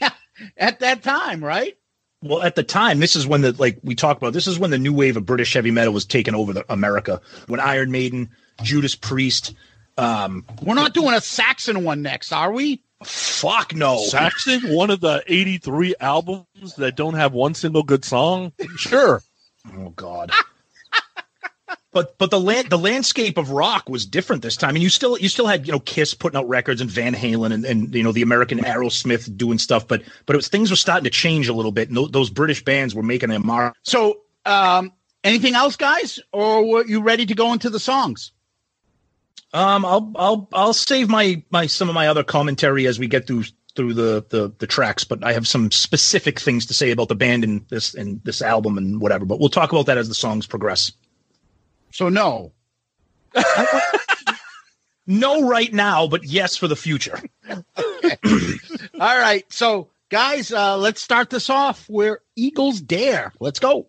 at 0.56 0.80
that 0.80 1.02
time, 1.02 1.44
right? 1.44 1.76
Well, 2.22 2.42
at 2.42 2.54
the 2.54 2.62
time, 2.62 3.00
this 3.00 3.16
is 3.16 3.26
when 3.26 3.42
the 3.42 3.52
like 3.52 3.78
we 3.82 3.94
talked 3.94 4.22
about. 4.22 4.32
This 4.32 4.46
is 4.46 4.58
when 4.58 4.70
the 4.70 4.78
new 4.78 4.92
wave 4.92 5.16
of 5.16 5.26
British 5.26 5.52
heavy 5.52 5.70
metal 5.70 5.92
was 5.92 6.04
taking 6.04 6.34
over 6.34 6.52
the, 6.52 6.72
America. 6.72 7.20
When 7.48 7.60
Iron 7.60 7.90
Maiden, 7.90 8.30
Judas 8.62 8.94
Priest, 8.94 9.54
um, 9.98 10.44
We're 10.62 10.74
not 10.74 10.94
doing 10.94 11.14
a 11.14 11.20
Saxon 11.20 11.84
one 11.84 12.02
next, 12.02 12.32
are 12.32 12.52
we? 12.52 12.82
fuck 13.04 13.74
no, 13.74 13.98
Saxon, 13.98 14.72
one 14.72 14.90
of 14.90 15.00
the 15.00 15.24
83 15.26 15.96
albums 15.98 16.76
that 16.78 16.94
don't 16.94 17.14
have 17.14 17.32
one 17.32 17.54
single 17.54 17.82
good 17.82 18.04
song? 18.04 18.52
Sure. 18.76 19.22
Oh 19.76 19.90
God. 19.90 20.32
But 21.92 22.16
but 22.18 22.30
the 22.30 22.40
land 22.40 22.70
the 22.70 22.78
landscape 22.78 23.36
of 23.36 23.50
rock 23.50 23.88
was 23.88 24.06
different 24.06 24.42
this 24.42 24.56
time, 24.56 24.74
and 24.74 24.82
you 24.82 24.88
still 24.88 25.18
you 25.18 25.28
still 25.28 25.46
had 25.46 25.66
you 25.66 25.72
know 25.72 25.80
Kiss 25.80 26.14
putting 26.14 26.38
out 26.38 26.48
records 26.48 26.80
and 26.80 26.90
Van 26.90 27.14
Halen 27.14 27.52
and, 27.52 27.64
and 27.64 27.94
you 27.94 28.02
know 28.02 28.12
the 28.12 28.22
American 28.22 28.58
Aerosmith 28.58 29.36
doing 29.36 29.58
stuff, 29.58 29.86
but 29.86 30.02
but 30.26 30.34
it 30.34 30.38
was 30.38 30.48
things 30.48 30.70
were 30.70 30.76
starting 30.76 31.04
to 31.04 31.10
change 31.10 31.48
a 31.48 31.52
little 31.52 31.72
bit, 31.72 31.88
and 31.88 31.96
tho- 31.96 32.08
those 32.08 32.30
British 32.30 32.64
bands 32.64 32.94
were 32.94 33.02
making 33.02 33.28
their 33.28 33.40
mark. 33.40 33.76
So, 33.82 34.22
um, 34.46 34.92
anything 35.22 35.54
else, 35.54 35.76
guys, 35.76 36.18
or 36.32 36.66
were 36.66 36.86
you 36.86 37.02
ready 37.02 37.26
to 37.26 37.34
go 37.34 37.52
into 37.52 37.68
the 37.68 37.80
songs? 37.80 38.32
Um, 39.52 39.84
I'll 39.84 40.12
I'll 40.16 40.48
I'll 40.52 40.74
save 40.74 41.10
my 41.10 41.42
my 41.50 41.66
some 41.66 41.90
of 41.90 41.94
my 41.94 42.08
other 42.08 42.24
commentary 42.24 42.86
as 42.86 42.98
we 42.98 43.06
get 43.06 43.26
through 43.26 43.44
through 43.76 43.92
the 43.92 44.24
the 44.30 44.50
the 44.58 44.66
tracks, 44.66 45.04
but 45.04 45.22
I 45.22 45.34
have 45.34 45.46
some 45.46 45.70
specific 45.70 46.40
things 46.40 46.66
to 46.66 46.74
say 46.74 46.90
about 46.90 47.08
the 47.08 47.14
band 47.14 47.44
and 47.44 47.68
this 47.68 47.94
and 47.94 48.22
this 48.24 48.40
album 48.40 48.78
and 48.78 48.98
whatever. 48.98 49.26
But 49.26 49.40
we'll 49.40 49.50
talk 49.50 49.72
about 49.72 49.86
that 49.86 49.98
as 49.98 50.08
the 50.08 50.14
songs 50.14 50.46
progress. 50.46 50.90
So, 51.92 52.08
no. 52.08 52.52
No, 55.06 55.48
right 55.48 55.72
now, 55.72 56.06
but 56.06 56.24
yes 56.24 56.56
for 56.56 56.68
the 56.68 56.76
future. 56.76 57.20
All 57.48 57.58
right. 59.18 59.44
So, 59.52 59.88
guys, 60.10 60.52
uh, 60.52 60.76
let's 60.78 61.02
start 61.02 61.28
this 61.28 61.50
off 61.50 61.88
where 61.88 62.20
Eagles 62.36 62.80
Dare. 62.80 63.32
Let's 63.40 63.58
go. 63.58 63.88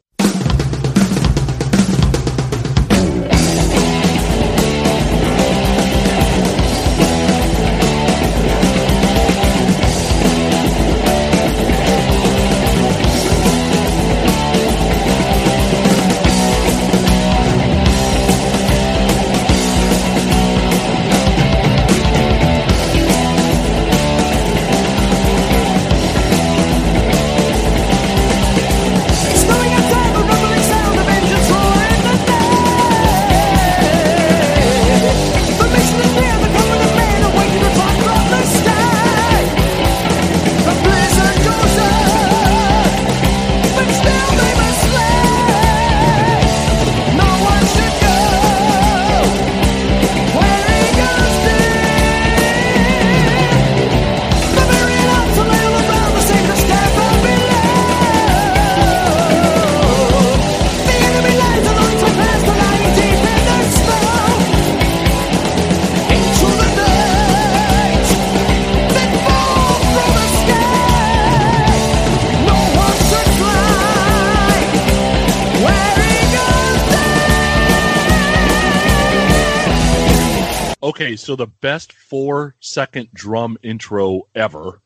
Okay, 81.13 81.17
so 81.17 81.35
the 81.35 81.45
best 81.45 81.93
four 81.93 82.55
second 82.59 83.09
drum 83.13 83.55
intro 83.61 84.23
ever. 84.33 84.81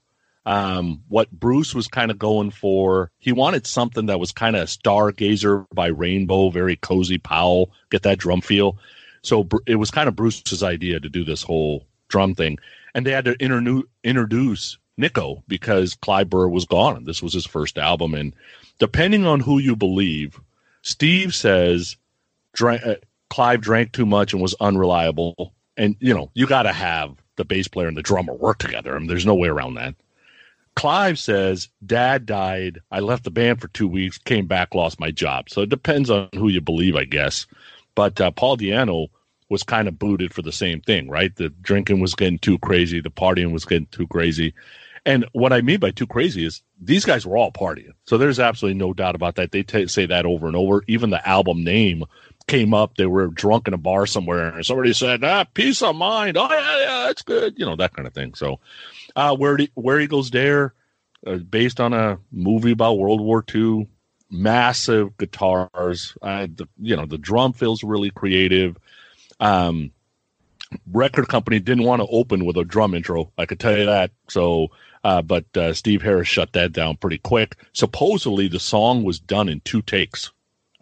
Um, 0.46 1.02
what 1.08 1.32
Bruce 1.32 1.74
was 1.74 1.88
kind 1.88 2.12
of 2.12 2.20
going 2.20 2.52
for, 2.52 3.12
he 3.18 3.32
wanted 3.32 3.66
something 3.66 4.08
that 4.08 4.20
was 4.20 4.34
kind 4.34 4.58
of 4.58 4.68
Stargazer 4.68 5.66
by 5.74 5.88
Rainbow, 5.88 6.50
very 6.50 6.76
Cozy 6.76 7.18
Powell, 7.18 7.72
get 7.92 8.04
that 8.04 8.20
drum 8.20 8.42
feel. 8.42 8.78
So 9.22 9.48
it 9.66 9.76
was 9.76 9.90
kind 9.90 10.10
of 10.10 10.18
Bruce's 10.18 10.64
idea 10.64 11.00
to 11.00 11.08
do 11.08 11.24
this 11.24 11.44
whole 11.44 11.86
drum 12.10 12.36
thing. 12.36 12.58
And 12.94 13.06
they 13.06 13.12
had 13.12 13.24
to 13.24 13.38
internu- 13.38 13.88
introduce 14.04 14.78
Nicko 14.98 15.46
because 15.48 15.96
Clive 15.96 16.30
Burr 16.30 16.50
was 16.50 16.66
gone. 16.66 17.06
This 17.06 17.24
was 17.24 17.32
his 17.32 17.46
first 17.46 17.78
album. 17.78 18.14
And 18.14 18.36
depending 18.80 19.26
on 19.26 19.40
who 19.40 19.60
you 19.60 19.78
believe, 19.78 20.42
Steve 20.82 21.34
says 21.34 21.96
drank, 22.52 22.86
uh, 22.86 22.96
Clive 23.30 23.62
drank 23.62 23.94
too 23.94 24.06
much 24.06 24.34
and 24.34 24.42
was 24.42 24.56
unreliable. 24.60 25.54
And, 25.78 25.96
you 26.00 26.14
know, 26.14 26.32
you 26.34 26.48
got 26.48 26.64
to 26.64 26.74
have 26.74 27.16
the 27.36 27.46
bass 27.46 27.68
player 27.68 27.88
and 27.88 27.96
the 27.96 28.02
drummer 28.02 28.34
work 28.34 28.58
together. 28.58 28.96
I 28.96 29.00
mean, 29.00 29.08
there's 29.08 29.26
no 29.26 29.36
way 29.36 29.48
around 29.48 29.76
that. 29.76 29.96
Clive 30.76 31.18
says, 31.18 31.70
Dad 31.86 32.26
died. 32.26 32.82
I 32.92 33.00
left 33.00 33.24
the 33.24 33.32
band 33.32 33.62
for 33.62 33.68
two 33.70 33.88
weeks, 33.88 34.18
came 34.18 34.46
back, 34.46 34.76
lost 34.76 35.00
my 35.00 35.12
job. 35.12 35.50
So 35.50 35.62
it 35.62 35.70
depends 35.70 36.10
on 36.10 36.30
who 36.34 36.50
you 36.50 36.62
believe, 36.62 36.96
I 36.96 37.04
guess. 37.06 37.48
But 37.96 38.22
uh, 38.22 38.32
Paul 38.32 38.58
Di'Anno 38.58 39.08
was 39.50 39.64
kind 39.64 39.88
of 39.88 39.98
booted 39.98 40.34
for 40.34 40.42
the 40.42 40.52
same 40.52 40.82
thing, 40.82 41.10
right? 41.10 41.36
The 41.36 41.50
drinking 41.50 42.00
was 42.00 42.16
getting 42.16 42.38
too 42.38 42.60
crazy, 42.60 43.00
the 43.02 43.10
partying 43.10 43.54
was 43.54 43.66
getting 43.66 43.88
too 43.88 44.08
crazy. 44.08 44.54
And 45.06 45.26
what 45.32 45.54
I 45.54 45.62
mean 45.62 45.80
by 45.80 45.92
too 45.92 46.06
crazy 46.06 46.46
is 46.46 46.62
these 46.82 47.06
guys 47.06 47.26
were 47.26 47.38
all 47.38 47.52
partying. 47.52 47.94
So 48.06 48.18
there's 48.18 48.40
absolutely 48.40 48.78
no 48.78 48.94
doubt 48.94 49.16
about 49.16 49.36
that. 49.36 49.52
They 49.52 49.64
t- 49.64 49.88
say 49.88 50.06
that 50.06 50.26
over 50.26 50.48
and 50.48 50.56
over. 50.56 50.84
Even 50.88 51.12
the 51.12 51.26
album 51.28 51.64
name 51.64 52.04
came 52.48 52.74
up. 52.74 52.96
They 52.96 53.06
were 53.06 53.28
drunk 53.28 53.68
in 53.68 53.74
a 53.74 53.78
bar 53.78 54.06
somewhere, 54.06 54.50
and 54.50 54.66
somebody 54.66 54.94
said, 54.94 55.24
"Ah, 55.24 55.44
Piece 55.54 55.82
of 55.82 55.96
Mind." 55.96 56.38
Oh 56.38 56.48
yeah, 56.50 56.80
yeah, 56.80 57.06
that's 57.08 57.22
good. 57.22 57.56
You 57.58 57.66
know 57.66 57.76
that 57.76 57.94
kind 57.94 58.08
of 58.08 58.14
thing. 58.14 58.34
So, 58.34 58.60
uh, 59.16 59.36
where 59.36 59.58
where 59.76 60.00
Eagles 60.00 60.30
Dare, 60.30 60.74
uh, 61.26 61.38
based 61.38 61.80
on 61.80 61.94
a 61.94 62.20
movie 62.32 62.72
about 62.72 62.98
World 62.98 63.22
War 63.22 63.44
II, 63.54 63.88
massive 64.30 65.16
guitars. 65.18 66.18
Uh, 66.22 66.48
you 66.78 66.96
know 66.96 67.06
the 67.06 67.18
drum 67.18 67.54
feels 67.54 67.84
really 67.84 68.12
creative. 68.12 68.78
Um, 69.40 69.92
record 70.92 71.28
company 71.28 71.60
didn't 71.60 71.86
want 71.86 72.02
to 72.02 72.08
open 72.08 72.46
with 72.46 72.58
a 72.58 72.64
drum 72.64 72.94
intro. 72.94 73.32
I 73.38 73.46
could 73.46 73.60
tell 73.60 73.78
you 73.78 73.86
that. 73.86 74.12
So, 74.28 74.70
uh, 75.04 75.22
but 75.22 75.46
uh, 75.56 75.74
Steve 75.74 76.02
Harris 76.02 76.28
shut 76.28 76.54
that 76.54 76.74
down 76.74 76.98
pretty 76.98 77.20
quick. 77.20 77.56
Supposedly, 77.74 78.48
the 78.48 78.60
song 78.60 79.04
was 79.04 79.20
done 79.20 79.50
in 79.50 79.62
two 79.62 79.82
takes, 79.82 80.32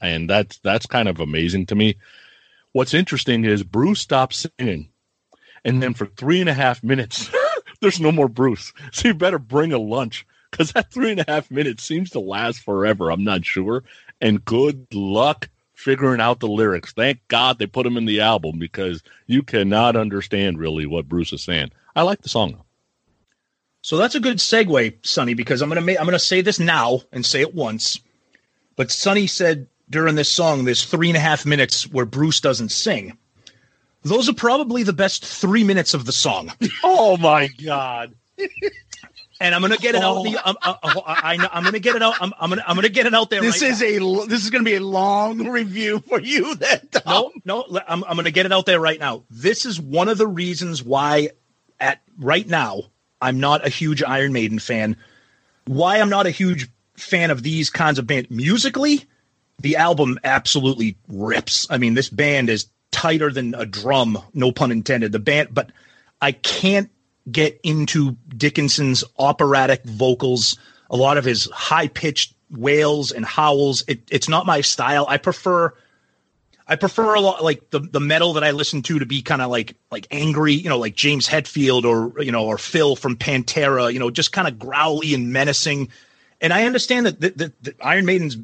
and 0.08 0.30
that's 0.30 0.60
that's 0.60 0.86
kind 0.86 1.08
of 1.08 1.20
amazing 1.20 1.66
to 1.68 1.76
me. 1.76 1.98
What's 2.72 2.94
interesting 2.94 3.46
is 3.46 3.64
Bruce 3.64 4.02
stops 4.02 4.46
singing, 4.60 4.90
and 5.64 5.82
then 5.82 5.94
for 5.94 6.06
three 6.06 6.42
and 6.42 6.50
a 6.50 6.54
half 6.54 6.84
minutes, 6.84 7.30
there's 7.82 8.00
no 8.00 8.12
more 8.12 8.28
Bruce. 8.28 8.74
So 8.92 9.10
you 9.10 9.14
better 9.14 9.40
bring 9.40 9.74
a 9.74 9.80
lunch 9.80 10.26
because 10.52 10.72
that 10.72 10.92
three 10.92 11.12
and 11.12 11.20
a 11.20 11.26
half 11.28 11.52
minutes 11.52 11.84
seems 11.84 12.12
to 12.12 12.20
last 12.20 12.60
forever. 12.60 13.12
I'm 13.12 13.24
not 13.24 13.46
sure. 13.46 13.84
And 14.22 14.44
good 14.44 14.88
luck 14.94 15.50
figuring 15.74 16.22
out 16.22 16.40
the 16.40 16.48
lyrics. 16.48 16.94
Thank 16.94 17.20
God 17.28 17.60
they 17.60 17.68
put 17.68 17.84
them 17.84 17.98
in 17.98 18.06
the 18.06 18.22
album 18.22 18.60
because 18.60 19.04
you 19.28 19.44
cannot 19.44 19.96
understand 19.96 20.58
really 20.58 20.86
what 20.86 21.10
Bruce 21.10 21.34
is 21.34 21.42
saying. 21.42 21.72
I 21.96 22.04
like 22.04 22.22
the 22.22 22.30
song. 22.30 22.62
So 23.82 23.98
that's 23.98 24.16
a 24.16 24.20
good 24.20 24.38
segue, 24.38 25.06
Sonny, 25.06 25.36
because 25.36 25.62
I'm 25.62 25.70
gonna 25.70 25.82
make 25.82 26.00
I'm 26.00 26.06
gonna 26.06 26.18
say 26.18 26.42
this 26.42 26.60
now 26.60 27.02
and 27.12 27.26
say 27.26 27.42
it 27.42 27.54
once. 27.54 28.00
But 28.76 28.92
Sonny 28.92 29.28
said 29.28 29.68
during 29.90 30.16
this 30.16 30.30
song, 30.30 30.66
there's 30.66 30.86
three 30.86 31.10
and 31.10 31.18
a 31.18 31.22
half 31.22 31.46
minutes 31.46 31.88
where 31.92 32.06
Bruce 32.06 32.40
doesn't 32.40 32.70
sing. 32.70 33.18
Those 34.04 34.30
are 34.30 34.34
probably 34.34 34.84
the 34.84 34.94
best 34.94 35.26
three 35.26 35.64
minutes 35.64 35.94
of 35.94 36.06
the 36.06 36.12
song. 36.12 36.52
oh 36.84 37.18
my 37.18 37.48
God. 37.64 38.14
and 39.40 39.56
I'm 39.56 39.62
gonna 39.62 39.78
get 39.78 39.96
it 39.96 40.02
out. 40.02 40.24
The, 40.24 40.40
I'm, 40.46 40.56
I, 40.64 41.50
I'm 41.52 41.64
gonna 41.64 41.80
get 41.80 41.96
it 41.96 42.02
out. 42.02 42.16
I'm, 42.22 42.32
I'm 42.40 42.50
gonna 42.50 42.64
I'm 42.68 42.76
gonna 42.76 42.90
get 42.90 43.06
it 43.06 43.14
out 43.14 43.30
there. 43.30 43.42
This 43.42 43.62
right 43.62 43.72
is 43.72 43.82
now. 43.82 44.22
a 44.24 44.28
this 44.28 44.44
is 44.44 44.50
gonna 44.50 44.64
be 44.64 44.76
a 44.76 44.80
long 44.80 45.48
review 45.50 46.00
for 46.00 46.20
you. 46.20 46.56
Then 46.56 46.88
Tom. 46.92 47.32
no, 47.46 47.66
no, 47.70 47.82
I'm 47.88 48.04
I'm 48.04 48.16
gonna 48.16 48.32
get 48.32 48.46
it 48.46 48.52
out 48.52 48.66
there 48.66 48.80
right 48.80 49.00
now. 49.00 49.24
This 49.30 49.66
is 49.66 49.80
one 49.80 50.08
of 50.08 50.18
the 50.18 50.28
reasons 50.28 50.84
why, 50.84 51.30
at 51.80 52.02
right 52.20 52.48
now, 52.48 52.84
I'm 53.22 53.40
not 53.40 53.66
a 53.66 53.70
huge 53.70 54.04
Iron 54.04 54.34
Maiden 54.34 54.60
fan. 54.60 54.98
Why 55.66 56.00
I'm 56.00 56.10
not 56.10 56.28
a 56.28 56.32
huge 56.32 56.70
fan 56.96 57.32
of 57.32 57.44
these 57.44 57.70
kinds 57.70 58.00
of 58.00 58.08
bands 58.08 58.30
musically, 58.30 59.06
the 59.60 59.78
album 59.78 60.20
absolutely 60.24 60.98
rips. 61.08 61.68
I 61.70 61.78
mean, 61.78 61.94
this 61.94 62.10
band 62.10 62.50
is 62.50 62.68
tighter 62.92 63.32
than 63.32 63.54
a 63.56 63.66
drum, 63.66 64.18
no 64.34 64.52
pun 64.52 64.72
intended. 64.72 65.12
The 65.12 65.20
band, 65.20 65.50
but 65.52 65.72
I 66.22 66.32
can't 66.34 66.90
get 67.32 67.60
into 67.64 68.18
Dickinson's 68.36 69.04
operatic 69.18 69.84
vocals, 69.84 70.58
a 70.90 70.96
lot 70.96 71.18
of 71.18 71.26
his 71.26 71.46
high 71.52 71.88
pitched 71.88 72.36
wails 72.52 73.12
and 73.12 73.26
howls. 73.26 73.84
It, 73.88 74.02
it's 74.12 74.30
not 74.30 74.46
my 74.46 74.62
style. 74.62 75.06
I 75.10 75.18
prefer 75.18 75.74
I 76.68 76.76
prefer 76.76 77.14
a 77.14 77.22
lot 77.22 77.44
like 77.44 77.70
the 77.70 77.80
the 77.80 78.00
metal 78.00 78.34
that 78.34 78.44
I 78.44 78.52
listen 78.52 78.82
to 78.84 79.00
to 79.00 79.06
be 79.06 79.22
kind 79.22 79.42
of 79.42 79.52
like 79.52 79.76
like 79.92 80.08
angry, 80.10 80.54
you 80.54 80.70
know, 80.70 80.80
like 80.80 80.96
James 80.96 81.28
Hetfield 81.28 81.84
or 81.84 82.22
you 82.22 82.32
know 82.32 82.46
or 82.46 82.58
Phil 82.58 82.96
from 82.96 83.16
Pantera, 83.16 83.94
you 83.94 84.00
know, 84.00 84.10
just 84.10 84.32
kind 84.32 84.48
of 84.48 84.58
growly 84.58 85.14
and 85.14 85.32
menacing. 85.32 85.90
And 86.42 86.52
I 86.52 86.66
understand 86.66 87.06
that 87.06 87.22
the, 87.22 87.30
the, 87.30 87.54
the 87.62 87.76
Iron 87.82 88.06
Maiden's 88.06 88.38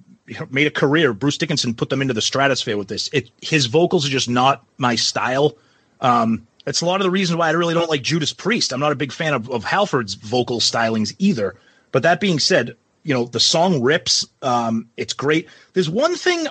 made 0.49 0.67
a 0.67 0.71
career. 0.71 1.13
Bruce 1.13 1.37
Dickinson 1.37 1.73
put 1.73 1.89
them 1.89 2.01
into 2.01 2.13
the 2.13 2.21
stratosphere 2.21 2.77
with 2.77 2.87
this. 2.87 3.09
It 3.13 3.31
his 3.41 3.65
vocals 3.65 4.05
are 4.05 4.09
just 4.09 4.29
not 4.29 4.65
my 4.77 4.95
style. 4.95 5.55
Um, 5.99 6.47
it's 6.65 6.81
a 6.81 6.85
lot 6.85 7.01
of 7.01 7.05
the 7.05 7.11
reasons 7.11 7.37
why 7.37 7.47
I 7.47 7.51
really 7.51 7.73
don't 7.73 7.89
like 7.89 8.01
Judas 8.03 8.33
Priest. 8.33 8.71
I'm 8.71 8.79
not 8.79 8.91
a 8.91 8.95
big 8.95 9.11
fan 9.11 9.33
of, 9.33 9.49
of 9.49 9.63
Halford's 9.63 10.13
vocal 10.13 10.59
stylings 10.59 11.15
either. 11.17 11.55
But 11.91 12.03
that 12.03 12.19
being 12.19 12.39
said, 12.39 12.75
you 13.03 13.13
know, 13.13 13.25
the 13.25 13.39
song 13.39 13.81
rips. 13.81 14.25
Um, 14.41 14.87
it's 14.97 15.13
great. 15.13 15.47
There's 15.73 15.89
one 15.89 16.15
thing 16.15 16.47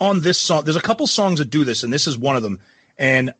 on 0.00 0.20
this 0.20 0.38
song. 0.38 0.64
There's 0.64 0.76
a 0.76 0.82
couple 0.82 1.06
songs 1.06 1.38
that 1.38 1.50
do 1.50 1.64
this, 1.64 1.82
and 1.82 1.92
this 1.92 2.06
is 2.06 2.16
one 2.16 2.36
of 2.36 2.42
them. 2.42 2.60
And 2.98 3.34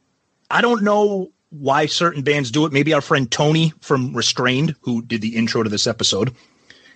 I 0.50 0.60
don't 0.60 0.82
know 0.82 1.30
why 1.50 1.86
certain 1.86 2.22
bands 2.22 2.50
do 2.50 2.66
it. 2.66 2.72
Maybe 2.72 2.94
our 2.94 3.00
friend 3.00 3.30
Tony 3.30 3.72
from 3.80 4.14
Restrained, 4.14 4.74
who 4.82 5.02
did 5.02 5.20
the 5.20 5.36
intro 5.36 5.62
to 5.62 5.70
this 5.70 5.86
episode, 5.86 6.34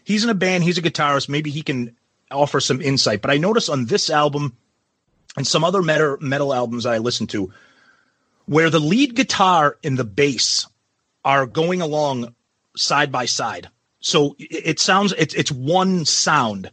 he's 0.04 0.24
in 0.24 0.30
a 0.30 0.34
band, 0.34 0.64
he's 0.64 0.78
a 0.78 0.82
guitarist. 0.82 1.28
Maybe 1.28 1.50
he 1.50 1.62
can 1.62 1.96
offer 2.30 2.60
some 2.60 2.80
insight. 2.80 3.22
But 3.22 3.30
I 3.30 3.38
notice 3.38 3.68
on 3.68 3.86
this 3.86 4.10
album 4.10 4.56
and 5.36 5.46
some 5.46 5.64
other 5.64 5.82
metal, 5.82 6.16
metal 6.20 6.54
albums 6.54 6.86
I 6.86 6.98
listen 6.98 7.26
to, 7.28 7.52
where 8.46 8.70
the 8.70 8.80
lead 8.80 9.14
guitar 9.14 9.76
and 9.84 9.98
the 9.98 10.04
bass 10.04 10.66
are 11.24 11.46
going 11.46 11.82
along 11.82 12.34
side 12.76 13.10
by 13.10 13.26
side. 13.26 13.68
So 14.00 14.36
it 14.38 14.78
sounds 14.78 15.12
it's 15.18 15.34
it's 15.34 15.50
one 15.50 16.04
sound 16.04 16.70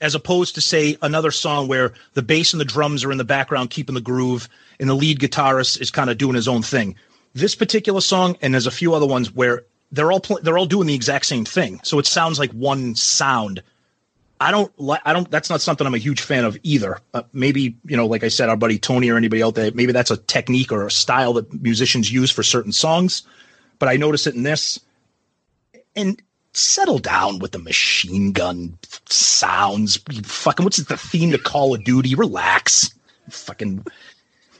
as 0.00 0.14
opposed 0.14 0.54
to 0.54 0.60
say 0.60 0.96
another 1.02 1.30
song 1.30 1.68
where 1.68 1.94
the 2.14 2.22
bass 2.22 2.52
and 2.52 2.60
the 2.60 2.66
drums 2.66 3.04
are 3.04 3.10
in 3.10 3.18
the 3.18 3.24
background 3.24 3.70
keeping 3.70 3.94
the 3.94 4.00
groove 4.00 4.48
and 4.78 4.88
the 4.88 4.94
lead 4.94 5.18
guitarist 5.18 5.80
is 5.80 5.90
kind 5.90 6.10
of 6.10 6.18
doing 6.18 6.34
his 6.34 6.48
own 6.48 6.62
thing. 6.62 6.94
This 7.32 7.54
particular 7.54 8.00
song 8.00 8.36
and 8.40 8.54
there's 8.54 8.66
a 8.66 8.70
few 8.70 8.94
other 8.94 9.06
ones 9.06 9.34
where 9.34 9.64
they're 9.90 10.12
all 10.12 10.20
pl- 10.20 10.40
they're 10.42 10.58
all 10.58 10.66
doing 10.66 10.86
the 10.86 10.94
exact 10.94 11.26
same 11.26 11.44
thing. 11.44 11.80
So 11.82 11.98
it 11.98 12.06
sounds 12.06 12.38
like 12.38 12.52
one 12.52 12.94
sound. 12.94 13.62
I 14.40 14.50
don't 14.50 14.78
like 14.78 15.00
I 15.04 15.12
don't 15.12 15.30
that's 15.30 15.48
not 15.48 15.60
something 15.60 15.86
I'm 15.86 15.94
a 15.94 15.98
huge 15.98 16.20
fan 16.20 16.44
of 16.44 16.58
either. 16.62 16.98
Uh, 17.14 17.22
maybe, 17.32 17.76
you 17.86 17.96
know, 17.96 18.06
like 18.06 18.22
I 18.22 18.28
said 18.28 18.48
our 18.48 18.56
buddy 18.56 18.78
Tony 18.78 19.08
or 19.08 19.16
anybody 19.16 19.42
out 19.42 19.54
there, 19.54 19.70
maybe 19.72 19.92
that's 19.92 20.10
a 20.10 20.16
technique 20.16 20.72
or 20.72 20.86
a 20.86 20.90
style 20.90 21.32
that 21.34 21.62
musicians 21.62 22.12
use 22.12 22.30
for 22.30 22.42
certain 22.42 22.72
songs, 22.72 23.22
but 23.78 23.88
I 23.88 23.96
notice 23.96 24.26
it 24.26 24.34
in 24.34 24.42
this 24.42 24.78
and 25.94 26.20
settle 26.52 26.98
down 26.98 27.38
with 27.38 27.52
the 27.52 27.58
machine 27.58 28.32
gun 28.32 28.78
sounds. 29.06 29.96
Fucking 30.24 30.64
what's 30.64 30.78
the 30.78 30.96
theme 30.96 31.32
to 31.32 31.38
Call 31.38 31.74
of 31.74 31.84
Duty? 31.84 32.14
Relax. 32.14 32.94
Fucking 33.30 33.84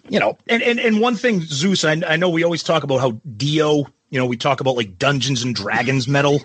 you 0.08 0.20
know, 0.20 0.38
and, 0.48 0.62
and 0.62 0.78
and 0.78 1.00
one 1.00 1.16
thing, 1.16 1.40
Zeus, 1.40 1.84
I, 1.84 2.00
I 2.06 2.16
know 2.16 2.28
we 2.28 2.44
always 2.44 2.62
talk 2.62 2.84
about 2.84 3.00
how 3.00 3.20
Dio, 3.36 3.86
you 4.10 4.18
know, 4.18 4.26
we 4.26 4.36
talk 4.36 4.60
about 4.60 4.76
like 4.76 4.98
Dungeons 4.98 5.42
and 5.42 5.54
Dragons 5.54 6.06
metal. 6.06 6.42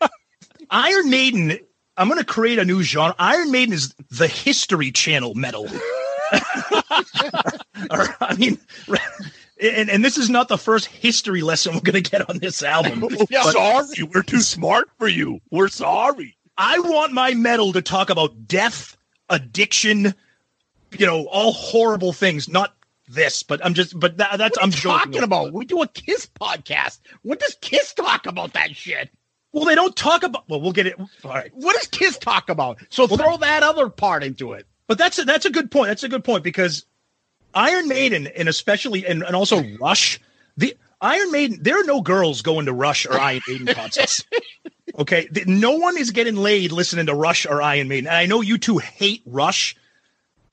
Iron 0.70 1.10
Maiden, 1.10 1.58
I'm 1.96 2.08
gonna 2.08 2.24
create 2.24 2.58
a 2.58 2.64
new 2.64 2.82
genre. 2.82 3.14
Iron 3.18 3.50
Maiden 3.50 3.72
is 3.74 3.94
the 4.10 4.28
history 4.28 4.90
channel 4.92 5.34
metal. 5.34 5.68
or, 7.90 8.16
I 8.20 8.34
mean, 8.36 8.58
and, 9.60 9.90
and 9.90 10.04
this 10.04 10.18
is 10.18 10.30
not 10.30 10.48
the 10.48 10.58
first 10.58 10.86
history 10.86 11.42
lesson 11.42 11.74
we're 11.74 11.80
going 11.80 12.02
to 12.02 12.10
get 12.10 12.28
on 12.28 12.38
this 12.38 12.62
album. 12.62 13.00
But, 13.30 13.52
sorry, 13.52 14.02
we're 14.02 14.22
too 14.22 14.40
smart 14.40 14.88
for 14.98 15.08
you. 15.08 15.40
We're 15.50 15.68
sorry. 15.68 16.36
I 16.58 16.78
want 16.78 17.12
my 17.12 17.34
metal 17.34 17.72
to 17.72 17.82
talk 17.82 18.10
about 18.10 18.48
death, 18.48 18.96
addiction, 19.28 20.14
you 20.96 21.06
know, 21.06 21.26
all 21.26 21.52
horrible 21.52 22.12
things. 22.12 22.48
Not 22.48 22.74
this, 23.08 23.42
but 23.42 23.64
I'm 23.64 23.74
just, 23.74 23.98
but 23.98 24.16
that, 24.18 24.38
that's 24.38 24.58
I'm 24.60 24.70
talking 24.70 25.22
about. 25.22 25.52
We 25.52 25.64
do 25.64 25.82
a 25.82 25.88
Kiss 25.88 26.26
podcast. 26.40 27.00
What 27.22 27.40
does 27.40 27.56
Kiss 27.60 27.94
talk 27.94 28.26
about 28.26 28.54
that 28.54 28.74
shit? 28.74 29.10
Well, 29.56 29.64
they 29.64 29.74
don't 29.74 29.96
talk 29.96 30.22
about. 30.22 30.46
Well, 30.50 30.60
we'll 30.60 30.72
get 30.72 30.86
it. 30.86 31.00
All 31.00 31.08
right. 31.24 31.50
What 31.54 31.74
does 31.76 31.86
Kiss 31.86 32.18
talk 32.18 32.50
about? 32.50 32.78
So 32.90 33.06
well, 33.06 33.16
throw 33.16 33.36
that, 33.38 33.62
other 33.62 33.88
part 33.88 34.22
into 34.22 34.52
it. 34.52 34.66
But 34.86 34.98
that's 34.98 35.18
a, 35.18 35.24
that's 35.24 35.46
a 35.46 35.50
good 35.50 35.70
point. 35.70 35.88
That's 35.88 36.02
a 36.02 36.10
good 36.10 36.24
point 36.24 36.44
because 36.44 36.84
Iron 37.54 37.88
Maiden 37.88 38.26
and 38.26 38.50
especially 38.50 39.06
and, 39.06 39.22
and 39.22 39.34
also 39.34 39.64
Rush, 39.80 40.20
the 40.58 40.76
Iron 41.00 41.32
Maiden, 41.32 41.58
there 41.62 41.80
are 41.80 41.84
no 41.84 42.02
girls 42.02 42.42
going 42.42 42.66
to 42.66 42.74
Rush 42.74 43.06
or 43.06 43.18
Iron 43.18 43.40
Maiden 43.48 43.74
concerts. 43.74 44.24
Okay, 44.98 45.28
no 45.46 45.72
one 45.72 45.98
is 45.98 46.10
getting 46.10 46.36
laid 46.36 46.72
listening 46.72 47.04
to 47.04 47.14
Rush 47.14 47.44
or 47.44 47.60
Iron 47.60 47.86
Maiden. 47.86 48.06
And 48.06 48.16
I 48.16 48.24
know 48.24 48.40
you 48.40 48.56
two 48.56 48.78
hate 48.78 49.20
Rush. 49.26 49.76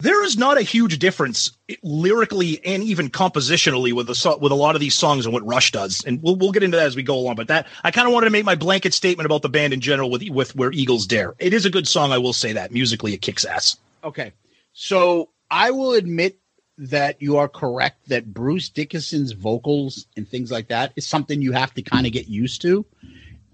There 0.04 0.22
is 0.26 0.38
not 0.38 0.58
a 0.58 0.62
huge 0.62 1.00
difference 1.00 1.52
lyrically 1.82 2.60
and 2.66 2.84
even 2.84 3.10
compositionally 3.10 3.94
with 3.94 4.14
so- 4.18 4.38
with 4.38 4.52
a 4.52 4.56
lot 4.56 4.76
of 4.76 4.82
these 4.82 4.96
songs 4.96 5.26
and 5.26 5.32
what 5.32 5.48
Rush 5.48 5.72
does, 5.72 6.04
and 6.06 6.22
we'll 6.22 6.36
we'll 6.36 6.52
get 6.52 6.62
into 6.62 6.76
that 6.76 6.88
as 6.88 6.98
we 6.98 7.04
go 7.04 7.16
along. 7.16 7.36
But 7.36 7.48
that 7.48 7.68
I 7.86 7.92
kind 7.92 8.06
of 8.06 8.14
wanted 8.14 8.26
to 8.26 8.32
make 8.32 8.44
my 8.44 8.56
blanket 8.56 8.94
statement 8.94 9.26
about 9.26 9.44
the 9.44 9.50
band 9.50 9.72
in 9.72 9.80
general 9.80 10.12
with 10.12 10.28
with 10.28 10.58
where 10.58 10.74
Eagles 10.74 11.08
Dare. 11.08 11.36
It 11.40 11.54
is 11.54 11.66
a 11.66 11.70
good 11.70 11.88
song, 11.88 12.12
I 12.12 12.18
will 12.18 12.34
say 12.34 12.52
that 12.52 12.74
musically 12.74 13.14
it 13.14 13.22
kicks 13.22 13.46
ass. 13.46 13.78
Okay. 14.04 14.34
So 14.74 15.30
I 15.50 15.72
will 15.72 15.94
admit 15.94 16.38
that 16.78 17.22
you 17.22 17.38
are 17.38 17.48
correct 17.48 18.10
that 18.10 18.34
Bruce 18.34 18.68
Dickinson's 18.68 19.32
vocals 19.32 20.06
and 20.18 20.28
things 20.28 20.52
like 20.52 20.68
that 20.68 20.92
is 20.98 21.08
something 21.08 21.42
you 21.42 21.54
have 21.54 21.74
to 21.76 21.82
kind 21.82 22.06
of 22.06 22.12
get 22.12 22.28
used 22.28 22.62
to. 22.64 22.86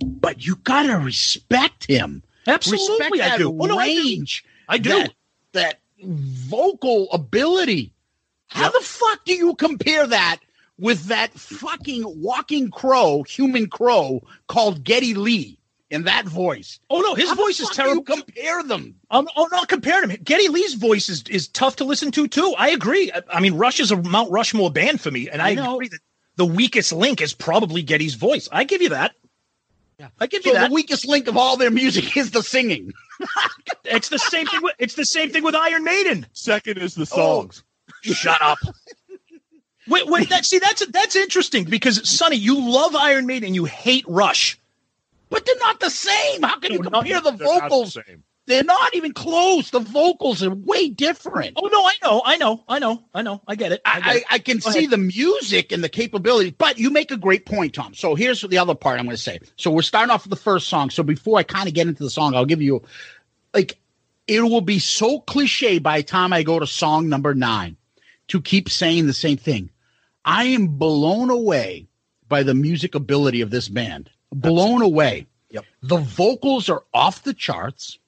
But 0.03 0.43
you 0.43 0.55
gotta 0.55 0.97
respect 0.97 1.85
him. 1.85 2.23
Absolutely, 2.47 3.05
respect 3.11 3.33
I 3.33 3.37
do. 3.37 3.49
Oh, 3.49 3.65
no, 3.67 3.77
I 3.77 3.93
do. 3.93 4.25
I 4.67 4.77
do. 4.79 4.89
That, 4.89 5.13
that 5.53 5.79
vocal 6.03 7.11
ability. 7.11 7.93
How 8.47 8.69
the 8.71 8.81
fuck 8.81 9.25
do 9.25 9.33
you 9.33 9.55
compare 9.55 10.07
that 10.07 10.39
with 10.77 11.05
that 11.05 11.33
fucking 11.33 12.03
walking 12.21 12.71
crow, 12.71 13.23
human 13.23 13.67
crow 13.67 14.21
called 14.47 14.83
Geddy 14.83 15.13
Lee 15.13 15.59
in 15.89 16.03
that 16.03 16.25
voice? 16.25 16.79
Oh 16.89 17.01
no, 17.01 17.13
his 17.13 17.29
How 17.29 17.35
voice 17.35 17.59
is 17.59 17.69
terrible. 17.69 17.97
You 17.97 18.01
compare 18.03 18.63
them. 18.63 18.95
I'm, 19.11 19.27
oh, 19.35 19.47
not 19.51 19.67
comparing 19.67 20.09
him. 20.09 20.21
Geddy 20.23 20.47
Lee's 20.47 20.73
voice 20.73 21.09
is, 21.09 21.23
is 21.29 21.47
tough 21.47 21.75
to 21.77 21.83
listen 21.83 22.11
to 22.11 22.27
too. 22.27 22.55
I 22.57 22.69
agree. 22.69 23.11
I, 23.11 23.21
I 23.31 23.39
mean, 23.39 23.55
Rush 23.55 23.79
is 23.79 23.91
a 23.91 23.97
Mount 23.97 24.31
Rushmore 24.31 24.71
band 24.71 25.01
for 25.01 25.11
me, 25.11 25.29
and 25.29 25.41
I, 25.41 25.49
I 25.49 25.53
know. 25.53 25.75
agree 25.75 25.89
that 25.89 25.99
the 26.37 26.45
weakest 26.45 26.91
link 26.91 27.21
is 27.21 27.33
probably 27.33 27.83
Geddy's 27.83 28.15
voice. 28.15 28.49
I 28.51 28.63
give 28.63 28.81
you 28.81 28.89
that. 28.89 29.13
Yeah. 29.99 30.07
I 30.19 30.27
give 30.27 30.43
So 30.43 30.49
you 30.49 30.53
that. 30.55 30.69
the 30.69 30.73
weakest 30.73 31.05
link 31.07 31.27
of 31.27 31.35
all 31.35 31.57
their 31.57 31.69
music 31.71 32.15
is 32.15 32.31
the 32.31 32.41
singing. 32.41 32.93
it's 33.83 34.07
the 34.09 34.17
same 34.17 34.47
thing. 34.47 34.61
With, 34.63 34.75
it's 34.79 34.93
the 34.95 35.03
same 35.05 35.29
thing 35.29 35.43
with 35.43 35.55
Iron 35.55 35.83
Maiden. 35.83 36.25
Second 36.31 36.77
is 36.77 36.95
the 36.95 37.01
Oh. 37.11 37.41
songs. 37.41 37.63
Shut 38.01 38.41
up. 38.41 38.59
wait, 39.87 40.07
wait. 40.07 40.29
That 40.29 40.45
see, 40.45 40.59
that's 40.59 40.85
that's 40.87 41.15
interesting 41.17 41.65
because 41.65 42.09
Sonny, 42.09 42.37
you 42.37 42.59
love 42.71 42.95
Iron 42.95 43.25
Maiden 43.25 43.47
and 43.47 43.55
you 43.55 43.65
hate 43.65 44.05
Rush. 44.07 44.57
But 45.29 45.45
they're 45.45 45.55
not 45.59 45.79
the 45.81 45.89
same. 45.89 46.43
How 46.43 46.57
can 46.59 46.71
you 46.71 46.79
No, 46.79 46.89
not- 46.89 47.03
compare 47.05 47.21
the 47.21 47.31
They're 47.31 47.47
not 47.47 47.63
the 47.63 47.69
vocals? 47.69 47.93
same. 47.93 48.23
They're 48.49 48.63
not 48.63 48.95
even 48.95 49.13
close. 49.13 49.69
The 49.69 49.79
vocals 49.79 50.41
are 50.41 50.49
way 50.49 50.89
different. 50.89 51.53
Oh 51.55 51.67
no, 51.67 51.85
I 51.85 51.93
know, 52.01 52.23
I 52.25 52.37
know, 52.37 52.63
I 52.67 52.79
know, 52.79 53.03
I 53.13 53.21
know. 53.21 53.43
I 53.47 53.53
get 53.53 53.71
it. 53.73 53.81
I, 53.85 53.99
get 53.99 54.07
I, 54.07 54.15
it. 54.15 54.23
I 54.31 54.39
can 54.39 54.57
Go 54.57 54.71
see 54.71 54.79
ahead. 54.79 54.89
the 54.89 54.97
music 54.97 55.71
and 55.71 55.83
the 55.83 55.87
capability, 55.87 56.49
but 56.49 56.79
you 56.79 56.89
make 56.89 57.11
a 57.11 57.17
great 57.17 57.45
point, 57.45 57.75
Tom. 57.75 57.93
So 57.93 58.15
here's 58.15 58.41
the 58.41 58.57
other 58.57 58.73
part 58.73 58.97
I'm 58.97 59.05
going 59.05 59.15
to 59.15 59.21
say. 59.21 59.39
So 59.55 59.69
we're 59.69 59.83
starting 59.83 60.09
off 60.09 60.23
with 60.23 60.31
the 60.31 60.35
first 60.35 60.67
song. 60.67 60.89
So 60.89 61.03
before 61.03 61.37
I 61.37 61.43
kind 61.43 61.67
of 61.67 61.75
get 61.75 61.87
into 61.87 62.01
the 62.01 62.09
song, 62.09 62.33
I'll 62.33 62.45
give 62.45 62.59
you 62.59 62.81
like 63.53 63.77
it 64.25 64.41
will 64.41 64.61
be 64.61 64.79
so 64.79 65.19
cliche 65.19 65.77
by 65.77 65.97
the 65.97 66.03
time 66.03 66.33
I 66.33 66.41
go 66.41 66.57
to 66.57 66.65
song 66.65 67.07
number 67.07 67.35
nine 67.35 67.77
to 68.29 68.41
keep 68.41 68.67
saying 68.67 69.05
the 69.05 69.13
same 69.13 69.37
thing. 69.37 69.69
I 70.25 70.45
am 70.45 70.69
blown 70.69 71.29
away 71.29 71.87
by 72.27 72.41
the 72.41 72.55
music 72.55 72.95
ability 72.95 73.41
of 73.41 73.51
this 73.51 73.69
band. 73.69 74.09
Blown 74.31 74.81
away. 74.81 75.27
Yep. 75.51 75.65
The 75.83 75.97
vocals 75.97 76.67
are 76.67 76.83
off 76.95 77.21
the 77.21 77.35
charts. 77.35 77.99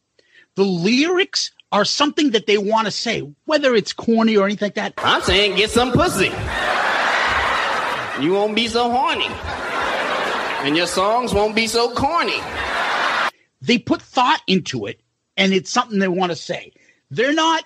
The 0.55 0.63
lyrics 0.63 1.51
are 1.71 1.85
something 1.85 2.31
that 2.31 2.47
they 2.47 2.57
want 2.57 2.85
to 2.85 2.91
say, 2.91 3.21
whether 3.45 3.73
it's 3.75 3.93
corny 3.93 4.35
or 4.35 4.45
anything 4.45 4.67
like 4.67 4.75
that. 4.75 4.93
I'm 4.97 5.21
saying 5.21 5.55
get 5.55 5.69
some 5.69 5.91
pussy. 5.93 6.31
You 8.21 8.33
won't 8.33 8.55
be 8.55 8.67
so 8.67 8.89
horny. 8.89 9.27
And 10.67 10.77
your 10.77 10.85
songs 10.87 11.33
won't 11.33 11.55
be 11.55 11.67
so 11.67 11.93
corny. 11.95 12.39
they 13.61 13.77
put 13.79 14.01
thought 14.01 14.41
into 14.47 14.85
it 14.85 14.99
and 15.37 15.53
it's 15.53 15.69
something 15.71 15.99
they 15.99 16.07
want 16.07 16.31
to 16.31 16.35
say. 16.35 16.73
They're 17.09 17.33
not 17.33 17.63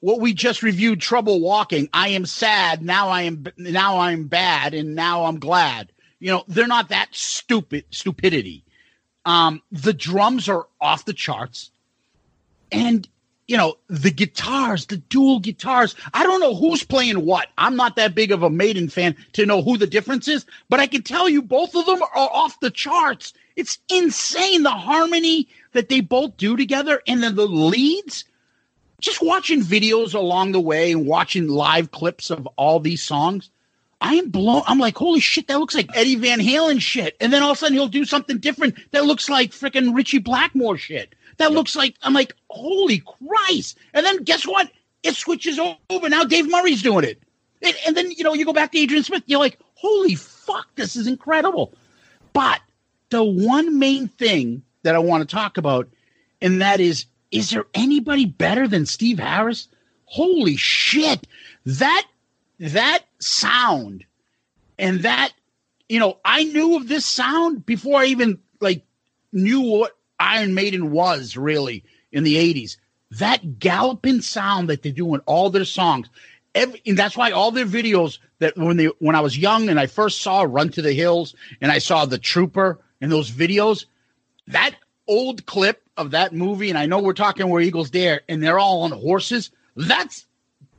what 0.00 0.20
we 0.20 0.34
just 0.34 0.62
reviewed 0.62 1.00
trouble 1.00 1.40
walking. 1.40 1.88
I 1.92 2.08
am 2.10 2.26
sad, 2.26 2.82
now 2.82 3.08
I 3.08 3.22
am 3.22 3.44
now 3.56 3.98
I'm 3.98 4.28
bad 4.28 4.74
and 4.74 4.94
now 4.94 5.24
I'm 5.24 5.40
glad. 5.40 5.90
You 6.20 6.30
know, 6.32 6.44
they're 6.46 6.66
not 6.66 6.90
that 6.90 7.08
stupid 7.12 7.86
stupidity. 7.90 8.64
Um 9.24 9.62
the 9.72 9.94
drums 9.94 10.48
are 10.48 10.66
off 10.80 11.06
the 11.06 11.14
charts. 11.14 11.72
And 12.70 13.08
you 13.48 13.56
know, 13.56 13.78
the 13.88 14.10
guitars, 14.10 14.86
the 14.86 14.98
dual 14.98 15.40
guitars. 15.40 15.96
I 16.12 16.22
don't 16.22 16.40
know 16.40 16.54
who's 16.54 16.84
playing 16.84 17.24
what. 17.24 17.48
I'm 17.56 17.76
not 17.76 17.96
that 17.96 18.14
big 18.14 18.30
of 18.30 18.42
a 18.42 18.50
Maiden 18.50 18.88
fan 18.90 19.16
to 19.32 19.46
know 19.46 19.62
who 19.62 19.78
the 19.78 19.86
difference 19.86 20.28
is, 20.28 20.44
but 20.68 20.80
I 20.80 20.86
can 20.86 21.02
tell 21.02 21.28
you 21.28 21.40
both 21.40 21.74
of 21.74 21.86
them 21.86 22.02
are 22.02 22.10
off 22.14 22.60
the 22.60 22.70
charts. 22.70 23.32
It's 23.56 23.78
insane 23.88 24.62
the 24.62 24.70
harmony 24.70 25.48
that 25.72 25.88
they 25.88 26.00
both 26.00 26.36
do 26.36 26.56
together 26.56 27.00
and 27.08 27.22
then 27.22 27.34
the 27.34 27.48
leads. 27.48 28.24
Just 29.00 29.22
watching 29.22 29.62
videos 29.62 30.12
along 30.14 30.52
the 30.52 30.60
way 30.60 30.92
and 30.92 31.06
watching 31.06 31.48
live 31.48 31.90
clips 31.90 32.30
of 32.30 32.46
all 32.56 32.80
these 32.80 33.02
songs, 33.02 33.48
I 34.00 34.16
am 34.16 34.30
blown. 34.30 34.62
I'm 34.66 34.78
like, 34.78 34.96
holy 34.96 35.20
shit, 35.20 35.48
that 35.48 35.58
looks 35.58 35.74
like 35.74 35.96
Eddie 35.96 36.16
Van 36.16 36.40
Halen 36.40 36.80
shit. 36.80 37.16
And 37.20 37.32
then 37.32 37.42
all 37.42 37.52
of 37.52 37.56
a 37.56 37.58
sudden 37.58 37.74
he'll 37.74 37.88
do 37.88 38.04
something 38.04 38.38
different 38.38 38.76
that 38.90 39.06
looks 39.06 39.30
like 39.30 39.52
freaking 39.52 39.94
Ritchie 39.94 40.18
Blackmore 40.18 40.76
shit. 40.76 41.14
That 41.38 41.52
looks 41.52 41.74
like 41.74 41.94
I'm 42.02 42.12
like, 42.12 42.34
holy 42.50 43.02
Christ! 43.18 43.78
And 43.94 44.04
then 44.04 44.24
guess 44.24 44.46
what? 44.46 44.70
It 45.02 45.14
switches 45.14 45.58
over. 45.58 46.08
Now 46.08 46.24
Dave 46.24 46.50
Murray's 46.50 46.82
doing 46.82 47.04
it. 47.04 47.22
And, 47.62 47.74
and 47.86 47.96
then 47.96 48.10
you 48.10 48.24
know 48.24 48.34
you 48.34 48.44
go 48.44 48.52
back 48.52 48.72
to 48.72 48.78
Adrian 48.78 49.04
Smith. 49.04 49.22
You're 49.26 49.38
like, 49.38 49.58
holy 49.74 50.14
fuck, 50.14 50.66
this 50.74 50.96
is 50.96 51.06
incredible. 51.06 51.72
But 52.32 52.60
the 53.10 53.24
one 53.24 53.78
main 53.78 54.08
thing 54.08 54.62
that 54.82 54.94
I 54.94 54.98
want 54.98 55.28
to 55.28 55.34
talk 55.34 55.56
about, 55.56 55.88
and 56.40 56.60
that 56.60 56.80
is, 56.80 57.06
is 57.30 57.50
there 57.50 57.66
anybody 57.74 58.26
better 58.26 58.68
than 58.68 58.86
Steve 58.86 59.18
Harris? 59.18 59.68
Holy 60.06 60.56
shit! 60.56 61.26
That 61.66 62.06
that 62.58 63.04
sound 63.20 64.04
and 64.78 65.00
that 65.00 65.32
you 65.88 65.98
know 66.00 66.18
I 66.24 66.44
knew 66.44 66.76
of 66.76 66.88
this 66.88 67.04
sound 67.04 67.66
before 67.66 68.00
I 68.00 68.06
even 68.06 68.38
like 68.60 68.82
knew 69.32 69.60
what 69.60 69.97
Iron 70.20 70.54
Maiden 70.54 70.90
was 70.90 71.36
really 71.36 71.84
in 72.12 72.24
the 72.24 72.36
80s. 72.36 72.76
That 73.12 73.58
galloping 73.58 74.20
sound 74.20 74.68
that 74.68 74.82
they 74.82 74.90
do 74.90 75.14
in 75.14 75.20
all 75.20 75.50
their 75.50 75.64
songs. 75.64 76.08
Every, 76.54 76.82
and 76.86 76.98
that's 76.98 77.16
why 77.16 77.30
all 77.30 77.50
their 77.50 77.66
videos 77.66 78.18
that 78.40 78.56
when 78.56 78.76
they 78.76 78.86
when 78.98 79.14
I 79.14 79.20
was 79.20 79.36
young 79.38 79.68
and 79.68 79.78
I 79.78 79.86
first 79.86 80.22
saw 80.22 80.42
Run 80.42 80.70
to 80.70 80.82
the 80.82 80.92
Hills 80.92 81.34
and 81.60 81.70
I 81.70 81.78
saw 81.78 82.04
the 82.04 82.18
Trooper 82.18 82.78
and 83.00 83.10
those 83.12 83.30
videos, 83.30 83.84
that 84.48 84.74
old 85.06 85.46
clip 85.46 85.82
of 85.96 86.10
that 86.12 86.32
movie, 86.34 86.68
and 86.68 86.78
I 86.78 86.86
know 86.86 87.00
we're 87.00 87.12
talking 87.12 87.48
where 87.48 87.62
Eagles 87.62 87.90
Dare, 87.90 88.22
and 88.28 88.42
they're 88.42 88.58
all 88.58 88.82
on 88.82 88.92
horses. 88.92 89.50
That's 89.76 90.26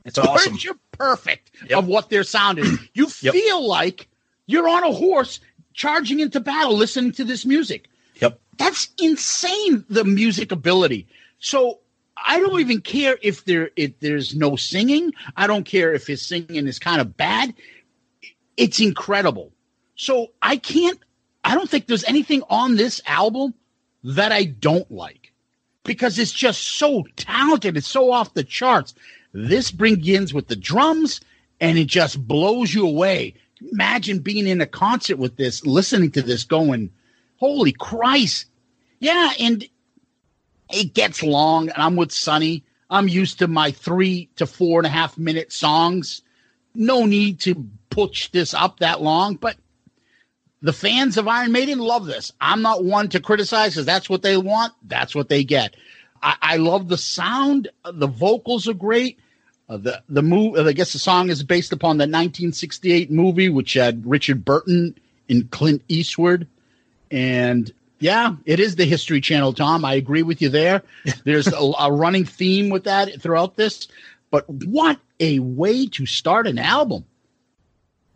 It's 0.04 0.18
awesome. 0.18 0.52
picture 0.52 0.74
perfect 0.92 1.52
Yep. 1.68 1.78
of 1.78 1.86
what 1.86 2.10
their 2.10 2.24
sound 2.24 2.58
is. 2.58 2.78
You 2.94 3.06
Yep. 3.06 3.32
feel 3.34 3.66
like 3.66 4.08
you're 4.46 4.68
on 4.68 4.84
a 4.84 4.92
horse 4.92 5.40
charging 5.74 6.20
into 6.20 6.40
battle 6.40 6.76
listening 6.76 7.12
to 7.12 7.24
this 7.24 7.44
music. 7.46 7.88
That's 8.60 8.90
insane, 9.00 9.86
the 9.88 10.04
music 10.04 10.52
ability. 10.52 11.08
So 11.38 11.78
I 12.18 12.38
don't 12.38 12.60
even 12.60 12.82
care 12.82 13.16
if 13.22 13.46
there 13.46 13.70
if 13.74 13.98
there's 14.00 14.34
no 14.34 14.54
singing. 14.54 15.14
I 15.34 15.46
don't 15.46 15.64
care 15.64 15.94
if 15.94 16.06
his 16.06 16.20
singing 16.20 16.66
is 16.66 16.78
kind 16.78 17.00
of 17.00 17.16
bad. 17.16 17.54
It's 18.58 18.78
incredible. 18.78 19.50
So 19.96 20.32
I 20.42 20.58
can't 20.58 20.98
I 21.42 21.54
don't 21.54 21.70
think 21.70 21.86
there's 21.86 22.04
anything 22.04 22.42
on 22.50 22.76
this 22.76 23.00
album 23.06 23.54
that 24.04 24.30
I 24.30 24.44
don't 24.44 24.90
like 24.90 25.32
because 25.84 26.18
it's 26.18 26.30
just 26.30 26.60
so 26.62 27.06
talented. 27.16 27.78
It's 27.78 27.88
so 27.88 28.12
off 28.12 28.34
the 28.34 28.44
charts. 28.44 28.92
This 29.32 29.70
begins 29.70 30.34
with 30.34 30.48
the 30.48 30.56
drums 30.56 31.22
and 31.62 31.78
it 31.78 31.86
just 31.86 32.28
blows 32.28 32.74
you 32.74 32.86
away. 32.86 33.36
Imagine 33.72 34.18
being 34.18 34.46
in 34.46 34.60
a 34.60 34.66
concert 34.66 35.16
with 35.16 35.38
this, 35.38 35.64
listening 35.64 36.10
to 36.10 36.20
this, 36.20 36.44
going, 36.44 36.90
Holy 37.38 37.72
Christ. 37.72 38.44
Yeah. 39.00 39.32
And 39.40 39.64
it 40.72 40.94
gets 40.94 41.22
long. 41.22 41.68
And 41.70 41.82
I'm 41.82 41.96
with 41.96 42.12
Sonny. 42.12 42.64
I'm 42.88 43.08
used 43.08 43.38
to 43.38 43.48
my 43.48 43.70
three 43.70 44.28
to 44.36 44.46
four 44.46 44.80
and 44.80 44.86
a 44.86 44.90
half 44.90 45.18
minute 45.18 45.52
songs. 45.52 46.22
No 46.74 47.06
need 47.06 47.40
to 47.40 47.66
push 47.90 48.28
this 48.30 48.54
up 48.54 48.78
that 48.78 49.00
long, 49.00 49.34
but 49.34 49.56
the 50.62 50.72
fans 50.72 51.16
of 51.16 51.26
Iron 51.26 51.52
Maiden 51.52 51.78
love 51.78 52.06
this. 52.06 52.32
I'm 52.40 52.62
not 52.62 52.84
one 52.84 53.08
to 53.10 53.20
criticize 53.20 53.74
because 53.74 53.86
that's 53.86 54.10
what 54.10 54.22
they 54.22 54.36
want. 54.36 54.72
That's 54.86 55.14
what 55.14 55.28
they 55.28 55.44
get. 55.44 55.74
I, 56.22 56.36
I 56.42 56.56
love 56.56 56.88
the 56.88 56.98
sound. 56.98 57.68
The 57.90 58.06
vocals 58.06 58.68
are 58.68 58.74
great. 58.74 59.18
Uh, 59.68 59.78
the 59.78 60.02
the 60.08 60.22
move. 60.22 60.56
I 60.58 60.72
guess 60.72 60.92
the 60.92 60.98
song 60.98 61.30
is 61.30 61.42
based 61.42 61.72
upon 61.72 61.96
the 61.96 62.02
1968 62.02 63.10
movie, 63.10 63.48
which 63.48 63.74
had 63.74 64.04
Richard 64.04 64.44
Burton 64.44 64.96
and 65.28 65.50
Clint 65.50 65.82
Eastwood. 65.88 66.46
And 67.10 67.72
yeah, 68.00 68.34
it 68.46 68.58
is 68.58 68.76
the 68.76 68.86
History 68.86 69.20
Channel, 69.20 69.52
Tom. 69.52 69.84
I 69.84 69.94
agree 69.94 70.22
with 70.22 70.42
you 70.42 70.48
there. 70.48 70.82
There's 71.24 71.46
a, 71.46 71.72
a 71.78 71.92
running 71.92 72.24
theme 72.24 72.70
with 72.70 72.84
that 72.84 73.20
throughout 73.20 73.56
this. 73.56 73.88
But 74.30 74.48
what 74.48 74.98
a 75.18 75.38
way 75.40 75.86
to 75.86 76.06
start 76.06 76.46
an 76.46 76.58
album! 76.58 77.04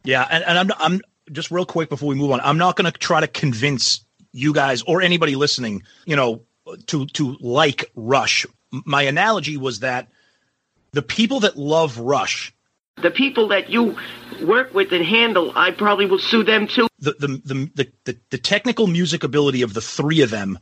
Yeah, 0.05 0.26
and, 0.30 0.45
and 0.45 0.59
I'm 0.59 0.72
I'm 0.78 1.01
just 1.32 1.51
real 1.51 1.66
quick 1.66 1.89
before 1.89 2.09
we 2.09 2.14
move 2.14 2.30
on, 2.30 2.41
I'm 2.41 2.59
not 2.59 2.76
going 2.76 2.91
to 2.91 2.99
try 2.99 3.20
to 3.20 3.26
convince 3.26 4.05
you 4.32 4.53
guys 4.53 4.82
or 4.82 5.03
anybody 5.03 5.37
listening, 5.37 5.82
you 6.07 6.16
know, 6.16 6.43
to 6.87 7.07
to 7.07 7.37
like 7.41 7.91
Rush. 7.95 8.47
My 8.70 9.03
analogy 9.03 9.57
was 9.57 9.80
that 9.80 10.09
the 10.93 11.03
people 11.03 11.41
that 11.41 11.59
love 11.59 11.99
Rush, 11.99 12.53
The 12.97 13.11
people 13.11 13.49
that 13.49 13.70
you 13.70 13.97
work 14.42 14.72
with 14.72 14.92
and 14.92 15.05
handle, 15.05 15.53
I 15.55 15.72
probably 15.72 16.07
will 16.07 16.18
sue 16.18 16.45
them 16.45 16.66
too. 16.66 16.88
the 17.01 17.12
the 17.18 17.68
the 17.74 17.92
the, 18.05 18.16
the, 18.30 18.38
technical 18.38 18.86
music 18.86 19.24
ability 19.24 19.62
of 19.62 19.74
the 19.74 19.80
three 19.80 20.22
of 20.22 20.30
them, 20.30 20.59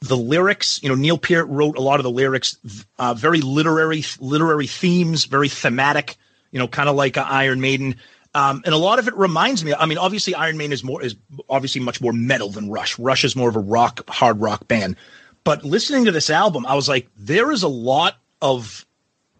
the 0.00 0.16
lyrics, 0.16 0.82
you 0.82 0.88
know, 0.88 0.94
Neil 0.94 1.18
Peart 1.18 1.48
wrote 1.48 1.78
a 1.78 1.80
lot 1.80 2.00
of 2.00 2.04
the 2.04 2.10
lyrics, 2.10 2.56
uh, 2.98 3.14
very 3.14 3.40
literary 3.40 4.04
literary 4.20 4.66
themes, 4.66 5.24
very 5.24 5.48
thematic, 5.48 6.16
you 6.50 6.58
know, 6.58 6.68
kind 6.68 6.88
of 6.88 6.96
like 6.96 7.16
uh, 7.16 7.24
Iron 7.28 7.60
Maiden. 7.60 7.96
Um, 8.34 8.62
and 8.66 8.74
a 8.74 8.78
lot 8.78 8.98
of 8.98 9.08
it 9.08 9.16
reminds 9.16 9.64
me. 9.64 9.72
I 9.72 9.86
mean, 9.86 9.96
obviously, 9.96 10.34
Iron 10.34 10.58
Maiden 10.58 10.72
is 10.72 10.84
more 10.84 11.02
is 11.02 11.16
obviously 11.48 11.80
much 11.80 12.00
more 12.00 12.12
metal 12.12 12.50
than 12.50 12.68
Rush. 12.68 12.98
Rush 12.98 13.24
is 13.24 13.34
more 13.34 13.48
of 13.48 13.56
a 13.56 13.60
rock, 13.60 14.08
hard 14.10 14.40
rock 14.40 14.68
band. 14.68 14.96
But 15.44 15.64
listening 15.64 16.04
to 16.06 16.12
this 16.12 16.28
album, 16.28 16.66
I 16.66 16.74
was 16.74 16.88
like, 16.88 17.08
there 17.16 17.50
is 17.50 17.62
a 17.62 17.68
lot 17.68 18.16
of. 18.42 18.84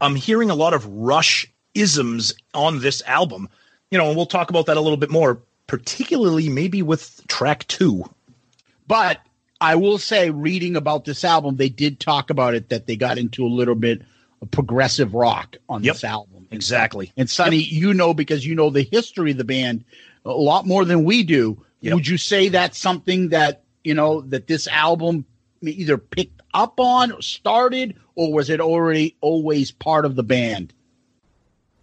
I'm 0.01 0.15
hearing 0.15 0.51
a 0.51 0.55
lot 0.55 0.73
of 0.73 0.87
Rush 0.87 1.51
isms 1.77 2.35
on 2.55 2.81
this 2.81 3.03
album. 3.07 3.49
You 3.91 3.99
know, 3.99 4.09
and 4.09 4.17
we'll 4.17 4.27
talk 4.27 4.51
about 4.51 4.67
that 4.67 4.77
a 4.77 4.81
little 4.81 4.97
bit 4.97 5.11
more, 5.11 5.41
particularly 5.67 6.49
maybe 6.49 6.83
with 6.83 7.25
track 7.29 7.67
two. 7.69 8.05
But 8.89 9.21
I 9.61 9.77
will 9.77 9.99
say, 9.99 10.31
reading 10.31 10.77
about 10.77 11.05
this 11.05 11.25
album, 11.25 11.57
they 11.57 11.69
did 11.69 12.01
talk 12.01 12.31
about 12.31 12.55
it 12.55 12.69
that 12.71 12.87
they 12.87 12.97
got 12.97 13.19
into 13.19 13.45
a 13.45 13.49
little 13.49 13.75
bit 13.75 14.03
of 14.43 14.51
progressive 14.51 15.15
rock 15.15 15.57
on 15.69 15.83
Yep. 15.85 15.95
this 15.95 16.05
album. 16.05 16.47
Exactly. 16.51 17.13
And 17.17 17.29
Sonny, 17.31 17.59
you 17.63 17.95
know 17.95 18.15
because 18.15 18.47
you 18.47 18.55
know 18.55 18.71
the 18.71 18.83
history 18.83 19.33
of 19.33 19.37
the 19.39 19.45
band 19.45 19.85
a 20.25 20.31
lot 20.31 20.67
more 20.67 20.85
than 20.85 21.05
we 21.05 21.23
do. 21.23 21.65
Yep. 21.81 21.95
Would 21.95 22.07
you 22.09 22.19
say 22.19 22.49
that's 22.49 22.79
something 22.79 23.31
that 23.31 23.63
you 23.85 23.95
know 23.95 24.21
that 24.23 24.47
this 24.47 24.67
album 24.69 25.25
either 25.63 25.99
picked 25.99 26.43
up 26.55 26.79
on, 26.79 27.13
or 27.13 27.23
started, 27.23 27.97
or 28.15 28.33
was 28.33 28.51
it 28.51 28.61
already 28.61 29.17
always 29.21 29.71
part 29.71 30.05
of 30.05 30.17
the 30.17 30.23
band? 30.23 30.73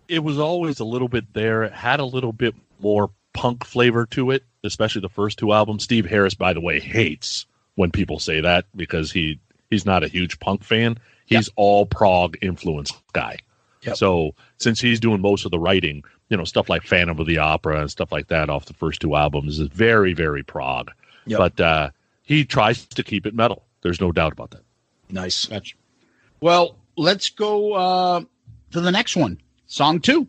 It 0.07 0.23
was 0.23 0.39
always 0.39 0.79
a 0.79 0.85
little 0.85 1.07
bit 1.07 1.33
there. 1.33 1.63
It 1.63 1.73
had 1.73 1.99
a 1.99 2.05
little 2.05 2.33
bit 2.33 2.55
more 2.79 3.09
punk 3.33 3.65
flavor 3.65 4.05
to 4.07 4.31
it, 4.31 4.43
especially 4.63 5.01
the 5.01 5.09
first 5.09 5.39
two 5.39 5.53
albums. 5.53 5.83
Steve 5.83 6.05
Harris, 6.05 6.33
by 6.33 6.53
the 6.53 6.61
way, 6.61 6.79
hates 6.79 7.45
when 7.75 7.91
people 7.91 8.19
say 8.19 8.41
that 8.41 8.65
because 8.75 9.11
he 9.11 9.39
he's 9.69 9.85
not 9.85 10.03
a 10.03 10.07
huge 10.07 10.39
punk 10.39 10.63
fan. 10.63 10.97
He's 11.25 11.49
all 11.55 11.85
prog 11.85 12.37
influence 12.41 12.91
guy. 13.13 13.39
Yep. 13.81 13.97
So 13.97 14.35
since 14.57 14.79
he's 14.79 14.99
doing 14.99 15.21
most 15.21 15.45
of 15.45 15.51
the 15.51 15.59
writing, 15.59 16.03
you 16.29 16.37
know, 16.37 16.43
stuff 16.43 16.69
like 16.69 16.83
Phantom 16.83 17.19
of 17.19 17.25
the 17.25 17.39
Opera 17.39 17.81
and 17.81 17.91
stuff 17.91 18.11
like 18.11 18.27
that 18.27 18.49
off 18.49 18.65
the 18.65 18.73
first 18.73 19.01
two 19.01 19.15
albums 19.15 19.59
is 19.59 19.67
very, 19.67 20.13
very 20.13 20.43
prog. 20.43 20.91
Yep. 21.25 21.37
But 21.37 21.59
uh, 21.59 21.89
he 22.21 22.45
tries 22.45 22.85
to 22.85 23.03
keep 23.03 23.25
it 23.25 23.33
metal. 23.33 23.63
There's 23.81 23.99
no 23.99 24.11
doubt 24.11 24.33
about 24.33 24.51
that. 24.51 24.61
Nice. 25.09 25.45
Gotcha. 25.45 25.75
Well, 26.39 26.75
let's 26.95 27.29
go 27.29 27.73
uh, 27.73 28.21
to 28.71 28.81
the 28.81 28.91
next 28.91 29.15
one. 29.15 29.41
Song 29.73 29.99
two. 29.99 30.27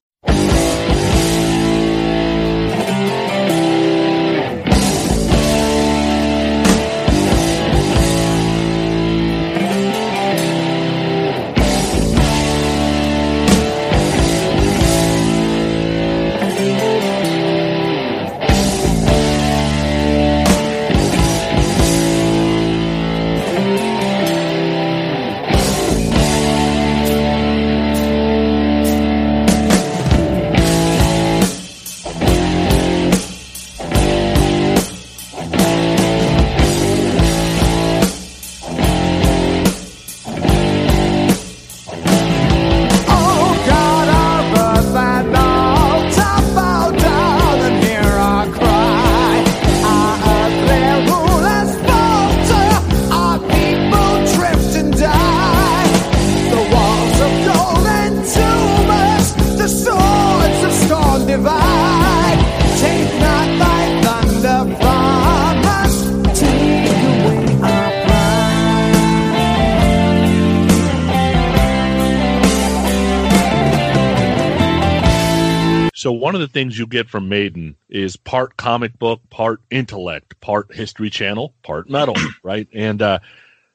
One 76.24 76.34
of 76.34 76.40
the 76.40 76.48
things 76.48 76.78
you 76.78 76.86
get 76.86 77.06
from 77.06 77.28
Maiden 77.28 77.76
is 77.90 78.16
part 78.16 78.56
comic 78.56 78.98
book, 78.98 79.20
part 79.28 79.60
intellect, 79.70 80.40
part 80.40 80.74
History 80.74 81.10
Channel, 81.10 81.52
part 81.62 81.90
metal, 81.90 82.14
right? 82.42 82.66
And 82.72 83.02
uh, 83.02 83.18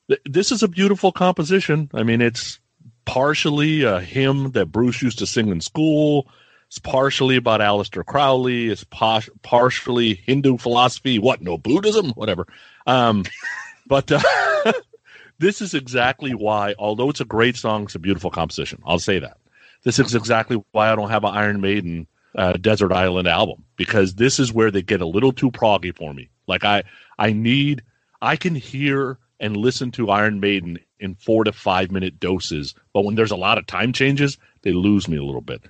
th- 0.08 0.20
this 0.26 0.52
is 0.52 0.64
a 0.64 0.68
beautiful 0.68 1.12
composition. 1.12 1.91
I 1.93 2.02
mean, 2.02 2.22
it's 2.22 2.60
partially 3.06 3.84
a 3.84 4.00
hymn 4.02 4.50
that 4.54 4.72
Bruce 4.72 5.00
used 5.00 5.20
to 5.20 5.28
sing 5.28 5.50
in 5.50 5.62
school. 5.62 6.28
It's 6.66 6.80
partially 6.80 7.36
about 7.36 7.62
Aleister 7.62 8.04
Crowley. 8.04 8.70
It's 8.70 8.84
pos- 8.84 9.30
partially 9.43 10.16
Hindu 10.16 10.58
philosophy. 10.58 11.20
What? 11.20 11.43
No 11.43 11.56
Buddhism? 11.56 12.10
Whatever. 12.14 12.47
Um, 12.88 13.26
but 13.88 14.12
uh, 14.12 14.24
this 15.38 15.62
is 15.62 15.76
exactly 15.76 16.34
why, 16.34 16.74
although 16.80 17.12
it's 17.12 17.22
a 17.22 17.26
great 17.26 17.58
song, 17.58 17.84
it's 17.84 17.93
a 17.93 18.00
beautiful 18.00 18.32
composition. 18.32 18.82
I'll 18.88 18.97
say 18.97 19.20
that. 19.20 19.38
This 19.84 20.00
is 20.00 20.16
exactly 20.16 20.60
why 20.72 20.91
I 20.91 20.95
don't 20.95 21.12
have 21.12 21.24
an 21.24 21.36
Iron 21.36 21.62
Maiden 21.62 22.08
uh, 22.40 22.54
Desert 22.54 22.94
Island 22.94 23.28
album 23.28 23.66
because 23.76 24.16
this 24.16 24.40
is 24.40 24.54
where 24.54 24.72
they 24.72 24.82
get 24.82 25.02
a 25.02 25.06
little 25.06 25.34
too 25.34 25.52
proggy 25.52 25.94
for 25.94 26.14
me. 26.14 26.30
Like 26.48 26.64
I, 26.64 26.84
I 27.18 27.34
need, 27.34 27.84
I 28.22 28.38
can 28.38 28.56
hear 28.56 29.18
and 29.42 29.58
listen 29.58 29.92
to 29.92 30.10
Iron 30.10 30.40
Maiden 30.40 30.80
in 31.02 31.16
four 31.16 31.44
to 31.44 31.52
five 31.52 31.92
minute 31.92 32.18
doses, 32.18 32.76
but 32.94 33.04
when 33.04 33.16
there's 33.16 33.32
a 33.32 33.36
lot 33.36 33.58
of 33.58 33.68
time 33.68 33.92
changes, 33.92 34.38
they 34.62 34.72
lose 34.72 35.10
me 35.10 35.18
a 35.18 35.24
little 35.24 35.42
bit. 35.42 35.62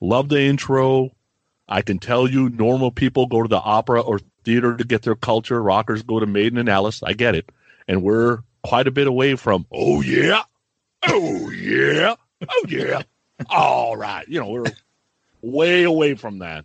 Love 0.00 0.28
the 0.28 0.40
intro. 0.40 1.12
I 1.68 1.82
can 1.82 2.00
tell 2.00 2.28
you, 2.28 2.48
normal 2.48 2.90
people 2.90 3.26
go 3.26 3.42
to 3.42 3.48
the 3.48 3.56
opera 3.56 4.00
or 4.00 4.20
theater 4.42 4.76
to 4.76 4.84
get 4.84 5.02
their 5.02 5.14
culture. 5.14 5.62
Rockers 5.62 6.02
go 6.02 6.18
to 6.18 6.26
Maiden 6.26 6.58
and 6.58 6.68
Alice. 6.68 7.02
I 7.02 7.12
get 7.12 7.36
it, 7.36 7.50
and 7.86 8.02
we're 8.02 8.38
quite 8.62 8.88
a 8.88 8.92
bit 8.92 9.06
away 9.06 9.36
from. 9.36 9.66
Oh 9.70 10.00
yeah, 10.00 10.42
oh 11.06 11.50
yeah, 11.50 12.14
oh 12.48 12.64
yeah. 12.68 13.02
All 13.50 13.96
right, 13.96 14.26
you 14.28 14.40
know 14.40 14.48
we're 14.48 14.64
way 15.42 15.84
away 15.84 16.14
from 16.14 16.40
that. 16.40 16.64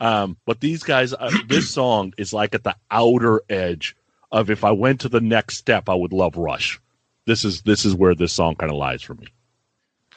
Um, 0.00 0.36
but 0.44 0.60
these 0.60 0.82
guys, 0.82 1.12
uh, 1.12 1.30
this 1.48 1.70
song 1.70 2.12
is 2.18 2.32
like 2.32 2.54
at 2.54 2.64
the 2.64 2.76
outer 2.90 3.42
edge 3.48 3.96
of 4.30 4.50
if 4.50 4.64
I 4.64 4.72
went 4.72 5.00
to 5.02 5.08
the 5.08 5.20
next 5.20 5.56
step, 5.56 5.88
I 5.88 5.94
would 5.94 6.12
love 6.12 6.36
Rush. 6.36 6.80
This 7.26 7.44
is 7.44 7.62
this 7.62 7.84
is 7.84 7.94
where 7.94 8.14
this 8.14 8.32
song 8.32 8.54
kind 8.54 8.70
of 8.70 8.78
lies 8.78 9.02
for 9.02 9.14
me. 9.14 9.26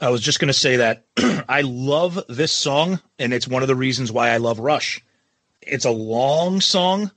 I 0.01 0.09
was 0.09 0.21
just 0.21 0.39
going 0.39 0.47
to 0.47 0.53
say 0.53 0.77
that 0.77 1.05
I 1.49 1.61
love 1.61 2.19
this 2.29 2.51
song, 2.51 3.01
and 3.17 3.33
it's 3.33 3.47
one 3.47 3.61
of 3.61 3.67
the 3.67 3.75
reasons 3.75 4.11
why 4.11 4.29
I 4.29 4.37
love 4.37 4.59
Rush. 4.59 5.03
It's 5.61 5.85
a 5.85 5.91
long 5.91 6.61
song, 6.61 7.11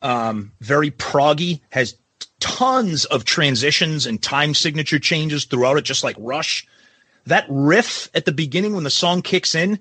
um, 0.00 0.52
very 0.60 0.90
proggy, 0.90 1.60
has 1.70 1.96
tons 2.40 3.04
of 3.04 3.24
transitions 3.24 4.06
and 4.06 4.22
time 4.22 4.54
signature 4.54 4.98
changes 4.98 5.44
throughout 5.44 5.76
it, 5.76 5.84
just 5.84 6.04
like 6.04 6.16
Rush. 6.18 6.66
That 7.26 7.46
riff 7.48 8.08
at 8.14 8.24
the 8.24 8.32
beginning 8.32 8.74
when 8.74 8.84
the 8.84 8.90
song 8.90 9.22
kicks 9.22 9.54
in, 9.54 9.78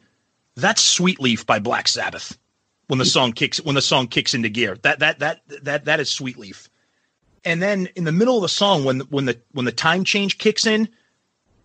that's 0.55 0.81
Sweet 0.81 1.19
Leaf 1.19 1.45
by 1.45 1.59
Black 1.59 1.87
Sabbath. 1.87 2.37
When 2.87 2.99
the 2.99 3.05
song 3.05 3.31
kicks 3.31 3.61
when 3.61 3.75
the 3.75 3.81
song 3.81 4.07
kicks 4.07 4.33
into 4.33 4.49
gear, 4.49 4.77
that 4.81 4.99
that 4.99 5.19
that 5.19 5.41
that 5.63 5.85
that 5.85 5.99
is 6.01 6.09
Sweet 6.09 6.37
Leaf. 6.37 6.69
And 7.45 7.61
then 7.61 7.87
in 7.95 8.03
the 8.03 8.11
middle 8.11 8.35
of 8.35 8.41
the 8.41 8.49
song, 8.49 8.83
when 8.83 8.99
when 9.01 9.25
the 9.25 9.39
when 9.53 9.65
the 9.65 9.71
time 9.71 10.03
change 10.03 10.37
kicks 10.37 10.65
in, 10.65 10.89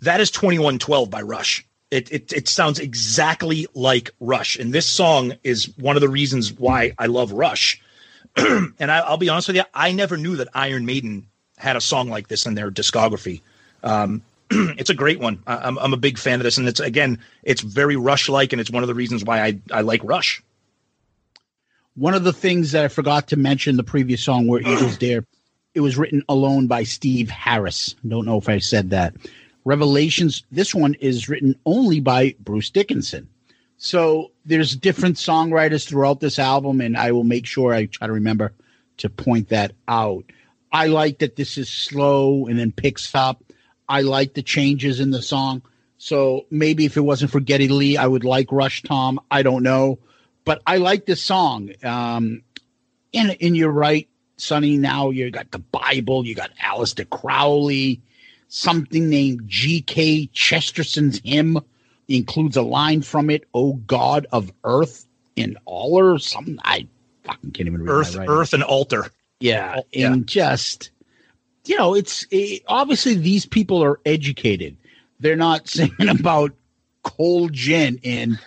that 0.02 0.20
is 0.20 0.30
2112 0.30 1.10
by 1.10 1.22
Rush. 1.22 1.66
It, 1.90 2.12
it 2.12 2.32
it 2.32 2.48
sounds 2.48 2.78
exactly 2.78 3.66
like 3.74 4.10
Rush, 4.20 4.56
and 4.56 4.72
this 4.72 4.86
song 4.86 5.34
is 5.42 5.76
one 5.78 5.96
of 5.96 6.00
the 6.00 6.08
reasons 6.08 6.52
why 6.52 6.92
I 6.98 7.06
love 7.06 7.32
Rush. 7.32 7.80
and 8.36 8.74
I, 8.80 8.98
I'll 8.98 9.16
be 9.16 9.28
honest 9.28 9.48
with 9.48 9.56
you, 9.56 9.64
I 9.74 9.92
never 9.92 10.16
knew 10.16 10.36
that 10.36 10.48
Iron 10.54 10.86
Maiden 10.86 11.26
had 11.58 11.76
a 11.76 11.80
song 11.80 12.08
like 12.08 12.28
this 12.28 12.46
in 12.46 12.54
their 12.54 12.70
discography. 12.70 13.40
Um, 13.82 14.22
it's 14.50 14.90
a 14.90 14.94
great 14.94 15.20
one. 15.20 15.42
I, 15.46 15.56
I'm 15.56 15.78
I'm 15.78 15.92
a 15.92 15.98
big 15.98 16.18
fan 16.18 16.40
of 16.40 16.44
this, 16.44 16.58
and 16.58 16.68
it's 16.68 16.80
again, 16.80 17.20
it's 17.42 17.60
very 17.60 17.96
Rush 17.96 18.28
like, 18.28 18.52
and 18.52 18.60
it's 18.60 18.70
one 18.70 18.82
of 18.82 18.88
the 18.88 18.94
reasons 18.94 19.24
why 19.24 19.42
I 19.42 19.58
I 19.70 19.80
like 19.80 20.02
Rush. 20.04 20.42
One 21.94 22.14
of 22.14 22.24
the 22.24 22.32
things 22.32 22.72
that 22.72 22.84
I 22.84 22.88
forgot 22.88 23.28
to 23.28 23.36
mention 23.36 23.76
the 23.76 23.82
previous 23.82 24.22
song 24.22 24.46
where 24.46 24.60
Eagles 24.60 24.98
Dare, 24.98 25.24
it 25.74 25.80
was 25.80 25.96
written 25.96 26.22
alone 26.28 26.66
by 26.66 26.84
Steve 26.84 27.30
Harris. 27.30 27.94
Don't 28.06 28.26
know 28.26 28.36
if 28.36 28.48
I 28.48 28.58
said 28.58 28.90
that. 28.90 29.14
Revelations, 29.64 30.44
this 30.52 30.74
one 30.74 30.94
is 30.94 31.28
written 31.28 31.58
only 31.64 32.00
by 32.00 32.36
Bruce 32.38 32.70
Dickinson. 32.70 33.28
So 33.78 34.30
there's 34.44 34.76
different 34.76 35.16
songwriters 35.16 35.86
throughout 35.86 36.20
this 36.20 36.38
album, 36.38 36.80
and 36.80 36.96
I 36.96 37.12
will 37.12 37.24
make 37.24 37.46
sure 37.46 37.72
I 37.74 37.86
try 37.86 38.06
to 38.06 38.12
remember 38.12 38.52
to 38.98 39.10
point 39.10 39.48
that 39.48 39.72
out. 39.88 40.24
I 40.72 40.86
like 40.86 41.18
that 41.18 41.36
this 41.36 41.58
is 41.58 41.68
slow 41.68 42.46
and 42.46 42.58
then 42.58 42.72
picks 42.72 43.14
up. 43.14 43.42
I 43.88 44.02
like 44.02 44.34
the 44.34 44.42
changes 44.42 45.00
in 45.00 45.10
the 45.10 45.22
song. 45.22 45.62
So 45.98 46.46
maybe 46.50 46.84
if 46.84 46.96
it 46.96 47.00
wasn't 47.00 47.30
for 47.30 47.40
Geddy 47.40 47.68
Lee, 47.68 47.96
I 47.96 48.06
would 48.06 48.24
like 48.24 48.52
Rush 48.52 48.82
Tom. 48.82 49.18
I 49.30 49.42
don't 49.42 49.62
know, 49.62 49.98
but 50.44 50.60
I 50.66 50.76
like 50.76 51.06
this 51.06 51.22
song. 51.22 51.70
Um, 51.82 52.42
and 53.14 53.36
and 53.40 53.56
you're 53.56 53.70
right, 53.70 54.06
Sonny. 54.36 54.76
Now 54.76 55.10
you 55.10 55.30
got 55.30 55.50
the 55.50 55.58
Bible, 55.58 56.26
you 56.26 56.34
got 56.34 56.50
Aleister 56.62 57.08
Crowley, 57.08 58.00
something 58.48 59.08
named 59.08 59.42
G.K. 59.46 60.26
Chesterton's 60.32 61.20
hymn 61.24 61.58
includes 62.08 62.56
a 62.56 62.62
line 62.62 63.02
from 63.02 63.30
it. 63.30 63.44
Oh 63.54 63.74
God 63.74 64.26
of 64.32 64.52
Earth 64.64 65.06
and 65.36 65.56
all 65.64 65.98
or 65.98 66.18
something. 66.18 66.58
I 66.62 66.86
fucking 67.24 67.52
can't 67.52 67.68
even 67.68 67.82
read 67.82 67.90
Earth. 67.90 68.16
Earth, 68.18 68.52
and 68.52 68.62
altar. 68.62 69.10
Yeah, 69.40 69.80
Yeah. 69.92 70.12
and 70.12 70.26
just 70.26 70.90
you 71.68 71.76
know, 71.76 71.94
it's 71.94 72.26
eh, 72.32 72.58
obviously 72.66 73.14
these 73.14 73.46
people 73.46 73.82
are 73.82 74.00
educated. 74.04 74.76
They're 75.20 75.36
not 75.36 75.68
singing 75.68 76.08
about 76.08 76.52
cold 77.02 77.52
gin 77.52 78.00
and 78.04 78.38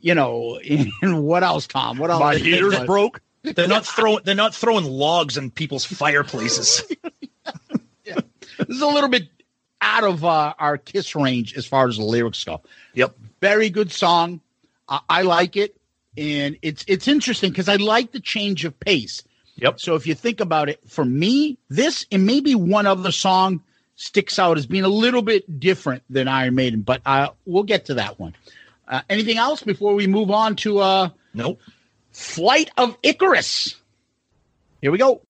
you 0.00 0.14
know, 0.14 0.58
and 1.02 1.22
what 1.22 1.42
else, 1.42 1.66
Tom? 1.66 1.98
What 1.98 2.10
else? 2.10 2.20
My 2.20 2.34
heater's 2.38 2.78
broke. 2.80 3.20
They're 3.42 3.68
not 3.68 3.86
throwing. 3.86 4.20
They're 4.24 4.34
not 4.34 4.54
throwing 4.54 4.84
logs 4.84 5.36
in 5.36 5.50
people's 5.50 5.84
fireplaces. 5.84 6.84
This 8.04 8.76
is 8.76 8.82
a 8.82 8.86
little 8.86 9.08
bit 9.08 9.28
out 9.80 10.04
of 10.04 10.24
uh, 10.24 10.54
our 10.58 10.78
kiss 10.78 11.14
range 11.14 11.56
as 11.56 11.66
far 11.66 11.88
as 11.88 11.96
the 11.96 12.04
lyrics 12.04 12.44
go. 12.44 12.62
Yep. 12.94 13.16
Very 13.40 13.68
good 13.70 13.90
song. 13.90 14.40
I, 14.88 15.00
I 15.08 15.22
like 15.22 15.56
it, 15.56 15.76
and 16.16 16.56
it's 16.62 16.84
it's 16.86 17.08
interesting 17.08 17.50
because 17.50 17.68
I 17.68 17.76
like 17.76 18.12
the 18.12 18.20
change 18.20 18.64
of 18.64 18.78
pace. 18.78 19.24
Yep. 19.62 19.80
So 19.80 19.94
if 19.94 20.08
you 20.08 20.14
think 20.16 20.40
about 20.40 20.68
it, 20.68 20.80
for 20.88 21.04
me, 21.04 21.56
this 21.68 22.04
and 22.10 22.26
maybe 22.26 22.56
one 22.56 22.84
other 22.84 23.12
song 23.12 23.62
sticks 23.94 24.36
out 24.40 24.58
as 24.58 24.66
being 24.66 24.82
a 24.82 24.88
little 24.88 25.22
bit 25.22 25.60
different 25.60 26.02
than 26.10 26.26
Iron 26.26 26.56
Maiden, 26.56 26.80
but 26.80 27.00
uh, 27.06 27.28
we'll 27.46 27.62
get 27.62 27.84
to 27.84 27.94
that 27.94 28.18
one. 28.18 28.34
Uh, 28.88 29.02
anything 29.08 29.38
else 29.38 29.62
before 29.62 29.94
we 29.94 30.08
move 30.08 30.32
on 30.32 30.56
to 30.56 30.80
uh, 30.80 31.10
Nope. 31.32 31.60
Flight 32.10 32.72
of 32.76 32.98
Icarus? 33.04 33.76
Here 34.80 34.90
we 34.90 34.98
go. 34.98 35.22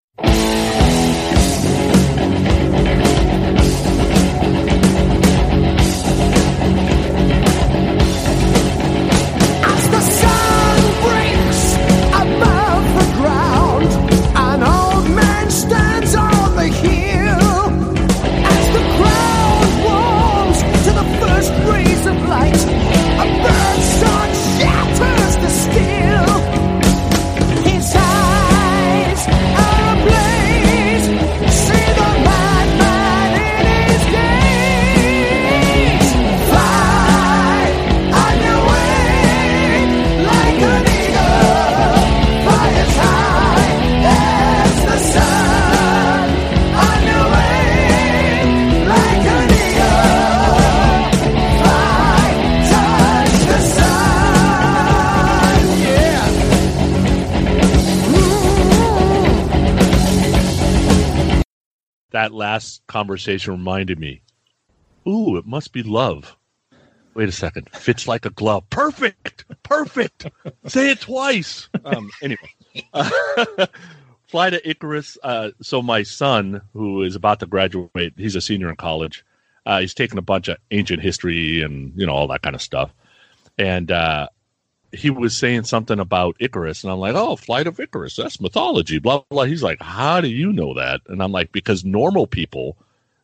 Conversation 62.93 63.55
reminded 63.55 63.99
me. 63.99 64.21
Ooh, 65.09 65.37
it 65.37 65.47
must 65.47 65.73
be 65.73 65.83
love. 65.83 66.37
Wait 67.15 67.29
a 67.29 67.33
second. 67.33 67.69
Fits 67.71 68.07
like 68.07 68.25
a 68.25 68.31
glove. 68.31 68.69
Perfect. 68.71 69.45
Perfect. 69.63 70.27
Say 70.67 70.91
it 70.91 71.01
twice. 71.01 71.69
Um, 71.85 72.11
anyway, 72.23 72.51
uh, 72.93 73.67
fly 74.29 74.51
to 74.51 74.69
Icarus. 74.69 75.19
Uh, 75.23 75.51
so 75.61 75.83
my 75.83 76.03
son, 76.03 76.61
who 76.73 77.03
is 77.03 77.17
about 77.17 77.41
to 77.41 77.47
graduate, 77.47 78.15
he's 78.17 78.37
a 78.37 78.41
senior 78.41 78.71
in 78.71 78.77
college. 78.77 79.25
Uh, 79.67 79.81
he's 79.81 79.95
taking 79.95 80.19
a 80.19 80.23
bunch 80.23 80.49
of 80.49 80.59
ancient 80.71 81.03
history 81.03 81.63
and 81.63 81.93
you 81.97 82.07
know 82.07 82.13
all 82.13 82.29
that 82.29 82.43
kind 82.43 82.55
of 82.55 82.63
stuff. 82.63 82.93
And 83.59 83.91
uh, 83.91 84.29
he 84.93 85.11
was 85.11 85.37
saying 85.37 85.65
something 85.65 85.99
about 85.99 86.37
Icarus, 86.39 86.85
and 86.85 86.93
I'm 86.93 86.99
like, 86.99 87.15
"Oh, 87.15 87.37
Flight 87.37 87.67
of 87.67 87.81
Icarus, 87.81 88.17
that's 88.17 88.41
mythology." 88.41 88.99
Blah 88.99 89.19
blah. 89.19 89.25
blah. 89.31 89.45
He's 89.45 89.63
like, 89.63 89.81
"How 89.81 90.21
do 90.21 90.29
you 90.29 90.53
know 90.53 90.75
that?" 90.75 91.01
And 91.09 91.23
I'm 91.23 91.33
like, 91.33 91.53
"Because 91.53 91.85
normal 91.85 92.27
people 92.27 92.77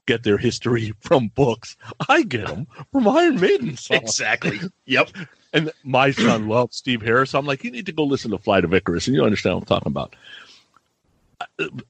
get 0.07 0.23
their 0.23 0.39
history 0.39 0.95
from 1.01 1.29
books. 1.29 1.77
I 2.09 2.23
get 2.23 2.47
them 2.47 2.67
from 2.93 3.07
Iron 3.09 3.41
Maiden 3.41 3.77
songs." 3.77 4.01
Exactly. 4.03 4.61
Yep. 4.87 5.11
And 5.53 5.71
my 5.85 6.11
son 6.11 6.49
loves 6.49 6.77
Steve 6.77 7.03
Harris. 7.03 7.35
I'm 7.35 7.47
like, 7.47 7.63
"You 7.65 7.71
need 7.71 7.87
to 7.87 7.93
go 7.93 8.05
listen 8.05 8.31
to 8.31 8.39
Flight 8.39 8.65
of 8.65 8.73
Icarus, 8.75 9.07
and 9.07 9.15
you 9.15 9.25
understand 9.25 9.57
what 9.57 9.63
I'm 9.63 9.67
talking 9.67 9.93
about." 9.93 10.17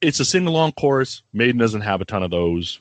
It's 0.01 0.19
a 0.19 0.25
sing 0.25 0.47
along 0.47 0.73
chorus. 0.73 1.23
Maiden 1.33 1.57
doesn't 1.57 1.81
have 1.81 2.01
a 2.01 2.05
ton 2.05 2.23
of 2.23 2.31
those. 2.31 2.79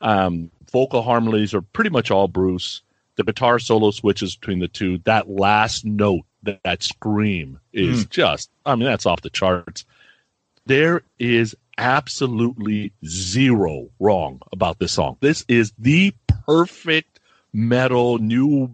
Um, 0.00 0.50
vocal 0.72 1.02
harmonies 1.02 1.54
are 1.54 1.62
pretty 1.62 1.90
much 1.90 2.10
all 2.10 2.28
Bruce. 2.28 2.82
The 3.16 3.24
guitar 3.24 3.58
solo 3.58 3.90
switches 3.90 4.36
between 4.36 4.58
the 4.60 4.68
two. 4.68 4.98
That 5.04 5.28
last 5.28 5.84
note, 5.84 6.24
that, 6.42 6.60
that 6.64 6.82
scream, 6.82 7.60
is 7.72 8.04
just, 8.06 8.50
I 8.64 8.74
mean, 8.74 8.84
that's 8.84 9.06
off 9.06 9.22
the 9.22 9.30
charts. 9.30 9.84
There 10.66 11.02
is 11.18 11.56
absolutely 11.78 12.92
zero 13.06 13.88
wrong 14.00 14.40
about 14.52 14.78
this 14.78 14.92
song. 14.92 15.16
This 15.20 15.44
is 15.48 15.72
the 15.78 16.12
perfect 16.46 17.20
metal, 17.52 18.18
new, 18.18 18.70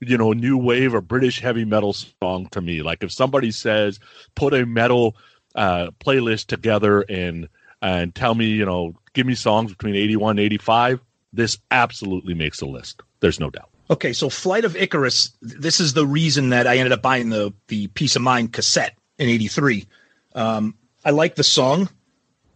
you 0.00 0.18
know, 0.18 0.32
new 0.32 0.56
wave 0.56 0.94
or 0.94 1.00
British 1.00 1.40
heavy 1.40 1.64
metal 1.64 1.92
song 1.92 2.48
to 2.50 2.60
me. 2.60 2.82
Like 2.82 3.02
if 3.02 3.12
somebody 3.12 3.50
says, 3.50 4.00
put 4.34 4.54
a 4.54 4.66
metal 4.66 5.16
uh, 5.54 5.90
playlist 6.00 6.46
together 6.46 7.02
and 7.02 7.48
and 7.80 8.14
tell 8.14 8.34
me, 8.34 8.46
you 8.46 8.64
know, 8.64 8.94
give 9.12 9.26
me 9.26 9.34
songs 9.36 9.70
between 9.70 9.94
81 9.94 10.32
and 10.32 10.40
85, 10.40 11.00
this 11.32 11.58
absolutely 11.70 12.34
makes 12.34 12.58
the 12.58 12.66
list. 12.66 13.02
There's 13.20 13.38
no 13.38 13.50
doubt. 13.50 13.70
Okay, 13.90 14.12
so 14.12 14.28
Flight 14.28 14.64
of 14.64 14.76
Icarus. 14.76 15.32
This 15.40 15.80
is 15.80 15.94
the 15.94 16.06
reason 16.06 16.50
that 16.50 16.66
I 16.66 16.76
ended 16.76 16.92
up 16.92 17.02
buying 17.02 17.30
the 17.30 17.52
the 17.68 17.86
Piece 17.88 18.16
of 18.16 18.22
Mind 18.22 18.52
cassette 18.52 18.96
in 19.18 19.28
'83. 19.28 19.86
Um, 20.34 20.74
I 21.04 21.10
like 21.10 21.36
the 21.36 21.44
song, 21.44 21.88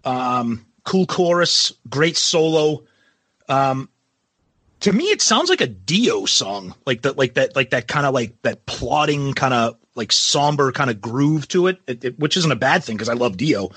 um, 0.04 0.66
cool 0.84 1.06
chorus, 1.06 1.72
great 1.88 2.16
solo. 2.16 2.84
Um, 3.48 3.88
to 4.80 4.92
me, 4.92 5.04
it 5.04 5.22
sounds 5.22 5.48
like 5.48 5.60
a 5.60 5.66
Dio 5.66 6.26
song, 6.26 6.74
like 6.86 7.02
that, 7.02 7.16
like 7.16 7.34
that, 7.34 7.56
like 7.56 7.70
that 7.70 7.88
kind 7.88 8.04
of 8.04 8.12
like 8.12 8.34
that 8.42 8.66
plodding 8.66 9.32
kind 9.32 9.54
of 9.54 9.76
like 9.94 10.12
somber 10.12 10.72
kind 10.72 10.90
of 10.90 11.00
groove 11.00 11.46
to 11.48 11.68
it, 11.68 11.78
it, 11.86 12.04
it- 12.04 12.18
which 12.18 12.36
isn't 12.36 12.52
a 12.52 12.56
bad 12.56 12.82
thing 12.84 12.96
because 12.96 13.08
I 13.08 13.14
love 13.14 13.36
Dio. 13.36 13.70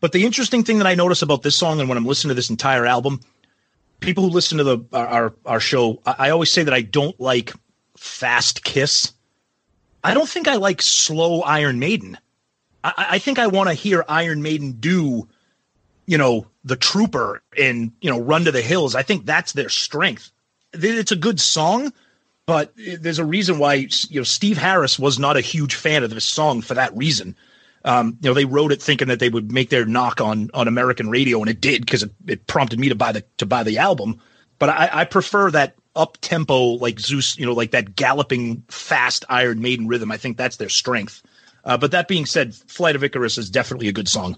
But 0.00 0.12
the 0.12 0.24
interesting 0.24 0.64
thing 0.64 0.78
that 0.78 0.86
I 0.86 0.94
notice 0.96 1.22
about 1.22 1.42
this 1.42 1.54
song 1.54 1.78
and 1.78 1.88
when 1.88 1.96
I'm 1.98 2.06
listening 2.06 2.30
to 2.30 2.34
this 2.34 2.50
entire 2.50 2.86
album, 2.86 3.20
people 4.02 4.24
who 4.24 4.30
listen 4.30 4.58
to 4.58 4.64
the 4.64 4.78
our 4.92 5.34
our, 5.46 5.60
show, 5.60 6.02
I, 6.04 6.14
I 6.18 6.30
always 6.30 6.50
say 6.50 6.62
that 6.62 6.74
I 6.74 6.82
don't 6.82 7.18
like 7.18 7.52
fast 7.96 8.64
Kiss. 8.64 9.12
I 10.04 10.14
don't 10.14 10.28
think 10.28 10.48
I 10.48 10.56
like 10.56 10.82
slow 10.82 11.42
Iron 11.42 11.78
Maiden. 11.78 12.18
I, 12.84 13.06
I 13.10 13.18
think 13.18 13.38
I 13.38 13.46
want 13.46 13.68
to 13.68 13.74
hear 13.74 14.04
Iron 14.08 14.42
Maiden 14.42 14.72
do, 14.72 15.28
you 16.06 16.18
know, 16.18 16.46
the 16.64 16.76
Trooper 16.76 17.42
and 17.56 17.92
you 18.00 18.10
know 18.10 18.20
Run 18.20 18.44
to 18.44 18.52
the 18.52 18.62
Hills. 18.62 18.94
I 18.94 19.02
think 19.02 19.24
that's 19.24 19.52
their 19.52 19.68
strength. 19.68 20.30
It's 20.74 21.12
a 21.12 21.16
good 21.16 21.40
song, 21.40 21.92
but 22.46 22.72
there's 22.76 23.18
a 23.18 23.24
reason 23.24 23.58
why 23.58 23.88
you 24.08 24.20
know 24.20 24.24
Steve 24.24 24.58
Harris 24.58 24.98
was 24.98 25.18
not 25.18 25.36
a 25.36 25.40
huge 25.40 25.74
fan 25.74 26.02
of 26.02 26.10
this 26.10 26.24
song 26.24 26.60
for 26.60 26.74
that 26.74 26.96
reason. 26.96 27.36
Um, 27.84 28.18
you 28.20 28.30
know, 28.30 28.34
they 28.34 28.44
wrote 28.44 28.72
it 28.72 28.80
thinking 28.80 29.08
that 29.08 29.18
they 29.18 29.28
would 29.28 29.50
make 29.50 29.70
their 29.70 29.84
knock 29.84 30.20
on 30.20 30.50
on 30.54 30.68
American 30.68 31.10
radio, 31.10 31.40
and 31.40 31.50
it 31.50 31.60
did 31.60 31.84
because 31.84 32.02
it, 32.02 32.12
it 32.26 32.46
prompted 32.46 32.78
me 32.78 32.88
to 32.88 32.94
buy 32.94 33.12
the 33.12 33.24
to 33.38 33.46
buy 33.46 33.62
the 33.62 33.78
album. 33.78 34.20
But 34.58 34.68
I, 34.68 34.90
I 34.92 35.04
prefer 35.04 35.50
that 35.50 35.74
up 35.96 36.18
tempo, 36.20 36.74
like 36.74 37.00
Zeus, 37.00 37.36
you 37.36 37.46
know, 37.46 37.52
like 37.52 37.72
that 37.72 37.96
galloping 37.96 38.62
fast 38.68 39.24
Iron 39.28 39.60
Maiden 39.60 39.88
rhythm. 39.88 40.12
I 40.12 40.16
think 40.16 40.36
that's 40.36 40.56
their 40.56 40.68
strength. 40.68 41.22
Uh, 41.64 41.76
but 41.76 41.90
that 41.92 42.08
being 42.08 42.26
said, 42.26 42.54
Flight 42.54 42.96
of 42.96 43.04
Icarus 43.04 43.38
is 43.38 43.50
definitely 43.50 43.88
a 43.88 43.92
good 43.92 44.08
song. 44.08 44.36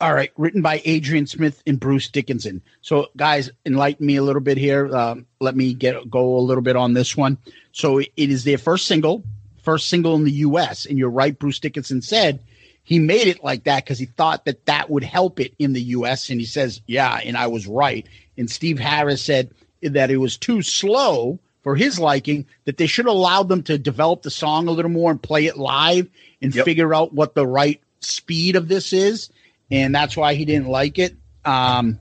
All 0.00 0.14
right, 0.14 0.32
written 0.38 0.62
by 0.62 0.80
Adrian 0.86 1.26
Smith 1.26 1.62
and 1.66 1.78
Bruce 1.78 2.08
Dickinson. 2.08 2.62
So, 2.80 3.08
guys, 3.16 3.50
enlighten 3.66 4.06
me 4.06 4.16
a 4.16 4.22
little 4.22 4.40
bit 4.40 4.56
here. 4.56 4.94
Um, 4.96 5.26
let 5.40 5.54
me 5.54 5.74
get 5.74 6.08
go 6.08 6.36
a 6.36 6.40
little 6.40 6.62
bit 6.62 6.74
on 6.74 6.94
this 6.94 7.16
one. 7.16 7.36
So, 7.72 7.98
it 7.98 8.10
is 8.16 8.44
their 8.44 8.56
first 8.56 8.86
single, 8.86 9.22
first 9.62 9.88
single 9.88 10.14
in 10.14 10.24
the 10.24 10.30
U.S. 10.32 10.86
And 10.86 10.98
you're 10.98 11.10
right, 11.10 11.38
Bruce 11.38 11.58
Dickinson 11.58 12.02
said 12.02 12.40
he 12.82 12.98
made 12.98 13.28
it 13.28 13.44
like 13.44 13.64
that 13.64 13.84
because 13.84 13.98
he 13.98 14.06
thought 14.06 14.44
that 14.46 14.66
that 14.66 14.90
would 14.90 15.04
help 15.04 15.40
it 15.40 15.54
in 15.58 15.72
the 15.72 15.82
U.S. 15.82 16.30
And 16.30 16.40
he 16.40 16.46
says, 16.46 16.80
"Yeah," 16.86 17.20
and 17.24 17.36
I 17.36 17.46
was 17.46 17.66
right. 17.66 18.06
And 18.36 18.50
Steve 18.50 18.78
Harris 18.78 19.22
said 19.22 19.50
that 19.82 20.10
it 20.10 20.16
was 20.16 20.36
too 20.36 20.62
slow 20.62 21.38
for 21.62 21.76
his 21.76 21.98
liking. 21.98 22.46
That 22.64 22.78
they 22.78 22.86
should 22.86 23.06
allow 23.06 23.42
them 23.42 23.62
to 23.64 23.78
develop 23.78 24.22
the 24.22 24.30
song 24.30 24.66
a 24.68 24.72
little 24.72 24.90
more 24.90 25.10
and 25.10 25.22
play 25.22 25.46
it 25.46 25.56
live 25.56 26.08
and 26.42 26.54
Yep. 26.54 26.64
figure 26.64 26.94
out 26.94 27.12
what 27.12 27.34
the 27.34 27.46
right 27.46 27.80
speed 28.00 28.56
of 28.56 28.66
this 28.66 28.92
is 28.94 29.28
and 29.70 29.94
that's 29.94 30.16
why 30.16 30.34
he 30.34 30.44
didn't 30.44 30.68
like 30.68 30.98
it. 30.98 31.14
Um, 31.44 31.98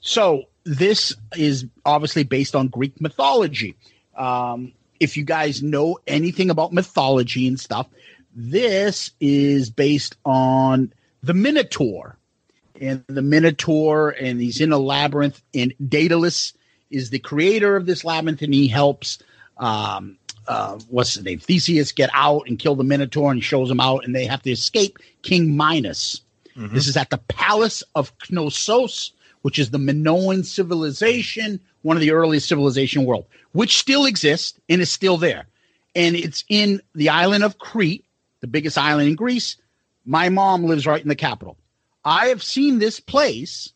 so 0.00 0.44
this 0.64 1.14
is 1.36 1.66
obviously 1.84 2.24
based 2.24 2.54
on 2.56 2.68
Greek 2.68 3.00
mythology. 3.00 3.76
Um, 4.16 4.72
if 5.02 5.16
you 5.16 5.24
guys 5.24 5.62
know 5.62 5.98
anything 6.06 6.48
about 6.48 6.72
mythology 6.72 7.48
and 7.48 7.58
stuff, 7.58 7.88
this 8.34 9.10
is 9.20 9.68
based 9.68 10.16
on 10.24 10.92
the 11.22 11.34
Minotaur. 11.34 12.16
And 12.80 13.04
the 13.08 13.22
Minotaur, 13.22 14.10
and 14.10 14.40
he's 14.40 14.60
in 14.60 14.72
a 14.72 14.78
labyrinth, 14.78 15.42
and 15.54 15.74
Daedalus 15.86 16.52
is 16.90 17.10
the 17.10 17.18
creator 17.18 17.76
of 17.76 17.86
this 17.86 18.04
labyrinth, 18.04 18.42
and 18.42 18.54
he 18.54 18.68
helps 18.68 19.18
um, 19.58 20.18
uh, 20.48 20.78
what's 20.88 21.14
his 21.14 21.24
name? 21.24 21.38
Theseus 21.38 21.92
get 21.92 22.10
out 22.12 22.48
and 22.48 22.58
kill 22.58 22.74
the 22.74 22.84
Minotaur, 22.84 23.30
and 23.30 23.42
shows 23.42 23.70
him 23.70 23.80
out, 23.80 24.04
and 24.04 24.14
they 24.14 24.26
have 24.26 24.42
to 24.42 24.50
escape 24.50 24.98
King 25.22 25.56
Minos. 25.56 26.20
This 26.54 26.86
is 26.86 26.96
at 26.96 27.10
the 27.10 27.18
Palace 27.18 27.82
of 27.94 28.12
Knossos, 28.28 29.12
which 29.40 29.58
is 29.58 29.70
the 29.70 29.78
Minoan 29.78 30.44
civilization, 30.44 31.60
one 31.82 31.96
of 31.96 32.02
the 32.02 32.10
earliest 32.10 32.48
civilization 32.48 33.04
world, 33.04 33.24
which 33.52 33.78
still 33.78 34.06
exists 34.06 34.58
and 34.68 34.80
is 34.80 34.90
still 34.90 35.16
there. 35.16 35.46
And 35.94 36.16
it's 36.16 36.44
in 36.48 36.80
the 36.94 37.10
island 37.10 37.44
of 37.44 37.58
Crete, 37.58 38.04
the 38.40 38.46
biggest 38.46 38.78
island 38.78 39.08
in 39.08 39.14
Greece. 39.14 39.56
My 40.04 40.28
mom 40.28 40.64
lives 40.64 40.86
right 40.86 41.02
in 41.02 41.08
the 41.08 41.14
capital. 41.14 41.56
I 42.04 42.26
have 42.26 42.42
seen 42.42 42.78
this 42.78 42.98
place 42.98 43.72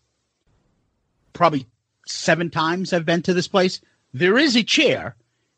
probably 1.33 1.67
seven 2.07 2.51
times 2.51 2.93
I've 2.93 3.05
been 3.05 3.23
to 3.23 3.35
this 3.35 3.49
place. 3.49 3.81
There 4.13 4.39
is 4.39 4.57
a 4.57 4.63
chair, 4.63 5.15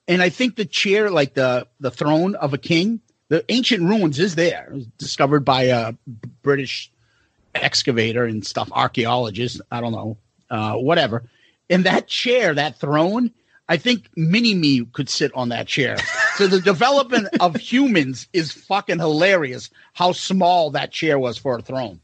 and 0.06 0.20
I 0.20 0.28
think 0.28 0.56
the 0.56 0.64
chair, 0.64 1.10
like 1.10 1.34
the 1.34 1.66
the 1.80 1.90
throne 1.90 2.34
of 2.34 2.52
a 2.52 2.58
king, 2.58 3.00
the 3.28 3.44
ancient 3.48 3.84
ruins 3.84 4.18
is 4.18 4.34
there. 4.34 4.68
It 4.70 4.74
was 4.74 4.86
discovered 4.98 5.44
by 5.44 5.64
a 5.64 5.94
British 6.42 6.90
excavator 7.54 8.24
and 8.24 8.44
stuff, 8.44 8.70
archaeologist. 8.72 9.60
I 9.70 9.80
don't 9.80 9.92
know, 9.92 10.18
uh, 10.50 10.74
whatever. 10.74 11.24
And 11.70 11.84
that 11.84 12.08
chair, 12.08 12.54
that 12.54 12.78
throne, 12.80 13.30
I 13.68 13.76
think 13.76 14.08
Mini 14.16 14.54
Me 14.54 14.84
could 14.92 15.08
sit 15.10 15.32
on 15.34 15.50
that 15.50 15.66
chair. 15.66 15.98
So 16.36 16.46
the 16.46 16.60
development 16.60 17.28
of 17.40 17.56
humans 17.56 18.28
is 18.32 18.52
fucking 18.52 18.98
hilarious. 18.98 19.70
How 19.92 20.12
small 20.12 20.70
that 20.70 20.90
chair 20.92 21.18
was 21.18 21.36
for 21.36 21.58
a 21.58 21.62
throne 21.62 22.00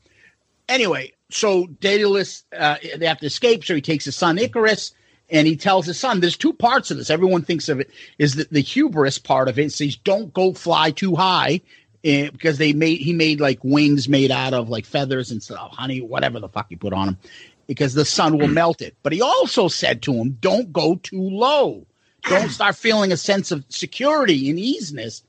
anyway, 0.69 1.13
so 1.31 1.67
Daedalus, 1.67 2.45
uh, 2.57 2.77
they 2.97 3.07
have 3.07 3.21
to 3.21 3.27
escape. 3.27 3.65
So 3.65 3.75
he 3.75 3.81
takes 3.81 4.05
his 4.05 4.17
son 4.17 4.39
Icarus, 4.39 4.93
and 5.31 5.47
he 5.47 5.57
tells 5.57 5.87
his 5.87 5.99
son, 5.99 6.21
"There's 6.21 6.37
two 6.37 6.53
parts 6.53 6.91
of 6.91 6.97
this. 6.97 7.11
Everyone 7.11 7.43
thinks 7.43 7.69
of 7.69 7.81
it 7.81 7.91
is 8.19 8.35
the, 8.35 8.47
the 8.51 8.61
hubris 8.61 9.19
part 9.19 9.49
of 9.49 9.59
it. 9.59 9.73
Says 9.73 9.97
don't 9.97 10.33
go 10.33 10.53
fly 10.53 10.91
too 10.91 11.17
high." 11.17 11.61
eh, 12.05 12.31
because 12.31 12.59
they 12.59 12.73
made 12.73 13.01
he 13.01 13.13
made 13.13 13.41
like 13.41 13.59
wings 13.63 14.09
made 14.09 14.31
out 14.31 14.55
of 14.55 14.69
like 14.69 14.85
feathers 14.85 15.31
and 15.31 15.43
stuff, 15.43 15.73
honey, 15.73 16.01
whatever 16.01 16.39
the 16.39 16.49
fuck 16.49 16.67
you 16.71 16.77
put 16.77 16.93
on 16.93 17.09
him, 17.09 17.19
because 17.67 17.95
the 17.95 18.05
sun 18.05 18.39
will 18.39 18.49
melt 18.49 18.83
it. 18.83 18.97
But 19.03 19.13
he 19.13 19.23
also 19.23 19.69
said 19.69 20.03
to 20.03 20.15
him, 20.15 20.39
"Don't 20.41 20.73
go 20.73 20.97
too 20.97 21.23
low. 21.23 21.87
Don't 22.25 22.51
start 22.51 22.77
feeling 22.77 23.13
a 23.13 23.17
sense 23.17 23.51
of 23.51 23.65
security 23.69 24.51
and 24.51 24.59
easiness, 24.59 25.23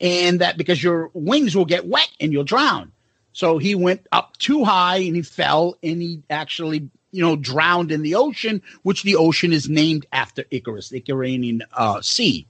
and 0.00 0.40
that 0.40 0.56
because 0.56 0.82
your 0.82 1.10
wings 1.14 1.56
will 1.56 1.64
get 1.64 1.86
wet 1.86 2.10
and 2.20 2.32
you'll 2.32 2.44
drown." 2.44 2.92
So 3.34 3.58
he 3.58 3.74
went 3.74 4.06
up 4.12 4.36
too 4.38 4.64
high 4.64 4.98
and 4.98 5.16
he 5.16 5.22
fell 5.22 5.76
and 5.82 6.00
he 6.00 6.22
actually, 6.30 6.88
you 7.10 7.20
know, 7.20 7.34
drowned 7.34 7.90
in 7.90 8.02
the 8.02 8.14
ocean, 8.14 8.62
which 8.82 9.02
the 9.02 9.16
ocean 9.16 9.52
is 9.52 9.68
named 9.68 10.06
after 10.12 10.44
Icarus, 10.52 10.88
the 10.88 11.00
Icarian 11.00 11.60
uh, 11.72 12.00
Sea. 12.00 12.46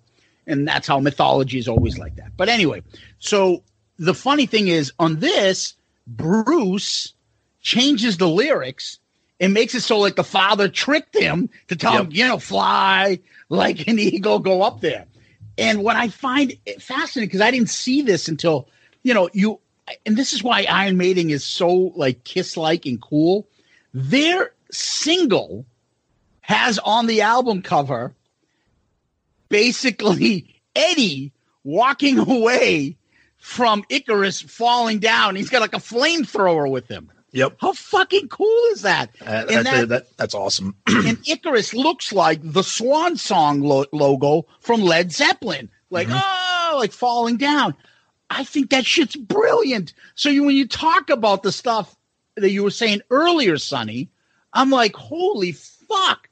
And 0.47 0.69
that's 0.69 0.87
how 0.87 1.01
mythology 1.01 1.59
is 1.59 1.69
always 1.69 1.97
like 1.97 2.17
that. 2.17 2.37
But 2.37 2.51
anyway, 2.51 2.83
so 3.19 3.63
the 3.99 4.13
funny 4.13 4.45
thing 4.45 4.69
is 4.69 4.93
on 4.99 5.21
this, 5.21 5.75
Bruce 6.07 7.15
changes 7.63 8.19
the 8.19 8.29
lyrics 8.29 8.99
and 9.41 9.53
makes 9.53 9.75
it 9.75 9.81
so 9.81 9.99
like 9.99 10.17
the 10.17 10.25
father 10.25 10.69
tricked 10.69 11.17
him 11.17 11.51
to 11.69 11.77
tell 11.77 11.99
him, 11.99 12.09
you 12.11 12.27
know, 12.27 12.39
fly 12.39 13.21
like 13.49 13.87
an 13.89 13.99
eagle, 13.99 14.39
go 14.39 14.63
up 14.63 14.81
there. 14.81 15.07
And 15.57 15.83
what 15.83 15.97
I 15.97 16.09
find 16.09 16.55
it 16.67 16.83
fascinating 16.83 17.29
because 17.29 17.41
I 17.41 17.51
didn't 17.51 17.71
see 17.71 18.03
this 18.03 18.29
until, 18.29 18.69
you 19.03 19.15
know, 19.15 19.29
you 19.33 19.61
and 20.07 20.17
this 20.17 20.33
is 20.33 20.43
why 20.43 20.67
Iron 20.69 20.97
Maiden 20.97 21.31
is 21.31 21.45
so 21.45 21.93
like 21.95 22.25
Kiss 22.25 22.57
like 22.57 22.87
and 22.87 23.01
cool. 23.01 23.47
Their 23.93 24.53
single 24.71 25.67
has 26.41 26.79
on 26.81 27.07
the 27.07 27.23
album 27.23 27.63
cover 27.63 28.15
basically 29.49 30.61
Eddie 30.77 31.33
walking 31.63 32.19
away 32.31 32.97
from 33.39 33.85
Icarus 33.89 34.41
falling 34.41 34.99
down. 34.99 35.37
He's 35.37 35.51
got 35.51 35.61
like 35.61 35.75
a 35.75 35.79
flamethrower 35.79 36.71
with 36.71 36.89
him. 36.89 37.11
Yep. 37.35 37.57
How 37.61 37.73
fucking 37.73 38.29
cool 38.29 38.63
is 38.73 38.83
that? 38.83 39.11
Uh, 39.21 39.45
and 39.51 39.67
that, 39.67 39.75
that, 39.81 39.89
that- 39.89 40.17
that's 40.17 40.35
awesome. 40.35 40.77
and 40.87 41.19
Icarus 41.29 41.75
looks 41.75 42.13
like 42.13 42.41
the 42.43 42.63
Swan 42.63 43.17
Song 43.17 43.61
lo- 43.61 43.87
logo 43.93 44.47
from 44.61 44.81
Led 44.83 45.13
Zeppelin, 45.13 45.69
like 45.91 46.09
Mm-hmm. 46.09 46.17
oh, 46.75 46.79
like 46.79 46.93
falling 46.93 47.37
down. 47.37 47.75
I 48.31 48.45
think 48.45 48.71
that 48.71 48.87
shit's 48.87 49.17
brilliant. 49.17 49.93
So 50.15 50.29
you, 50.31 50.45
when 50.45 50.57
you 50.57 50.67
talk 50.67 51.11
about 51.11 51.43
the 51.43 51.53
stuff 51.53 51.95
that 52.37 52.51
you 52.51 52.63
were 52.65 52.71
saying 52.71 53.03
earlier, 53.11 53.59
Sonny, 53.59 54.09
I'm 54.53 54.71
like, 54.71 54.95
holy 54.97 55.53
fuck, 55.53 56.29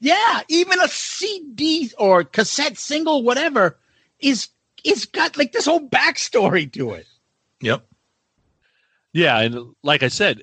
yeah. 0.00 0.40
Even 0.48 0.80
a 0.80 0.88
CD 0.88 1.90
or 1.98 2.24
cassette 2.24 2.78
single, 2.78 3.22
whatever, 3.22 3.78
is 4.20 4.48
is 4.84 5.04
got 5.06 5.36
like 5.36 5.52
this 5.52 5.66
whole 5.66 5.86
backstory 5.88 6.70
to 6.72 6.92
it. 6.92 7.06
Yep. 7.60 7.86
Yeah, 9.16 9.40
and 9.40 9.74
like 9.82 10.02
I 10.02 10.08
said, 10.08 10.42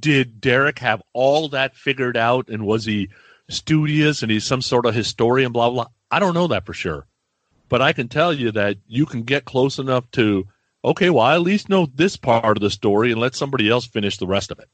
did 0.00 0.40
Derek 0.40 0.78
have 0.78 1.02
all 1.12 1.50
that 1.50 1.76
figured 1.76 2.16
out, 2.16 2.48
and 2.48 2.64
was 2.64 2.86
he 2.86 3.10
studious 3.50 4.22
and 4.22 4.30
he's 4.30 4.44
some 4.44 4.62
sort 4.62 4.86
of 4.86 4.94
historian? 4.94 5.52
Blah 5.52 5.70
blah. 5.70 5.86
I 6.10 6.18
don't 6.18 6.32
know 6.34 6.46
that 6.46 6.64
for 6.64 6.72
sure, 6.72 7.06
but 7.68 7.82
I 7.82 7.92
can 7.92 8.08
tell 8.08 8.32
you 8.32 8.50
that 8.52 8.78
you 8.86 9.04
can 9.04 9.22
get 9.22 9.44
close 9.44 9.78
enough 9.78 10.10
to 10.12 10.46
okay. 10.82 11.10
Well, 11.10 11.24
I 11.26 11.34
at 11.34 11.42
least 11.42 11.68
know 11.68 11.86
this 11.94 12.16
part 12.16 12.56
of 12.56 12.62
the 12.62 12.70
story, 12.70 13.12
and 13.12 13.20
let 13.20 13.34
somebody 13.34 13.68
else 13.68 13.84
finish 13.86 14.16
the 14.16 14.26
rest 14.26 14.50
of 14.50 14.58
it. 14.60 14.68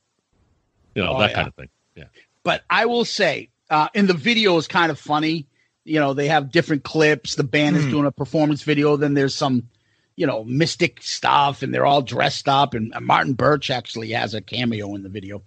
You 0.95 1.03
know 1.03 1.15
Oh, 1.17 1.19
that 1.19 1.31
yeah. 1.31 1.35
kind 1.37 1.49
of 1.49 1.55
thing. 1.57 1.69
Yeah. 1.97 2.05
But 2.45 2.63
I 2.71 2.87
will 2.87 3.05
say, 3.05 3.51
uh, 3.71 3.89
in 3.93 4.07
the 4.07 4.15
video 4.15 4.57
is 4.57 4.69
kind 4.69 4.93
of 4.93 5.01
funny. 5.01 5.47
You 5.85 5.99
know, 5.99 6.15
they 6.15 6.29
have 6.29 6.53
different 6.53 6.85
clips. 6.85 7.35
The 7.35 7.43
band 7.45 7.77
is 7.77 7.85
Hmm. 7.87 7.91
doing 7.91 8.07
a 8.07 8.13
performance 8.13 8.63
video. 8.63 8.97
Then 8.97 9.15
there's 9.15 9.35
some, 9.35 9.69
you 10.17 10.27
know, 10.27 10.45
mystic 10.45 11.03
stuff, 11.03 11.63
and 11.63 11.73
they're 11.73 11.87
all 11.87 12.03
dressed 12.03 12.49
up. 12.49 12.75
And 12.75 12.95
Martin 13.01 13.35
Birch 13.35 13.71
actually 13.71 14.11
has 14.11 14.35
a 14.35 14.41
cameo 14.41 14.95
in 14.95 15.03
the 15.03 15.09
video. 15.09 15.43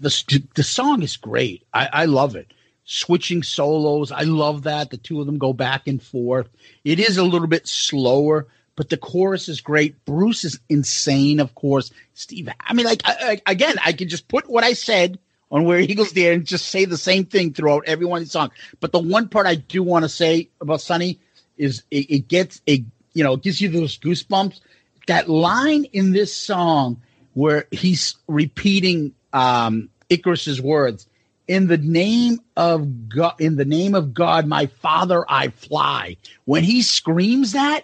The 0.00 0.42
the 0.54 0.62
song 0.62 1.02
is 1.02 1.16
great. 1.16 1.64
I, 1.72 1.88
I 1.92 2.04
love 2.06 2.36
it. 2.36 2.52
Switching 2.84 3.42
solos, 3.42 4.10
I 4.10 4.22
love 4.22 4.64
that. 4.64 4.90
The 4.90 4.96
two 4.96 5.20
of 5.20 5.26
them 5.26 5.38
go 5.38 5.52
back 5.52 5.86
and 5.86 6.02
forth. 6.02 6.48
It 6.84 6.98
is 6.98 7.16
a 7.16 7.22
little 7.24 7.46
bit 7.46 7.68
slower, 7.68 8.48
but 8.74 8.88
the 8.88 8.96
chorus 8.96 9.48
is 9.48 9.60
great. 9.60 10.04
Bruce 10.04 10.44
is 10.44 10.58
insane, 10.68 11.38
of 11.38 11.54
course. 11.54 11.92
Steve, 12.14 12.48
I 12.60 12.74
mean, 12.74 12.86
like 12.86 13.02
I, 13.04 13.40
I, 13.46 13.52
again, 13.52 13.76
I 13.84 13.92
can 13.92 14.08
just 14.08 14.26
put 14.28 14.50
what 14.50 14.64
I 14.64 14.72
said 14.72 15.18
on 15.52 15.64
where 15.64 15.78
Eagles 15.78 16.12
Dare 16.12 16.32
and 16.32 16.46
just 16.46 16.68
say 16.68 16.86
the 16.86 16.96
same 16.96 17.26
thing 17.26 17.52
throughout 17.52 17.84
every 17.86 18.06
one 18.06 18.18
of 18.18 18.24
these 18.24 18.32
songs. 18.32 18.52
But 18.80 18.90
the 18.90 18.98
one 18.98 19.28
part 19.28 19.46
I 19.46 19.54
do 19.54 19.82
want 19.82 20.04
to 20.04 20.08
say 20.08 20.48
about 20.60 20.80
Sonny 20.80 21.20
is 21.56 21.84
it, 21.90 22.10
it 22.10 22.28
gets 22.28 22.60
a 22.68 22.84
you 23.14 23.24
know 23.24 23.34
it 23.34 23.42
gives 23.42 23.60
you 23.60 23.68
those 23.68 23.98
goosebumps. 23.98 24.60
That 25.08 25.28
line 25.28 25.84
in 25.92 26.12
this 26.12 26.34
song 26.34 27.02
where 27.34 27.66
he's 27.72 28.14
repeating 28.28 29.12
um, 29.32 29.88
Icarus's 30.08 30.60
words 30.60 31.06
in 31.48 31.66
the 31.66 31.78
name 31.78 32.40
of 32.56 33.08
God, 33.08 33.34
in 33.38 33.56
the 33.56 33.64
name 33.64 33.94
of 33.94 34.14
God, 34.14 34.46
my 34.46 34.66
Father, 34.66 35.24
I 35.28 35.48
fly. 35.48 36.16
When 36.46 36.64
he 36.64 36.82
screams 36.82 37.52
that, 37.52 37.82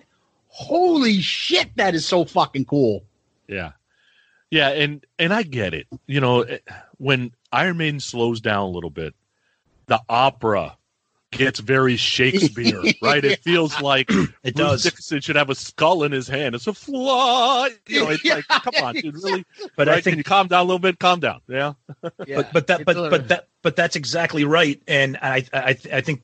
holy 0.49 1.21
shit, 1.21 1.69
that 1.77 1.95
is 1.95 2.07
so 2.07 2.25
fucking 2.25 2.65
cool. 2.65 3.05
Yeah. 3.47 3.73
Yeah, 4.51 4.71
and 4.71 5.05
and 5.19 5.35
I 5.35 5.43
get 5.43 5.75
it. 5.75 5.87
You 6.07 6.21
know, 6.21 6.41
eh, 6.41 6.59
when 6.97 7.33
Iron 7.53 7.77
Maiden 7.77 8.01
slows 8.01 8.41
down 8.41 8.63
a 8.63 8.71
little 8.71 8.89
bit, 8.89 9.15
the 9.87 10.01
opera 10.09 10.78
gets 11.31 11.61
very 11.61 11.97
Shakespeare, 11.97 12.83
right? 13.03 13.25
It 13.25 13.41
feels 13.43 13.81
like 13.81 14.11
It 14.11 14.15
Bruce 14.43 14.55
does. 14.55 14.83
Dickinson 14.85 15.21
should 15.21 15.37
have 15.37 15.51
a 15.51 15.55
skull 15.55 16.05
in 16.05 16.13
his 16.13 16.29
hand. 16.29 16.55
It's 16.55 16.67
a 16.67 16.75
flaw. 16.75 17.67
You 17.87 18.05
know, 18.05 18.11
it's 18.11 18.25
like, 18.25 18.47
come 18.49 18.85
on, 18.85 18.95
dude, 18.95 19.15
really? 19.15 19.45
But 19.77 19.89
right? 19.89 19.99
I 19.99 20.01
think 20.01 20.13
Can 20.13 20.19
you 20.19 20.25
calm 20.25 20.49
down 20.49 20.61
a 20.61 20.65
little 20.65 20.79
bit? 20.79 20.99
Calm 20.99 21.21
down. 21.21 21.41
Yeah. 21.49 21.75
but 22.01 22.53
but 22.53 22.67
that 22.69 22.85
but 22.85 23.11
but 23.11 23.29
that 23.29 23.49
but 23.63 23.77
that's 23.77 23.97
exactly 23.97 24.45
right 24.45 24.81
and 24.87 25.19
i 25.21 25.45
i 25.53 25.77
i 25.93 26.01
think 26.01 26.23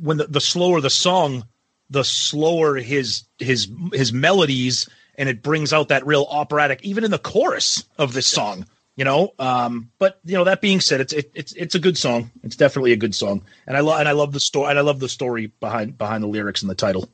when 0.00 0.16
the, 0.18 0.26
the 0.26 0.40
slower 0.40 0.80
the 0.80 0.90
song 0.90 1.44
the 1.90 2.04
slower 2.04 2.76
his 2.76 3.24
his 3.38 3.68
his 3.92 4.12
melodies 4.12 4.88
and 5.16 5.28
it 5.28 5.42
brings 5.42 5.72
out 5.72 5.88
that 5.88 6.06
real 6.06 6.26
operatic 6.30 6.80
even 6.82 7.04
in 7.04 7.10
the 7.10 7.18
chorus 7.18 7.84
of 7.98 8.12
this 8.12 8.26
song 8.26 8.66
you 8.96 9.04
know 9.04 9.32
um 9.38 9.90
but 9.98 10.20
you 10.24 10.34
know 10.34 10.44
that 10.44 10.60
being 10.60 10.80
said 10.80 11.00
it's 11.00 11.12
it, 11.12 11.30
it's 11.34 11.52
it's 11.54 11.74
a 11.74 11.78
good 11.80 11.98
song 11.98 12.30
it's 12.42 12.56
definitely 12.56 12.92
a 12.92 12.96
good 12.96 13.14
song 13.14 13.42
and 13.66 13.76
i 13.76 13.80
love 13.80 13.98
and 13.98 14.08
i 14.08 14.12
love 14.12 14.32
the 14.32 14.40
story 14.40 14.70
and 14.70 14.78
i 14.78 14.82
love 14.82 15.00
the 15.00 15.08
story 15.08 15.46
behind 15.60 15.98
behind 15.98 16.22
the 16.22 16.28
lyrics 16.28 16.62
and 16.62 16.70
the 16.70 16.74
title 16.74 17.08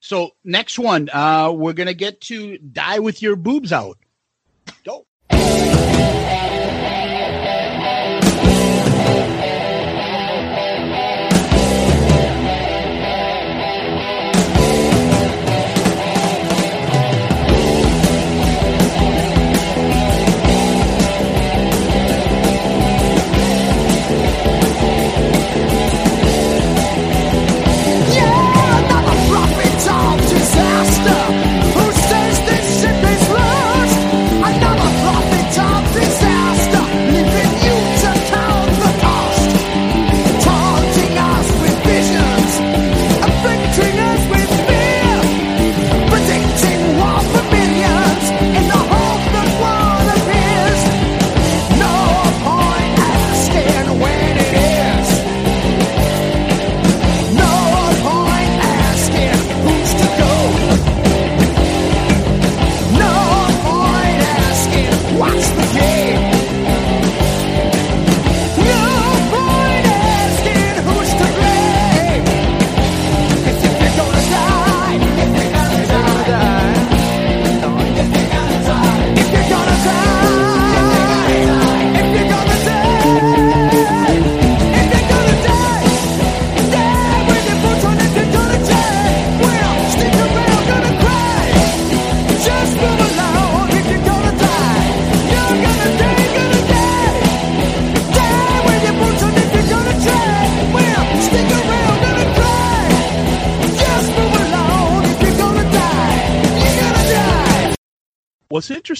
So 0.00 0.30
next 0.44 0.78
one, 0.78 1.10
uh, 1.12 1.50
we're 1.50 1.72
gonna 1.72 1.92
get 1.92 2.20
to 2.30 2.56
"Die 2.58 2.98
with 3.00 3.20
Your 3.20 3.34
Boobs 3.34 3.72
Out." 3.72 3.98
Go. 4.84 5.07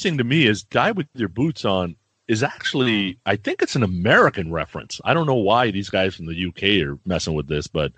Interesting 0.09 0.27
to 0.27 0.37
me 0.37 0.47
is 0.47 0.63
"Die 0.63 0.91
with 0.93 1.07
Your 1.17 1.29
Boots 1.29 1.67
On" 1.67 1.95
is 2.29 2.43
actually, 2.43 3.19
I 3.27 3.37
think 3.37 3.61
it's 3.61 3.77
an 3.77 3.83
American 3.83 4.51
reference. 4.51 5.03
I 5.05 5.13
don't 5.13 5.27
know 5.27 5.35
why 5.35 5.71
these 5.71 5.91
guys 5.91 6.15
from 6.15 6.25
the 6.25 6.47
UK 6.47 6.81
are 6.89 6.99
messing 7.05 7.35
with 7.35 7.47
this, 7.47 7.67
but 7.67 7.93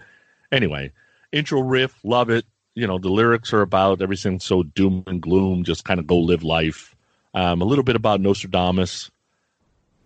anyway, 0.51 0.91
intro 1.31 1.61
riff, 1.61 1.95
love 2.03 2.29
it. 2.29 2.47
You 2.75 2.89
know, 2.89 2.99
the 2.99 3.11
lyrics 3.11 3.53
are 3.53 3.61
about 3.61 4.03
everything 4.03 4.41
so 4.41 4.65
doom 4.65 5.05
and 5.07 5.23
gloom, 5.23 5.63
just 5.63 5.85
kind 5.85 6.01
of 6.01 6.09
go 6.09 6.17
live 6.17 6.43
life. 6.43 6.97
Um, 7.33 7.63
a 7.63 7.65
little 7.65 7.85
bit 7.85 7.95
about 7.95 8.21
Nostradamus. 8.21 9.13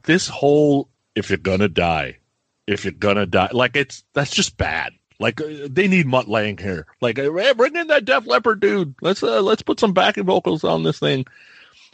This 0.03 0.29
whole 0.29 0.91
"if 1.15 1.31
you're 1.31 1.39
gonna 1.39 1.69
die," 1.71 2.19
if 2.67 2.85
you're 2.85 2.93
gonna 2.93 3.25
die, 3.25 3.49
like 3.53 3.77
it's 3.77 4.05
that's 4.13 4.35
just 4.35 4.59
bad. 4.59 4.93
Like 5.21 5.41
uh, 5.41 5.69
they 5.71 5.89
need 5.89 6.07
Mutt 6.07 6.29
Lange 6.29 6.59
here. 6.59 6.87
Like, 7.01 7.17
hey, 7.17 7.53
bring 7.55 7.77
in 7.77 7.87
that 7.87 8.05
Def 8.05 8.27
Leppard 8.27 8.61
dude. 8.61 8.95
Let's 9.01 9.23
uh, 9.23 9.41
let's 9.41 9.63
put 9.63 9.81
some 9.81 9.95
backing 9.95 10.25
vocals 10.25 10.65
on 10.65 10.83
this 10.83 10.99
thing. 10.99 11.25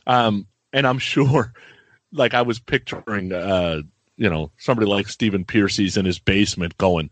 Um, 0.07 0.47
and 0.73 0.87
I'm 0.87 0.99
sure, 1.01 1.53
like 2.13 2.35
I 2.35 2.43
was 2.43 2.59
picturing, 2.59 3.33
uh, 3.33 3.83
you 4.17 4.29
know, 4.29 4.51
somebody 4.59 4.87
like 4.87 5.09
Stephen 5.09 5.45
Pearcy's 5.45 5.97
in 5.97 6.05
his 6.05 6.18
basement 6.18 6.77
going, 6.79 7.11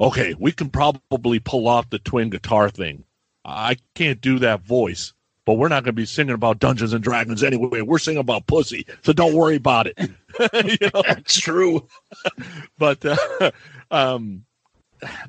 "Okay, 0.00 0.34
we 0.38 0.52
can 0.52 0.70
probably 0.70 1.38
pull 1.38 1.68
off 1.68 1.90
the 1.90 1.98
twin 1.98 2.30
guitar 2.30 2.70
thing. 2.70 3.04
I 3.44 3.76
can't 3.94 4.20
do 4.20 4.38
that 4.40 4.62
voice, 4.62 5.12
but 5.44 5.54
we're 5.54 5.68
not 5.68 5.84
going 5.84 5.94
to 5.94 6.00
be 6.00 6.06
singing 6.06 6.34
about 6.34 6.58
Dungeons 6.58 6.92
and 6.92 7.04
Dragons 7.04 7.44
anyway. 7.44 7.80
We're 7.82 7.98
singing 7.98 8.20
about 8.20 8.46
pussy, 8.46 8.86
so 9.02 9.12
don't 9.12 9.34
worry 9.34 9.56
about 9.56 9.86
it." 9.86 9.98
you 10.00 10.90
know, 10.94 11.02
it's 11.08 11.38
true. 11.38 11.86
but 12.78 13.04
uh, 13.04 13.50
um, 13.90 14.44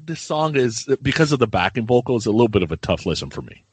this 0.04 0.22
song 0.22 0.56
is 0.56 0.88
because 1.02 1.32
of 1.32 1.40
the 1.40 1.48
backing 1.48 1.86
vocals 1.86 2.26
a 2.26 2.32
little 2.32 2.48
bit 2.48 2.64
of 2.64 2.72
a 2.72 2.78
tough 2.78 3.06
listen 3.06 3.30
for 3.30 3.42
me. 3.42 3.64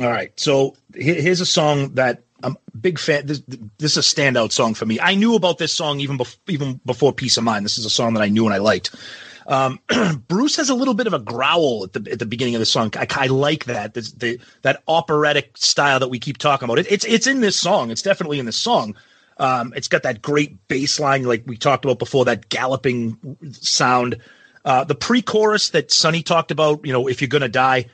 All 0.00 0.08
right. 0.08 0.32
So 0.40 0.76
here's 0.94 1.42
a 1.42 1.46
song 1.46 1.94
that 1.94 2.22
I'm 2.42 2.56
a 2.72 2.76
big 2.78 2.98
fan. 2.98 3.26
This, 3.26 3.42
this 3.78 3.96
is 3.96 3.98
a 3.98 4.00
standout 4.00 4.50
song 4.50 4.72
for 4.72 4.86
me. 4.86 4.98
I 4.98 5.14
knew 5.14 5.34
about 5.34 5.58
this 5.58 5.74
song 5.74 6.00
even 6.00 6.18
even 6.48 6.80
before 6.86 7.12
Piece 7.12 7.36
of 7.36 7.44
Mind. 7.44 7.66
This 7.66 7.76
is 7.76 7.84
a 7.84 7.90
song 7.90 8.14
that 8.14 8.22
I 8.22 8.28
knew 8.28 8.46
and 8.46 8.54
I 8.54 8.58
liked. 8.58 8.94
Um, 9.46 9.78
Bruce 10.28 10.56
has 10.56 10.70
a 10.70 10.74
little 10.74 10.94
bit 10.94 11.06
of 11.06 11.12
a 11.12 11.18
growl 11.18 11.84
at 11.84 11.92
the 11.92 12.10
at 12.10 12.18
the 12.18 12.24
beginning 12.24 12.54
of 12.54 12.60
the 12.60 12.66
song. 12.66 12.92
I, 12.96 13.06
I 13.10 13.26
like 13.26 13.66
that. 13.66 13.92
This, 13.92 14.12
the, 14.12 14.38
that 14.62 14.82
operatic 14.88 15.58
style 15.58 16.00
that 16.00 16.08
we 16.08 16.18
keep 16.18 16.38
talking 16.38 16.64
about. 16.64 16.78
It, 16.78 16.90
it's 16.90 17.04
it's 17.04 17.26
in 17.26 17.40
this 17.40 17.56
song. 17.56 17.90
It's 17.90 18.02
definitely 18.02 18.38
in 18.38 18.46
this 18.46 18.56
song. 18.56 18.96
Um, 19.36 19.74
it's 19.76 19.88
got 19.88 20.02
that 20.04 20.22
great 20.22 20.66
bass 20.68 20.98
line, 20.98 21.24
like 21.24 21.44
we 21.46 21.56
talked 21.56 21.84
about 21.84 21.98
before, 21.98 22.26
that 22.26 22.48
galloping 22.48 23.18
sound. 23.52 24.18
Uh, 24.66 24.84
the 24.84 24.94
pre-chorus 24.94 25.70
that 25.70 25.90
Sonny 25.90 26.22
talked 26.22 26.50
about, 26.50 26.84
you 26.84 26.92
know, 26.92 27.08
if 27.08 27.22
you're 27.22 27.28
gonna 27.28 27.48
die, 27.48 27.86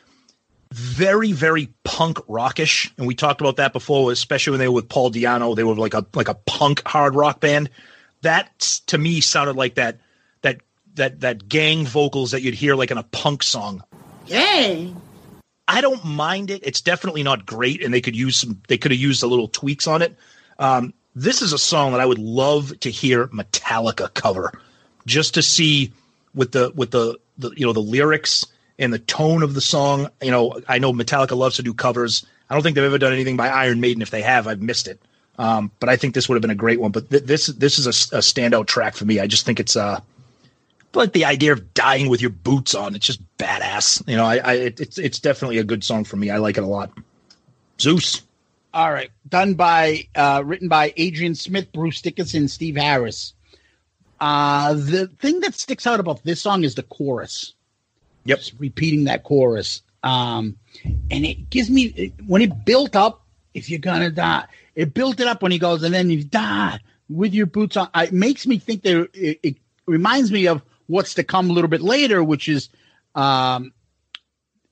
very 0.77 1.33
very 1.33 1.73
punk 1.85 2.19
rockish, 2.29 2.93
and 2.99 3.07
we 3.07 3.15
talked 3.15 3.41
about 3.41 3.57
that 3.57 3.73
before, 3.73 4.13
especially 4.13 4.51
when 4.51 4.61
they 4.61 4.69
were 4.69 4.75
with 4.75 4.91
Paul 4.91 5.11
Di'Anno. 5.11 5.57
They 5.57 5.65
were 5.65 5.75
like 5.75 5.95
a 5.95 6.05
like 6.15 6.29
a 6.29 6.35
punk 6.35 6.87
hard 6.87 7.15
rock 7.15 7.41
band. 7.41 7.71
That 8.21 8.61
to 8.89 8.99
me 8.99 9.23
sounded 9.23 9.57
like 9.57 9.77
that 9.77 10.01
that 10.43 10.61
that 10.97 11.21
that 11.21 11.49
gang 11.49 11.87
vocals 11.87 12.33
that 12.33 12.43
you'd 12.43 12.55
hear 12.55 12.75
like 12.75 12.91
in 12.91 12.99
a 12.99 13.03
punk 13.05 13.43
song. 13.43 13.83
Yay! 14.27 14.95
I 15.67 15.81
don't 15.81 16.05
mind 16.05 16.51
it. 16.51 16.61
It's 16.63 16.83
definitely 16.83 17.23
not 17.23 17.47
great, 17.47 17.83
and 17.83 17.95
they 17.95 18.03
could 18.03 18.15
use 18.15 18.37
some. 18.37 18.61
They 18.69 18.77
could 18.77 18.91
have 18.91 19.01
used 19.01 19.23
a 19.23 19.27
little 19.27 19.49
tweaks 19.49 19.87
on 19.87 20.03
it. 20.03 20.15
Um, 20.59 20.93
this 21.15 21.41
is 21.41 21.55
a 21.55 21.59
song 21.59 21.93
that 21.93 22.03
I 22.03 22.07
would 22.07 22.19
love 22.19 22.79
to 22.81 22.91
hear 22.91 23.29
Metallica 23.29 24.13
cover, 24.13 24.53
just 25.07 25.33
to 25.35 25.43
see 25.43 25.95
with 26.35 26.53
the 26.53 26.71
with 26.75 26.91
the, 26.91 27.19
the 27.39 27.51
you 27.57 27.65
know 27.65 27.73
the 27.73 27.81
lyrics 27.81 28.45
and 28.79 28.93
the 28.93 28.99
tone 28.99 29.43
of 29.43 29.55
the 29.55 29.61
song. 29.61 30.09
You 30.23 30.31
know, 30.31 30.61
I 30.69 30.79
know 30.79 30.93
Metallica 30.93 31.37
loves 31.37 31.57
to 31.57 31.63
do 31.63 31.75
covers. 31.75 32.27
I 32.49 32.55
don't 32.55 32.63
think 32.63 32.75
they've 32.75 32.85
ever 32.85 32.99
done 32.99 33.13
anything 33.13 33.37
by 33.37 33.49
Iron 33.49 33.81
Maiden. 33.81 34.03
If 34.03 34.11
they 34.11 34.23
have, 34.23 34.47
I've 34.47 34.63
missed 34.63 34.89
it. 34.89 35.01
Um, 35.39 35.71
but 35.81 35.89
I 35.89 35.97
think 35.97 36.15
this 36.15 36.29
would 36.29 36.37
have 36.37 36.43
been 36.43 36.51
a 36.51 36.55
great 36.55 36.81
one. 36.81 36.93
But 36.93 37.11
th- 37.11 37.25
this 37.25 37.47
this 37.47 37.79
is 37.79 37.87
a, 37.87 38.17
a 38.17 38.21
standout 38.21 38.67
track 38.67 38.95
for 38.95 39.05
me. 39.05 39.21
I 39.21 39.27
just 39.27 39.45
think 39.45 39.61
it's 39.61 39.77
uh 39.77 40.01
like 40.95 41.13
the 41.13 41.27
idea 41.27 41.53
of 41.53 41.75
dying 41.75 42.09
with 42.09 42.21
your 42.21 42.31
boots 42.31 42.75
on. 42.75 42.95
It's 42.95 43.07
just 43.07 43.21
badass. 43.37 44.07
You 44.09 44.17
know, 44.17 44.25
I, 44.25 44.37
I 44.39 44.53
it, 44.55 44.81
it's 44.81 44.99
it's 44.99 45.19
definitely 45.19 45.59
a 45.59 45.65
good 45.65 45.85
song 45.85 46.05
for 46.05 46.17
me. 46.17 46.31
I 46.31 46.39
like 46.39 46.57
it 46.57 46.65
a 46.65 46.67
lot. 46.67 46.91
Zeus. 47.81 48.23
All 48.73 48.93
right, 48.93 49.11
done 49.29 49.55
by 49.55 50.07
uh, 50.15 50.43
written 50.45 50.69
by 50.69 50.93
Adrian 50.97 51.35
Smith, 51.35 51.73
Bruce 51.73 52.03
Dickinson, 52.03 52.49
Steve 52.49 52.77
Harris. 52.77 53.33
Uh, 54.21 54.75
the 54.75 55.09
thing 55.19 55.41
that 55.41 55.55
sticks 55.55 55.87
out 55.87 56.01
about 56.01 56.23
this 56.25 56.41
song 56.43 56.65
is 56.65 56.75
the 56.75 56.83
chorus. 56.83 57.55
Yep, 58.27 58.39
Just 58.39 58.53
repeating 58.59 59.05
that 59.05 59.23
chorus. 59.25 59.83
Um, 60.03 60.57
and 61.11 61.25
it 61.25 61.51
gives 61.51 61.71
me 61.71 61.85
it- 61.97 62.13
when 62.27 62.43
it 62.43 62.65
built 62.65 62.95
up. 62.97 63.23
If 63.55 63.71
you're 63.71 63.79
gonna 63.79 64.11
die, 64.11 64.45
it 64.75 64.93
built 64.93 65.19
it 65.19 65.27
up 65.27 65.41
when 65.43 65.51
he 65.51 65.59
goes, 65.59 65.83
and 65.83 65.95
then 65.95 66.11
you 66.11 66.23
die 66.23 66.79
with 67.09 67.33
your 67.33 67.47
boots 67.47 67.75
on. 67.79 67.89
It 67.95 68.13
makes 68.13 68.47
me 68.47 68.59
think 68.59 68.83
that 68.83 69.09
it, 69.15 69.41
it 69.43 69.57
reminds 69.87 70.31
me 70.31 70.47
of 70.47 70.61
what's 70.89 71.15
to 71.15 71.25
come 71.25 71.49
a 71.49 71.53
little 71.55 71.71
bit 71.71 71.81
later, 71.81 72.23
which 72.23 72.49
is 72.49 72.69
um, 73.15 73.73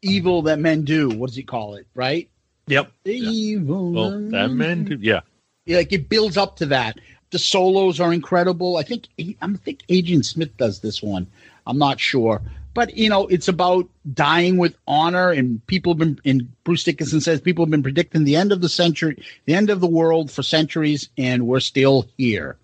evil 0.03 0.43
that 0.43 0.59
men 0.59 0.85
do. 0.85 1.09
What 1.09 1.29
does 1.29 1.37
he 1.37 1.43
call 1.43 1.77
it? 1.77 1.87
Right? 1.95 2.29
Yep. 2.67 2.93
Evil. 3.05 3.93
Well, 3.93 4.11
that 4.31 4.49
men 4.49 4.85
do. 4.85 4.99
Yeah. 5.01 5.21
Yeah, 5.67 5.79
like 5.79 5.93
it 5.93 6.09
builds 6.11 6.37
up 6.37 6.57
to 6.57 6.67
that. 6.67 6.99
The 7.31 7.39
solos 7.39 8.01
are 8.01 8.13
incredible. 8.13 8.77
I 8.77 8.83
think 8.83 9.09
I 9.19 9.53
think 9.65 9.83
Adrian 9.89 10.23
Smith 10.23 10.55
does 10.57 10.81
this 10.81 11.03
one. 11.03 11.27
I'm 11.67 11.79
not 11.79 11.99
sure, 11.99 12.43
but 12.75 12.97
you 12.97 13.09
know, 13.09 13.27
it's 13.29 13.49
about 13.49 13.89
dying 14.13 14.59
with 14.59 14.77
honor, 14.87 15.31
and 15.31 15.65
people 15.67 15.93
have 15.93 15.99
been. 15.99 16.21
And 16.25 16.63
Bruce 16.65 16.85
Dickinson 16.85 17.21
says 17.21 17.41
people 17.41 17.65
have 17.65 17.71
been 17.71 17.83
predicting 17.83 18.25
the 18.25 18.37
end 18.37 18.53
of 18.53 18.61
the 18.61 18.69
century, 18.69 19.23
the 19.47 19.55
end 19.55 19.71
of 19.71 19.81
the 19.81 19.87
world 19.87 20.31
for 20.31 20.43
centuries, 20.43 21.09
and 21.17 21.47
we're 21.47 21.61
still 21.61 22.07
here. 22.19 22.57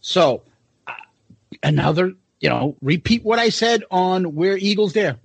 So, 0.00 0.42
uh, 0.86 0.92
another, 1.62 2.14
you 2.40 2.48
know, 2.48 2.76
repeat 2.80 3.24
what 3.24 3.38
I 3.38 3.48
said 3.48 3.82
on 3.90 4.36
Where 4.36 4.56
Eagles 4.56 4.92
Dare. 4.92 5.18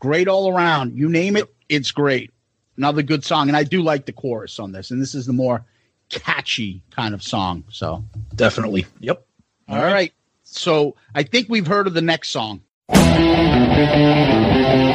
Great 0.00 0.26
all 0.26 0.48
around. 0.52 0.96
You 0.96 1.08
name 1.08 1.36
it, 1.36 1.52
it's 1.68 1.92
great. 1.92 2.30
Another 2.76 3.02
good 3.02 3.24
song, 3.24 3.48
and 3.48 3.56
I 3.56 3.64
do 3.64 3.82
like 3.82 4.06
the 4.06 4.12
chorus 4.12 4.58
on 4.58 4.72
this. 4.72 4.90
And 4.90 5.00
this 5.00 5.14
is 5.14 5.26
the 5.26 5.32
more 5.32 5.64
catchy 6.08 6.82
kind 6.90 7.14
of 7.14 7.22
song. 7.22 7.64
So 7.70 8.02
definitely. 8.34 8.86
Yep. 9.00 9.24
All 9.68 9.76
right. 9.76 9.92
right. 9.92 10.12
So 10.42 10.96
I 11.14 11.22
think 11.22 11.48
we've 11.48 11.66
heard 11.66 11.86
of 11.86 11.94
the 11.94 12.02
next 12.02 12.30
song. 12.30 12.62
Thank 12.94 14.86
you. 14.86 14.91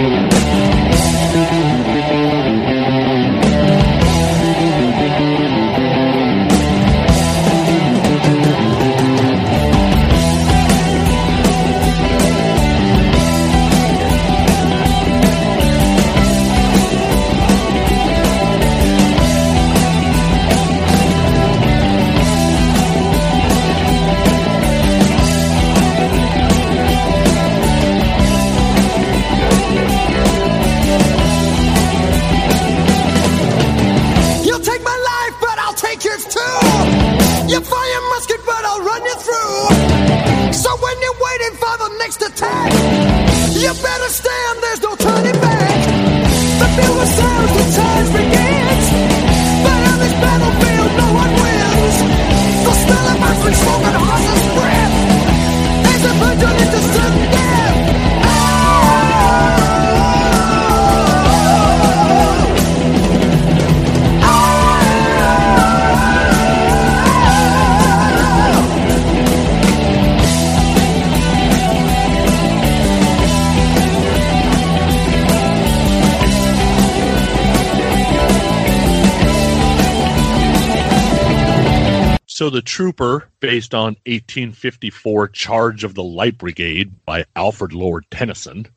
So 82.48 82.52
the 82.52 82.62
Trooper, 82.62 83.28
based 83.42 83.74
on 83.74 83.98
1854 84.06 85.28
Charge 85.28 85.84
of 85.84 85.96
the 85.96 86.04
Light 86.04 86.38
Brigade 86.38 86.94
by 87.06 87.26
Alfred 87.36 87.74
Lord 87.74 88.06
Tennyson, 88.10 88.68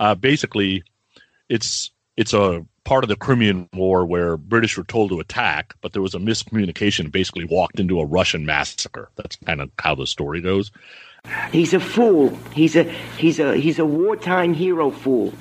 uh, 0.00 0.16
basically 0.16 0.82
it's 1.48 1.92
it's 2.16 2.34
a 2.34 2.66
part 2.82 3.04
of 3.04 3.08
the 3.08 3.14
Crimean 3.14 3.68
War 3.74 4.04
where 4.04 4.36
British 4.36 4.76
were 4.76 4.82
told 4.82 5.10
to 5.10 5.20
attack, 5.20 5.72
but 5.82 5.92
there 5.92 6.02
was 6.02 6.16
a 6.16 6.18
miscommunication. 6.18 7.12
Basically, 7.12 7.44
walked 7.44 7.78
into 7.78 8.00
a 8.00 8.04
Russian 8.04 8.44
massacre. 8.44 9.08
That's 9.14 9.36
kind 9.36 9.60
of 9.60 9.70
how 9.78 9.94
the 9.94 10.08
story 10.08 10.40
goes. 10.40 10.72
He's 11.52 11.74
a 11.74 11.78
fool. 11.78 12.36
He's 12.52 12.74
a 12.74 12.82
he's 13.18 13.38
a 13.38 13.56
he's 13.56 13.78
a 13.78 13.86
wartime 13.86 14.52
hero 14.52 14.90
fool. 14.90 15.32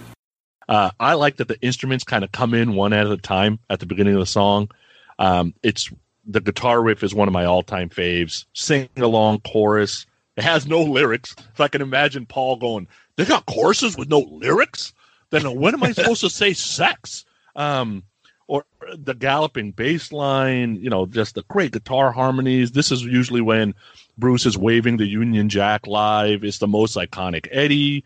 Uh, 0.69 0.91
I 0.99 1.15
like 1.15 1.37
that 1.37 1.47
the 1.47 1.59
instruments 1.61 2.03
kind 2.03 2.23
of 2.23 2.31
come 2.31 2.53
in 2.53 2.75
one 2.75 2.93
at 2.93 3.07
a 3.07 3.17
time 3.17 3.57
at 3.71 3.79
the 3.79 3.87
beginning 3.87 4.13
of 4.13 4.19
the 4.19 4.27
song. 4.27 4.69
Um, 5.17 5.55
it's 5.63 5.89
the 6.25 6.41
guitar 6.41 6.81
riff 6.81 7.03
is 7.03 7.13
one 7.13 7.27
of 7.27 7.33
my 7.33 7.45
all-time 7.45 7.89
faves. 7.89 8.45
Sing 8.53 8.89
along 8.97 9.41
chorus. 9.41 10.05
It 10.37 10.43
has 10.43 10.67
no 10.67 10.81
lyrics. 10.81 11.35
If 11.53 11.59
I 11.59 11.67
can 11.67 11.81
imagine 11.81 12.25
Paul 12.25 12.55
going, 12.55 12.87
"They 13.17 13.25
got 13.25 13.45
choruses 13.45 13.97
with 13.97 14.09
no 14.09 14.19
lyrics." 14.19 14.93
Then 15.29 15.43
when 15.59 15.73
am 15.73 15.83
I 15.83 15.91
supposed 15.91 16.21
to 16.21 16.29
say 16.29 16.53
sex? 16.53 17.25
Um, 17.55 18.03
or 18.47 18.65
the 18.93 19.13
galloping 19.13 19.71
bass 19.71 20.11
line, 20.11 20.75
you 20.75 20.89
know, 20.89 21.05
just 21.05 21.35
the 21.35 21.43
great 21.47 21.71
guitar 21.71 22.11
harmonies. 22.11 22.71
This 22.71 22.91
is 22.91 23.01
usually 23.01 23.39
when 23.39 23.73
Bruce 24.17 24.45
is 24.45 24.57
waving 24.57 24.97
the 24.97 25.05
Union 25.05 25.47
Jack 25.47 25.87
live. 25.87 26.43
It's 26.43 26.57
the 26.57 26.67
most 26.67 26.97
iconic 26.97 27.47
Eddie. 27.49 28.03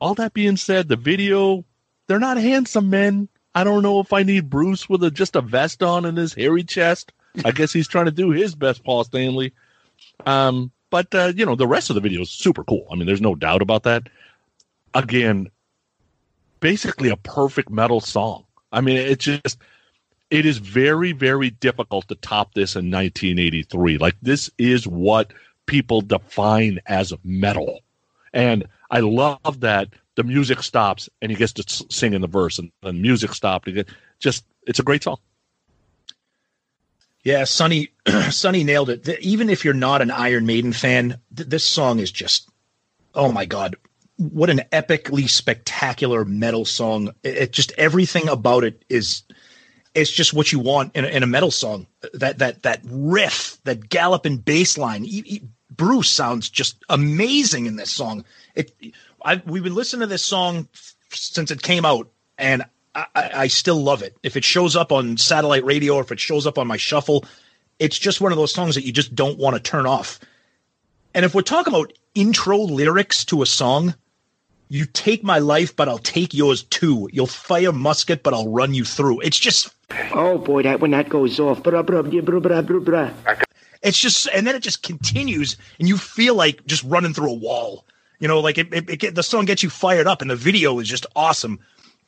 All 0.00 0.14
that 0.14 0.32
being 0.32 0.56
said, 0.56 0.88
the 0.88 0.96
video, 0.96 1.64
they're 2.06 2.18
not 2.18 2.38
handsome 2.38 2.88
men. 2.88 3.28
I 3.54 3.64
don't 3.64 3.82
know 3.82 4.00
if 4.00 4.12
I 4.12 4.22
need 4.22 4.50
Bruce 4.50 4.88
with 4.88 5.02
a, 5.02 5.10
just 5.10 5.36
a 5.36 5.40
vest 5.40 5.82
on 5.82 6.04
and 6.04 6.18
his 6.18 6.34
hairy 6.34 6.64
chest. 6.64 7.12
I 7.44 7.50
guess 7.50 7.72
he's 7.72 7.88
trying 7.88 8.06
to 8.06 8.10
do 8.10 8.30
his 8.30 8.54
best, 8.54 8.84
Paul 8.84 9.04
Stanley. 9.04 9.52
Um, 10.26 10.70
but 10.90 11.14
uh, 11.14 11.32
you 11.34 11.44
know, 11.44 11.54
the 11.54 11.66
rest 11.66 11.90
of 11.90 11.94
the 11.94 12.00
video 12.00 12.22
is 12.22 12.30
super 12.30 12.64
cool. 12.64 12.86
I 12.90 12.94
mean, 12.94 13.06
there's 13.06 13.20
no 13.20 13.34
doubt 13.34 13.62
about 13.62 13.82
that. 13.84 14.08
Again, 14.94 15.48
basically 16.60 17.10
a 17.10 17.16
perfect 17.16 17.70
metal 17.70 18.00
song. 18.00 18.44
I 18.72 18.80
mean, 18.80 18.96
it's 18.96 19.24
just 19.24 19.58
it 20.30 20.44
is 20.44 20.58
very, 20.58 21.12
very 21.12 21.50
difficult 21.50 22.08
to 22.08 22.14
top 22.16 22.54
this 22.54 22.76
in 22.76 22.90
1983. 22.90 23.98
Like 23.98 24.16
this 24.22 24.50
is 24.58 24.86
what 24.86 25.32
people 25.66 26.00
define 26.00 26.80
as 26.86 27.12
metal, 27.24 27.80
and 28.32 28.66
I 28.90 29.00
love 29.00 29.60
that 29.60 29.88
the 30.16 30.24
music 30.24 30.62
stops 30.62 31.08
and 31.20 31.30
he 31.30 31.36
gets 31.36 31.52
to 31.54 31.86
sing 31.90 32.12
in 32.14 32.20
the 32.22 32.26
verse, 32.26 32.58
and 32.58 32.72
the 32.82 32.92
music 32.92 33.34
stopped. 33.34 33.68
Just 34.18 34.44
it's 34.66 34.78
a 34.78 34.82
great 34.82 35.02
song. 35.02 35.18
Yeah, 37.24 37.44
Sonny, 37.44 37.90
Sonny 38.30 38.64
nailed 38.64 38.90
it. 38.90 39.08
Even 39.20 39.50
if 39.50 39.64
you're 39.64 39.74
not 39.74 40.00
an 40.02 40.10
Iron 40.10 40.46
Maiden 40.46 40.72
fan, 40.72 41.20
th- 41.36 41.48
this 41.48 41.64
song 41.64 41.98
is 41.98 42.10
just, 42.10 42.48
oh 43.14 43.30
my 43.32 43.44
god, 43.44 43.76
what 44.16 44.50
an 44.50 44.62
epically 44.72 45.28
spectacular 45.28 46.24
metal 46.24 46.64
song! 46.64 47.08
It, 47.22 47.36
it 47.36 47.52
just 47.52 47.72
everything 47.72 48.28
about 48.28 48.64
it 48.64 48.84
is, 48.88 49.22
it's 49.94 50.10
just 50.10 50.32
what 50.32 50.52
you 50.52 50.58
want 50.58 50.96
in 50.96 51.04
a, 51.04 51.08
in 51.08 51.22
a 51.22 51.26
metal 51.26 51.50
song. 51.50 51.86
That 52.14 52.38
that 52.38 52.62
that 52.62 52.80
riff, 52.84 53.58
that 53.64 53.88
galloping 53.88 54.38
bass 54.38 54.78
line. 54.78 55.04
E- 55.04 55.22
e- 55.26 55.42
Bruce 55.78 56.10
sounds 56.10 56.50
just 56.50 56.84
amazing 56.90 57.64
in 57.64 57.76
this 57.76 57.90
song. 57.90 58.26
It, 58.54 58.72
I 59.24 59.40
we've 59.46 59.62
been 59.64 59.74
listening 59.74 60.00
to 60.00 60.06
this 60.06 60.24
song 60.24 60.68
since 61.10 61.50
it 61.50 61.62
came 61.62 61.86
out, 61.86 62.10
and 62.36 62.64
I, 62.94 63.06
I, 63.14 63.46
still 63.46 63.82
love 63.82 64.02
it. 64.02 64.16
If 64.22 64.36
it 64.36 64.44
shows 64.44 64.76
up 64.76 64.92
on 64.92 65.16
satellite 65.16 65.64
radio 65.64 65.94
or 65.94 66.02
if 66.02 66.12
it 66.12 66.20
shows 66.20 66.46
up 66.46 66.58
on 66.58 66.66
my 66.66 66.76
shuffle, 66.76 67.24
it's 67.78 67.98
just 67.98 68.20
one 68.20 68.32
of 68.32 68.38
those 68.38 68.52
songs 68.52 68.74
that 68.74 68.84
you 68.84 68.92
just 68.92 69.14
don't 69.14 69.38
want 69.38 69.54
to 69.56 69.62
turn 69.62 69.86
off. 69.86 70.18
And 71.14 71.24
if 71.24 71.34
we're 71.34 71.42
talking 71.42 71.72
about 71.72 71.92
intro 72.14 72.58
lyrics 72.58 73.24
to 73.26 73.42
a 73.42 73.46
song, 73.46 73.94
you 74.68 74.84
take 74.84 75.22
my 75.22 75.38
life, 75.38 75.76
but 75.76 75.88
I'll 75.88 75.98
take 75.98 76.34
yours 76.34 76.64
too. 76.64 77.08
You'll 77.12 77.26
fire 77.26 77.72
musket, 77.72 78.22
but 78.22 78.34
I'll 78.34 78.50
run 78.50 78.74
you 78.74 78.84
through. 78.84 79.20
It's 79.20 79.38
just 79.38 79.72
Oh 80.12 80.38
boy, 80.38 80.64
that 80.64 80.80
when 80.80 80.90
that 80.90 81.08
goes 81.08 81.38
off, 81.38 81.62
blah 81.62 81.82
blah 81.82 82.02
blah 82.02 82.20
blah 82.20 82.62
blah 82.62 82.80
blah. 82.80 83.10
It's 83.82 83.98
just 83.98 84.28
and 84.34 84.46
then 84.46 84.54
it 84.54 84.60
just 84.62 84.82
continues 84.82 85.56
and 85.78 85.88
you 85.88 85.96
feel 85.96 86.34
like 86.34 86.64
just 86.66 86.82
running 86.84 87.14
through 87.14 87.30
a 87.30 87.34
wall 87.34 87.84
you 88.18 88.28
know 88.28 88.40
like 88.40 88.58
it, 88.58 88.72
it, 88.72 88.90
it 88.90 88.96
get, 88.98 89.14
the 89.14 89.22
song 89.22 89.44
gets 89.44 89.62
you 89.62 89.70
fired 89.70 90.06
up 90.06 90.20
and 90.22 90.30
the 90.30 90.36
video 90.36 90.78
is 90.78 90.88
just 90.88 91.06
awesome 91.14 91.58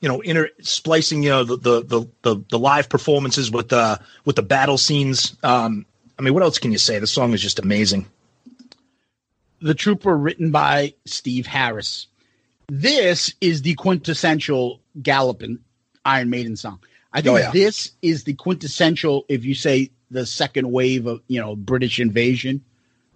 you 0.01 0.09
know 0.09 0.21
inter 0.21 0.49
splicing 0.61 1.23
you 1.23 1.31
know 1.31 1.45
the 1.45 1.57
the 1.57 1.83
the, 1.83 2.09
the, 2.23 2.45
the 2.51 2.59
live 2.59 2.89
performances 2.89 3.51
with 3.51 3.69
the 3.69 4.01
with 4.25 4.37
the 4.37 4.43
battle 4.43 4.79
scenes 4.79 5.37
um 5.43 5.85
i 6.19 6.23
mean 6.23 6.35
what 6.35 6.43
else 6.43 6.59
can 6.59 6.73
you 6.73 6.79
say 6.79 6.99
the 6.99 7.07
song 7.07 7.33
is 7.33 7.41
just 7.43 7.59
amazing 7.59 8.07
The 9.63 9.75
Trooper, 9.75 10.17
written 10.17 10.51
by 10.51 10.95
Steve 11.05 11.47
Harris. 11.47 12.07
This 12.69 13.35
is 13.43 13.61
the 13.63 13.75
quintessential 13.75 14.81
Gallopin 15.03 15.59
Iron 16.07 16.31
Maiden 16.31 16.57
song. 16.57 16.79
I 17.13 17.21
think 17.21 17.35
Oh, 17.35 17.39
yeah. 17.39 17.51
this 17.51 17.93
is 18.01 18.25
the 18.25 18.33
quintessential, 18.35 19.27
if 19.29 19.45
you 19.45 19.55
say 19.55 19.91
the 20.11 20.27
second 20.27 20.71
wave 20.71 21.07
of 21.07 21.23
you 21.29 21.41
know 21.41 21.57
British 21.57 22.01
invasion, 22.01 22.63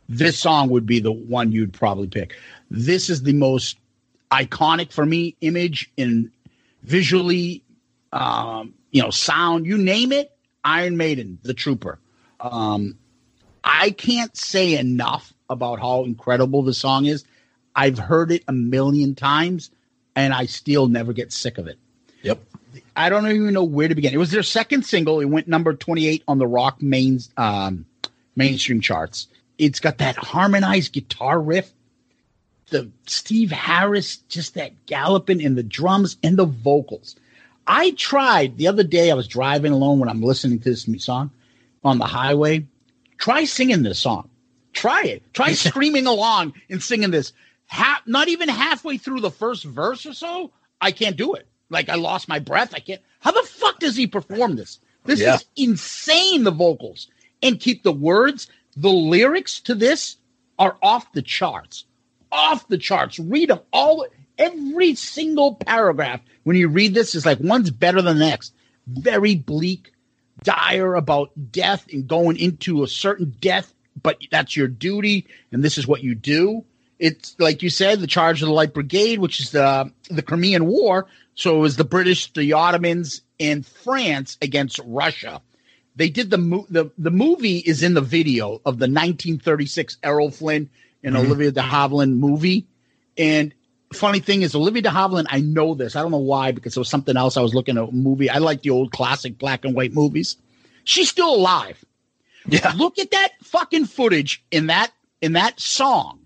this 0.08 0.38
song 0.38 0.68
would 0.70 0.86
be 0.86 1.00
the 1.00 1.12
one 1.12 1.52
you'd 1.52 1.72
probably 1.72 2.08
pick. 2.08 2.34
This 2.70 3.10
is 3.10 3.22
the 3.22 3.32
most 3.32 3.78
iconic 4.30 4.92
for 4.92 5.06
me 5.06 5.36
image 5.40 5.90
in 5.96 6.30
visually, 6.82 7.62
um, 8.12 8.74
you 8.90 9.02
know, 9.02 9.10
sound, 9.10 9.66
you 9.66 9.78
name 9.78 10.12
it. 10.12 10.30
Iron 10.64 10.96
Maiden, 10.96 11.38
The 11.42 11.54
Trooper. 11.54 11.98
Um, 12.40 12.98
I 13.62 13.90
can't 13.90 14.34
say 14.36 14.78
enough 14.78 15.32
about 15.50 15.78
how 15.78 16.04
incredible 16.04 16.62
the 16.62 16.74
song 16.74 17.04
is. 17.06 17.24
I've 17.74 17.98
heard 17.98 18.32
it 18.32 18.44
a 18.48 18.52
million 18.52 19.14
times 19.14 19.70
and 20.16 20.32
I 20.32 20.46
still 20.46 20.86
never 20.86 21.12
get 21.12 21.32
sick 21.32 21.58
of 21.58 21.66
it. 21.66 21.78
I 22.96 23.08
don't 23.08 23.26
even 23.26 23.52
know 23.52 23.64
where 23.64 23.88
to 23.88 23.94
begin. 23.94 24.14
It 24.14 24.18
was 24.18 24.30
their 24.30 24.42
second 24.42 24.84
single. 24.84 25.20
It 25.20 25.26
went 25.26 25.48
number 25.48 25.74
28 25.74 26.22
on 26.28 26.38
the 26.38 26.46
rock 26.46 26.80
main 26.80 27.20
um, 27.36 27.86
mainstream 28.36 28.80
charts. 28.80 29.26
It's 29.58 29.80
got 29.80 29.98
that 29.98 30.16
harmonized 30.16 30.92
guitar 30.92 31.40
riff, 31.40 31.72
the 32.70 32.90
Steve 33.06 33.50
Harris, 33.50 34.18
just 34.28 34.54
that 34.54 34.86
galloping 34.86 35.40
in 35.40 35.54
the 35.54 35.62
drums 35.62 36.16
and 36.22 36.36
the 36.36 36.44
vocals. 36.44 37.16
I 37.66 37.92
tried 37.92 38.58
the 38.58 38.68
other 38.68 38.82
day. 38.82 39.10
I 39.10 39.14
was 39.14 39.28
driving 39.28 39.72
alone 39.72 39.98
when 39.98 40.08
I'm 40.08 40.22
listening 40.22 40.58
to 40.60 40.70
this 40.70 40.86
song 41.04 41.30
on 41.82 41.98
the 41.98 42.04
highway. 42.04 42.66
Try 43.18 43.44
singing 43.44 43.82
this 43.82 43.98
song. 43.98 44.28
Try 44.72 45.02
it. 45.04 45.22
Try 45.32 45.52
screaming 45.54 46.06
along 46.06 46.54
and 46.68 46.82
singing 46.82 47.10
this. 47.10 47.32
Half, 47.66 48.06
not 48.06 48.28
even 48.28 48.48
halfway 48.48 48.98
through 48.98 49.20
the 49.20 49.30
first 49.30 49.64
verse 49.64 50.04
or 50.04 50.12
so, 50.12 50.50
I 50.80 50.90
can't 50.90 51.16
do 51.16 51.34
it. 51.34 51.46
Like 51.74 51.88
I 51.90 51.96
lost 51.96 52.28
my 52.28 52.38
breath. 52.38 52.72
I 52.74 52.78
can't. 52.78 53.02
How 53.20 53.32
the 53.32 53.46
fuck 53.46 53.78
does 53.80 53.96
he 53.96 54.06
perform 54.06 54.56
this? 54.56 54.78
This 55.04 55.20
Yeah. 55.20 55.34
is 55.34 55.44
insane. 55.56 56.44
The 56.44 56.50
vocals 56.50 57.08
and 57.42 57.60
keep 57.60 57.82
the 57.82 57.92
words. 57.92 58.48
The 58.76 58.88
lyrics 58.90 59.60
to 59.60 59.74
this 59.74 60.16
are 60.58 60.76
off 60.82 61.12
the 61.12 61.22
charts. 61.22 61.84
Off 62.32 62.66
the 62.68 62.78
charts. 62.78 63.18
Read 63.18 63.50
them 63.50 63.60
all. 63.72 64.06
Every 64.38 64.94
single 64.94 65.54
paragraph 65.54 66.20
when 66.44 66.56
you 66.56 66.68
read 66.68 66.94
this 66.94 67.14
is 67.14 67.24
like 67.26 67.38
one's 67.40 67.70
better 67.70 68.00
than 68.02 68.18
the 68.18 68.24
next. 68.26 68.52
Very 68.86 69.34
bleak, 69.36 69.92
dire 70.42 70.94
about 70.96 71.30
death 71.52 71.86
and 71.92 72.06
going 72.08 72.36
into 72.38 72.82
a 72.82 72.88
certain 72.88 73.34
death, 73.40 73.72
but 74.02 74.18
that's 74.30 74.56
your 74.56 74.66
duty 74.68 75.26
and 75.52 75.62
this 75.62 75.78
is 75.78 75.86
what 75.86 76.02
you 76.02 76.14
do. 76.14 76.64
It's 76.98 77.36
like 77.38 77.62
you 77.62 77.70
said, 77.70 78.00
the 78.00 78.06
charge 78.06 78.42
of 78.42 78.48
the 78.48 78.54
Light 78.54 78.74
Brigade, 78.74 79.18
which 79.20 79.40
is 79.40 79.50
the 79.52 79.92
the 80.10 80.22
Crimean 80.22 80.66
War. 80.66 81.06
So 81.34 81.56
it 81.56 81.60
was 81.60 81.76
the 81.76 81.84
British, 81.84 82.32
the 82.32 82.52
Ottomans, 82.52 83.22
and 83.40 83.66
France 83.66 84.38
against 84.40 84.80
Russia. 84.84 85.40
They 85.96 86.08
did 86.08 86.30
the 86.30 86.38
mo- 86.38 86.66
the 86.70 86.90
the 86.98 87.10
movie 87.10 87.58
is 87.58 87.82
in 87.82 87.94
the 87.94 88.00
video 88.00 88.60
of 88.64 88.78
the 88.78 88.86
1936 88.88 89.96
Errol 90.02 90.30
Flynn 90.30 90.68
and 91.02 91.14
Mhm. 91.14 91.20
Olivia 91.26 91.50
de 91.52 91.60
Havilland 91.62 92.16
movie. 92.16 92.66
And 93.16 93.52
funny 93.92 94.18
thing 94.20 94.42
is, 94.42 94.54
Olivia 94.54 94.82
de 94.82 94.88
Havilland, 94.90 95.26
I 95.30 95.40
know 95.40 95.74
this. 95.74 95.94
I 95.94 96.02
don't 96.02 96.10
know 96.10 96.18
why 96.18 96.50
because 96.52 96.76
it 96.76 96.80
was 96.80 96.88
something 96.88 97.16
else. 97.16 97.36
I 97.36 97.42
was 97.42 97.54
looking 97.54 97.78
at 97.78 97.88
a 97.88 97.92
movie. 97.92 98.28
I 98.30 98.38
like 98.38 98.62
the 98.62 98.70
old 98.70 98.90
classic 98.92 99.38
black 99.38 99.64
and 99.64 99.74
white 99.74 99.92
movies. 99.92 100.36
She's 100.84 101.08
still 101.08 101.32
alive. 101.34 101.84
Yeah. 102.48 102.72
Look 102.76 102.98
at 102.98 103.10
that 103.12 103.30
fucking 103.42 103.86
footage 103.86 104.44
in 104.50 104.66
that 104.66 104.92
in 105.22 105.32
that 105.34 105.58
song, 105.60 106.20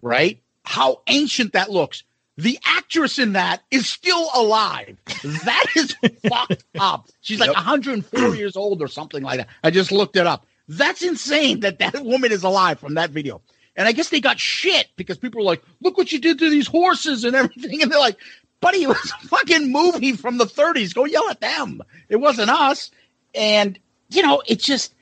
right? 0.00 0.40
How 0.64 1.02
ancient 1.08 1.52
that 1.54 1.70
looks. 1.70 2.02
The 2.38 2.58
actress 2.64 3.18
in 3.18 3.34
that 3.34 3.62
is 3.70 3.86
still 3.88 4.28
alive. 4.34 4.96
That 5.22 5.66
is 5.76 5.94
fucked 6.28 6.64
up. 6.78 7.08
She's 7.20 7.38
like 7.38 7.48
Yep. 7.48 7.56
104 7.56 8.34
years 8.36 8.56
old 8.56 8.80
or 8.82 8.88
something 8.88 9.22
like 9.22 9.38
that. 9.38 9.48
I 9.62 9.70
just 9.70 9.92
looked 9.92 10.16
it 10.16 10.26
up. 10.26 10.46
That's 10.68 11.02
insane 11.02 11.60
that 11.60 11.78
that 11.80 12.02
woman 12.04 12.32
is 12.32 12.42
alive 12.44 12.78
from 12.80 12.94
that 12.94 13.10
video. 13.10 13.42
And 13.76 13.86
I 13.88 13.92
guess 13.92 14.08
they 14.10 14.20
got 14.20 14.38
shit 14.38 14.88
because 14.96 15.18
people 15.18 15.40
were 15.40 15.46
like, 15.46 15.62
look 15.80 15.96
what 15.98 16.12
you 16.12 16.18
did 16.20 16.38
to 16.38 16.48
these 16.50 16.66
horses 16.66 17.24
and 17.24 17.34
everything. 17.36 17.82
And 17.82 17.90
they're 17.92 17.98
like, 17.98 18.16
buddy, 18.60 18.82
it 18.84 18.88
was 18.88 19.12
a 19.22 19.26
fucking 19.28 19.70
movie 19.72 20.12
from 20.12 20.38
the 20.38 20.44
30s. 20.46 20.94
Go 20.94 21.04
yell 21.04 21.28
at 21.28 21.40
them. 21.40 21.82
It 22.08 22.16
wasn't 22.16 22.50
us. 22.50 22.90
And, 23.34 23.78
you 24.08 24.22
know, 24.22 24.42
it's 24.46 24.64
just, 24.64 24.94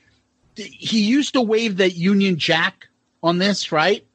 he 0.55 1.01
used 1.03 1.33
to 1.33 1.41
wave 1.41 1.77
the 1.77 1.89
Union 1.89 2.37
Jack 2.37 2.87
on 3.23 3.37
this, 3.37 3.71
right? 3.71 4.05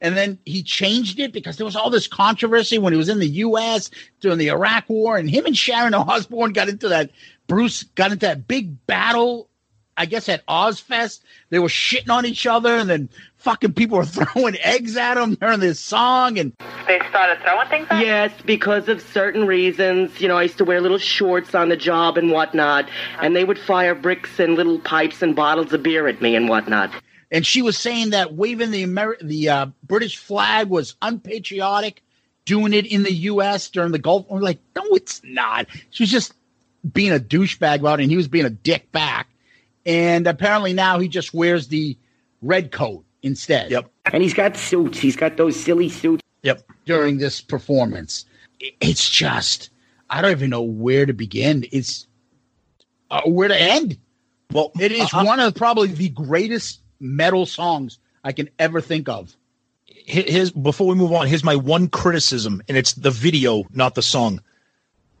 And 0.00 0.16
then 0.16 0.38
he 0.44 0.62
changed 0.62 1.18
it 1.18 1.32
because 1.32 1.56
there 1.56 1.64
was 1.64 1.76
all 1.76 1.90
this 1.90 2.06
controversy 2.06 2.78
when 2.78 2.92
he 2.92 2.98
was 2.98 3.08
in 3.08 3.18
the 3.18 3.28
U.S. 3.28 3.90
during 4.20 4.38
the 4.38 4.50
Iraq 4.50 4.88
War, 4.88 5.16
and 5.16 5.28
him 5.28 5.46
and 5.46 5.56
Sharon 5.56 5.94
Osbourne 5.94 6.52
got 6.52 6.68
into 6.68 6.88
that. 6.88 7.10
Bruce 7.46 7.84
got 7.84 8.12
into 8.12 8.26
that 8.26 8.46
big 8.46 8.86
battle, 8.86 9.48
I 9.96 10.04
guess 10.04 10.28
at 10.28 10.44
Ozzfest. 10.46 11.20
They 11.50 11.58
were 11.58 11.68
shitting 11.68 12.10
on 12.10 12.26
each 12.26 12.46
other, 12.46 12.76
and 12.76 12.90
then 12.90 13.08
fucking 13.38 13.72
people 13.72 13.98
were 13.98 14.04
throwing 14.04 14.56
eggs 14.58 14.96
at 14.96 15.16
him 15.16 15.34
during 15.36 15.60
this 15.60 15.80
song. 15.80 16.38
And 16.38 16.52
They 16.86 17.00
started 17.08 17.40
throwing 17.42 17.68
things 17.68 17.86
at 17.88 18.04
Yes, 18.04 18.32
because 18.44 18.88
of 18.88 19.00
certain 19.00 19.46
reasons. 19.46 20.20
You 20.20 20.28
know, 20.28 20.36
I 20.36 20.42
used 20.42 20.58
to 20.58 20.64
wear 20.64 20.80
little 20.80 20.98
shorts 20.98 21.54
on 21.54 21.70
the 21.70 21.76
job 21.76 22.18
and 22.18 22.30
whatnot, 22.30 22.88
and 23.20 23.34
they 23.34 23.44
would 23.44 23.58
fire 23.58 23.94
bricks 23.94 24.38
and 24.38 24.56
little 24.56 24.78
pipes 24.78 25.22
and 25.22 25.34
bottles 25.34 25.72
of 25.72 25.82
beer 25.82 26.06
at 26.06 26.20
me 26.20 26.36
and 26.36 26.48
whatnot. 26.48 26.90
And 27.30 27.46
she 27.46 27.62
was 27.62 27.76
saying 27.76 28.10
that 28.10 28.34
waving 28.34 28.70
the 28.70 28.84
Ameri- 28.84 29.20
the 29.20 29.48
uh, 29.48 29.66
British 29.82 30.16
flag 30.16 30.68
was 30.68 30.94
unpatriotic, 31.02 32.02
doing 32.44 32.72
it 32.72 32.86
in 32.86 33.02
the 33.02 33.12
U.S. 33.12 33.68
during 33.70 33.92
the 33.92 33.98
Gulf. 33.98 34.26
We're 34.28 34.40
like, 34.40 34.58
no, 34.74 34.82
it's 34.92 35.20
not. 35.24 35.66
She 35.90 36.02
was 36.02 36.10
just 36.10 36.34
being 36.92 37.12
a 37.12 37.18
douchebag 37.18 37.80
about 37.80 38.00
it, 38.00 38.04
and 38.04 38.10
he 38.10 38.16
was 38.16 38.28
being 38.28 38.44
a 38.44 38.50
dick 38.50 38.90
back. 38.92 39.28
And 39.84 40.26
apparently 40.26 40.72
now 40.72 40.98
he 40.98 41.08
just 41.08 41.32
wears 41.34 41.68
the 41.68 41.96
red 42.42 42.72
coat 42.72 43.04
instead. 43.22 43.70
Yep. 43.70 43.90
And 44.12 44.22
he's 44.22 44.34
got 44.34 44.56
suits. 44.56 44.98
He's 44.98 45.16
got 45.16 45.36
those 45.36 45.58
silly 45.58 45.88
suits. 45.88 46.22
Yep. 46.42 46.62
During 46.84 47.18
this 47.18 47.40
performance, 47.40 48.24
it's 48.80 49.10
just 49.10 49.70
I 50.08 50.22
don't 50.22 50.30
even 50.30 50.50
know 50.50 50.62
where 50.62 51.06
to 51.06 51.12
begin. 51.12 51.64
It's 51.72 52.06
uh, 53.10 53.22
where 53.22 53.48
to 53.48 53.60
end. 53.60 53.98
Well, 54.52 54.70
It 54.78 54.92
is 54.92 55.12
uh, 55.12 55.24
one 55.24 55.40
of 55.40 55.54
probably 55.54 55.88
the 55.88 56.08
greatest 56.08 56.80
metal 57.00 57.46
songs 57.46 57.98
I 58.24 58.32
can 58.32 58.48
ever 58.58 58.80
think 58.80 59.08
of. 59.08 59.36
hi- 59.88 60.22
his 60.26 60.50
before 60.50 60.86
we 60.88 60.94
move 60.94 61.12
on, 61.12 61.26
here's 61.26 61.44
my 61.44 61.56
one 61.56 61.88
criticism, 61.88 62.62
and 62.68 62.76
it's 62.76 62.92
the 62.94 63.10
video, 63.10 63.64
not 63.72 63.94
the 63.94 64.02
song. 64.02 64.40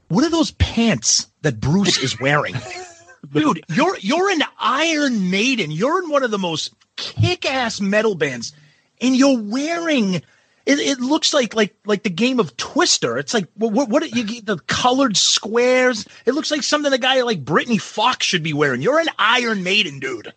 What 0.08 0.24
are 0.24 0.30
those 0.30 0.52
pants 0.52 1.26
that 1.42 1.60
Bruce 1.60 1.98
is 1.98 2.18
wearing? 2.20 2.54
Dude, 3.32 3.64
you're 3.68 3.98
you're 3.98 4.30
an 4.30 4.42
Iron 4.58 5.30
Maiden. 5.30 5.70
You're 5.72 6.02
in 6.02 6.10
one 6.10 6.22
of 6.22 6.30
the 6.30 6.38
most 6.38 6.72
kick-ass 6.96 7.80
metal 7.80 8.14
bands, 8.14 8.52
and 9.00 9.16
you're 9.16 9.40
wearing. 9.40 10.22
It, 10.64 10.80
it 10.80 11.00
looks 11.00 11.32
like 11.34 11.54
like 11.54 11.74
like 11.84 12.02
the 12.04 12.10
game 12.10 12.38
of 12.40 12.56
Twister. 12.56 13.18
It's 13.18 13.34
like 13.34 13.46
what 13.54 13.72
what, 13.72 13.88
what 13.88 14.14
you 14.14 14.24
get 14.24 14.46
the 14.46 14.58
colored 14.58 15.16
squares. 15.16 16.06
It 16.24 16.34
looks 16.34 16.50
like 16.50 16.62
something 16.62 16.92
a 16.92 16.98
guy 16.98 17.20
like 17.22 17.44
Britny 17.44 17.78
Fox 17.78 18.26
should 18.26 18.42
be 18.42 18.52
wearing. 18.52 18.80
You're 18.82 19.00
an 19.00 19.08
Iron 19.18 19.62
Maiden, 19.64 19.98
dude. 20.00 20.32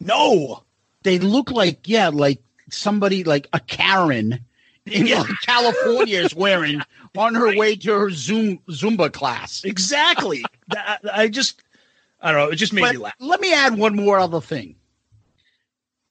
No, 0.00 0.64
they 1.02 1.18
look 1.18 1.50
like 1.50 1.88
yeah, 1.88 2.08
like 2.08 2.42
somebody 2.70 3.24
like 3.24 3.48
a 3.52 3.60
Karen 3.60 4.40
in 4.86 5.06
like, 5.10 5.26
California 5.44 6.20
is 6.20 6.34
wearing 6.34 6.80
on 7.16 7.34
her 7.34 7.56
way 7.56 7.76
to 7.76 7.92
her 7.92 8.10
Zoom 8.10 8.58
Zumba 8.70 9.12
class. 9.12 9.64
exactly. 9.64 10.44
I, 10.70 10.98
I 11.12 11.28
just 11.28 11.62
I 12.20 12.32
don't 12.32 12.40
know. 12.40 12.50
It 12.52 12.56
just 12.56 12.72
made 12.72 12.82
But 12.82 12.92
me 12.92 12.98
laugh. 12.98 13.14
let 13.20 13.40
me 13.40 13.52
add 13.54 13.76
one 13.76 13.96
more 13.96 14.18
other 14.18 14.40
thing. 14.40 14.76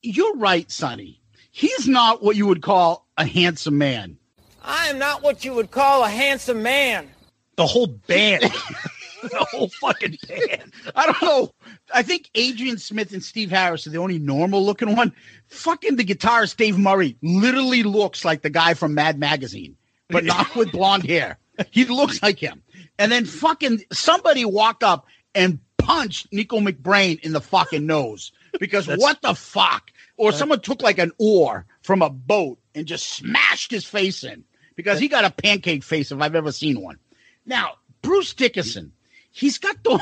You're 0.01 0.35
right, 0.37 0.69
Sonny. 0.71 1.19
He's 1.51 1.87
not 1.87 2.23
what 2.23 2.35
you 2.35 2.47
would 2.47 2.61
call 2.61 3.05
a 3.17 3.25
handsome 3.25 3.77
man. 3.77 4.17
I 4.63 4.87
am 4.87 4.97
not 4.97 5.23
what 5.23 5.43
you 5.43 5.53
would 5.53 5.71
call 5.71 6.03
a 6.03 6.09
handsome 6.09 6.63
man. 6.63 7.09
The 7.57 7.65
whole 7.67 7.87
band. 7.87 8.43
the 9.23 9.47
whole 9.51 9.67
fucking 9.67 10.17
band. 10.27 10.71
I 10.95 11.05
don't 11.07 11.21
know. 11.21 11.53
I 11.93 12.03
think 12.03 12.29
Adrian 12.35 12.77
Smith 12.77 13.13
and 13.13 13.23
Steve 13.23 13.49
Harris 13.49 13.87
are 13.87 13.89
the 13.89 13.97
only 13.97 14.19
normal 14.19 14.65
looking 14.65 14.95
one. 14.95 15.13
Fucking 15.47 15.95
the 15.95 16.05
guitarist 16.05 16.57
Dave 16.57 16.77
Murray 16.77 17.17
literally 17.21 17.83
looks 17.83 18.23
like 18.23 18.41
the 18.41 18.49
guy 18.49 18.73
from 18.73 18.93
Mad 18.93 19.19
Magazine, 19.19 19.75
but 20.09 20.23
not 20.23 20.55
with 20.55 20.71
blonde 20.71 21.05
hair. 21.05 21.37
He 21.71 21.85
looks 21.85 22.21
like 22.21 22.39
him. 22.39 22.63
And 22.97 23.11
then 23.11 23.25
fucking 23.25 23.83
somebody 23.91 24.45
walked 24.45 24.83
up 24.83 25.07
and 25.35 25.59
punched 25.77 26.27
Nicko 26.31 26.59
McBrain 26.59 27.19
in 27.21 27.33
the 27.33 27.41
fucking 27.41 27.85
nose 27.85 28.31
because 28.59 28.87
what 28.87 29.21
the 29.21 29.35
fuck? 29.35 29.91
Or 30.17 30.31
someone 30.31 30.59
took 30.59 30.81
like 30.81 30.99
an 30.99 31.11
oar 31.17 31.65
from 31.81 32.01
a 32.01 32.09
boat 32.09 32.59
and 32.75 32.85
just 32.85 33.09
smashed 33.13 33.71
his 33.71 33.85
face 33.85 34.23
in 34.23 34.43
because 34.75 34.99
he 34.99 35.07
got 35.07 35.25
a 35.25 35.29
pancake 35.31 35.83
face 35.83 36.11
if 36.11 36.21
I've 36.21 36.35
ever 36.35 36.51
seen 36.51 36.81
one. 36.81 36.99
Now, 37.45 37.75
Bruce 38.01 38.33
Dickinson, 38.33 38.91
he's 39.31 39.57
got 39.57 39.75
those. 39.83 39.99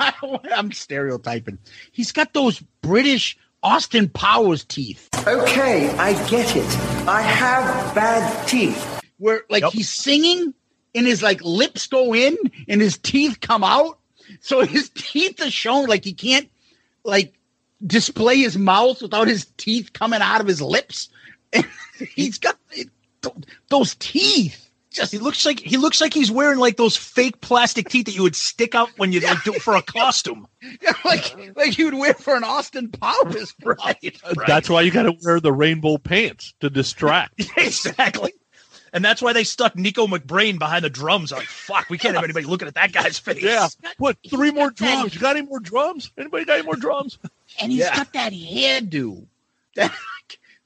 I'm 0.54 0.72
stereotyping. 0.72 1.58
He's 1.92 2.12
got 2.12 2.32
those 2.34 2.60
British 2.82 3.36
Austin 3.62 4.08
Powers 4.08 4.64
teeth. 4.64 5.08
Okay, 5.26 5.88
I 5.90 6.12
get 6.28 6.54
it. 6.56 6.78
I 7.08 7.22
have 7.22 7.94
bad 7.94 8.46
teeth. 8.48 9.00
Where 9.18 9.42
like 9.48 9.64
he's 9.66 9.88
singing 9.92 10.52
and 10.94 11.06
his 11.06 11.22
like 11.22 11.42
lips 11.42 11.86
go 11.86 12.14
in 12.14 12.36
and 12.68 12.80
his 12.80 12.98
teeth 12.98 13.40
come 13.40 13.64
out. 13.64 13.98
So 14.40 14.60
his 14.66 14.90
teeth 14.90 15.40
are 15.40 15.50
shown 15.50 15.86
like 15.86 16.04
he 16.04 16.12
can't 16.12 16.48
like 17.04 17.34
display 17.86 18.38
his 18.38 18.56
mouth 18.58 19.00
without 19.02 19.28
his 19.28 19.46
teeth 19.56 19.92
coming 19.92 20.20
out 20.20 20.40
of 20.40 20.46
his 20.46 20.60
lips. 20.60 21.08
And 21.52 21.66
he's 22.14 22.38
got 22.38 22.58
it- 22.72 22.90
those 23.70 23.94
teeth. 23.98 24.63
Just 24.94 25.10
he 25.12 25.18
looks 25.18 25.44
like 25.44 25.58
he 25.60 25.76
looks 25.76 26.00
like 26.00 26.14
he's 26.14 26.30
wearing 26.30 26.58
like 26.58 26.76
those 26.76 26.96
fake 26.96 27.40
plastic 27.40 27.88
teeth 27.88 28.06
that 28.06 28.14
you 28.14 28.22
would 28.22 28.36
stick 28.36 28.74
out 28.74 28.90
when 28.96 29.12
you 29.12 29.20
like 29.20 29.42
do 29.42 29.52
for 29.54 29.74
a 29.76 29.82
costume. 29.82 30.46
Yeah, 30.80 30.94
like 31.04 31.56
like 31.56 31.76
you 31.76 31.84
would 31.86 31.94
wear 31.94 32.14
for 32.14 32.34
an 32.34 32.42
Austin 32.42 32.88
Powers 32.90 33.52
bride. 33.60 34.16
That's 34.46 34.70
why 34.70 34.80
you 34.80 34.90
got 34.90 35.02
to 35.02 35.14
wear 35.22 35.38
the 35.38 35.52
rainbow 35.52 35.98
pants 35.98 36.54
to 36.60 36.70
distract. 36.70 37.34
exactly. 37.58 38.32
And 38.94 39.04
that's 39.04 39.20
why 39.20 39.34
they 39.34 39.44
stuck 39.44 39.76
Nicko 39.76 40.06
McBrain 40.06 40.58
behind 40.58 40.84
the 40.84 40.88
drums. 40.88 41.32
Like, 41.32 41.48
fuck, 41.48 41.90
we 41.90 41.98
can't 41.98 42.14
have 42.14 42.24
anybody 42.24 42.46
looking 42.46 42.66
at 42.68 42.76
that 42.76 42.92
guy's 42.92 43.18
face. 43.18 43.42
Yeah. 43.42 43.68
What? 43.98 44.16
Three 44.30 44.52
more 44.52 44.70
drums? 44.70 45.14
You 45.14 45.20
got 45.20 45.36
any 45.36 45.44
more 45.46 45.60
drums? 45.60 46.10
Anybody 46.16 46.44
got 46.46 46.54
any 46.54 46.62
more 46.64 46.76
drums? 46.76 47.18
And 47.60 47.70
he's 47.70 47.80
Yeah. 47.80 47.96
got 47.96 48.12
that 48.14 48.32
hairdo. 48.32 49.26
That 49.74 49.92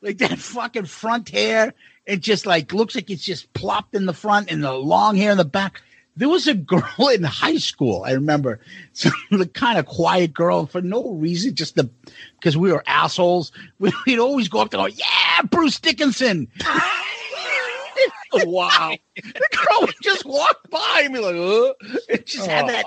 like 0.01 0.19
that 0.19 0.39
fucking 0.39 0.85
front 0.85 1.29
hair. 1.31 1.75
It 2.09 2.23
just 2.23 2.47
like 2.47 2.73
looks 2.73 2.95
like 2.95 3.11
it's 3.11 3.23
just 3.23 3.53
plopped 3.53 3.95
in 3.95 4.07
the 4.07 4.15
front 4.15 4.51
and 4.51 4.65
the 4.65 4.73
long 4.73 5.15
hair 5.15 5.31
in 5.31 5.37
the 5.37 5.45
back. 5.45 5.83
There 6.17 6.29
was 6.29 6.49
a 6.49 6.55
girl 6.75 7.09
in 7.13 7.23
high 7.23 7.59
school, 7.59 8.03
I 8.03 8.13
remember, 8.13 8.61
some 8.95 9.13
the 9.31 9.47
kind 9.47 9.79
of 9.79 9.85
quiet 9.85 10.33
girl 10.33 10.65
for 10.65 10.81
no 10.81 11.11
reason, 11.11 11.55
just 11.55 11.77
the 11.77 11.91
because 12.41 12.57
we 12.57 12.73
were 12.73 12.83
assholes. 12.87 13.53
We, 13.79 13.93
would 14.07 14.19
always 14.19 14.49
go 14.49 14.61
up 14.61 14.71
to 14.71 14.81
her, 14.81 14.89
yeah, 14.89 15.43
Bruce 15.51 15.79
Dickinson. 15.79 16.49
wow. 18.33 18.95
The 19.15 19.49
girl 19.53 19.81
would 19.83 19.95
just 20.03 20.25
walk 20.25 20.71
by 20.71 21.03
and 21.05 21.13
be 21.13 21.21
like, 21.21 21.35
uh, 21.35 21.75
and 22.09 22.27
just 22.27 22.47
had 22.47 22.69
that 22.69 22.87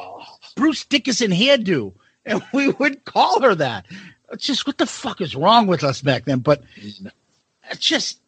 Bruce 0.56 0.84
Dickinson 0.84 1.30
hairdo. 1.30 1.94
And 2.26 2.42
we 2.54 2.70
would 2.70 3.06
call 3.06 3.42
her 3.42 3.54
that. 3.56 3.86
It's 4.32 4.46
just 4.46 4.66
what 4.66 4.80
the 4.80 4.88
fuck 4.88 5.22
is 5.22 5.36
wrong 5.36 5.68
with 5.68 5.84
us 5.84 6.02
back 6.02 6.26
then? 6.26 6.40
But 6.40 6.64
it's 6.76 7.80
just 7.80 8.21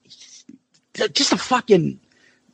just 1.14 1.34
a 1.34 1.38
fucking 1.38 2.00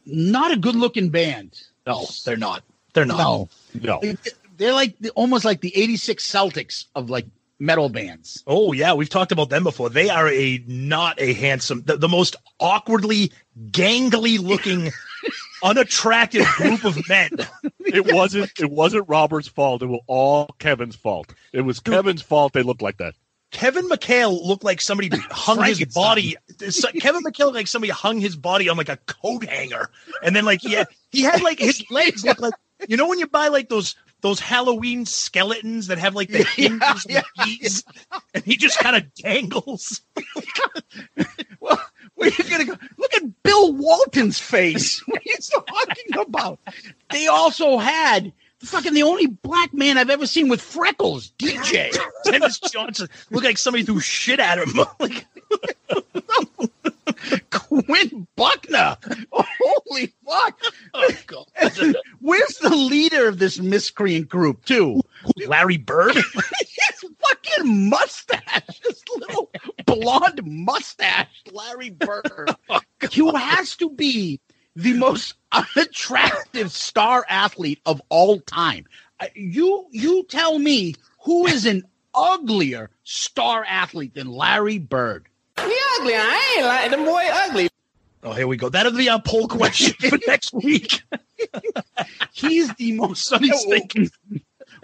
not 0.05 0.51
a 0.51 0.57
good 0.57 0.75
looking 0.75 1.09
band. 1.09 1.61
No, 1.85 2.05
they're 2.25 2.37
not. 2.37 2.63
They're 2.93 3.05
not. 3.05 3.17
No. 3.17 3.49
No. 4.01 4.13
They're 4.57 4.73
like 4.73 4.95
almost 5.15 5.45
like 5.45 5.61
the 5.61 5.75
86 5.75 6.29
Celtics 6.29 6.85
of 6.95 7.09
like 7.09 7.25
metal 7.59 7.89
bands. 7.89 8.43
Oh 8.47 8.73
yeah, 8.73 8.93
we've 8.93 9.09
talked 9.09 9.31
about 9.31 9.49
them 9.49 9.63
before. 9.63 9.89
They 9.89 10.09
are 10.09 10.27
a 10.27 10.63
not 10.67 11.19
a 11.19 11.33
handsome, 11.33 11.83
the, 11.83 11.97
the 11.97 12.07
most 12.07 12.35
awkwardly 12.59 13.31
gangly 13.69 14.39
looking, 14.39 14.91
unattractive 15.63 16.45
group 16.57 16.83
of 16.83 16.97
men. 17.07 17.31
It 17.79 18.11
wasn't. 18.13 18.51
It 18.59 18.69
wasn't 18.69 19.07
Robert's 19.07 19.47
fault. 19.47 19.81
It 19.81 19.87
was 19.87 20.01
all 20.07 20.47
Kevin's 20.59 20.95
fault. 20.95 21.33
It 21.53 21.61
was 21.61 21.79
Kevin's 21.79 22.21
fault. 22.21 22.53
They 22.53 22.63
looked 22.63 22.81
like 22.81 22.97
that. 22.97 23.15
Kevin 23.51 23.89
McHale 23.89 24.45
looked 24.45 24.63
like 24.63 24.81
somebody 24.81 25.09
hung 25.31 25.63
his 25.63 25.83
body. 25.85 26.35
Kevin 26.59 27.23
McHale 27.23 27.45
looked 27.45 27.55
like 27.55 27.67
somebody 27.67 27.91
hung 27.91 28.19
his 28.19 28.35
body 28.35 28.69
on 28.69 28.77
like 28.77 28.89
a 28.89 28.97
coat 28.97 29.45
hanger, 29.45 29.89
and 30.23 30.35
then 30.35 30.45
like 30.45 30.63
yeah, 30.63 30.83
he 31.11 31.21
had 31.23 31.41
like 31.41 31.59
his 31.59 31.83
legs 31.91 32.23
look 32.23 32.39
like 32.39 32.53
you 32.87 32.97
know 32.97 33.07
when 33.07 33.19
you 33.19 33.27
buy 33.27 33.47
like 33.47 33.69
those 33.69 33.95
those 34.21 34.39
Halloween 34.39 35.05
skeletons 35.05 35.87
that 35.87 35.97
have 35.97 36.13
like 36.13 36.29
the 36.29 36.43
hinges 36.43 37.05
and 37.05 37.17
the 37.17 37.23
keys, 37.43 37.83
and 38.33 38.43
he 38.43 38.57
just 38.57 38.77
kind 38.79 38.95
of 38.95 39.13
dangles. 39.15 40.01
Well, 41.61 41.77
where 42.15 42.29
you 42.29 42.49
gonna 42.49 42.65
go? 42.65 42.77
Look 42.97 43.13
at 43.15 43.43
Bill 43.43 43.73
Walton's 43.73 44.39
face. 44.39 45.05
What 45.07 45.19
are 45.19 45.23
you 45.25 45.35
talking 45.35 46.17
about? 46.17 46.59
They 47.11 47.27
also 47.27 47.77
had 47.77 48.31
fucking 48.63 48.93
the 48.93 49.03
only 49.03 49.27
black 49.27 49.73
man 49.73 49.97
I've 49.97 50.09
ever 50.09 50.27
seen 50.27 50.49
with 50.49 50.61
freckles, 50.61 51.31
DJ. 51.39 51.95
Dennis 52.25 52.59
Johnson 52.59 53.07
looked 53.29 53.45
like 53.45 53.57
somebody 53.57 53.83
threw 53.83 53.99
shit 53.99 54.39
at 54.39 54.57
him. 54.59 54.85
like, 54.99 55.25
Quinn 57.51 58.27
Buckner. 58.35 58.97
Holy 59.31 60.13
fuck. 60.25 60.61
oh 60.93 61.11
god, 61.27 61.47
Where's 62.19 62.57
the 62.59 62.69
leader 62.75 63.27
of 63.27 63.39
this 63.39 63.59
miscreant 63.59 64.29
group, 64.29 64.65
too? 64.65 65.01
Larry 65.47 65.77
Bird. 65.77 66.15
His 66.15 67.05
fucking 67.19 67.89
mustache, 67.89 68.81
his 68.85 69.03
little 69.17 69.49
blonde 69.85 70.41
mustache, 70.45 71.43
Larry 71.51 71.89
Bird. 71.89 72.55
Oh, 72.69 72.79
Who 73.15 73.35
has 73.35 73.75
to 73.77 73.89
be 73.89 74.39
the 74.81 74.93
most 74.93 75.35
unattractive 75.51 76.71
star 76.71 77.25
athlete 77.29 77.79
of 77.85 78.01
all 78.09 78.39
time? 78.41 78.85
Uh, 79.19 79.27
You 79.35 79.87
you 79.91 80.23
tell 80.29 80.59
me 80.59 80.95
who 81.23 81.47
is 81.47 81.65
an 81.65 81.83
uglier 82.15 82.89
star 83.03 83.65
athlete 83.67 84.13
than 84.13 84.27
Larry 84.31 84.77
Bird? 84.79 85.27
He 85.57 85.75
ugly. 85.99 86.13
I 86.15 86.55
ain't 86.57 86.65
like 86.65 86.91
them 86.91 87.05
boy 87.05 87.23
ugly. 87.31 87.69
Oh, 88.23 88.33
here 88.33 88.47
we 88.47 88.57
go. 88.57 88.69
That'll 88.69 88.91
be 88.91 89.09
our 89.09 89.21
poll 89.21 89.47
question 89.47 89.93
for 90.09 90.17
next 90.27 90.53
week. 90.53 91.01
He's 92.33 92.73
the 92.75 92.93
most. 92.93 93.29
Thinking. 93.37 94.09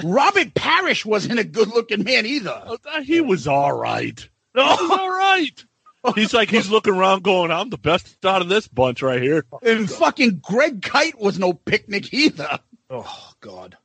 Robert 0.04 0.54
Parish 0.54 1.06
wasn't 1.06 1.40
a 1.40 1.44
good-looking 1.44 2.04
man 2.04 2.26
either. 2.26 2.62
Oh, 2.66 2.78
He 3.02 3.22
was 3.22 3.48
all 3.48 3.74
right. 3.74 4.28
He 4.56 4.62
was 4.62 4.90
all 4.92 5.10
right. 5.10 5.66
He's 6.14 6.34
like 6.34 6.50
he's 6.50 6.70
looking 6.70 6.94
around, 6.94 7.24
going, 7.24 7.52
"I'm 7.52 7.70
the 7.70 7.78
best 7.78 8.24
out 8.26 8.42
of 8.42 8.50
this 8.50 8.68
bunch 8.68 9.02
right 9.02 9.22
here." 9.22 9.46
And 9.62 9.90
fucking 9.90 10.42
Greg 10.44 10.82
Kite 10.82 11.20
was 11.20 11.40
no 11.40 11.54
picnic 11.54 12.14
either. 12.14 12.60
Oh 12.90 13.32
God. 13.42 13.78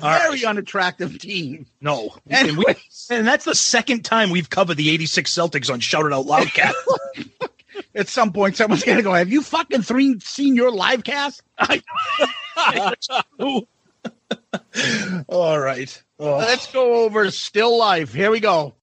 All 0.00 0.18
Very 0.18 0.30
right. 0.30 0.44
unattractive 0.44 1.18
team. 1.20 1.66
No. 1.80 2.14
And, 2.28 2.56
we, 2.56 2.64
and 3.10 3.26
that's 3.26 3.44
the 3.44 3.54
second 3.54 4.04
time 4.04 4.30
we've 4.30 4.50
covered 4.50 4.76
the 4.76 4.90
86 4.90 5.32
Celtics 5.32 5.72
on 5.72 5.78
Shout 5.78 6.04
It 6.04 6.12
Out 6.12 6.26
Loudcast. 6.26 6.72
at 7.94 8.08
some 8.08 8.32
point, 8.32 8.56
someone's 8.56 8.82
gonna 8.82 9.02
go. 9.02 9.12
Have 9.12 9.30
you 9.30 9.42
fucking 9.42 9.82
three 9.82 10.18
seen 10.20 10.56
your 10.56 10.72
live 10.72 11.04
cast? 11.04 11.42
All 15.28 15.58
right. 15.60 16.02
Oh. 16.18 16.36
Let's 16.36 16.70
go 16.72 17.04
over 17.04 17.30
still 17.30 17.78
life. 17.78 18.12
Here 18.12 18.30
we 18.30 18.40
go. 18.40 18.74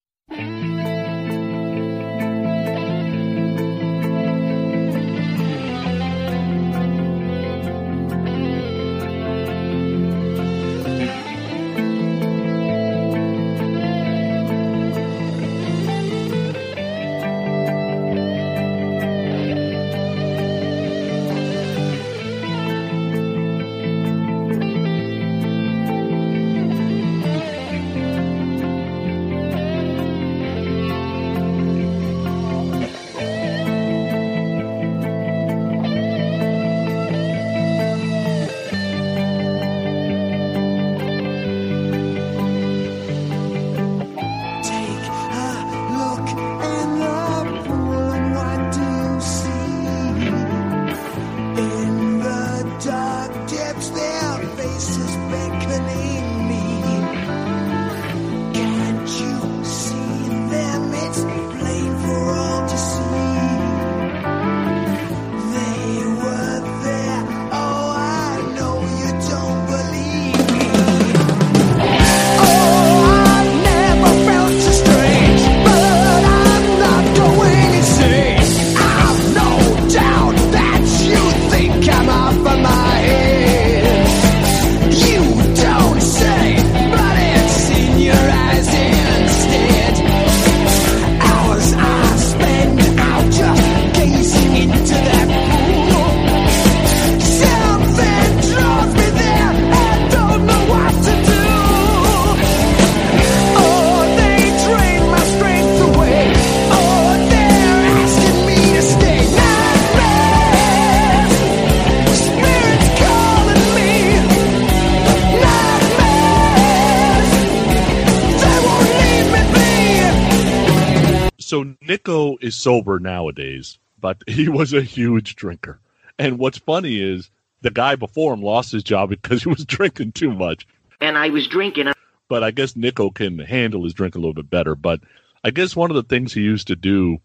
Is 122.52 122.58
sober 122.58 123.00
nowadays, 123.00 123.80
but 124.02 124.22
he 124.28 124.50
was 124.50 124.74
a 124.74 124.82
huge 124.82 125.38
drinker. 125.38 125.80
And 126.20 126.38
what's 126.38 126.58
funny 126.58 127.00
is 127.02 127.32
the 127.62 127.72
guy 127.72 127.96
before 127.96 128.34
him 128.34 128.42
lost 128.42 128.74
his 128.74 128.84
job 128.84 129.10
because 129.10 129.44
he 129.44 129.50
was 129.50 129.64
drinking 129.64 130.12
too 130.12 130.34
much. 130.34 130.68
And 131.00 131.18
I 131.18 131.30
was 131.30 131.48
drinking. 131.48 131.94
But 132.28 132.44
I 132.44 132.52
guess 132.52 132.76
Nicko 132.76 133.10
can 133.10 133.40
handle 133.40 133.86
his 133.86 133.94
drink 133.94 134.16
a 134.16 134.18
little 134.18 134.34
bit 134.34 134.50
better. 134.50 134.76
But 134.76 135.00
I 135.46 135.52
guess 135.52 135.78
one 135.78 135.92
of 135.92 135.96
the 135.96 136.04
things 136.04 136.34
he 136.34 136.42
used 136.42 136.68
to 136.68 136.76
do 136.76 137.20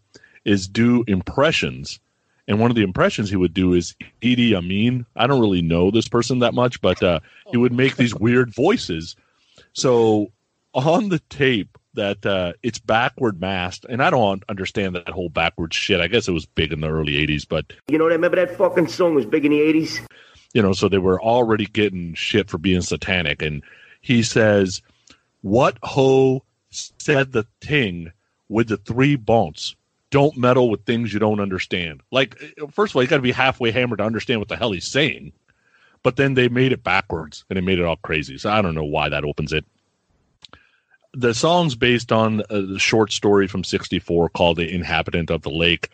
is 0.45 0.69
do 0.69 1.03
impressions. 1.07 1.99
And 2.47 2.61
one 2.61 2.71
of 2.71 2.77
the 2.77 2.83
impressions 2.83 3.29
he 3.29 3.35
would 3.35 3.53
do 3.53 3.73
is 3.73 3.95
Idi 4.21 4.53
Amin. 4.53 5.05
I 5.17 5.27
don't 5.27 5.41
really 5.41 5.61
know 5.61 5.91
this 5.91 6.07
person 6.07 6.39
that 6.39 6.53
much, 6.53 6.79
but 6.79 7.03
uh, 7.03 7.19
he 7.51 7.57
would 7.57 7.73
make 7.73 7.97
these 7.97 8.15
weird 8.15 8.55
voices. 8.55 9.17
So 9.73 10.31
on 10.73 11.09
the 11.09 11.19
tape 11.29 11.76
that 11.97 12.25
uh, 12.25 12.53
it's 12.63 12.79
backward 12.79 13.41
masked, 13.41 13.85
and 13.89 14.01
I 14.01 14.09
don't 14.09 14.43
understand 14.47 14.95
that 14.95 15.09
whole 15.09 15.29
backward 15.29 15.73
shit. 15.73 15.99
I 15.99 16.07
guess 16.07 16.27
it 16.27 16.31
was 16.31 16.45
big 16.45 16.71
in 16.71 16.79
the 16.79 16.87
early 16.87 17.13
'80s, 17.13 17.45
but 17.47 17.65
You 17.89 17.97
know, 17.97 18.05
that 18.05 18.15
remember 18.15 18.37
that 18.37 18.57
fucking 18.57 18.87
song 18.87 19.13
was 19.15 19.25
big 19.25 19.45
in 19.45 19.51
the 19.51 19.59
80s? 19.59 19.99
you 20.53 20.61
know, 20.61 20.71
so 20.73 20.87
they 20.87 20.97
were 20.97 21.21
already 21.21 21.65
getting 21.65 22.13
shit 22.13 22.49
for 22.49 22.57
being 22.57 22.81
satanic. 22.81 23.41
And 23.41 23.61
he 24.01 24.23
says, 24.23 24.81
"What 25.41 25.77
ho 25.83 26.43
said 26.69 27.33
the 27.33 27.45
ting 27.59 28.11
with 28.47 28.69
the 28.69 28.77
three 28.77 29.15
bonts? 29.17 29.75
Don't 30.09 30.37
meddle 30.37 30.69
with 30.69 30.85
things 30.85 31.13
you 31.13 31.19
don't 31.19 31.41
understand." 31.41 32.01
Like, 32.11 32.37
first 32.71 32.91
of 32.91 32.95
all, 32.95 33.03
you 33.03 33.09
got 33.09 33.17
to 33.17 33.21
be 33.21 33.33
halfway 33.33 33.71
hammered 33.71 33.97
to 33.97 34.05
understand 34.05 34.39
what 34.39 34.47
the 34.47 34.55
hell 34.55 34.71
he's 34.71 34.87
saying. 34.87 35.33
But 36.03 36.15
then 36.15 36.35
they 36.35 36.47
made 36.47 36.71
it 36.71 36.83
backwards 36.83 37.43
and 37.49 37.57
they 37.57 37.61
made 37.61 37.79
it 37.79 37.85
all 37.85 37.97
crazy. 37.97 38.37
So 38.37 38.49
I 38.49 38.61
don't 38.61 38.75
know 38.75 38.85
why 38.85 39.09
that 39.09 39.25
opens 39.25 39.51
it. 39.51 39.65
The 41.17 41.33
song's 41.33 41.75
based 41.75 42.11
on 42.11 42.41
uh, 42.41 42.75
a 42.75 42.79
short 42.79 43.11
story 43.11 43.47
from 43.47 43.63
'64 43.63 44.29
called 44.29 44.57
"The 44.57 44.73
Inhabitant 44.73 45.31
of 45.31 45.41
the 45.41 45.49
Lake." 45.49 45.89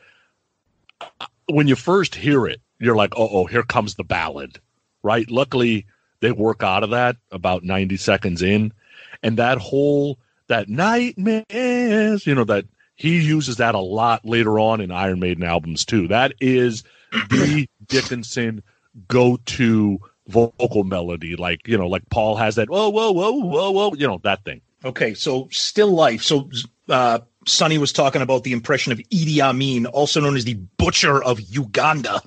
When 1.47 1.67
you 1.67 1.75
first 1.75 2.15
hear 2.15 2.45
it, 2.45 2.61
you're 2.79 2.95
like, 2.95 3.13
"Oh, 3.17 3.29
oh, 3.31 3.45
here 3.45 3.63
comes 3.63 3.95
the 3.95 4.03
ballad." 4.03 4.59
right? 5.03 5.29
Luckily, 5.29 5.85
they 6.21 6.31
work 6.31 6.63
out 6.63 6.83
of 6.83 6.89
that 6.89 7.17
about 7.31 7.63
90 7.63 7.97
seconds 7.97 8.41
in. 8.41 8.73
And 9.21 9.37
that 9.37 9.59
whole, 9.59 10.17
that 10.47 10.69
nightmares, 10.69 12.25
you 12.25 12.33
know, 12.33 12.45
that 12.45 12.65
he 12.95 13.19
uses 13.21 13.57
that 13.57 13.75
a 13.75 13.79
lot 13.79 14.25
later 14.25 14.59
on 14.59 14.81
in 14.81 14.91
Iron 14.91 15.19
Maiden 15.19 15.43
albums 15.43 15.85
too. 15.85 16.07
That 16.07 16.33
is 16.39 16.83
the 17.11 17.67
Dickinson 17.87 18.63
go 19.07 19.37
to 19.45 19.99
vocal 20.27 20.83
melody. 20.83 21.35
Like, 21.35 21.67
you 21.67 21.77
know, 21.77 21.87
like 21.87 22.03
Paul 22.09 22.37
has 22.37 22.55
that, 22.55 22.69
whoa, 22.69 22.89
whoa, 22.89 23.11
whoa, 23.11 23.31
whoa, 23.31 23.71
whoa, 23.71 23.93
you 23.93 24.07
know, 24.07 24.19
that 24.23 24.43
thing. 24.43 24.61
Okay, 24.85 25.13
so 25.13 25.47
still 25.51 25.91
life. 25.91 26.23
So 26.23 26.49
uh, 26.89 27.19
Sonny 27.45 27.77
was 27.77 27.93
talking 27.93 28.21
about 28.21 28.43
the 28.43 28.51
impression 28.51 28.91
of 28.91 28.99
Idi 29.09 29.39
Amin, 29.39 29.85
also 29.85 30.19
known 30.19 30.35
as 30.35 30.45
the 30.45 30.55
Butcher 30.77 31.23
of 31.23 31.39
Uganda, 31.39 32.21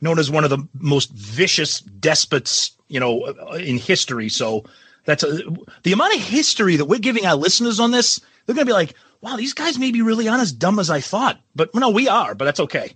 known 0.00 0.18
as 0.18 0.30
one 0.30 0.44
of 0.44 0.50
the 0.50 0.66
most 0.74 1.12
vicious 1.12 1.80
despots, 1.80 2.72
you 2.88 2.98
know, 2.98 3.26
in 3.54 3.78
history. 3.78 4.28
So 4.28 4.64
that's 5.04 5.22
a, 5.22 5.42
the 5.82 5.92
amount 5.92 6.14
of 6.14 6.20
history 6.20 6.76
that 6.76 6.86
we're 6.86 6.98
giving 6.98 7.26
our 7.26 7.36
listeners 7.36 7.78
on 7.78 7.90
this. 7.90 8.20
They're 8.46 8.54
going 8.54 8.66
to 8.66 8.70
be 8.70 8.74
like, 8.74 8.94
"Wow, 9.20 9.36
these 9.36 9.54
guys 9.54 9.78
may 9.78 9.92
be 9.92 10.02
really 10.02 10.28
aren't 10.28 10.42
as 10.42 10.52
dumb 10.52 10.78
as 10.78 10.90
I 10.90 11.00
thought." 11.00 11.40
But 11.54 11.74
no, 11.74 11.90
we 11.90 12.08
are. 12.08 12.34
But 12.34 12.46
that's 12.46 12.60
okay. 12.60 12.94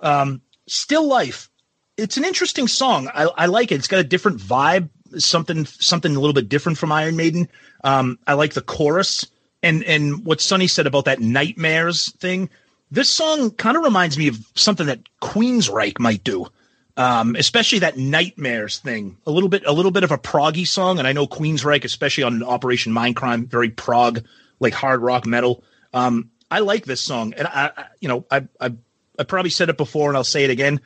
Um, 0.00 0.42
still 0.66 1.06
life. 1.06 1.50
It's 1.96 2.16
an 2.16 2.24
interesting 2.24 2.68
song. 2.68 3.08
I, 3.14 3.24
I 3.24 3.46
like 3.46 3.72
it. 3.72 3.76
It's 3.76 3.88
got 3.88 4.00
a 4.00 4.04
different 4.04 4.38
vibe. 4.38 4.90
Something 5.18 5.64
something 5.66 6.14
a 6.14 6.20
little 6.20 6.34
bit 6.34 6.48
different 6.48 6.78
from 6.78 6.92
Iron 6.92 7.16
Maiden. 7.16 7.48
Um, 7.84 8.18
I 8.26 8.34
like 8.34 8.54
the 8.54 8.62
chorus 8.62 9.26
and 9.62 9.82
and 9.84 10.24
what 10.24 10.40
Sonny 10.40 10.66
said 10.66 10.86
about 10.86 11.06
that 11.06 11.20
nightmares 11.20 12.12
thing. 12.12 12.50
This 12.90 13.08
song 13.08 13.50
kind 13.50 13.76
of 13.76 13.82
reminds 13.82 14.16
me 14.16 14.28
of 14.28 14.38
something 14.54 14.86
that 14.86 15.00
Queensryche 15.20 15.98
might 15.98 16.22
do, 16.22 16.46
um, 16.96 17.34
especially 17.34 17.80
that 17.80 17.96
nightmares 17.96 18.78
thing. 18.78 19.16
A 19.26 19.30
little 19.30 19.48
bit, 19.48 19.64
a 19.66 19.72
little 19.72 19.90
bit 19.90 20.04
of 20.04 20.12
a 20.12 20.18
proggy 20.18 20.66
song, 20.66 21.00
and 21.00 21.08
I 21.08 21.12
know 21.12 21.26
Queensryche, 21.26 21.84
especially 21.84 22.22
on 22.22 22.44
Operation 22.44 22.92
Mindcrime, 22.92 23.48
very 23.48 23.70
prog, 23.70 24.24
like 24.60 24.72
hard 24.72 25.00
rock 25.02 25.26
metal. 25.26 25.64
Um, 25.92 26.30
I 26.48 26.60
like 26.60 26.84
this 26.84 27.00
song, 27.00 27.34
and 27.36 27.48
I, 27.48 27.72
I 27.76 27.84
you 28.00 28.08
know, 28.08 28.24
I, 28.30 28.46
I, 28.60 28.72
I 29.18 29.24
probably 29.24 29.50
said 29.50 29.68
it 29.68 29.76
before, 29.76 30.08
and 30.08 30.16
I'll 30.16 30.22
say 30.22 30.44
it 30.44 30.50
again. 30.50 30.80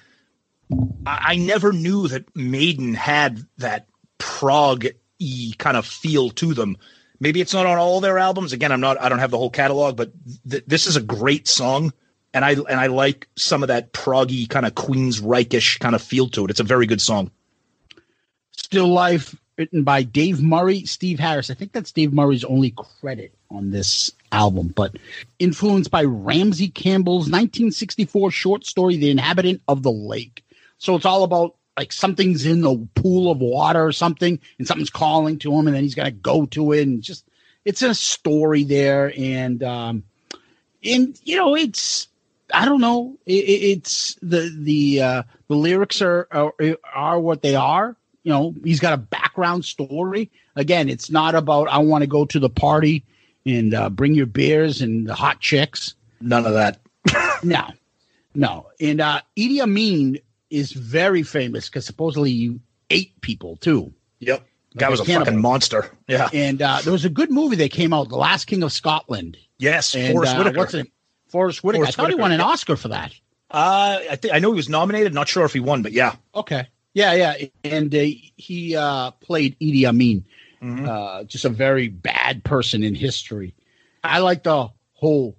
I, 1.04 1.32
I 1.32 1.36
never 1.36 1.70
knew 1.70 2.08
that 2.08 2.34
Maiden 2.34 2.94
had 2.94 3.44
that 3.58 3.89
prog 4.20 4.86
y 5.18 5.52
kind 5.58 5.76
of 5.76 5.84
feel 5.84 6.30
to 6.30 6.54
them. 6.54 6.76
Maybe 7.18 7.40
it's 7.40 7.52
not 7.52 7.66
on 7.66 7.76
all 7.76 8.00
their 8.00 8.18
albums. 8.18 8.52
Again, 8.52 8.70
I'm 8.72 8.80
not. 8.80 9.00
I 9.00 9.08
don't 9.08 9.18
have 9.18 9.32
the 9.32 9.38
whole 9.38 9.50
catalog, 9.50 9.96
but 9.96 10.12
th- 10.48 10.64
this 10.66 10.86
is 10.86 10.96
a 10.96 11.02
great 11.02 11.48
song, 11.48 11.92
and 12.32 12.44
I 12.44 12.52
and 12.52 12.80
I 12.80 12.86
like 12.86 13.28
some 13.36 13.62
of 13.62 13.68
that 13.68 13.92
proggy 13.92 14.48
kind 14.48 14.64
of 14.64 14.74
Queens 14.74 15.20
Reichish 15.20 15.80
kind 15.80 15.94
of 15.94 16.02
feel 16.02 16.28
to 16.28 16.44
it. 16.44 16.50
It's 16.50 16.60
a 16.60 16.64
very 16.64 16.86
good 16.86 17.00
song. 17.00 17.30
Still 18.52 18.88
Life, 18.88 19.36
written 19.58 19.84
by 19.84 20.02
Dave 20.02 20.42
Murray, 20.42 20.86
Steve 20.86 21.18
Harris. 21.18 21.50
I 21.50 21.54
think 21.54 21.72
that's 21.72 21.92
Dave 21.92 22.12
Murray's 22.12 22.44
only 22.44 22.74
credit 23.00 23.34
on 23.50 23.70
this 23.70 24.10
album, 24.32 24.68
but 24.74 24.96
influenced 25.38 25.90
by 25.90 26.04
Ramsey 26.04 26.68
Campbell's 26.68 27.26
1964 27.28 28.30
short 28.30 28.64
story, 28.64 28.96
The 28.96 29.10
Inhabitant 29.10 29.60
of 29.68 29.82
the 29.82 29.92
Lake. 29.92 30.44
So 30.78 30.96
it's 30.96 31.04
all 31.04 31.24
about 31.24 31.56
like 31.80 31.92
something's 31.94 32.44
in 32.44 32.60
the 32.60 32.86
pool 32.94 33.30
of 33.30 33.38
water 33.38 33.82
or 33.82 33.90
something, 33.90 34.38
and 34.58 34.68
something's 34.68 34.90
calling 34.90 35.38
to 35.38 35.50
him, 35.50 35.66
and 35.66 35.74
then 35.74 35.82
he's 35.82 35.94
got 35.94 36.04
to 36.04 36.10
go 36.10 36.44
to 36.44 36.72
it, 36.72 36.82
and 36.82 37.00
just 37.02 37.24
it's 37.64 37.80
a 37.80 37.94
story 37.94 38.64
there, 38.64 39.10
and 39.16 39.62
um, 39.62 40.04
and 40.84 41.18
you 41.24 41.38
know 41.38 41.56
it's 41.56 42.08
I 42.52 42.66
don't 42.66 42.82
know, 42.82 43.16
it, 43.24 43.32
it's 43.32 44.14
the 44.20 44.54
the 44.54 45.00
uh, 45.00 45.22
the 45.48 45.54
lyrics 45.54 46.02
are, 46.02 46.28
are 46.30 46.52
are 46.92 47.18
what 47.18 47.40
they 47.40 47.54
are. 47.54 47.96
You 48.24 48.32
know, 48.32 48.54
he's 48.62 48.80
got 48.80 48.92
a 48.92 48.98
background 48.98 49.64
story. 49.64 50.30
Again, 50.56 50.90
it's 50.90 51.10
not 51.10 51.34
about 51.34 51.68
I 51.68 51.78
want 51.78 52.02
to 52.02 52.08
go 52.08 52.26
to 52.26 52.38
the 52.38 52.50
party 52.50 53.04
and 53.46 53.72
uh, 53.72 53.88
bring 53.88 54.14
your 54.14 54.26
beers 54.26 54.82
and 54.82 55.06
the 55.06 55.14
hot 55.14 55.40
chicks. 55.40 55.94
None 56.20 56.44
of 56.44 56.52
that. 56.52 56.78
no, 57.42 57.68
no. 58.34 58.66
And 58.78 59.00
uh, 59.00 59.22
Idi 59.34 59.62
Amin 59.62 60.18
is 60.50 60.72
very 60.72 61.22
famous 61.22 61.68
because 61.68 61.86
supposedly 61.86 62.30
you 62.30 62.60
ate 62.90 63.18
people 63.20 63.56
too. 63.56 63.92
Yep. 64.18 64.46
Guy 64.76 64.88
was 64.88 65.00
a 65.00 65.04
fucking 65.04 65.40
monster. 65.40 65.90
Yeah. 66.06 66.28
And 66.32 66.62
uh, 66.62 66.80
there 66.82 66.92
was 66.92 67.04
a 67.04 67.08
good 67.08 67.30
movie 67.30 67.56
that 67.56 67.70
came 67.72 67.92
out, 67.92 68.08
The 68.08 68.16
Last 68.16 68.44
King 68.46 68.62
of 68.62 68.72
Scotland. 68.72 69.36
Yes, 69.58 69.94
And, 69.96 70.12
Forest 70.12 70.34
uh, 70.34 70.38
Whitaker. 70.38 70.58
What's 70.58 70.74
it? 70.74 70.86
Forest 71.28 71.64
Whitaker. 71.64 71.84
Forest 71.84 71.98
I 71.98 72.02
thought 72.02 72.10
he 72.10 72.14
won 72.16 72.32
an. 72.32 72.40
Oscar 72.40 72.76
for 72.76 72.88
that. 72.88 73.12
Uh, 73.50 73.98
I 74.10 74.16
think 74.16 74.32
I 74.32 74.38
know 74.38 74.52
he 74.52 74.56
was 74.56 74.68
nominated. 74.68 75.12
Not 75.12 75.28
sure 75.28 75.44
if 75.44 75.52
he 75.52 75.60
won, 75.60 75.82
but 75.82 75.90
yeah. 75.92 76.14
Okay. 76.34 76.68
Yeah, 76.94 77.14
yeah. 77.14 77.46
And 77.64 77.92
uh, 77.94 77.98
he 78.36 78.76
uh, 78.76 79.10
played 79.12 79.56
Idi 79.60 79.84
Amin, 79.86 80.24
Mm-hmm. 80.62 80.86
uh, 80.88 81.24
just 81.24 81.46
a 81.46 81.48
very 81.48 81.88
bad 81.88 82.44
person 82.44 82.82
in 82.84 82.94
history. 82.94 83.54
I 84.04 84.18
like 84.18 84.42
the 84.42 84.68
whole 84.92 85.36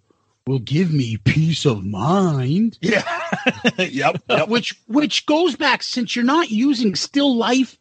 will 0.47 0.59
give 0.59 0.91
me 0.93 1.17
peace 1.17 1.65
of 1.65 1.85
mind. 1.85 2.77
Yeah. 2.81 3.03
yep. 3.77 4.21
Uh, 4.29 4.37
yep. 4.37 4.47
Which 4.49 4.73
which 4.87 5.25
goes 5.25 5.55
back 5.55 5.83
since 5.83 6.15
you're 6.15 6.25
not 6.25 6.49
using 6.51 6.95
still 6.95 7.35
life 7.35 7.77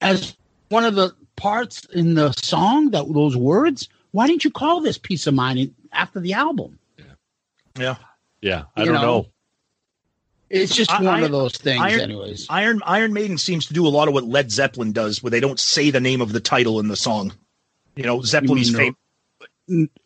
as 0.00 0.36
one 0.68 0.84
of 0.84 0.94
the 0.94 1.14
parts 1.36 1.84
in 1.86 2.14
the 2.14 2.32
song 2.32 2.90
that 2.90 3.12
those 3.12 3.36
words, 3.36 3.88
why 4.12 4.26
didn't 4.26 4.44
you 4.44 4.50
call 4.50 4.80
this 4.80 4.98
Piece 4.98 5.26
of 5.26 5.34
Mind 5.34 5.74
after 5.92 6.20
the 6.20 6.32
album? 6.34 6.78
Yeah. 7.78 7.96
Yeah, 8.40 8.64
I 8.76 8.80
You 8.80 8.86
don't 8.86 8.94
know, 8.94 9.02
know. 9.02 9.26
It's 10.48 10.74
just 10.74 10.90
I- 10.90 11.02
one 11.02 11.20
I- 11.22 11.26
of 11.26 11.30
those 11.30 11.52
things, 11.52 11.80
Iron, 11.82 12.00
anyways. 12.00 12.46
Iron 12.48 12.80
Iron 12.84 13.12
Maiden 13.12 13.38
seems 13.38 13.66
to 13.66 13.74
do 13.74 13.86
a 13.86 13.88
lot 13.90 14.08
of 14.08 14.14
what 14.14 14.24
Led 14.24 14.50
Zeppelin 14.50 14.92
does, 14.92 15.22
where 15.22 15.30
they 15.30 15.40
don't 15.40 15.60
say 15.60 15.90
the 15.90 16.00
name 16.00 16.20
of 16.20 16.32
the 16.32 16.40
title 16.40 16.80
in 16.80 16.88
the 16.88 16.96
song. 16.96 17.32
You 17.96 18.04
know, 18.04 18.22
Zeppelin's 18.22 18.72
mean 18.72 18.78
fame. 18.86 18.96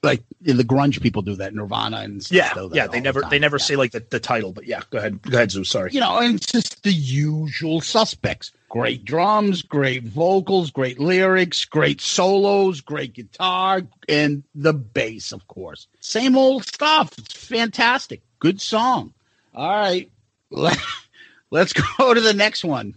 Like 0.03 0.23
the 0.43 0.63
grunge 0.63 1.01
people 1.01 1.23
do 1.23 1.37
that, 1.37 1.55
Nirvana 1.55 1.99
and 1.99 2.23
stuff. 2.23 2.55
Yeah, 2.55 2.69
yeah. 2.73 2.87
They 2.87 3.01
never 3.01 3.23
time. 3.23 3.31
they 3.31 3.39
never 3.39 3.59
say 3.59 3.77
like 3.77 3.93
the, 3.93 4.05
the 4.11 4.21
title, 4.21 4.53
but 4.53 4.67
yeah. 4.67 4.83
Go 4.91 4.99
ahead, 4.99 5.23
go 5.23 5.37
ahead, 5.37 5.51
Zeus. 5.51 5.71
Sorry. 5.71 5.91
you 5.93 6.01
know, 6.01 6.19
and 6.19 6.37
it's 6.37 6.47
just 6.47 6.83
the 6.83 6.93
usual 6.93 7.81
suspects. 7.81 8.53
Great 8.69 9.05
drums, 9.05 9.63
great 9.63 10.03
vocals, 10.03 10.71
great 10.71 10.99
lyrics, 10.99 11.65
great 11.65 12.01
solos, 12.01 12.81
great 12.81 13.15
guitar, 13.15 13.83
and 14.09 14.43
the 14.55 14.75
bass, 14.75 15.33
of 15.33 15.47
course. 15.47 15.87
Same 16.01 16.37
old 16.37 16.67
stuff. 16.67 17.17
It's 17.19 17.35
fantastic. 17.47 18.23
Good 18.41 18.61
song. 18.61 19.15
All 19.55 19.69
right. 19.69 20.11
Let's 21.51 21.73
go 21.73 22.13
to 22.13 22.21
the 22.21 22.35
next 22.35 22.65
one. 22.65 22.95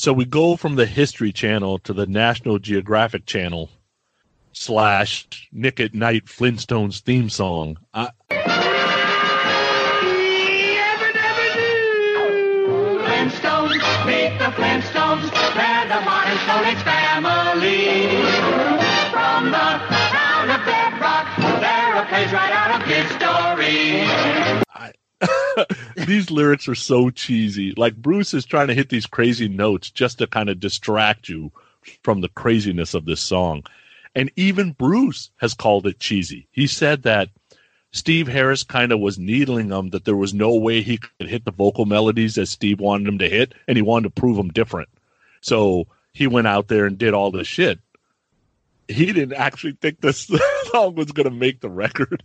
So 0.00 0.14
we 0.14 0.24
go 0.24 0.56
from 0.56 0.76
the 0.76 0.86
History 0.86 1.30
Channel 1.30 1.78
to 1.80 1.92
the 1.92 2.06
National 2.06 2.58
Geographic 2.58 3.26
Channel 3.26 3.68
slash 4.50 5.28
Nick 5.52 5.78
at 5.78 5.92
Night 5.92 6.24
Flintstones 6.24 7.02
theme 7.02 7.28
song. 7.28 7.76
I, 7.92 8.08
Flintstones. 14.56 15.28
They're 15.52 15.84
the 15.84 16.00
modern 16.00 16.38
Stone 16.48 16.64
Age 16.64 16.82
family. 16.82 18.08
From 19.12 19.52
the 19.52 19.68
town 20.16 20.48
of 20.48 20.64
Bedrock, 20.64 21.28
they're 21.60 22.02
a 22.02 22.06
page 22.06 22.32
right 22.32 22.52
out 22.52 22.80
of. 22.80 22.80
these 25.96 26.30
lyrics 26.30 26.68
are 26.68 26.74
so 26.74 27.10
cheesy. 27.10 27.72
Like 27.76 27.96
Bruce 27.96 28.34
is 28.34 28.44
trying 28.44 28.68
to 28.68 28.74
hit 28.74 28.88
these 28.88 29.06
crazy 29.06 29.48
notes 29.48 29.90
just 29.90 30.18
to 30.18 30.26
kind 30.26 30.48
of 30.48 30.60
distract 30.60 31.28
you 31.28 31.52
from 32.02 32.20
the 32.20 32.28
craziness 32.28 32.94
of 32.94 33.04
this 33.04 33.20
song. 33.20 33.64
And 34.14 34.30
even 34.36 34.72
Bruce 34.72 35.30
has 35.36 35.54
called 35.54 35.86
it 35.86 36.00
cheesy. 36.00 36.48
He 36.50 36.66
said 36.66 37.02
that 37.02 37.28
Steve 37.92 38.28
Harris 38.28 38.62
kind 38.62 38.92
of 38.92 39.00
was 39.00 39.18
needling 39.18 39.70
him 39.70 39.90
that 39.90 40.04
there 40.04 40.16
was 40.16 40.32
no 40.32 40.54
way 40.54 40.80
he 40.80 40.98
could 40.98 41.28
hit 41.28 41.44
the 41.44 41.50
vocal 41.50 41.86
melodies 41.86 42.38
as 42.38 42.50
Steve 42.50 42.80
wanted 42.80 43.08
him 43.08 43.18
to 43.18 43.28
hit, 43.28 43.54
and 43.66 43.76
he 43.76 43.82
wanted 43.82 44.14
to 44.14 44.20
prove 44.20 44.38
him 44.38 44.48
different. 44.48 44.88
So 45.40 45.86
he 46.12 46.26
went 46.26 46.46
out 46.46 46.68
there 46.68 46.86
and 46.86 46.98
did 46.98 47.14
all 47.14 47.30
this 47.30 47.48
shit. 47.48 47.80
He 48.88 49.06
didn't 49.06 49.34
actually 49.34 49.76
think 49.80 50.00
this 50.00 50.30
song 50.64 50.94
was 50.94 51.12
going 51.12 51.28
to 51.28 51.34
make 51.34 51.60
the 51.60 51.70
record. 51.70 52.22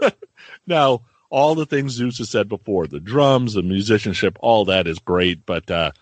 now, 0.66 1.02
all 1.30 1.54
the 1.54 1.66
things 1.66 1.92
Zeus 1.92 2.18
has 2.18 2.28
said 2.30 2.48
before, 2.48 2.86
the 2.86 3.00
drums, 3.00 3.54
the 3.54 3.62
musicianship, 3.62 4.36
all 4.40 4.64
that 4.66 4.86
is 4.86 4.98
great, 4.98 5.46
but 5.46 5.70
uh, 5.70 5.92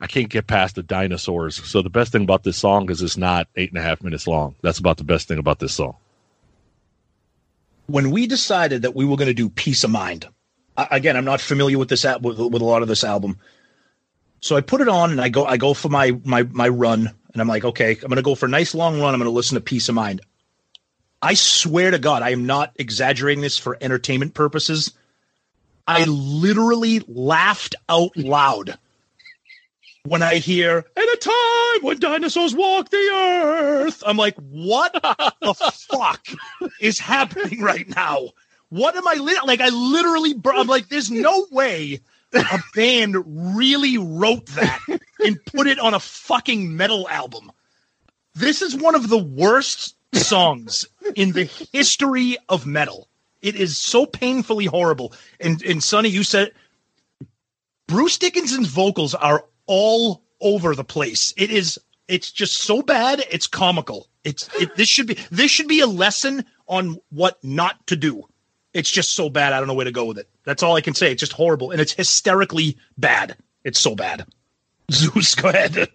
I 0.00 0.06
can't 0.06 0.28
get 0.28 0.46
past 0.46 0.74
the 0.74 0.82
dinosaurs. 0.82 1.64
So 1.64 1.82
the 1.82 1.90
best 1.90 2.12
thing 2.12 2.22
about 2.24 2.42
this 2.42 2.58
song 2.58 2.90
is 2.90 3.00
it's 3.00 3.16
not 3.16 3.48
eight 3.56 3.70
and 3.70 3.78
a 3.78 3.82
half 3.82 4.02
minutes 4.02 4.26
long. 4.26 4.54
That's 4.62 4.78
about 4.78 4.98
the 4.98 5.04
best 5.04 5.28
thing 5.28 5.38
about 5.38 5.60
this 5.60 5.74
song. 5.74 5.96
when 7.86 8.10
we 8.10 8.26
decided 8.26 8.82
that 8.82 8.94
we 8.96 9.04
were 9.04 9.16
going 9.16 9.28
to 9.28 9.34
do 9.34 9.48
Piece 9.48 9.84
of 9.84 9.90
Mind, 9.90 10.26
again, 10.76 11.16
I'm 11.16 11.24
not 11.24 11.40
familiar 11.40 11.78
with 11.78 11.88
this 11.88 12.04
al- 12.04 12.20
with, 12.20 12.38
with 12.38 12.62
a 12.62 12.64
lot 12.64 12.82
of 12.82 12.88
this 12.88 13.04
album, 13.04 13.38
so 14.40 14.56
I 14.56 14.60
put 14.60 14.80
it 14.80 14.88
on 14.88 15.10
and 15.12 15.20
I 15.20 15.28
go 15.28 15.44
I 15.44 15.56
go 15.56 15.74
for 15.74 15.88
my 15.88 16.18
my 16.24 16.42
my 16.44 16.68
run, 16.68 17.10
and 17.32 17.40
I'm 17.40 17.48
like, 17.48 17.64
okay, 17.64 17.92
I'm 17.92 18.08
going 18.08 18.16
to 18.16 18.22
go 18.22 18.34
for 18.34 18.46
a 18.46 18.50
nice 18.50 18.74
long 18.74 19.00
run. 19.00 19.14
I'm 19.14 19.20
going 19.20 19.30
to 19.30 19.34
listen 19.34 19.54
to 19.54 19.60
Piece 19.60 19.88
of 19.88 19.94
Mind. 19.94 20.20
I 21.22 21.34
swear 21.34 21.90
to 21.90 21.98
God, 21.98 22.22
I 22.22 22.30
am 22.30 22.46
not 22.46 22.72
exaggerating 22.76 23.40
this 23.42 23.58
for 23.58 23.76
entertainment 23.80 24.34
purposes. 24.34 24.92
I 25.86 26.04
literally 26.04 27.00
laughed 27.06 27.74
out 27.88 28.16
loud 28.16 28.76
when 30.04 30.22
I 30.22 30.36
hear 30.36 30.84
"At 30.96 31.02
a 31.02 31.18
time 31.20 31.84
when 31.84 31.98
dinosaurs 31.98 32.54
walk 32.54 32.90
the 32.90 33.10
earth." 33.12 34.02
I'm 34.06 34.16
like, 34.16 34.36
what 34.36 34.92
the 34.92 35.54
fuck 35.90 36.26
is 36.80 36.98
happening 36.98 37.62
right 37.62 37.88
now? 37.88 38.30
What 38.68 38.96
am 38.96 39.06
I 39.06 39.14
li- 39.14 39.38
like? 39.44 39.60
I 39.60 39.68
literally, 39.68 40.34
br- 40.34 40.52
I'm 40.52 40.66
like, 40.66 40.88
there's 40.88 41.10
no 41.10 41.46
way 41.50 42.00
a 42.34 42.58
band 42.74 43.16
really 43.56 43.96
wrote 43.96 44.46
that 44.46 44.80
and 45.24 45.44
put 45.46 45.66
it 45.66 45.78
on 45.78 45.94
a 45.94 46.00
fucking 46.00 46.76
metal 46.76 47.08
album. 47.08 47.50
This 48.34 48.62
is 48.62 48.76
one 48.76 48.94
of 48.94 49.08
the 49.08 49.18
worst 49.18 49.95
songs 50.12 50.86
in 51.14 51.32
the 51.32 51.44
history 51.44 52.36
of 52.48 52.66
metal. 52.66 53.08
It 53.42 53.56
is 53.56 53.78
so 53.78 54.06
painfully 54.06 54.66
horrible. 54.66 55.12
And 55.40 55.62
and 55.62 55.82
Sonny, 55.82 56.08
you 56.08 56.24
said 56.24 56.52
Bruce 57.86 58.18
Dickinson's 58.18 58.68
vocals 58.68 59.14
are 59.14 59.44
all 59.66 60.22
over 60.40 60.74
the 60.74 60.84
place. 60.84 61.32
It 61.36 61.50
is 61.50 61.78
it's 62.08 62.30
just 62.30 62.58
so 62.58 62.82
bad, 62.82 63.24
it's 63.30 63.46
comical. 63.46 64.08
It's 64.24 64.48
it, 64.60 64.74
this 64.76 64.88
should 64.88 65.06
be 65.06 65.18
this 65.30 65.50
should 65.50 65.68
be 65.68 65.80
a 65.80 65.86
lesson 65.86 66.44
on 66.66 66.98
what 67.10 67.42
not 67.44 67.86
to 67.88 67.96
do. 67.96 68.24
It's 68.74 68.90
just 68.90 69.14
so 69.14 69.30
bad. 69.30 69.52
I 69.52 69.58
don't 69.58 69.68
know 69.68 69.74
where 69.74 69.84
to 69.84 69.92
go 69.92 70.04
with 70.04 70.18
it. 70.18 70.28
That's 70.44 70.62
all 70.62 70.76
I 70.76 70.80
can 70.80 70.94
say. 70.94 71.12
It's 71.12 71.20
just 71.20 71.32
horrible 71.32 71.70
and 71.70 71.80
it's 71.80 71.92
hysterically 71.92 72.76
bad. 72.98 73.36
It's 73.64 73.80
so 73.80 73.94
bad. 73.94 74.26
Zeus, 74.90 75.34
go 75.34 75.48
ahead. 75.48 75.88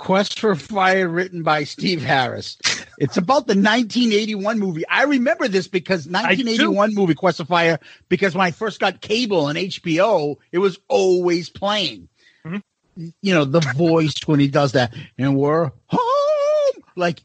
Quest 0.00 0.38
for 0.38 0.54
Fire, 0.54 1.06
written 1.10 1.42
by 1.42 1.62
Steve 1.62 2.00
Harris. 2.00 2.56
It's 2.96 3.18
about 3.18 3.46
the 3.46 3.52
1981 3.52 4.58
movie. 4.58 4.88
I 4.88 5.02
remember 5.04 5.46
this 5.46 5.68
because 5.68 6.06
1981 6.06 6.94
movie 6.94 7.14
Quest 7.14 7.36
for 7.36 7.44
Fire. 7.44 7.78
Because 8.08 8.34
when 8.34 8.46
I 8.46 8.50
first 8.50 8.80
got 8.80 9.02
cable 9.02 9.48
and 9.48 9.58
HBO, 9.58 10.36
it 10.52 10.58
was 10.58 10.78
always 10.88 11.50
playing. 11.50 12.08
Mm-hmm. 12.46 13.08
You 13.20 13.34
know 13.34 13.44
the 13.44 13.60
voice 13.76 14.14
when 14.24 14.40
he 14.40 14.48
does 14.48 14.72
that, 14.72 14.94
and 15.18 15.36
we're 15.36 15.70
home. 15.88 16.82
Like? 16.96 17.20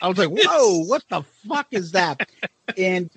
I 0.00 0.08
was 0.08 0.18
like, 0.18 0.30
whoa, 0.30 0.78
what 0.86 1.02
the 1.10 1.22
fuck 1.48 1.66
is 1.72 1.90
that? 1.92 2.30
And 2.78 3.10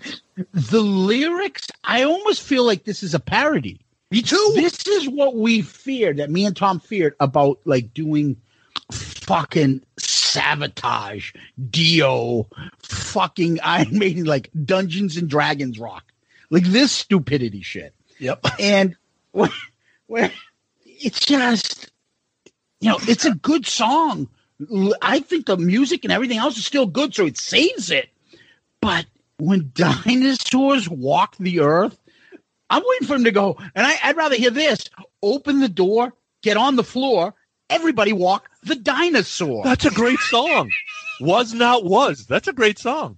the 0.54 0.82
lyrics, 0.82 1.68
I 1.84 2.02
almost 2.02 2.42
feel 2.42 2.64
like 2.64 2.84
this 2.84 3.04
is 3.04 3.14
a 3.14 3.20
parody. 3.20 3.80
Me 4.10 4.24
too. 4.24 4.54
This 4.56 4.88
is 4.88 5.08
what 5.08 5.36
we 5.36 5.62
feared 5.62 6.18
that 6.18 6.32
me 6.32 6.46
and 6.46 6.56
Tom 6.56 6.80
feared 6.80 7.16
about 7.20 7.60
like 7.66 7.94
doing 7.94 8.38
fucking 8.92 9.84
sabotage, 9.98 11.34
Dio, 11.70 12.48
fucking 12.80 13.60
Iron 13.64 13.98
Maiden, 13.98 14.26
like 14.26 14.50
Dungeons 14.66 15.18
and 15.18 15.30
Dragons 15.30 15.80
rock, 15.80 16.06
like 16.50 16.64
this 16.66 16.92
stupidity 16.92 17.62
shit. 17.62 17.94
Yep. 18.20 18.46
And 18.60 18.96
it's 20.86 21.20
just, 21.26 21.92
you 22.80 22.90
know, 22.90 22.98
it's 23.02 23.26
a 23.26 23.36
good 23.36 23.66
song. 23.66 24.30
I 25.02 25.20
think 25.20 25.48
the 25.48 25.58
music 25.58 26.06
and 26.06 26.14
everything 26.14 26.38
else 26.38 26.58
is 26.58 26.66
still 26.66 26.86
good, 26.86 27.14
so 27.14 27.26
it 27.26 27.38
saves 27.38 27.92
it. 27.92 28.10
But 28.82 29.06
when 29.38 29.72
dinosaurs 29.74 30.88
walk 30.88 31.36
the 31.38 31.60
earth, 31.60 31.98
I'm 32.70 32.84
waiting 32.86 33.08
for 33.08 33.16
him 33.16 33.26
to 33.26 33.32
go, 33.32 33.58
and 33.76 33.86
I, 33.86 33.96
I'd 34.04 34.18
rather 34.18 34.36
hear 34.36 34.50
this: 34.50 34.90
open 35.22 35.60
the 35.60 35.70
door, 35.70 36.14
get 36.42 36.58
on 36.58 36.76
the 36.76 36.84
floor, 36.84 37.34
everybody 37.70 38.14
walk 38.14 38.50
the 38.64 38.76
dinosaur. 38.76 39.64
That's 39.64 39.86
a 39.86 39.92
great 39.92 40.20
song. 40.20 40.72
was 41.20 41.54
not 41.54 41.86
was. 41.86 42.26
That's 42.26 42.48
a 42.48 42.54
great 42.54 42.80
song. 42.80 43.18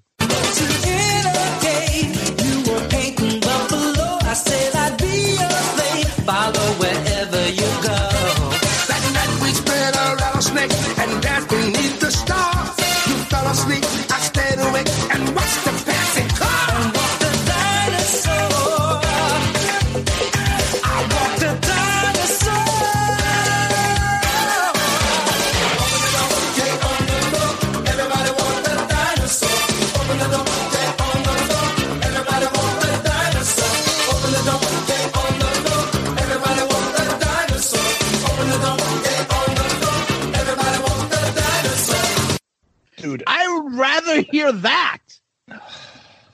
Rather 43.77 44.21
hear 44.21 44.51
that. 44.51 44.99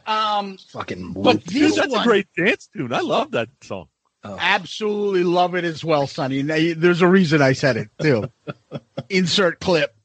Um, 0.05 0.57
fucking 0.69 1.13
but 1.13 1.43
Dude, 1.45 1.63
this 1.63 1.75
that's 1.75 1.91
one, 1.91 2.01
a 2.01 2.03
great 2.03 2.27
dance 2.35 2.67
tune. 2.75 2.91
I 2.93 2.99
love 3.01 3.31
that 3.31 3.49
song. 3.61 3.87
absolutely 4.23 5.23
love 5.23 5.55
it 5.55 5.63
as 5.63 5.83
well, 5.83 6.07
Sonny. 6.07 6.41
There's 6.41 7.01
a 7.01 7.07
reason 7.07 7.41
I 7.41 7.53
said 7.53 7.77
it 7.77 7.89
too. 8.01 8.29
Insert 9.09 9.59
clip. 9.59 9.95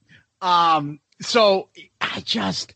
Um, 0.41 1.01
so 1.21 1.69
I 2.01 2.21
just, 2.21 2.75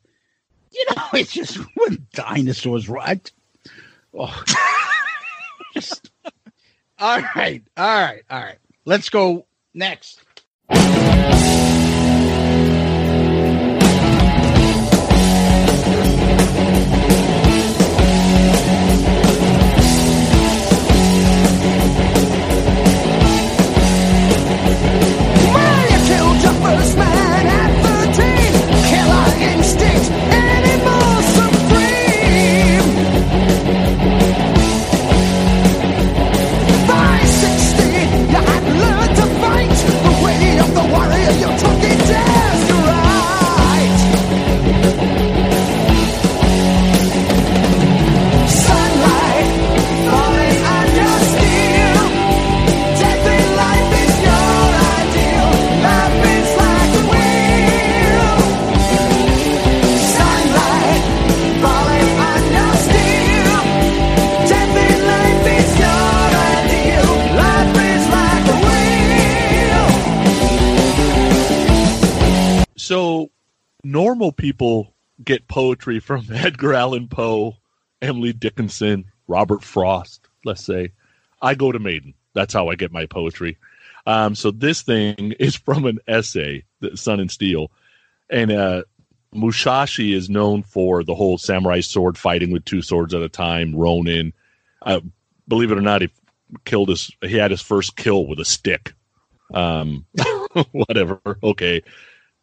you 0.73 0.85
know, 0.97 1.03
it's 1.15 1.33
just 1.33 1.57
when 1.77 2.07
dinosaurs 2.13 2.89
right. 2.89 3.31
Oh. 4.15 4.43
Just- 5.75 6.11
all 6.99 7.21
right, 7.35 7.63
all 7.77 7.87
right, 7.87 8.23
all 8.31 8.41
right. 8.41 8.59
Let's 8.85 9.09
go 9.09 9.47
next. 9.75 10.21
So 72.93 73.31
normal 73.83 74.33
people 74.33 74.93
get 75.25 75.49
poetry 75.49 75.99
from 75.99 76.27
Edgar 76.31 76.75
Allan 76.75 77.09
Poe, 77.09 77.57
Emily 78.03 78.35
Dickinson, 78.35 79.07
Robert 79.27 79.65
Frost, 79.65 80.29
let's 80.45 80.63
say. 80.63 80.93
I 81.41 81.55
go 81.55 81.73
to 81.73 81.79
Maiden. 81.79 82.13
That's 82.35 82.53
how 82.53 82.69
I 82.69 82.75
get 82.75 82.93
my 82.93 83.07
poetry. 83.07 83.57
Um, 84.07 84.35
so 84.35 84.51
this 84.51 84.83
thing 84.83 85.33
is 85.41 85.57
from 85.57 85.87
an 85.87 86.01
essay, 86.07 86.65
the 86.81 86.95
Sun 86.95 87.21
and 87.21 87.31
Steel, 87.31 87.71
and 88.29 88.53
uh, 88.53 88.83
Musashi 89.33 90.13
is 90.13 90.29
known 90.29 90.63
for 90.63 91.03
the 91.03 91.15
whole 91.15 91.39
samurai 91.39 91.81
sword 91.81 92.19
fighting 92.19 92.51
with 92.53 92.67
two 92.67 92.83
swords 92.83 93.15
at 93.15 93.23
a 93.23 93.29
time. 93.31 93.75
Ronin, 93.75 94.35
uh, 94.83 95.01
believe 95.49 95.73
it 95.73 95.79
or 95.79 95.81
not, 95.81 96.03
he 96.03 96.11
killed 96.67 96.91
his. 96.91 97.11
He 97.23 97.39
had 97.39 97.53
his 97.53 97.63
first 97.63 97.97
kill 97.97 98.27
with 98.27 98.39
a 98.39 98.45
stick. 98.45 98.93
Um, 99.55 100.05
whatever. 100.73 101.21
Okay. 101.43 101.83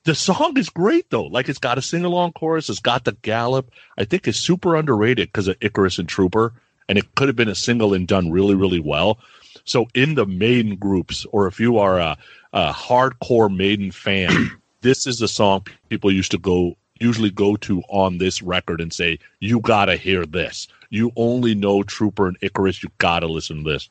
The 0.10 0.16
song 0.16 0.58
is 0.58 0.72
great 0.72 1.12
though. 1.12 1.26
Like 1.26 1.50
it's 1.50 1.60
got 1.60 1.78
a 1.78 1.84
sing 1.84 2.04
along 2.04 2.32
chorus. 2.32 2.68
It's 2.68 2.80
got 2.80 3.04
the 3.04 3.12
gallop. 3.22 3.70
I 3.96 4.06
think 4.06 4.28
it's 4.28 4.40
super 4.40 4.76
underrated 4.76 5.28
because 5.28 5.48
of 5.48 5.58
Icarus 5.62 6.00
and 6.00 6.10
Trooper, 6.10 6.52
and 6.88 6.98
it 6.98 7.14
could 7.14 7.28
have 7.30 7.36
been 7.36 7.48
a 7.48 7.54
single 7.54 7.94
and 7.94 8.08
done 8.08 8.32
really, 8.32 8.56
really 8.56 8.80
well. 8.80 9.20
So 9.66 9.88
in 9.94 10.16
the 10.16 10.26
Maiden 10.26 10.78
groups, 10.78 11.28
or 11.32 11.46
if 11.46 11.60
you 11.60 11.78
are 11.78 12.00
a, 12.00 12.18
a 12.54 12.74
hardcore 12.74 13.56
Maiden 13.56 13.92
fan, 13.92 14.50
this 14.82 15.06
is 15.06 15.20
the 15.20 15.28
song 15.28 15.68
people 15.90 16.12
used 16.12 16.32
to 16.32 16.40
go 16.40 16.76
usually 17.00 17.30
go 17.30 17.56
to 17.58 17.84
on 17.90 18.18
this 18.18 18.42
record 18.42 18.82
and 18.82 18.92
say, 18.92 19.20
"You 19.40 19.60
gotta 19.60 19.96
hear 19.96 20.26
this. 20.26 20.68
You 20.90 21.12
only 21.18 21.54
know 21.54 21.84
Trooper 21.84 22.28
and 22.28 22.38
Icarus. 22.42 22.82
You 22.82 22.90
gotta 22.98 23.28
listen 23.28 23.64
to 23.64 23.74
this." 23.74 23.90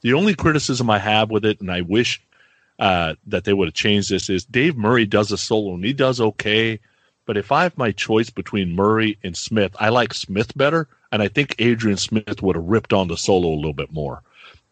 The 0.00 0.14
only 0.14 0.34
criticism 0.34 0.90
I 0.90 0.98
have 0.98 1.30
with 1.30 1.44
it, 1.44 1.60
and 1.60 1.70
I 1.70 1.82
wish 1.82 2.20
uh, 2.80 3.14
that 3.26 3.44
they 3.44 3.52
would 3.52 3.68
have 3.68 3.74
changed 3.74 4.10
this, 4.10 4.28
is 4.30 4.44
Dave 4.44 4.76
Murray 4.76 5.04
does 5.06 5.30
a 5.30 5.38
solo 5.38 5.74
and 5.74 5.84
he 5.84 5.92
does 5.92 6.20
okay. 6.20 6.80
But 7.26 7.36
if 7.36 7.52
I 7.52 7.62
have 7.62 7.78
my 7.78 7.92
choice 7.92 8.30
between 8.30 8.74
Murray 8.74 9.18
and 9.22 9.36
Smith, 9.36 9.76
I 9.78 9.90
like 9.90 10.14
Smith 10.14 10.56
better, 10.56 10.88
and 11.12 11.22
I 11.22 11.28
think 11.28 11.54
Adrian 11.58 11.98
Smith 11.98 12.42
would 12.42 12.56
have 12.56 12.64
ripped 12.64 12.92
on 12.92 13.06
the 13.06 13.16
solo 13.16 13.50
a 13.50 13.54
little 13.54 13.74
bit 13.74 13.92
more. 13.92 14.22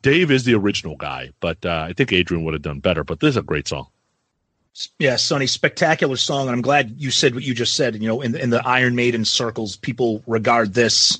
Dave 0.02 0.30
is 0.30 0.44
the 0.44 0.54
original 0.54 0.96
guy, 0.96 1.30
but 1.40 1.64
uh, 1.64 1.86
I 1.88 1.92
think 1.92 2.12
Adrian 2.12 2.44
would 2.44 2.54
have 2.54 2.62
done 2.62 2.80
better. 2.80 3.04
But 3.04 3.20
this 3.20 3.30
is 3.30 3.36
a 3.36 3.42
great 3.42 3.68
song. 3.68 3.88
Yeah, 4.98 5.16
Sonny, 5.16 5.46
spectacular 5.46 6.16
song, 6.16 6.42
and 6.42 6.50
I'm 6.50 6.62
glad 6.62 6.94
you 6.96 7.10
said 7.10 7.34
what 7.34 7.42
you 7.42 7.52
just 7.52 7.74
said. 7.76 7.94
You 7.96 8.08
know, 8.08 8.20
in 8.20 8.34
in 8.36 8.50
the 8.50 8.66
Iron 8.66 8.94
Maiden 8.94 9.24
circles, 9.24 9.76
people 9.76 10.22
regard 10.26 10.72
this. 10.72 11.18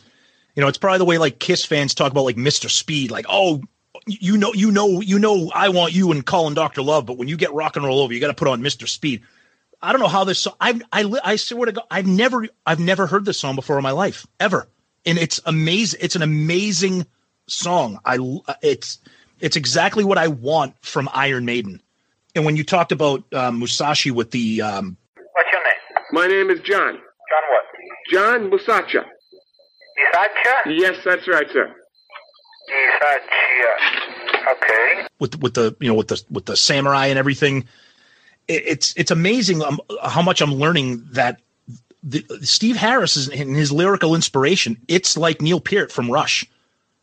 You 0.55 0.63
know, 0.63 0.69
it's 0.69 0.79
probably 0.79 0.99
the 0.99 1.05
way 1.05 1.19
like 1.19 1.39
Kiss 1.39 1.65
fans 1.65 1.93
talk 1.93 2.13
about 2.13 2.25
like 2.25 2.37
Mr. 2.37 2.71
Speed, 2.71 3.11
like, 3.11 3.27
oh, 3.29 3.61
you 4.09 4.37
know, 4.37 4.53
you 4.53 4.71
know, 4.71 5.01
you 5.01 5.19
know, 5.19 5.51
I 5.55 5.69
want 5.69 5.93
you 5.93 6.11
and 6.13 6.25
calling 6.25 6.55
Doctor 6.55 6.83
Love, 6.83 7.07
but 7.07 7.17
when 7.19 7.29
you 7.29 7.37
get 7.37 7.53
rock 7.53 7.77
and 7.77 7.85
roll 7.85 8.01
over, 8.01 8.13
you 8.13 8.21
got 8.21 8.29
to 8.29 8.35
put 8.35 8.49
on 8.49 8.63
Mr. 8.63 8.89
Speed. 8.89 9.23
I 9.81 9.93
don't 9.93 10.01
know 10.01 10.09
how 10.09 10.25
this. 10.25 10.47
I 10.61 10.81
I 10.93 11.13
I 11.25 11.37
swear 11.37 11.67
to 11.67 11.73
God, 11.73 11.85
I've 11.91 12.07
never 12.07 12.49
I've 12.67 12.81
never 12.81 13.07
heard 13.07 13.25
this 13.25 13.39
song 13.39 13.55
before 13.55 13.77
in 13.77 13.83
my 13.83 13.93
life 13.93 14.27
ever, 14.41 14.67
and 15.07 15.19
it's 15.19 15.41
amazing. 15.47 16.01
It's 16.03 16.17
an 16.17 16.23
amazing 16.23 17.07
song. 17.47 18.01
I 18.05 18.19
it's 18.61 18.99
it's 19.41 19.57
exactly 19.57 20.05
what 20.05 20.19
I 20.19 20.29
want 20.29 20.75
from 20.81 21.09
Iron 21.13 21.45
Maiden. 21.45 21.81
And 22.35 22.45
when 22.45 22.57
you 22.57 22.65
talked 22.65 22.93
about 22.93 23.23
uh, 23.33 23.51
Musashi 23.51 24.11
with 24.11 24.33
the 24.33 24.63
um, 24.63 24.97
What's 25.15 25.49
your 25.53 25.63
name? 25.63 26.05
My 26.13 26.27
name 26.27 26.51
is 26.51 26.61
John. 26.61 26.95
John 26.95 27.43
what? 27.51 27.65
John 28.11 28.51
Musacha. 28.51 29.05
Isacha? 29.99 30.79
Yes, 30.79 30.97
that's 31.05 31.27
right, 31.29 31.47
sir. 31.53 31.75
Okay. 34.53 35.07
with 35.19 35.41
with 35.41 35.55
the 35.55 35.77
you 35.81 35.89
know 35.89 35.95
with 35.95 36.09
the 36.09 36.23
with 36.31 36.47
the 36.47 36.57
samurai 36.57 37.07
and 37.07 37.19
everything, 37.19 37.67
it, 38.47 38.63
it's 38.67 38.95
it's 38.97 39.11
amazing 39.11 39.63
um, 39.63 39.81
how 40.03 40.23
much 40.23 40.41
I'm 40.41 40.55
learning 40.55 41.05
that 41.13 41.41
the, 42.03 42.25
Steve 42.43 42.77
Harris 42.77 43.17
is 43.17 43.29
in 43.29 43.55
his 43.55 43.73
lyrical 43.73 44.15
inspiration. 44.15 44.79
It's 44.89 45.17
like 45.17 45.43
Neil 45.43 45.61
Peart 45.61 45.93
from 45.93 46.11
Rush. 46.11 46.45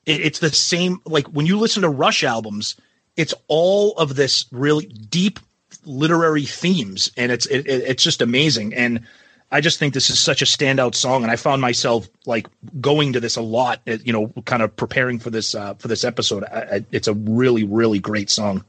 It, 0.06 0.22
it's 0.22 0.40
the 0.40 0.50
same 0.50 1.02
like 1.06 1.28
when 1.28 1.46
you 1.46 1.58
listen 1.60 1.84
to 1.84 1.90
Rush 1.90 2.24
albums, 2.24 2.76
it's 3.18 3.34
all 3.48 3.94
of 3.98 4.16
this 4.16 4.46
really 4.52 4.86
deep 4.86 5.40
literary 5.86 6.46
themes, 6.46 7.12
and 7.18 7.32
it's 7.32 7.46
it, 7.48 7.68
it, 7.68 7.84
it's 7.84 8.04
just 8.04 8.22
amazing. 8.22 8.74
And 8.74 9.06
I 9.52 9.62
just 9.62 9.80
think 9.80 9.94
this 9.94 10.10
is 10.10 10.20
such 10.20 10.42
a 10.42 10.46
standout 10.46 10.96
song, 10.96 11.24
and 11.24 11.32
I 11.32 11.36
found 11.36 11.62
myself 11.62 12.10
like 12.26 12.48
going 12.82 13.14
to 13.14 13.20
this 13.20 13.36
a 13.36 13.42
lot. 13.42 13.82
uh, 13.88 13.98
You 14.04 14.12
know, 14.14 14.34
kind 14.46 14.62
of 14.64 14.76
preparing 14.76 15.20
for 15.20 15.30
this 15.30 15.56
uh, 15.56 15.76
for 15.76 15.88
this 15.88 16.04
episode. 16.04 16.44
I, 16.46 16.60
I, 16.78 16.86
it's 16.92 17.08
a 17.08 17.14
really 17.14 17.64
really 17.64 18.00
great 18.00 18.30
song. 18.30 18.64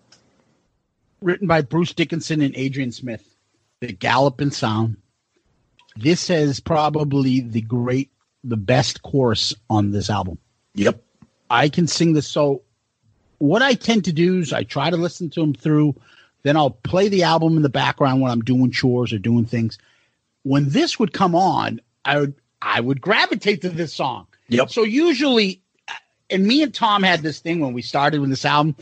written 1.23 1.49
by 1.49 1.63
Bruce 1.63 1.93
Dickinson 1.95 2.41
and 2.43 2.55
Adrian 2.57 2.93
Smith. 2.93 3.25
The 3.81 3.93
Galloping 3.93 4.51
Sound. 4.53 4.97
This 5.97 6.31
is 6.31 6.61
probably 6.61 7.41
the 7.41 7.63
great, 7.63 8.11
the 8.45 8.57
best 8.57 9.03
chorus 9.03 9.55
on 9.71 9.93
this 9.93 10.11
album. 10.11 10.39
Yep. 10.75 11.03
I 11.51 11.69
can 11.69 11.87
sing 11.87 12.13
this. 12.13 12.27
So, 12.29 12.63
what 13.39 13.63
I 13.63 13.75
tend 13.75 14.05
to 14.07 14.13
do 14.13 14.39
is 14.39 14.53
I 14.53 14.63
try 14.63 14.91
to 14.91 14.97
listen 14.97 15.31
to 15.31 15.41
them 15.41 15.55
through, 15.55 15.95
then 16.43 16.57
I'll 16.57 16.71
play 16.71 17.09
the 17.09 17.23
album 17.23 17.57
in 17.57 17.63
the 17.63 17.69
background 17.71 18.21
when 18.21 18.31
I'm 18.31 18.43
doing 18.43 18.71
chores 18.71 19.13
or 19.13 19.19
doing 19.19 19.45
things. 19.47 19.79
When 20.47 20.69
this 20.69 20.97
would 21.01 21.13
come 21.13 21.35
on, 21.35 21.81
I 22.05 22.21
would 22.21 22.35
I 22.63 22.81
would 22.81 23.01
gravitate 23.01 23.63
to 23.63 23.69
this 23.69 23.93
song. 23.93 24.29
Yep. 24.47 24.71
So 24.71 24.85
usually, 24.85 25.61
uh, 25.89 25.95
and 26.31 26.47
me 26.47 26.63
and 26.63 26.73
Tom 26.73 27.03
had 27.03 27.21
this 27.21 27.41
thing 27.41 27.59
when 27.59 27.73
we 27.73 27.83
started 27.83 28.21
with 28.21 28.31
this 28.31 28.45
album. 28.45 28.77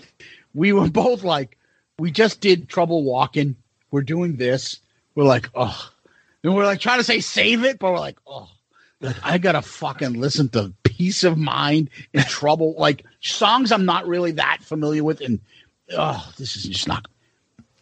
We 0.52 0.74
were 0.74 0.90
both 0.90 1.24
like, 1.24 1.56
we 1.98 2.10
just 2.10 2.42
did 2.42 2.68
Trouble 2.68 3.02
Walking. 3.02 3.56
We're 3.90 4.02
doing 4.02 4.36
this. 4.36 4.78
We're 5.14 5.24
like, 5.24 5.48
oh, 5.54 5.90
and 6.42 6.54
we're 6.54 6.66
like 6.66 6.80
trying 6.80 6.98
to 6.98 7.04
say 7.04 7.20
save 7.20 7.64
it, 7.64 7.78
but 7.78 7.92
we're 7.92 7.98
like, 7.98 8.18
oh, 8.26 8.50
like, 9.00 9.16
I 9.24 9.38
gotta 9.38 9.62
fucking 9.62 10.20
listen 10.20 10.50
to 10.50 10.74
Piece 10.82 11.24
of 11.24 11.38
Mind 11.38 11.88
and 12.12 12.26
Trouble, 12.26 12.74
like 12.76 13.06
songs 13.20 13.72
I'm 13.72 13.86
not 13.86 14.06
really 14.06 14.32
that 14.32 14.58
familiar 14.60 15.02
with, 15.02 15.22
and 15.22 15.40
oh, 15.96 16.30
this 16.36 16.56
is 16.56 16.64
just 16.64 16.88
not. 16.88 17.06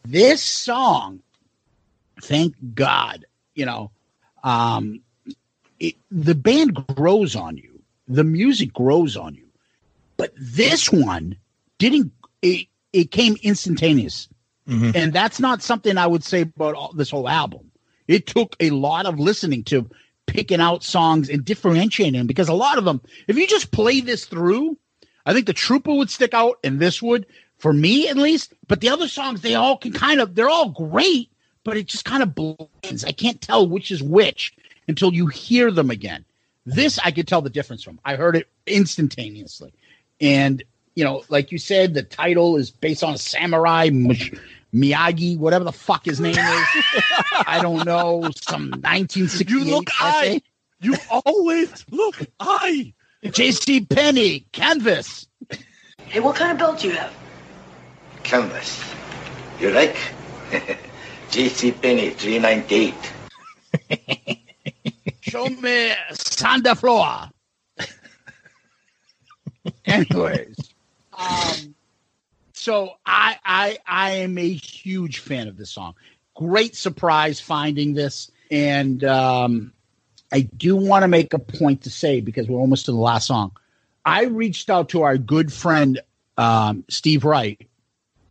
This 0.04 0.40
song, 0.40 1.18
thank 2.22 2.54
God, 2.76 3.24
you 3.54 3.66
know, 3.66 3.90
um, 4.44 5.00
it, 5.78 5.96
the 6.10 6.34
band 6.34 6.74
grows 6.74 7.36
on 7.36 7.56
you, 7.56 7.82
the 8.08 8.24
music 8.24 8.72
grows 8.72 9.16
on 9.16 9.34
you, 9.34 9.46
but 10.16 10.32
this 10.36 10.90
one 10.92 11.36
didn't. 11.78 12.12
It 12.42 12.68
it 12.92 13.10
came 13.10 13.36
instantaneous, 13.42 14.28
and 14.94 15.12
that's 15.12 15.40
not 15.40 15.62
something 15.62 15.96
I 15.98 16.06
would 16.06 16.24
say 16.24 16.42
about 16.42 16.74
all, 16.74 16.92
this 16.92 17.10
whole 17.10 17.28
album. 17.28 17.70
It 18.08 18.26
took 18.26 18.56
a 18.60 18.70
lot 18.70 19.06
of 19.06 19.18
listening 19.18 19.64
to 19.64 19.88
picking 20.26 20.60
out 20.60 20.84
songs 20.84 21.28
and 21.28 21.44
differentiating 21.44 22.18
them 22.18 22.26
because 22.26 22.48
a 22.48 22.54
lot 22.54 22.78
of 22.78 22.84
them, 22.84 23.00
if 23.26 23.36
you 23.36 23.46
just 23.46 23.70
play 23.70 24.00
this 24.00 24.24
through, 24.24 24.78
I 25.26 25.32
think 25.32 25.46
the 25.46 25.52
Trooper 25.52 25.92
would 25.92 26.10
stick 26.10 26.32
out 26.32 26.58
and 26.64 26.78
this 26.80 27.02
would, 27.02 27.26
for 27.58 27.72
me 27.72 28.08
at 28.08 28.16
least. 28.16 28.54
But 28.66 28.80
the 28.80 28.90
other 28.90 29.08
songs, 29.08 29.40
they 29.40 29.54
all 29.54 29.76
can 29.76 29.92
kind 29.92 30.20
of, 30.20 30.34
they're 30.34 30.48
all 30.48 30.70
great, 30.70 31.30
but 31.64 31.76
it 31.76 31.86
just 31.86 32.04
kind 32.04 32.22
of 32.22 32.34
blends. 32.34 33.04
I 33.04 33.12
can't 33.12 33.40
tell 33.40 33.66
which 33.66 33.90
is 33.90 34.02
which 34.02 34.54
until 34.88 35.12
you 35.12 35.26
hear 35.26 35.70
them 35.70 35.90
again. 35.90 36.24
This 36.64 36.98
I 36.98 37.10
could 37.10 37.26
tell 37.26 37.42
the 37.42 37.50
difference 37.50 37.82
from. 37.82 37.98
I 38.04 38.16
heard 38.16 38.36
it 38.36 38.48
instantaneously. 38.66 39.72
And, 40.20 40.62
you 40.94 41.04
know, 41.04 41.24
like 41.28 41.50
you 41.50 41.58
said, 41.58 41.94
the 41.94 42.02
title 42.02 42.56
is 42.56 42.70
based 42.70 43.02
on 43.02 43.14
a 43.14 43.18
samurai, 43.18 43.90
Mish- 43.92 44.32
Miyagi, 44.72 45.36
whatever 45.36 45.64
the 45.64 45.72
fuck 45.72 46.04
his 46.04 46.20
name 46.20 46.36
is. 46.36 46.66
I 47.46 47.58
don't 47.60 47.84
know. 47.84 48.30
Some 48.36 48.70
1968 48.70 49.48
You 49.50 49.64
look 49.64 49.88
essay. 50.00 50.34
I. 50.36 50.42
You 50.80 50.96
always 51.10 51.84
look 51.90 52.16
I. 52.40 52.92
J.C. 53.30 53.82
Penney, 53.82 54.46
Canvas. 54.52 55.28
Hey, 56.06 56.20
what 56.20 56.34
kind 56.36 56.50
of 56.52 56.58
belt 56.58 56.80
do 56.80 56.88
you 56.88 56.94
have? 56.94 57.14
Canvas. 58.24 58.82
You 59.60 59.70
like? 59.70 59.96
J.C. 61.32 61.72
Penney, 61.72 62.10
398. 62.10 62.94
Show 65.22 65.46
me 65.46 65.94
Sanda 66.12 66.76
Floor. 66.76 67.30
Anyways, 69.86 70.74
um, 71.16 71.74
so 72.52 72.90
I 73.06 73.38
I 73.46 73.78
I 73.86 74.10
am 74.10 74.36
a 74.36 74.52
huge 74.52 75.20
fan 75.20 75.48
of 75.48 75.56
this 75.56 75.70
song. 75.70 75.94
Great 76.34 76.76
surprise 76.76 77.40
finding 77.40 77.94
this, 77.94 78.30
and 78.50 79.02
um, 79.02 79.72
I 80.30 80.42
do 80.42 80.76
want 80.76 81.02
to 81.02 81.08
make 81.08 81.32
a 81.32 81.38
point 81.38 81.84
to 81.84 81.90
say 81.90 82.20
because 82.20 82.46
we're 82.46 82.60
almost 82.60 82.84
to 82.84 82.92
the 82.92 82.98
last 82.98 83.26
song. 83.26 83.52
I 84.04 84.24
reached 84.24 84.68
out 84.68 84.90
to 84.90 85.00
our 85.00 85.16
good 85.16 85.50
friend 85.50 85.98
um, 86.36 86.84
Steve 86.90 87.24
Wright, 87.24 87.58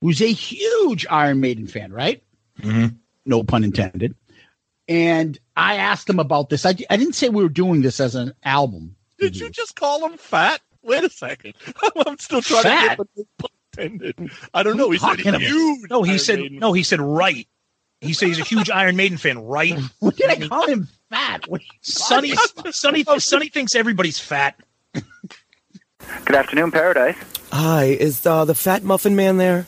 who's 0.02 0.22
a 0.22 0.32
huge 0.32 1.07
Iron 1.10 1.40
Maiden 1.40 1.65
fan, 1.65 1.91
right? 1.91 2.22
Mm-hmm. 2.62 2.96
No 3.26 3.44
pun 3.44 3.64
intended. 3.64 4.16
And 4.88 5.40
I 5.56 5.76
asked 5.76 6.10
him 6.10 6.20
about 6.20 6.50
this. 6.50 6.66
I, 6.66 6.76
I 6.90 6.98
didn't 6.98 7.14
say 7.14 7.30
we 7.30 7.44
were 7.44 7.50
doing 7.50 7.82
this 7.82 8.00
as 8.00 8.16
an 8.16 8.34
album. 8.44 8.96
Did 9.20 9.38
you 9.38 9.50
just 9.50 9.76
call 9.76 10.06
him 10.06 10.18
fat? 10.18 10.62
Wait 10.82 11.04
a 11.04 11.10
second. 11.10 11.54
I'm 12.08 12.18
still 12.18 12.42
trying 12.42 12.64
Fat? 12.64 12.96
to 12.98 12.98
get 12.98 13.08
the 13.16 13.26
pun 13.38 13.50
intended. 13.78 14.32
I 14.54 14.64
don't 14.64 14.78
know. 14.78 14.90
He 14.90 14.98
said 14.98 15.20
huge. 15.20 15.90
No, 15.90 16.02
he 16.04 16.12
Iron 16.12 16.20
said 16.20 16.40
Maiden. 16.40 16.58
no. 16.60 16.74
He 16.74 16.84
said 16.84 17.00
right. 17.00 17.48
He 18.02 18.14
said 18.14 18.30
he's 18.30 18.40
a 18.40 18.44
huge 18.44 18.70
Iron 18.72 18.96
Maiden 18.96 19.18
fan, 19.20 19.38
right? 19.40 19.78
What 20.00 20.16
did 20.16 20.30
I 20.32 20.48
call 20.48 20.66
him 20.66 20.88
fat? 21.12 21.48
What 21.48 21.62
Sonny, 21.82 22.34
Sonny, 22.72 23.04
Sonny 23.20 23.50
thinks 23.50 23.76
everybody's 23.76 24.20
fat. 24.20 24.60
Good 26.26 26.36
afternoon, 26.36 26.72
Paradise. 26.72 27.16
Hi, 27.52 27.84
is 27.86 28.26
uh, 28.26 28.44
the 28.46 28.56
Fat 28.56 28.84
Muffin 28.84 29.16
Man 29.16 29.38
there? 29.38 29.68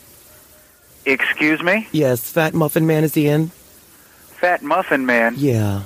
Excuse 1.06 1.62
me? 1.62 1.88
Yes, 1.92 2.32
Fat 2.32 2.54
Muffin 2.54 2.88
Man, 2.88 3.04
is 3.04 3.14
he 3.14 3.28
in? 3.28 3.48
Fat 3.48 4.64
Muffin 4.64 5.06
Man. 5.06 5.36
Yeah. 5.38 5.84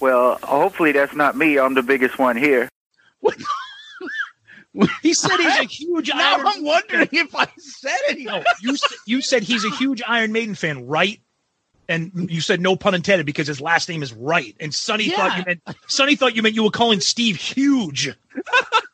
Well, 0.00 0.38
hopefully 0.42 0.92
that's 0.92 1.14
not 1.14 1.36
me. 1.36 1.58
I'm 1.58 1.74
the 1.74 1.82
biggest 1.82 2.18
one 2.18 2.36
here. 2.36 2.68
He 5.02 5.14
said 5.14 5.38
he's 5.38 5.56
a 5.56 5.64
huge 5.64 6.08
Now 6.08 6.36
Iron. 6.36 6.46
I'm 6.48 6.64
wondering 6.64 7.08
if 7.12 7.34
I 7.34 7.46
said 7.58 7.98
it. 8.08 8.24
No, 8.24 8.42
you 8.60 8.76
you 9.06 9.22
said 9.22 9.44
he's 9.44 9.64
a 9.64 9.70
huge 9.70 10.02
Iron 10.04 10.32
Maiden 10.32 10.56
fan, 10.56 10.86
right? 10.88 11.20
And 11.88 12.28
you 12.30 12.40
said 12.40 12.60
no 12.60 12.74
pun 12.74 12.94
intended 12.94 13.24
because 13.24 13.46
his 13.46 13.60
last 13.60 13.88
name 13.88 14.02
is 14.02 14.12
Wright. 14.12 14.56
And 14.58 14.74
Sonny 14.74 15.10
thought 15.10 15.38
you 15.38 15.44
meant 15.46 15.62
Sonny 15.86 16.16
thought 16.16 16.34
you 16.34 16.42
meant 16.42 16.56
you 16.56 16.64
were 16.64 16.70
calling 16.70 16.98
Steve 17.00 17.36
huge. 17.36 18.12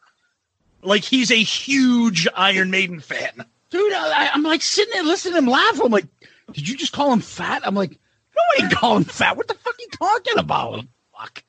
like 0.82 1.02
he's 1.02 1.30
a 1.30 1.42
huge 1.42 2.28
Iron 2.34 2.70
Maiden 2.70 3.00
fan. 3.00 3.46
Dude, 3.70 3.92
I, 3.92 4.30
I'm 4.32 4.42
like 4.42 4.62
sitting 4.62 4.92
there 4.92 5.04
listening 5.04 5.34
to 5.34 5.38
him 5.38 5.46
laugh. 5.46 5.80
I'm 5.82 5.92
like, 5.92 6.06
did 6.52 6.68
you 6.68 6.76
just 6.76 6.92
call 6.92 7.12
him 7.12 7.20
fat? 7.20 7.62
I'm 7.64 7.74
like, 7.74 7.90
no, 7.90 8.42
I 8.56 8.60
didn't 8.60 8.76
call 8.78 8.96
him 8.96 9.04
fat. 9.04 9.36
What 9.36 9.48
the 9.48 9.54
fuck 9.54 9.74
are 9.74 9.80
you 9.80 9.88
talking 9.90 10.38
about? 10.38 10.84
Fuck. 11.16 11.44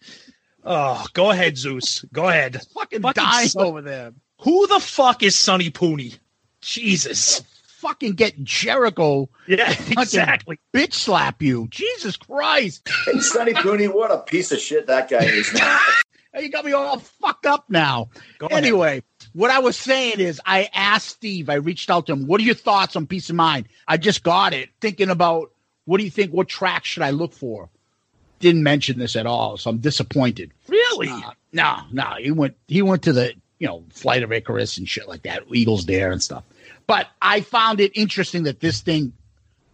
Oh, 0.64 1.06
go 1.14 1.32
ahead, 1.32 1.58
Zeus. 1.58 2.06
Go 2.14 2.30
ahead. 2.30 2.62
Fucking 2.74 3.02
Fucking 3.02 3.24
dying 3.24 3.48
Son- 3.48 3.66
over 3.66 3.82
there. 3.82 4.14
Who 4.42 4.68
the 4.68 4.80
fuck 4.80 5.24
is 5.24 5.36
Sonny 5.36 5.70
Pooney? 5.72 6.18
Jesus. 6.62 7.42
Fucking 7.80 8.14
get 8.14 8.44
Jericho. 8.44 9.28
Yeah, 9.48 9.72
exactly. 9.72 10.60
Bitch 10.74 10.94
slap 10.94 11.42
you. 11.42 11.68
Jesus 11.70 12.16
Christ. 12.16 12.88
Hey, 13.06 13.20
Sonny 13.20 13.54
Cooney, 13.54 13.88
what 13.88 14.12
a 14.12 14.20
piece 14.20 14.52
of 14.52 14.60
shit 14.60 14.86
that 14.88 15.10
guy 15.10 15.24
is. 15.24 15.60
Hey, 16.34 16.44
You 16.44 16.50
got 16.50 16.64
me 16.64 16.72
all 16.72 16.98
fucked 16.98 17.46
up 17.46 17.66
now. 17.68 18.10
Go 18.38 18.48
ahead. 18.48 19.02
What 19.34 19.52
I 19.52 19.60
was 19.60 19.78
saying 19.78 20.20
is 20.20 20.42
I 20.46 20.70
asked 20.74 21.08
Steve, 21.08 21.50
I 21.50 21.56
reached 21.56 21.90
out 21.90 22.08
to 22.08 22.14
him, 22.14 22.28
what 22.28 22.42
are 22.42 22.44
your 22.44 22.56
thoughts 22.56 22.96
on 22.96 23.08
Piece 23.08 23.30
of 23.30 23.36
Mind? 23.36 23.68
I 23.88 23.98
just 23.98 24.24
got 24.24 24.54
it, 24.54 24.70
thinking 24.82 25.10
about 25.10 25.52
what 25.86 25.98
do 25.98 26.04
you 26.04 26.12
think, 26.12 26.32
what 26.32 26.48
track 26.48 26.86
should 26.86 27.04
I 27.04 27.12
look 27.12 27.34
for? 27.34 27.70
Didn't 28.40 28.64
mention 28.64 29.00
this 29.00 29.16
at 29.16 29.26
all, 29.26 29.58
so 29.58 29.70
I'm 29.70 29.78
disappointed. 29.78 30.52
Really? 30.68 31.10
Uh, 31.10 31.32
no, 31.54 31.78
no, 31.92 32.16
he 32.20 32.32
went 32.32 32.56
he 32.68 32.82
went 32.82 33.04
to 33.04 33.14
the 33.14 33.34
you 33.60 33.68
know 33.68 33.84
Flight 33.92 34.24
of 34.24 34.32
Icarus 34.32 34.78
and 34.78 34.90
shit 34.90 35.08
like 35.08 35.24
that, 35.24 35.44
Eagles 35.54 35.86
Dare 35.86 36.12
and 36.12 36.22
stuff. 36.22 36.44
But 36.88 37.08
I 37.22 37.42
found 37.42 37.80
it 37.80 37.92
interesting 37.94 38.44
that 38.44 38.60
this 38.60 38.82
thing, 38.82 39.14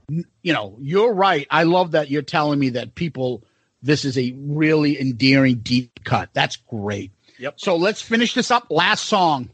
you 0.10 0.54
know, 0.54 0.76
you're 0.82 1.14
right. 1.14 1.48
I 1.50 1.64
love 1.64 1.92
that 1.92 2.12
you're 2.12 2.22
telling 2.22 2.60
me 2.60 2.70
that 2.72 2.96
people, 2.96 3.44
this 3.82 4.04
is 4.04 4.18
a 4.18 4.34
really 4.38 5.00
endearing 5.00 5.60
deep 5.60 6.04
cut. 6.04 6.30
That's 6.34 6.58
great. 6.58 7.12
Yep. 7.40 7.60
So 7.60 7.76
let's 7.76 8.02
finish 8.02 8.34
this 8.34 8.52
up. 8.52 8.68
Last 8.70 9.06
song. 9.06 9.50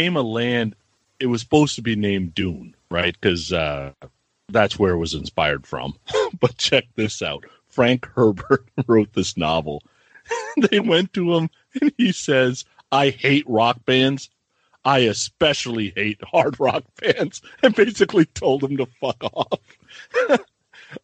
To 0.00 0.04
tame 0.04 0.16
a 0.16 0.22
land, 0.22 0.74
it 1.18 1.26
was 1.26 1.40
supposed 1.40 1.74
to 1.76 1.82
be 1.82 1.96
named 1.96 2.34
Dune, 2.34 2.74
right? 2.90 3.16
Because 3.18 3.52
uh, 3.52 3.92
that's 4.48 4.78
where 4.78 4.92
it 4.92 4.98
was 4.98 5.14
inspired 5.14 5.66
from. 5.66 5.94
but 6.40 6.56
check 6.56 6.84
this 6.96 7.22
out: 7.22 7.44
Frank 7.68 8.06
Herbert 8.06 8.68
wrote 8.86 9.12
this 9.12 9.36
novel. 9.36 9.82
they 10.70 10.80
went 10.80 11.12
to 11.14 11.34
him, 11.34 11.50
and 11.80 11.92
he 11.96 12.12
says, 12.12 12.64
"I 12.92 13.10
hate 13.10 13.48
rock 13.48 13.84
bands. 13.84 14.30
I 14.84 15.00
especially 15.00 15.92
hate 15.94 16.22
hard 16.24 16.58
rock 16.58 16.84
bands," 17.00 17.42
and 17.62 17.74
basically 17.74 18.24
told 18.26 18.64
him 18.64 18.76
to 18.78 18.86
fuck 18.86 19.22
off. 19.22 19.60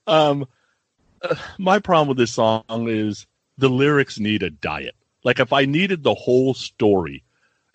um, 0.07 0.47
uh, 1.23 1.35
my 1.59 1.79
problem 1.79 2.09
with 2.09 2.19
this 2.19 2.33
song 2.33 2.65
is 2.69 3.27
the 3.59 3.69
lyrics 3.69 4.19
need 4.19 4.43
a 4.43 4.51
diet. 4.51 4.95
Like 5.25 5.41
if 5.41 5.53
I 5.53 5.65
needed 5.65 6.03
the 6.05 6.15
whole 6.15 6.55
story, 6.55 7.25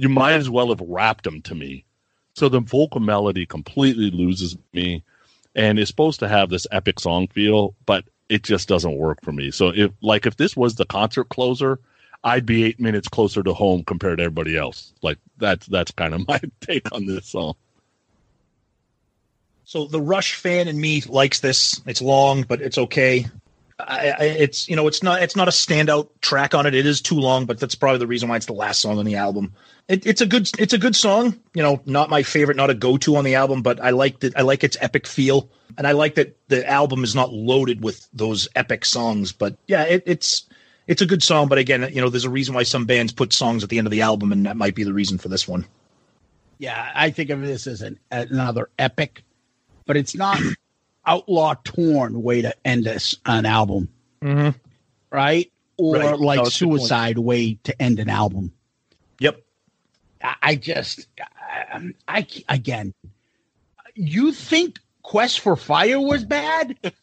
you 0.01 0.09
might 0.09 0.33
as 0.33 0.49
well 0.49 0.69
have 0.69 0.81
rapped 0.81 1.25
them 1.25 1.43
to 1.43 1.53
me. 1.53 1.85
So 2.33 2.49
the 2.49 2.59
vocal 2.59 2.99
melody 2.99 3.45
completely 3.45 4.09
loses 4.09 4.57
me 4.73 5.03
and 5.53 5.77
is 5.77 5.89
supposed 5.89 6.19
to 6.21 6.27
have 6.27 6.49
this 6.49 6.65
epic 6.71 6.99
song 6.99 7.27
feel, 7.27 7.75
but 7.85 8.05
it 8.27 8.41
just 8.41 8.67
doesn't 8.67 8.97
work 8.97 9.19
for 9.21 9.31
me. 9.31 9.51
So 9.51 9.67
if 9.67 9.91
like 10.01 10.25
if 10.25 10.37
this 10.37 10.57
was 10.57 10.73
the 10.73 10.87
concert 10.87 11.29
closer, 11.29 11.79
I'd 12.23 12.47
be 12.47 12.63
eight 12.63 12.79
minutes 12.79 13.09
closer 13.09 13.43
to 13.43 13.53
home 13.53 13.83
compared 13.83 14.17
to 14.17 14.23
everybody 14.23 14.57
else. 14.57 14.91
Like 15.03 15.19
that's 15.37 15.67
that's 15.67 15.91
kind 15.91 16.15
of 16.15 16.27
my 16.27 16.41
take 16.61 16.91
on 16.91 17.05
this 17.05 17.27
song. 17.27 17.53
So 19.65 19.85
the 19.85 20.01
Rush 20.01 20.33
fan 20.33 20.67
in 20.67 20.81
me 20.81 21.01
likes 21.01 21.41
this. 21.41 21.79
It's 21.85 22.01
long, 22.01 22.41
but 22.41 22.59
it's 22.59 22.79
okay. 22.79 23.27
I, 23.87 24.25
it's 24.25 24.67
you 24.69 24.75
know 24.75 24.87
it's 24.87 25.03
not 25.03 25.21
it's 25.21 25.35
not 25.35 25.47
a 25.47 25.51
standout 25.51 26.09
track 26.21 26.53
on 26.53 26.65
it. 26.65 26.73
It 26.73 26.85
is 26.85 27.01
too 27.01 27.15
long, 27.15 27.45
but 27.45 27.59
that's 27.59 27.75
probably 27.75 27.99
the 27.99 28.07
reason 28.07 28.29
why 28.29 28.35
it's 28.35 28.45
the 28.45 28.53
last 28.53 28.81
song 28.81 28.97
on 28.97 29.05
the 29.05 29.15
album. 29.15 29.53
It, 29.87 30.05
it's 30.05 30.21
a 30.21 30.25
good 30.25 30.49
it's 30.59 30.73
a 30.73 30.77
good 30.77 30.95
song. 30.95 31.39
You 31.53 31.63
know, 31.63 31.81
not 31.85 32.09
my 32.09 32.23
favorite, 32.23 32.57
not 32.57 32.69
a 32.69 32.73
go 32.73 32.97
to 32.97 33.15
on 33.15 33.23
the 33.23 33.35
album, 33.35 33.61
but 33.61 33.79
I 33.79 33.91
like 33.91 34.23
it. 34.23 34.33
I 34.35 34.41
like 34.41 34.63
its 34.63 34.77
epic 34.81 35.07
feel, 35.07 35.49
and 35.77 35.85
I 35.87 35.91
like 35.91 36.15
that 36.15 36.37
the 36.47 36.67
album 36.69 37.03
is 37.03 37.15
not 37.15 37.33
loaded 37.33 37.83
with 37.83 38.07
those 38.13 38.47
epic 38.55 38.85
songs. 38.85 39.31
But 39.31 39.57
yeah, 39.67 39.83
it, 39.83 40.03
it's 40.05 40.45
it's 40.87 41.01
a 41.01 41.05
good 41.05 41.23
song. 41.23 41.47
But 41.47 41.57
again, 41.57 41.89
you 41.93 42.01
know, 42.01 42.09
there's 42.09 42.25
a 42.25 42.29
reason 42.29 42.55
why 42.55 42.63
some 42.63 42.85
bands 42.85 43.11
put 43.11 43.33
songs 43.33 43.63
at 43.63 43.69
the 43.69 43.77
end 43.77 43.87
of 43.87 43.91
the 43.91 44.01
album, 44.01 44.31
and 44.31 44.45
that 44.45 44.57
might 44.57 44.75
be 44.75 44.83
the 44.83 44.93
reason 44.93 45.17
for 45.17 45.29
this 45.29 45.47
one. 45.47 45.65
Yeah, 46.57 46.91
I 46.93 47.09
think 47.09 47.29
of 47.31 47.41
this 47.41 47.65
as 47.67 47.81
an 47.81 47.99
another 48.11 48.69
epic, 48.77 49.23
but 49.85 49.97
it's 49.97 50.15
not 50.15 50.39
outlaw 51.05 51.55
torn 51.63 52.21
way 52.21 52.41
to 52.41 52.55
end 52.65 52.85
this 52.85 53.15
an 53.25 53.45
album, 53.45 53.89
Mm-hmm. 54.21 54.57
right? 55.11 55.51
Or 55.77 55.95
Right. 55.95 56.19
like 56.19 56.37
No, 56.37 56.43
it's 56.43 56.61
a 56.61 56.65
good 56.65 56.69
point. 56.69 56.81
suicide 56.81 57.17
way 57.17 57.55
to 57.63 57.81
end 57.81 57.99
an 57.99 58.09
album. 58.09 58.51
Yep. 59.19 59.41
I, 60.23 60.35
I 60.41 60.55
just, 60.55 61.07
I, 61.19 61.91
I 62.07 62.27
again, 62.49 62.93
you 63.95 64.31
think 64.31 64.79
Quest 65.03 65.39
for 65.39 65.55
Fire 65.55 65.99
was 65.99 66.23
bad, 66.23 66.77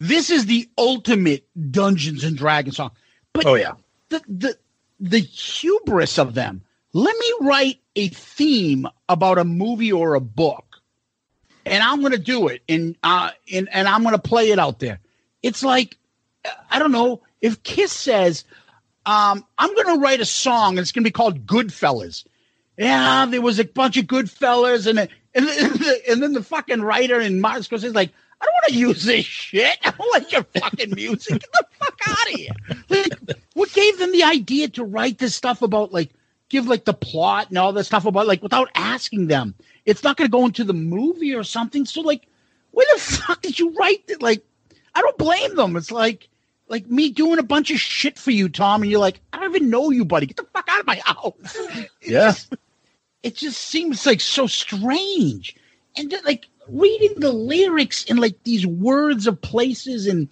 this 0.00 0.30
is 0.30 0.46
the 0.46 0.68
ultimate 0.76 1.46
Dungeons 1.70 2.24
and 2.24 2.36
Dragons 2.36 2.76
song. 2.76 2.90
But 3.32 3.46
oh 3.46 3.54
yeah, 3.54 3.72
the 4.08 4.20
the 4.28 4.58
the 4.98 5.18
hubris 5.20 6.18
of 6.18 6.34
them. 6.34 6.62
Let 6.92 7.14
me 7.16 7.32
write 7.42 7.78
a 7.94 8.08
theme 8.08 8.86
about 9.08 9.38
a 9.38 9.44
movie 9.44 9.92
or 9.92 10.14
a 10.14 10.20
book, 10.20 10.65
and 11.66 11.82
I'm 11.82 12.00
going 12.00 12.12
to 12.12 12.18
do 12.18 12.48
it, 12.48 12.62
and 12.68 12.96
uh, 13.02 13.30
and 13.52 13.68
and 13.72 13.88
I'm 13.88 14.02
going 14.02 14.14
to 14.14 14.20
play 14.20 14.50
it 14.50 14.58
out 14.58 14.78
there. 14.78 15.00
It's 15.42 15.62
like 15.62 15.96
I 16.70 16.78
don't 16.78 16.92
know 16.92 17.22
if 17.40 17.62
Kiss 17.64 17.92
says, 17.92 18.44
um, 19.04 19.44
"I'm 19.58 19.74
going 19.74 19.96
to 19.96 20.02
write 20.02 20.20
a 20.20 20.24
song, 20.24 20.70
and 20.70 20.78
it's 20.78 20.92
going 20.92 21.02
to 21.02 21.08
be 21.08 21.12
called 21.12 21.46
Goodfellas." 21.46 22.24
Yeah, 22.78 23.26
there 23.26 23.42
was 23.42 23.58
a 23.58 23.64
bunch 23.64 23.96
of 23.96 24.06
Goodfellas, 24.06 24.86
and 24.86 24.98
and 24.98 25.10
and, 25.34 25.80
and 26.08 26.22
then 26.22 26.32
the 26.32 26.42
fucking 26.42 26.82
writer 26.82 27.18
and 27.20 27.42
Martin 27.42 27.62
Scorsese's 27.62 27.94
like, 27.94 28.12
I 28.40 28.44
don't 28.44 28.54
want 28.54 28.66
to 28.68 28.78
use 28.78 29.04
this 29.04 29.24
shit. 29.24 29.78
I 29.84 29.90
don't 29.90 30.12
like 30.12 30.32
your 30.32 30.44
fucking 30.44 30.94
music. 30.94 31.40
Get 31.40 31.52
the 31.52 31.66
fuck 31.78 32.00
out 32.08 32.32
of 32.32 32.40
here. 32.40 32.52
Like, 32.88 33.38
what 33.54 33.72
gave 33.72 33.98
them 33.98 34.12
the 34.12 34.24
idea 34.24 34.68
to 34.68 34.84
write 34.84 35.18
this 35.18 35.34
stuff 35.34 35.62
about 35.62 35.92
like 35.92 36.10
give 36.48 36.68
like 36.68 36.84
the 36.84 36.94
plot 36.94 37.48
and 37.48 37.58
all 37.58 37.72
this 37.72 37.88
stuff 37.88 38.06
about 38.06 38.26
like 38.26 38.42
without 38.42 38.70
asking 38.74 39.26
them? 39.26 39.54
It's 39.86 40.02
not 40.02 40.16
going 40.16 40.28
to 40.28 40.32
go 40.32 40.44
into 40.44 40.64
the 40.64 40.74
movie 40.74 41.34
or 41.34 41.44
something. 41.44 41.86
So 41.86 42.00
like, 42.02 42.26
where 42.72 42.86
the 42.94 43.00
fuck 43.00 43.40
did 43.40 43.58
you 43.58 43.72
write 43.74 44.04
it? 44.08 44.20
Like, 44.20 44.44
I 44.94 45.00
don't 45.00 45.16
blame 45.16 45.56
them. 45.56 45.76
It's 45.76 45.90
like 45.90 46.28
like 46.68 46.86
me 46.88 47.10
doing 47.10 47.38
a 47.38 47.44
bunch 47.44 47.70
of 47.70 47.78
shit 47.78 48.18
for 48.18 48.32
you, 48.32 48.48
Tom, 48.48 48.82
and 48.82 48.90
you're 48.90 49.00
like, 49.00 49.20
I 49.32 49.38
don't 49.38 49.54
even 49.54 49.70
know 49.70 49.90
you, 49.90 50.04
buddy. 50.04 50.26
Get 50.26 50.36
the 50.36 50.46
fuck 50.52 50.68
out 50.68 50.80
of 50.80 50.86
my 50.86 51.00
house. 51.04 51.56
Yeah. 52.02 52.34
It 53.22 53.34
just 53.34 53.60
seems 53.60 54.06
like 54.06 54.20
so 54.20 54.46
strange. 54.46 55.56
And 55.96 56.10
then, 56.10 56.20
like 56.24 56.46
reading 56.68 57.18
the 57.20 57.32
lyrics 57.32 58.04
and 58.08 58.18
like 58.20 58.42
these 58.44 58.66
words 58.66 59.26
of 59.26 59.40
places 59.40 60.06
and 60.06 60.28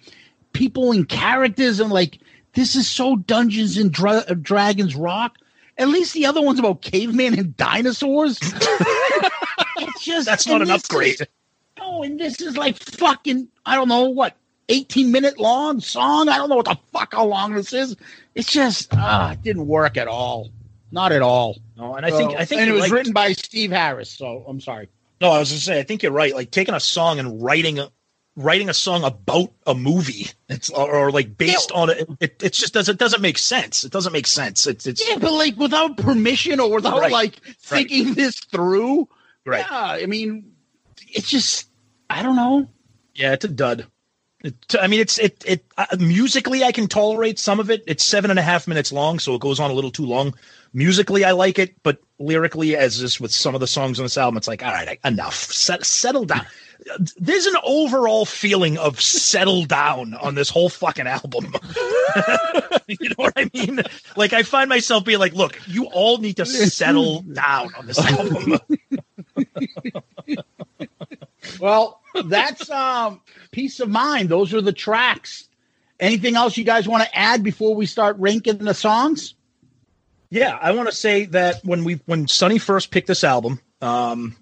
people 0.53 0.91
and 0.91 1.07
characters 1.07 1.79
and 1.79 1.91
like 1.91 2.19
this 2.53 2.75
is 2.75 2.87
so 2.87 3.17
Dungeons 3.17 3.77
and 3.77 3.91
Dra- 3.91 4.33
Dragons 4.35 4.95
rock. 4.95 5.37
At 5.77 5.89
least 5.89 6.13
the 6.13 6.25
other 6.25 6.41
one's 6.41 6.59
about 6.59 6.81
caveman 6.81 7.37
and 7.37 7.57
dinosaurs. 7.57 8.39
it's 9.77 10.03
just 10.03 10.25
That's 10.25 10.47
not 10.47 10.61
an 10.61 10.71
upgrade. 10.71 11.21
is- 11.21 11.27
no, 11.77 12.03
and 12.03 12.19
this 12.19 12.39
is 12.41 12.55
like 12.57 12.77
fucking 12.77 13.49
I 13.65 13.75
don't 13.75 13.89
know 13.89 14.05
what 14.09 14.35
18 14.69 15.11
minute 15.11 15.39
long 15.39 15.79
song. 15.81 16.29
I 16.29 16.37
don't 16.37 16.49
know 16.49 16.55
what 16.55 16.65
the 16.65 16.77
fuck 16.93 17.13
how 17.13 17.25
long 17.25 17.53
this 17.53 17.73
is. 17.73 17.95
It's 18.33 18.51
just 18.51 18.89
ah, 18.93 19.31
it 19.33 19.41
didn't 19.43 19.67
work 19.67 19.97
at 19.97 20.07
all. 20.07 20.49
Not 20.91 21.11
at 21.11 21.21
all. 21.21 21.57
No, 21.77 21.95
and 21.95 22.05
I 22.05 22.11
think- 22.11 22.33
I 22.35 22.45
think 22.45 22.61
and 22.61 22.69
it 22.69 22.73
was 22.73 22.83
right. 22.83 22.91
written 22.91 23.13
by 23.13 23.33
Steve 23.33 23.71
Harris. 23.71 24.09
So 24.09 24.45
I'm 24.47 24.61
sorry. 24.61 24.87
No, 25.21 25.31
I 25.31 25.39
was 25.39 25.49
gonna 25.49 25.59
say 25.59 25.79
I 25.79 25.83
think 25.83 26.03
you're 26.03 26.11
right. 26.11 26.33
Like 26.33 26.51
taking 26.51 26.73
a 26.75 26.79
song 26.79 27.19
and 27.19 27.41
writing 27.43 27.79
a 27.79 27.89
writing 28.37 28.67
a 28.69 28.73
song 28.73 29.03
about 29.05 29.51
a 29.65 29.73
movie, 29.73 30.27
it's 30.49 30.69
or, 30.69 30.93
or 30.93 31.11
like 31.11 31.37
based 31.37 31.71
on 31.71 31.89
it, 31.89 32.07
it. 32.19 32.43
It 32.43 32.53
just 32.53 32.73
doesn't 32.73 32.99
doesn't 32.99 33.21
make 33.21 33.37
sense. 33.37 33.83
It 33.83 33.91
doesn't 33.91 34.11
make 34.13 34.27
sense. 34.27 34.65
It's 34.67 34.85
it's 34.87 35.07
Yeah, 35.07 35.17
but 35.17 35.33
like 35.33 35.57
without 35.57 35.97
permission 35.97 36.59
or 36.59 36.73
without 36.75 36.99
Right. 36.99 37.11
like 37.11 37.35
thinking 37.61 38.13
this 38.13 38.39
through. 38.39 39.07
Right. 39.45 39.65
Yeah, 39.69 39.77
I 40.03 40.05
mean, 40.05 40.53
it's 41.07 41.29
just 41.29 41.69
I 42.09 42.23
don't 42.23 42.35
know. 42.35 42.67
Yeah, 43.13 43.33
it's 43.33 43.45
a 43.45 43.49
dud. 43.49 43.87
It, 44.43 44.75
I 44.79 44.87
mean, 44.87 44.99
it's 44.99 45.17
it 45.17 45.43
it 45.45 45.65
uh, 45.77 45.85
musically 45.99 46.63
I 46.63 46.71
can 46.71 46.87
tolerate 46.87 47.39
some 47.39 47.59
of 47.59 47.71
it. 47.71 47.83
It's 47.87 48.03
seven 48.03 48.29
and 48.29 48.39
a 48.39 48.43
half 48.43 48.67
minutes 48.67 48.91
long, 48.91 49.19
so 49.19 49.33
it 49.35 49.41
goes 49.41 49.59
on 49.59 49.71
a 49.71 49.73
little 49.73 49.91
too 49.91 50.05
long. 50.05 50.35
Musically, 50.73 51.23
I 51.23 51.31
like 51.31 51.57
it, 51.57 51.81
but 51.83 51.99
lyrically, 52.19 52.75
as 52.75 53.01
is 53.01 53.19
with 53.19 53.31
some 53.31 53.55
of 53.55 53.61
the 53.61 53.67
songs 53.67 53.99
on 53.99 54.05
this 54.05 54.17
album, 54.17 54.37
it's 54.37 54.47
like, 54.47 54.63
all 54.63 54.71
right, 54.71 54.99
enough. 55.03 55.35
Set, 55.35 55.85
settle 55.85 56.25
down. 56.25 56.45
There's 57.17 57.45
an 57.45 57.55
overall 57.63 58.25
feeling 58.25 58.77
of 58.77 58.99
settle 59.01 59.63
down 59.65 60.13
on 60.15 60.35
this 60.35 60.49
whole 60.49 60.69
fucking 60.69 61.07
album. 61.07 61.53
you 62.87 63.09
know 63.09 63.15
what 63.15 63.33
I 63.37 63.49
mean? 63.53 63.81
Like, 64.17 64.33
I 64.33 64.43
find 64.43 64.67
myself 64.67 65.05
being 65.05 65.19
like, 65.19 65.33
look, 65.33 65.57
you 65.65 65.85
all 65.85 66.17
need 66.17 66.37
to 66.37 66.45
settle 66.45 67.21
down 67.21 67.73
on 67.75 67.87
this 67.87 67.97
album. 67.97 68.59
Well, 71.59 72.01
that's 72.25 72.69
um 72.69 73.21
Piece 73.51 73.79
of 73.79 73.89
Mind. 73.89 74.29
Those 74.29 74.53
are 74.53 74.61
the 74.61 74.73
tracks. 74.73 75.47
Anything 75.99 76.35
else 76.35 76.57
you 76.57 76.63
guys 76.63 76.87
want 76.87 77.03
to 77.03 77.17
add 77.17 77.43
before 77.43 77.75
we 77.75 77.85
start 77.85 78.17
ranking 78.19 78.57
the 78.57 78.73
songs? 78.73 79.35
Yeah, 80.29 80.57
I 80.59 80.71
want 80.71 80.89
to 80.89 80.95
say 80.95 81.25
that 81.25 81.63
when 81.63 81.83
we 81.83 82.01
when 82.05 82.27
Sonny 82.27 82.57
first 82.57 82.91
picked 82.91 83.07
this 83.07 83.23
album, 83.23 83.61
um, 83.81 84.35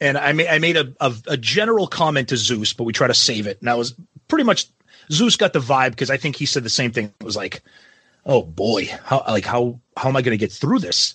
and 0.00 0.16
I 0.16 0.32
made 0.32 0.48
I 0.48 0.58
made 0.58 0.76
a, 0.76 0.94
a 1.00 1.14
a 1.28 1.36
general 1.36 1.86
comment 1.86 2.28
to 2.28 2.36
Zeus, 2.36 2.72
but 2.72 2.84
we 2.84 2.92
try 2.92 3.08
to 3.08 3.14
save 3.14 3.46
it, 3.46 3.58
and 3.60 3.68
that 3.68 3.78
was 3.78 3.94
pretty 4.28 4.44
much 4.44 4.66
Zeus 5.10 5.36
got 5.36 5.52
the 5.52 5.58
vibe 5.58 5.90
because 5.90 6.10
I 6.10 6.16
think 6.16 6.36
he 6.36 6.46
said 6.46 6.62
the 6.62 6.70
same 6.70 6.92
thing. 6.92 7.12
It 7.18 7.24
was 7.24 7.36
like, 7.36 7.62
oh 8.24 8.42
boy, 8.42 8.90
how 9.04 9.24
like 9.26 9.44
how 9.44 9.80
how 9.96 10.08
am 10.08 10.16
I 10.16 10.22
going 10.22 10.38
to 10.38 10.40
get 10.40 10.52
through 10.52 10.78
this? 10.78 11.14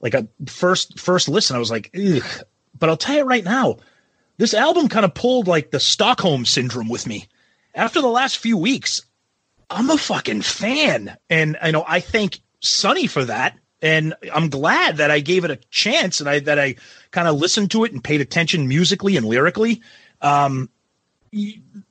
Like 0.00 0.14
a 0.14 0.26
first 0.46 0.98
first 0.98 1.28
listen, 1.28 1.56
I 1.56 1.58
was 1.58 1.70
like. 1.70 1.90
But 2.80 2.88
I'll 2.88 2.96
tell 2.96 3.16
you 3.16 3.24
right 3.24 3.44
now, 3.44 3.76
this 4.38 4.54
album 4.54 4.88
kind 4.88 5.04
of 5.04 5.14
pulled 5.14 5.46
like 5.46 5.70
the 5.70 5.78
Stockholm 5.78 6.44
syndrome 6.44 6.88
with 6.88 7.06
me. 7.06 7.28
After 7.74 8.00
the 8.00 8.08
last 8.08 8.38
few 8.38 8.56
weeks, 8.56 9.02
I'm 9.68 9.90
a 9.90 9.98
fucking 9.98 10.42
fan, 10.42 11.16
and 11.28 11.56
I 11.62 11.70
know 11.70 11.84
I 11.86 12.00
thank 12.00 12.40
Sonny 12.60 13.06
for 13.06 13.24
that, 13.26 13.56
and 13.80 14.14
I'm 14.34 14.48
glad 14.48 14.96
that 14.96 15.10
I 15.10 15.20
gave 15.20 15.44
it 15.44 15.52
a 15.52 15.56
chance 15.70 16.20
and 16.20 16.28
I 16.28 16.40
that 16.40 16.58
I 16.58 16.74
kind 17.12 17.28
of 17.28 17.36
listened 17.36 17.70
to 17.72 17.84
it 17.84 17.92
and 17.92 18.02
paid 18.02 18.20
attention 18.20 18.66
musically 18.66 19.16
and 19.16 19.26
lyrically. 19.26 19.82
Um, 20.20 20.68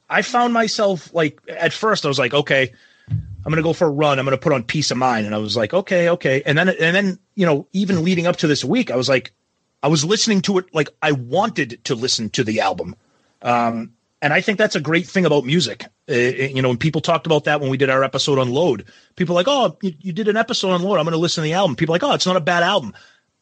I 0.10 0.22
found 0.22 0.54
myself 0.54 1.14
like 1.14 1.40
at 1.48 1.72
first 1.72 2.04
I 2.04 2.10
was 2.10 2.20
like, 2.20 2.34
okay, 2.34 2.74
I'm 3.10 3.52
gonna 3.52 3.62
go 3.62 3.74
for 3.74 3.88
a 3.88 3.92
run. 3.92 4.20
I'm 4.20 4.26
gonna 4.26 4.38
put 4.38 4.54
on 4.54 4.64
Piece 4.64 4.92
of 4.92 4.98
Mind, 4.98 5.26
and 5.26 5.34
I 5.34 5.38
was 5.38 5.56
like, 5.56 5.74
okay, 5.74 6.10
okay, 6.10 6.42
and 6.46 6.58
then 6.58 6.70
and 6.70 6.96
then 6.96 7.20
you 7.36 7.46
know 7.46 7.68
even 7.74 8.04
leading 8.04 8.28
up 8.28 8.38
to 8.38 8.48
this 8.48 8.66
week, 8.66 8.92
I 8.92 8.96
was 8.96 9.08
like, 9.08 9.32
I 9.82 9.88
was 9.88 10.04
listening 10.04 10.42
to 10.42 10.58
it 10.58 10.74
like 10.74 10.90
I 11.02 11.14
wanted 11.14 11.84
to 11.86 11.96
listen 11.96 12.30
to 12.32 12.44
the 12.44 12.62
album. 12.62 12.96
Um, 13.42 13.94
and 14.22 14.34
I 14.34 14.42
think 14.42 14.58
that's 14.58 14.76
a 14.76 14.82
great 14.82 15.08
thing 15.08 15.26
about 15.26 15.46
music. 15.46 15.86
Uh, 16.10 16.14
you 16.14 16.62
know, 16.62 16.72
and 16.72 16.80
people 16.80 17.00
talked 17.00 17.26
about 17.26 17.46
that 17.46 17.62
when 17.62 17.70
we 17.70 17.78
did 17.78 17.90
our 17.90 18.04
episode 18.04 18.38
on 18.38 18.50
Load. 18.50 18.86
People 19.16 19.36
like, 19.36 19.48
oh, 19.48 19.78
you, 19.82 19.94
you 20.02 20.12
did 20.12 20.28
an 20.28 20.36
episode 20.36 20.72
on 20.72 20.82
Load. 20.82 20.98
I'm 20.98 21.06
going 21.06 21.14
to 21.14 21.18
listen 21.18 21.42
to 21.42 21.46
the 21.46 21.54
album. 21.54 21.78
People 21.78 21.94
like, 21.94 22.04
oh, 22.04 22.14
it's 22.14 22.26
not 22.26 22.36
a 22.36 22.42
bad 22.42 22.64
album. 22.64 22.94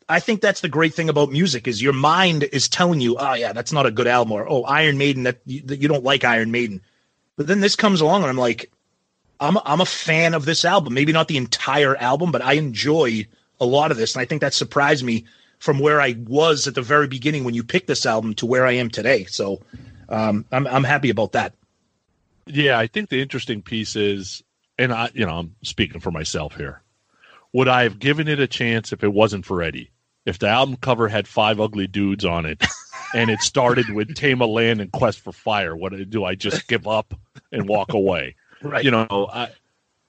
I 0.09 0.19
think 0.19 0.41
that's 0.41 0.61
the 0.61 0.69
great 0.69 0.93
thing 0.93 1.09
about 1.09 1.31
music 1.31 1.68
is 1.68 1.81
your 1.81 1.93
mind 1.93 2.43
is 2.43 2.69
telling 2.69 3.01
you, 3.01 3.18
oh 3.18 3.34
yeah, 3.34 3.51
that's 3.51 3.73
not 3.73 3.85
a 3.85 3.91
good 3.91 4.07
album, 4.07 4.31
or 4.31 4.47
oh 4.49 4.64
Iron 4.64 4.97
Maiden 4.97 5.23
that 5.23 5.39
you, 5.45 5.61
that 5.64 5.81
you 5.81 5.88
don't 5.88 6.03
like 6.03 6.23
Iron 6.23 6.51
Maiden. 6.51 6.81
But 7.35 7.47
then 7.47 7.59
this 7.59 7.76
comes 7.76 7.99
along 7.99 8.22
and 8.22 8.30
I'm 8.30 8.38
like, 8.38 8.72
I'm 9.39 9.57
I'm 9.65 9.81
a 9.81 9.85
fan 9.85 10.34
of 10.34 10.45
this 10.45 10.64
album. 10.64 10.93
Maybe 10.93 11.11
not 11.11 11.27
the 11.27 11.38
entire 11.38 11.95
album, 11.97 12.31
but 12.31 12.41
I 12.41 12.53
enjoy 12.53 13.27
a 13.59 13.65
lot 13.65 13.91
of 13.91 13.97
this, 13.97 14.15
and 14.15 14.22
I 14.22 14.26
think 14.26 14.41
that 14.41 14.53
surprised 14.53 15.03
me 15.03 15.26
from 15.59 15.79
where 15.79 15.99
I 15.99 16.15
was 16.17 16.67
at 16.67 16.75
the 16.75 16.81
very 16.81 17.07
beginning 17.07 17.43
when 17.43 17.53
you 17.53 17.63
picked 17.63 17.88
this 17.88 18.05
album 18.05 18.34
to 18.35 18.45
where 18.45 18.65
I 18.65 18.73
am 18.73 18.89
today. 18.89 19.25
So 19.25 19.61
um, 20.09 20.45
I'm 20.51 20.67
I'm 20.67 20.84
happy 20.84 21.09
about 21.09 21.34
that. 21.34 21.53
Yeah, 22.45 22.79
I 22.79 22.88
think 22.88 23.09
the 23.09 23.21
interesting 23.21 23.61
piece 23.61 23.95
is, 23.95 24.43
and 24.77 24.93
I, 24.93 25.09
you 25.13 25.25
know, 25.25 25.38
I'm 25.38 25.55
speaking 25.63 25.99
for 25.99 26.11
myself 26.11 26.55
here. 26.55 26.81
Would 27.53 27.67
I 27.67 27.84
have 27.84 27.99
given 27.99 28.27
it 28.27 28.39
a 28.39 28.47
chance 28.47 28.93
if 28.93 29.03
it 29.03 29.13
wasn't 29.13 29.45
for 29.45 29.61
Eddie? 29.61 29.91
If 30.25 30.39
the 30.39 30.47
album 30.47 30.77
cover 30.77 31.07
had 31.07 31.27
five 31.27 31.59
ugly 31.59 31.88
dudes 31.88 32.25
on 32.25 32.45
it, 32.45 32.63
and 33.13 33.29
it 33.29 33.41
started 33.41 33.89
with 33.89 34.15
Tame 34.15 34.41
a 34.41 34.45
Land 34.45 34.81
and 34.81 34.91
Quest 34.91 35.19
for 35.19 35.31
Fire, 35.31 35.75
what 35.75 35.93
do 36.09 36.25
I 36.25 36.35
just 36.35 36.67
give 36.67 36.88
up 36.88 37.13
and 37.51 37.67
walk 37.67 37.93
away? 37.93 38.35
Right. 38.63 38.84
You 38.84 38.89
know, 38.89 39.29
I, 39.31 39.49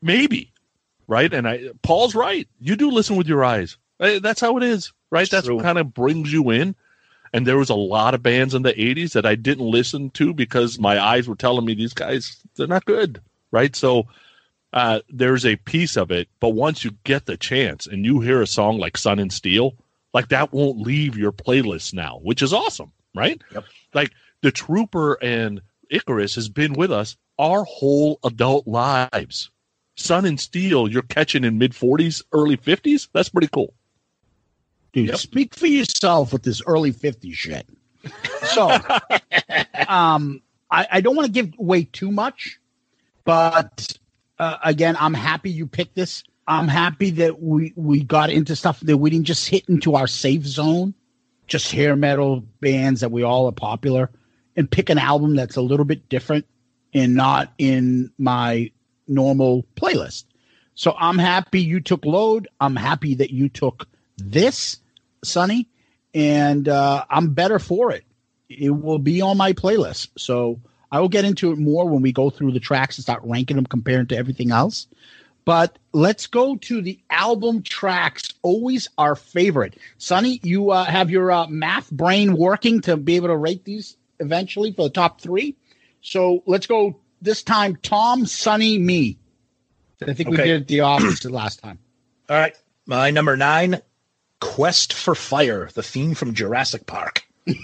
maybe, 0.00 0.54
right? 1.06 1.30
And 1.34 1.46
I, 1.46 1.68
Paul's 1.82 2.14
right. 2.14 2.48
You 2.58 2.76
do 2.76 2.90
listen 2.90 3.16
with 3.16 3.26
your 3.26 3.44
eyes. 3.44 3.76
That's 3.98 4.40
how 4.40 4.56
it 4.56 4.62
is, 4.62 4.92
right? 5.10 5.28
That's 5.28 5.48
what 5.48 5.62
kind 5.62 5.78
of 5.78 5.94
brings 5.94 6.32
you 6.32 6.50
in. 6.50 6.74
And 7.32 7.46
there 7.46 7.58
was 7.58 7.70
a 7.70 7.74
lot 7.74 8.14
of 8.14 8.22
bands 8.22 8.54
in 8.54 8.62
the 8.62 8.72
80s 8.72 9.12
that 9.12 9.26
I 9.26 9.34
didn't 9.34 9.70
listen 9.70 10.10
to 10.10 10.32
because 10.32 10.78
my 10.78 11.02
eyes 11.02 11.28
were 11.28 11.34
telling 11.34 11.64
me 11.64 11.74
these 11.74 11.92
guys, 11.92 12.42
they're 12.56 12.66
not 12.66 12.86
good, 12.86 13.20
right? 13.50 13.74
So 13.76 14.06
uh, 14.72 15.00
there's 15.10 15.44
a 15.44 15.56
piece 15.56 15.96
of 15.96 16.10
it. 16.10 16.28
But 16.40 16.50
once 16.50 16.84
you 16.84 16.92
get 17.04 17.26
the 17.26 17.36
chance 17.36 17.86
and 17.86 18.04
you 18.04 18.20
hear 18.20 18.40
a 18.40 18.46
song 18.46 18.78
like 18.78 18.96
Sun 18.96 19.18
and 19.18 19.32
Steel, 19.32 19.74
like 20.14 20.28
that 20.28 20.52
won't 20.52 20.80
leave 20.80 21.16
your 21.16 21.32
playlist 21.32 21.92
now, 21.92 22.18
which 22.22 22.42
is 22.42 22.52
awesome, 22.52 22.92
right? 23.14 23.40
Yep. 23.52 23.64
Like 23.94 24.12
the 24.40 24.50
Trooper 24.50 25.18
and 25.22 25.60
Icarus 25.90 26.34
has 26.36 26.48
been 26.48 26.72
with 26.72 26.92
us 26.92 27.16
our 27.38 27.64
whole 27.64 28.18
adult 28.24 28.66
lives. 28.66 29.50
Sun 29.96 30.24
and 30.24 30.38
Steel, 30.40 30.88
you're 30.88 31.02
catching 31.02 31.44
in 31.44 31.58
mid 31.58 31.72
40s, 31.72 32.22
early 32.32 32.56
50s. 32.56 33.08
That's 33.12 33.28
pretty 33.28 33.48
cool. 33.48 33.74
Dude, 34.92 35.16
speak 35.18 35.54
for 35.54 35.66
yourself 35.66 36.32
with 36.32 36.42
this 36.42 36.62
early 36.66 36.92
50s 36.92 37.34
shit. 37.34 37.66
So, 38.46 38.70
um, 39.88 40.40
I, 40.70 40.86
I 40.92 41.00
don't 41.00 41.16
want 41.16 41.26
to 41.26 41.32
give 41.32 41.52
away 41.58 41.84
too 41.84 42.10
much, 42.10 42.58
but 43.24 43.98
uh, 44.38 44.56
again, 44.64 44.96
I'm 44.98 45.14
happy 45.14 45.50
you 45.50 45.66
picked 45.66 45.94
this. 45.94 46.22
I'm 46.46 46.68
happy 46.68 47.10
that 47.10 47.42
we, 47.42 47.74
we 47.76 48.02
got 48.02 48.30
into 48.30 48.56
stuff 48.56 48.80
that 48.80 48.96
we 48.96 49.10
didn't 49.10 49.26
just 49.26 49.48
hit 49.48 49.68
into 49.68 49.94
our 49.96 50.06
safe 50.06 50.46
zone, 50.46 50.94
just 51.46 51.70
hair 51.72 51.94
metal 51.94 52.40
bands 52.60 53.02
that 53.02 53.10
we 53.10 53.22
all 53.22 53.46
are 53.46 53.52
popular. 53.52 54.10
and 54.56 54.70
pick 54.70 54.90
an 54.90 54.98
album 54.98 55.36
that's 55.36 55.56
a 55.56 55.62
little 55.62 55.84
bit 55.84 56.08
different 56.08 56.46
and 56.94 57.14
not 57.14 57.52
in 57.58 58.10
my 58.18 58.70
normal 59.06 59.64
playlist. 59.76 60.24
So 60.74 60.94
I'm 60.98 61.18
happy 61.18 61.60
you 61.60 61.80
took 61.80 62.04
load. 62.04 62.48
I'm 62.60 62.76
happy 62.76 63.14
that 63.16 63.30
you 63.30 63.48
took 63.48 63.86
this, 64.18 64.78
Sonny, 65.24 65.68
and 66.14 66.68
uh, 66.68 67.04
I'm 67.08 67.34
better 67.34 67.58
for 67.58 67.92
it. 67.92 68.04
It 68.48 68.70
will 68.70 68.98
be 68.98 69.20
on 69.20 69.36
my 69.36 69.52
playlist. 69.52 70.08
So 70.16 70.60
I 70.90 71.00
will 71.00 71.08
get 71.08 71.24
into 71.24 71.52
it 71.52 71.58
more 71.58 71.88
when 71.88 72.02
we 72.02 72.12
go 72.12 72.30
through 72.30 72.52
the 72.52 72.60
tracks 72.60 72.98
and 72.98 73.02
start 73.02 73.22
ranking 73.24 73.56
them 73.56 73.66
compared 73.66 74.08
to 74.10 74.16
everything 74.16 74.50
else. 74.50 74.86
But 75.44 75.78
let's 75.92 76.26
go 76.26 76.56
to 76.56 76.82
the 76.82 76.98
album 77.08 77.62
tracks. 77.62 78.34
Always 78.42 78.88
our 78.98 79.14
favorite. 79.14 79.78
Sonny, 79.96 80.40
you 80.42 80.70
uh, 80.70 80.84
have 80.84 81.10
your 81.10 81.32
uh, 81.32 81.46
math 81.46 81.90
brain 81.90 82.36
working 82.36 82.82
to 82.82 82.96
be 82.96 83.16
able 83.16 83.28
to 83.28 83.36
rate 83.36 83.64
these 83.64 83.96
eventually 84.20 84.72
for 84.72 84.84
the 84.84 84.90
top 84.90 85.20
three. 85.20 85.56
So 86.02 86.42
let's 86.46 86.66
go 86.66 87.00
this 87.22 87.42
time. 87.42 87.76
Tom, 87.82 88.26
Sonny, 88.26 88.78
me. 88.78 89.18
I 90.06 90.12
think 90.12 90.28
we 90.30 90.36
did 90.36 90.62
it 90.62 90.68
the 90.68 90.80
opposite 90.80 91.32
last 91.32 91.60
time. 91.60 91.78
All 92.28 92.36
right. 92.36 92.54
My 92.86 93.10
number 93.10 93.36
nine, 93.36 93.80
Quest 94.40 94.92
for 94.92 95.14
Fire, 95.14 95.68
the 95.74 95.82
theme 95.82 96.14
from 96.14 96.34
Jurassic 96.34 96.86
Park. 96.86 97.24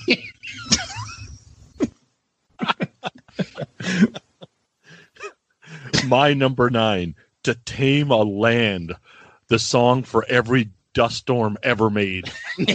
My 6.06 6.34
number 6.34 6.70
nine, 6.70 7.14
To 7.44 7.54
Tame 7.54 8.10
a 8.10 8.22
Land, 8.22 8.94
the 9.48 9.58
song 9.58 10.02
for 10.02 10.24
every 10.28 10.70
dust 10.92 11.16
storm 11.16 11.56
ever 11.62 11.90
made. 11.90 12.30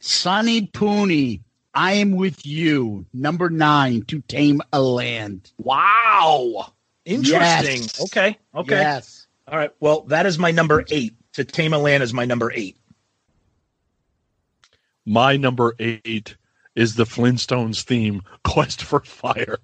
Sonny 0.00 0.66
Pooney, 0.66 1.40
I 1.74 1.94
am 1.94 2.12
with 2.12 2.44
you. 2.46 3.06
Number 3.12 3.50
nine, 3.50 4.02
to 4.02 4.20
tame 4.22 4.60
a 4.72 4.80
land. 4.80 5.50
Wow. 5.58 6.72
Interesting. 7.04 7.82
Yes. 7.82 8.00
Okay. 8.02 8.38
Okay. 8.54 8.76
Yes. 8.76 9.26
All 9.48 9.58
right. 9.58 9.72
Well, 9.80 10.02
that 10.02 10.26
is 10.26 10.38
my 10.38 10.50
number 10.50 10.84
eight. 10.90 11.14
To 11.34 11.44
Tame 11.44 11.72
a 11.72 11.78
Land 11.78 12.02
is 12.02 12.14
my 12.14 12.24
number 12.24 12.52
eight. 12.52 12.76
My 15.04 15.36
number 15.36 15.74
eight 15.78 16.36
is 16.74 16.94
the 16.94 17.04
Flintstones 17.04 17.82
theme, 17.82 18.22
Quest 18.42 18.82
for 18.82 19.00
Fire. 19.00 19.58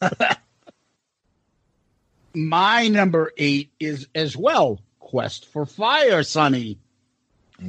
My 2.34 2.86
number 2.86 3.32
eight 3.36 3.70
is 3.80 4.06
as 4.14 4.36
well 4.36 4.80
Quest 5.00 5.46
for 5.46 5.66
Fire, 5.66 6.22
Sonny. 6.22 6.78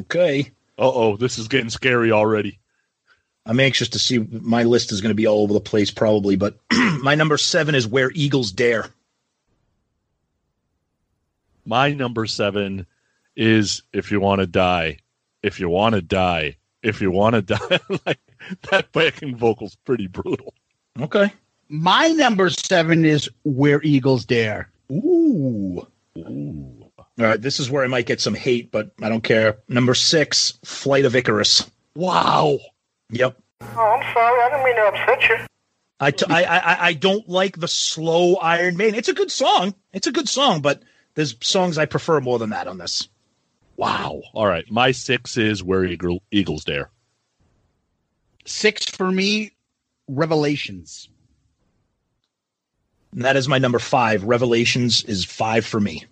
Okay. 0.01 0.51
Uh 0.77 0.91
oh, 0.93 1.17
this 1.17 1.39
is 1.39 1.47
getting 1.47 1.69
scary 1.69 2.11
already. 2.11 2.59
I'm 3.45 3.59
anxious 3.59 3.89
to 3.89 3.99
see. 3.99 4.19
My 4.19 4.63
list 4.63 4.91
is 4.91 5.01
going 5.01 5.09
to 5.09 5.15
be 5.15 5.25
all 5.25 5.41
over 5.41 5.53
the 5.53 5.59
place, 5.59 5.89
probably, 5.89 6.35
but 6.35 6.59
my 7.01 7.15
number 7.15 7.37
seven 7.37 7.73
is 7.73 7.87
Where 7.87 8.11
Eagles 8.13 8.51
Dare. 8.51 8.85
My 11.65 11.91
number 11.93 12.27
seven 12.27 12.85
is 13.35 13.83
If 13.93 14.11
You 14.11 14.19
Want 14.19 14.41
to 14.41 14.47
Die. 14.47 14.97
If 15.43 15.59
you 15.59 15.69
want 15.69 15.95
to 15.95 16.01
die. 16.01 16.57
If 16.83 17.01
you 17.01 17.11
want 17.11 17.35
to 17.35 17.41
die. 17.41 17.79
like 18.05 18.19
that 18.69 18.91
backing 18.91 19.35
vocal's 19.35 19.75
pretty 19.75 20.07
brutal. 20.07 20.53
Okay. 20.99 21.31
My 21.69 22.09
number 22.09 22.49
seven 22.49 23.05
is 23.05 23.29
Where 23.43 23.81
Eagles 23.81 24.25
Dare. 24.25 24.69
Ooh. 24.91 25.87
Ooh. 26.17 26.85
All 26.97 27.05
right. 27.17 27.41
This 27.41 27.59
is 27.59 27.69
where 27.71 27.83
I 27.83 27.87
might 27.87 28.05
get 28.05 28.19
some 28.21 28.33
hate, 28.35 28.71
but 28.71 28.91
I 29.01 29.09
don't 29.09 29.23
care. 29.23 29.57
Number 29.67 29.93
six, 29.93 30.57
Flight 30.65 31.05
of 31.05 31.15
Icarus. 31.15 31.69
Wow. 31.95 32.59
Yep. 33.11 33.37
Oh, 33.61 33.65
I'm 33.65 34.13
sorry. 34.13 34.41
I 34.41 34.49
didn't 34.49 34.65
mean 34.65 34.75
to 34.75 34.81
upset 34.87 35.29
you. 35.29 35.37
I, 35.99 36.11
t- 36.11 36.25
I, 36.29 36.43
I, 36.43 36.85
I 36.87 36.93
don't 36.93 37.29
like 37.29 37.59
the 37.59 37.67
slow 37.67 38.35
Iron 38.37 38.75
Maiden. 38.75 38.95
It's 38.95 39.07
a 39.09 39.13
good 39.13 39.31
song. 39.31 39.75
It's 39.93 40.07
a 40.07 40.11
good 40.11 40.27
song, 40.27 40.61
but 40.61 40.81
there's 41.13 41.35
songs 41.45 41.77
I 41.77 41.85
prefer 41.85 42.19
more 42.21 42.39
than 42.39 42.49
that 42.49 42.67
on 42.67 42.79
this. 42.79 43.07
Wow. 43.81 44.21
All 44.35 44.45
right. 44.45 44.69
My 44.69 44.91
six 44.91 45.37
is 45.37 45.63
Where 45.63 45.83
Eagle, 45.83 46.21
Eagles 46.29 46.63
Dare. 46.65 46.91
Six 48.45 48.85
for 48.85 49.11
me, 49.11 49.53
Revelations. 50.07 51.09
And 53.11 53.25
that 53.25 53.35
is 53.35 53.47
my 53.47 53.57
number 53.57 53.79
five. 53.79 54.23
Revelations 54.23 55.03
is 55.05 55.25
five 55.25 55.65
for 55.65 55.79
me. 55.79 56.05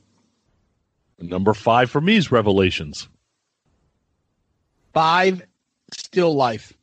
Number 1.20 1.54
five 1.54 1.92
for 1.92 2.02
me 2.02 2.16
is 2.16 2.32
Revelations. 2.32 3.08
Five, 4.96 5.44
Still 5.94 6.34
Life. 6.34 6.74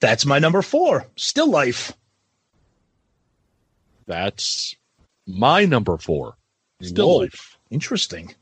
That's 0.00 0.26
my 0.26 0.38
number 0.38 0.60
four. 0.60 1.06
Still 1.16 1.48
Life. 1.48 1.94
That's 4.06 4.76
my 5.26 5.64
number 5.64 5.96
four. 5.96 6.36
Still 6.82 7.08
Whoa. 7.08 7.16
Life. 7.20 7.58
Interesting. 7.70 8.34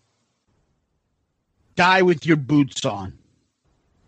Die 1.79 2.03
with 2.03 2.27
Your 2.27 2.37
Boots 2.37 2.85
On. 2.85 3.17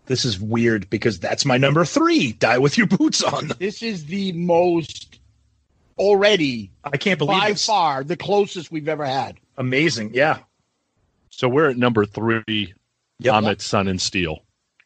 This 0.06 0.24
is 0.24 0.40
weird 0.40 0.90
because 0.90 1.20
that's 1.20 1.44
my 1.44 1.56
number 1.56 1.84
three. 1.84 2.32
Die 2.32 2.58
with 2.58 2.76
your 2.76 2.88
boots 2.88 3.22
on. 3.22 3.52
This 3.60 3.80
is 3.80 4.06
the 4.06 4.32
most 4.32 5.20
already 5.96 6.72
I 6.82 6.96
can't 6.96 7.16
believe 7.16 7.38
by 7.38 7.50
it's 7.50 7.64
far 7.64 8.02
the 8.02 8.16
closest 8.16 8.72
we've 8.72 8.88
ever 8.88 9.06
had. 9.06 9.38
amazing. 9.56 10.14
Yeah. 10.14 10.38
So 11.28 11.48
we're 11.48 11.70
at 11.70 11.76
number 11.76 12.04
three. 12.04 12.74
Yep. 13.20 13.34
I'm 13.34 13.46
at 13.46 13.60
Sun 13.60 13.86
and 13.86 14.00
Steel. 14.00 14.42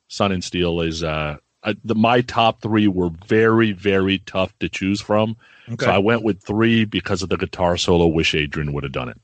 Sun 0.08 0.32
and 0.32 0.44
Steel 0.44 0.82
is 0.82 1.02
uh, 1.02 1.38
uh 1.62 1.72
the, 1.86 1.94
my 1.94 2.20
top 2.20 2.60
three 2.60 2.86
were 2.86 3.08
very 3.26 3.72
very 3.72 4.18
tough 4.18 4.52
to 4.58 4.68
choose 4.68 5.00
from. 5.00 5.38
Okay. 5.70 5.86
So 5.86 5.90
I 5.90 5.96
went 5.96 6.22
with 6.22 6.42
three 6.42 6.84
because 6.84 7.22
of 7.22 7.30
the 7.30 7.38
guitar 7.38 7.78
solo. 7.78 8.06
Wish 8.06 8.34
Adrian 8.34 8.74
would 8.74 8.82
have 8.82 8.92
done 8.92 9.08
it. 9.08 9.20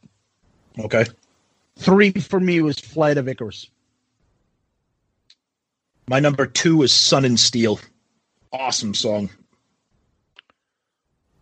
Okay. 0.79 1.05
Three 1.77 2.13
for 2.13 2.41
me 2.41 2.61
was 2.61 2.79
Flight 2.79 3.19
of 3.19 3.29
Icarus. 3.29 3.71
My 6.09 6.21
number 6.21 6.47
two 6.47 6.83
is 6.83 6.93
Sun 6.93 7.25
and 7.25 7.39
Steel. 7.39 7.79
Awesome 8.53 8.95
song. 8.95 9.31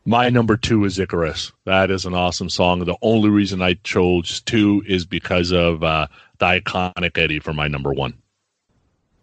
My 0.04 0.30
number 0.30 0.56
two 0.56 0.84
is 0.84 0.98
Icarus. 0.98 1.52
That 1.64 1.90
is 1.90 2.06
an 2.06 2.14
awesome 2.14 2.48
song. 2.48 2.84
The 2.84 2.96
only 3.02 3.28
reason 3.28 3.60
I 3.60 3.74
chose 3.84 4.40
two 4.40 4.82
is 4.86 5.04
because 5.04 5.52
of 5.52 5.82
uh, 5.82 6.06
the 6.38 6.46
iconic 6.46 7.18
Eddie 7.18 7.40
for 7.40 7.52
my 7.52 7.68
number 7.68 7.92
one. 7.92 8.14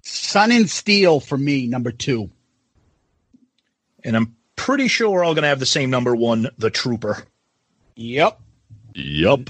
Sun 0.03 0.51
and 0.51 0.69
Steel 0.69 1.19
for 1.19 1.37
me, 1.37 1.65
number 1.65 1.91
two. 1.91 2.29
And 4.03 4.15
I'm 4.15 4.35
pretty 4.55 4.87
sure 4.87 5.09
we're 5.09 5.23
all 5.23 5.33
going 5.33 5.41
to 5.43 5.49
have 5.49 5.59
the 5.59 5.65
same 5.65 5.89
number 5.89 6.15
one, 6.15 6.49
The 6.59 6.69
Trooper. 6.69 7.23
Yep. 7.95 8.39
Yep. 8.93 9.49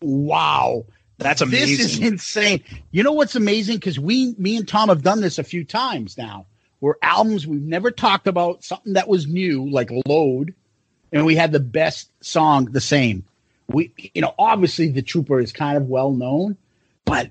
Wow. 0.00 0.84
That's 1.18 1.40
amazing. 1.40 1.76
This 1.78 1.94
is 1.94 1.98
insane. 2.00 2.62
You 2.90 3.02
know 3.02 3.12
what's 3.12 3.36
amazing? 3.36 3.76
Because 3.76 3.98
we, 3.98 4.34
me 4.38 4.56
and 4.56 4.68
Tom 4.68 4.88
have 4.88 5.02
done 5.02 5.20
this 5.20 5.38
a 5.38 5.44
few 5.44 5.64
times 5.64 6.18
now, 6.18 6.46
where 6.80 6.96
albums 7.02 7.46
we've 7.46 7.62
never 7.62 7.90
talked 7.90 8.26
about, 8.26 8.64
something 8.64 8.92
that 8.94 9.08
was 9.08 9.26
new, 9.26 9.68
like 9.68 9.90
Load, 10.06 10.54
and 11.12 11.24
we 11.24 11.34
had 11.34 11.52
the 11.52 11.60
best 11.60 12.10
song 12.22 12.66
the 12.66 12.80
same. 12.80 13.24
We, 13.68 13.92
you 14.14 14.22
know, 14.22 14.34
obviously 14.38 14.88
the 14.88 15.02
Trooper 15.02 15.40
is 15.40 15.52
kind 15.52 15.76
of 15.76 15.88
well 15.88 16.12
known, 16.12 16.56
but 17.04 17.30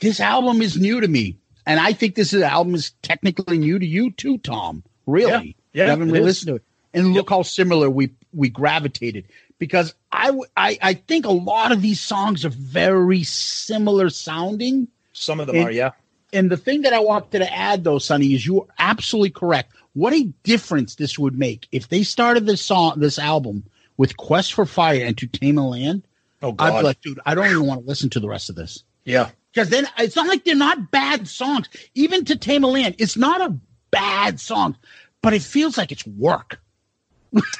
this 0.00 0.20
album 0.20 0.62
is 0.62 0.76
new 0.76 1.00
to 1.00 1.08
me, 1.08 1.36
and 1.66 1.78
I 1.78 1.92
think 1.92 2.14
this 2.14 2.32
is, 2.32 2.42
album 2.42 2.74
is 2.74 2.92
technically 3.02 3.58
new 3.58 3.78
to 3.78 3.86
you 3.86 4.10
too, 4.10 4.38
Tom. 4.38 4.82
Really, 5.06 5.30
Yeah, 5.30 5.40
yeah, 5.72 5.84
you 5.84 5.90
haven't 5.90 6.10
really 6.10 6.24
listened 6.24 6.48
to 6.48 6.54
it, 6.56 6.62
and 6.94 7.12
look 7.12 7.30
how 7.30 7.42
similar 7.42 7.90
we 7.90 8.10
we 8.32 8.48
gravitated 8.48 9.26
because 9.58 9.94
I, 10.10 10.30
I 10.56 10.78
I 10.80 10.94
think 10.94 11.26
a 11.26 11.30
lot 11.30 11.72
of 11.72 11.82
these 11.82 12.00
songs 12.00 12.44
are 12.44 12.50
very 12.50 13.22
similar 13.24 14.08
sounding. 14.10 14.88
Some 15.12 15.40
of 15.40 15.46
them 15.46 15.56
And- 15.56 15.68
are, 15.68 15.72
yeah. 15.72 15.90
And 16.30 16.50
the 16.50 16.58
thing 16.58 16.82
that 16.82 16.92
I 16.92 16.98
wanted 17.00 17.38
to 17.38 17.50
add, 17.50 17.84
though, 17.84 17.98
Sonny, 17.98 18.34
is 18.34 18.44
you 18.44 18.60
are 18.60 18.66
absolutely 18.78 19.30
correct. 19.30 19.72
What 19.94 20.12
a 20.12 20.24
difference 20.42 20.94
this 20.96 21.18
would 21.18 21.38
make 21.38 21.66
if 21.72 21.88
they 21.88 22.02
started 22.02 22.44
this 22.44 22.60
song, 22.60 23.00
this 23.00 23.18
album, 23.18 23.64
with 23.96 24.16
"Quest 24.18 24.52
for 24.52 24.66
Fire" 24.66 25.04
and 25.06 25.16
"To 25.16 25.26
Tame 25.26 25.56
a 25.56 25.66
Land." 25.66 26.02
Oh, 26.42 26.50
I'd 26.50 26.56
God. 26.58 26.78
be 26.80 26.84
like, 26.84 27.00
dude, 27.00 27.20
I 27.24 27.34
don't 27.34 27.46
even 27.50 27.66
want 27.66 27.80
to 27.82 27.86
listen 27.86 28.10
to 28.10 28.20
the 28.20 28.28
rest 28.28 28.50
of 28.50 28.56
this 28.56 28.84
Yeah. 29.06 29.30
because 29.52 29.70
then 29.70 29.88
it's 29.98 30.14
not 30.16 30.28
like 30.28 30.44
they're 30.44 30.54
not 30.54 30.90
bad 30.90 31.26
songs. 31.26 31.66
Even 31.94 32.24
"To 32.26 32.36
Tame 32.36 32.62
a 32.62 32.68
Land," 32.68 32.96
it's 32.98 33.16
not 33.16 33.40
a 33.40 33.56
bad 33.90 34.38
song, 34.38 34.76
but 35.22 35.32
it 35.32 35.42
feels 35.42 35.78
like 35.78 35.92
it's 35.92 36.06
work. 36.06 36.60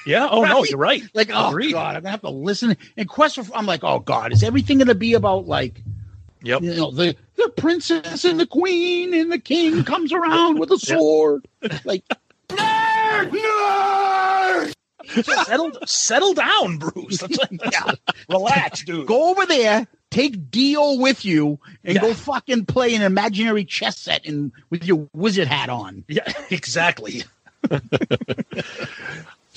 Yeah. 0.06 0.28
Oh, 0.30 0.44
no, 0.44 0.64
you're 0.64 0.78
right. 0.78 1.02
Like, 1.14 1.30
oh 1.32 1.48
Agreed. 1.50 1.72
god, 1.72 1.96
I'm 1.96 2.02
gonna 2.02 2.10
have 2.12 2.20
to 2.22 2.30
listen. 2.30 2.76
And 2.96 3.08
Quest 3.08 3.36
for, 3.36 3.44
I'm 3.54 3.66
like, 3.66 3.84
oh 3.84 3.98
god, 3.98 4.32
is 4.32 4.42
everything 4.42 4.78
gonna 4.78 4.94
be 4.94 5.14
about 5.14 5.46
like, 5.46 5.82
Yep. 6.42 6.62
you 6.62 6.74
know, 6.74 6.90
the 6.90 7.16
the 7.36 7.52
princess 7.56 8.24
and 8.24 8.38
the 8.40 8.46
queen 8.46 9.12
and 9.14 9.30
the 9.30 9.38
king 9.38 9.84
comes 9.84 10.12
around 10.12 10.58
with 10.58 10.70
a 10.70 10.78
sword, 10.78 11.46
like, 11.84 12.04
nerd, 12.48 13.30
nerd. 13.30 14.74
settle, 15.46 15.72
settle 15.86 16.34
down, 16.34 16.78
Bruce. 16.78 17.18
That's- 17.18 17.38
Yeah. 17.72 17.92
Relax, 18.28 18.84
dude. 18.84 19.06
Go 19.06 19.30
over 19.30 19.44
there 19.46 19.86
take 20.10 20.50
Dio 20.50 20.94
with 20.94 21.22
you 21.26 21.58
and 21.84 21.96
Yeah. 21.96 22.00
go 22.00 22.14
fucking 22.14 22.64
play 22.64 22.94
an 22.94 23.02
imaginary 23.02 23.66
chess 23.66 23.98
set 23.98 24.24
and 24.26 24.52
with 24.70 24.82
your 24.86 25.06
wizard 25.12 25.48
hat 25.48 25.68
on. 25.68 26.02
Yeah, 26.08 26.32
exactly. 26.50 27.24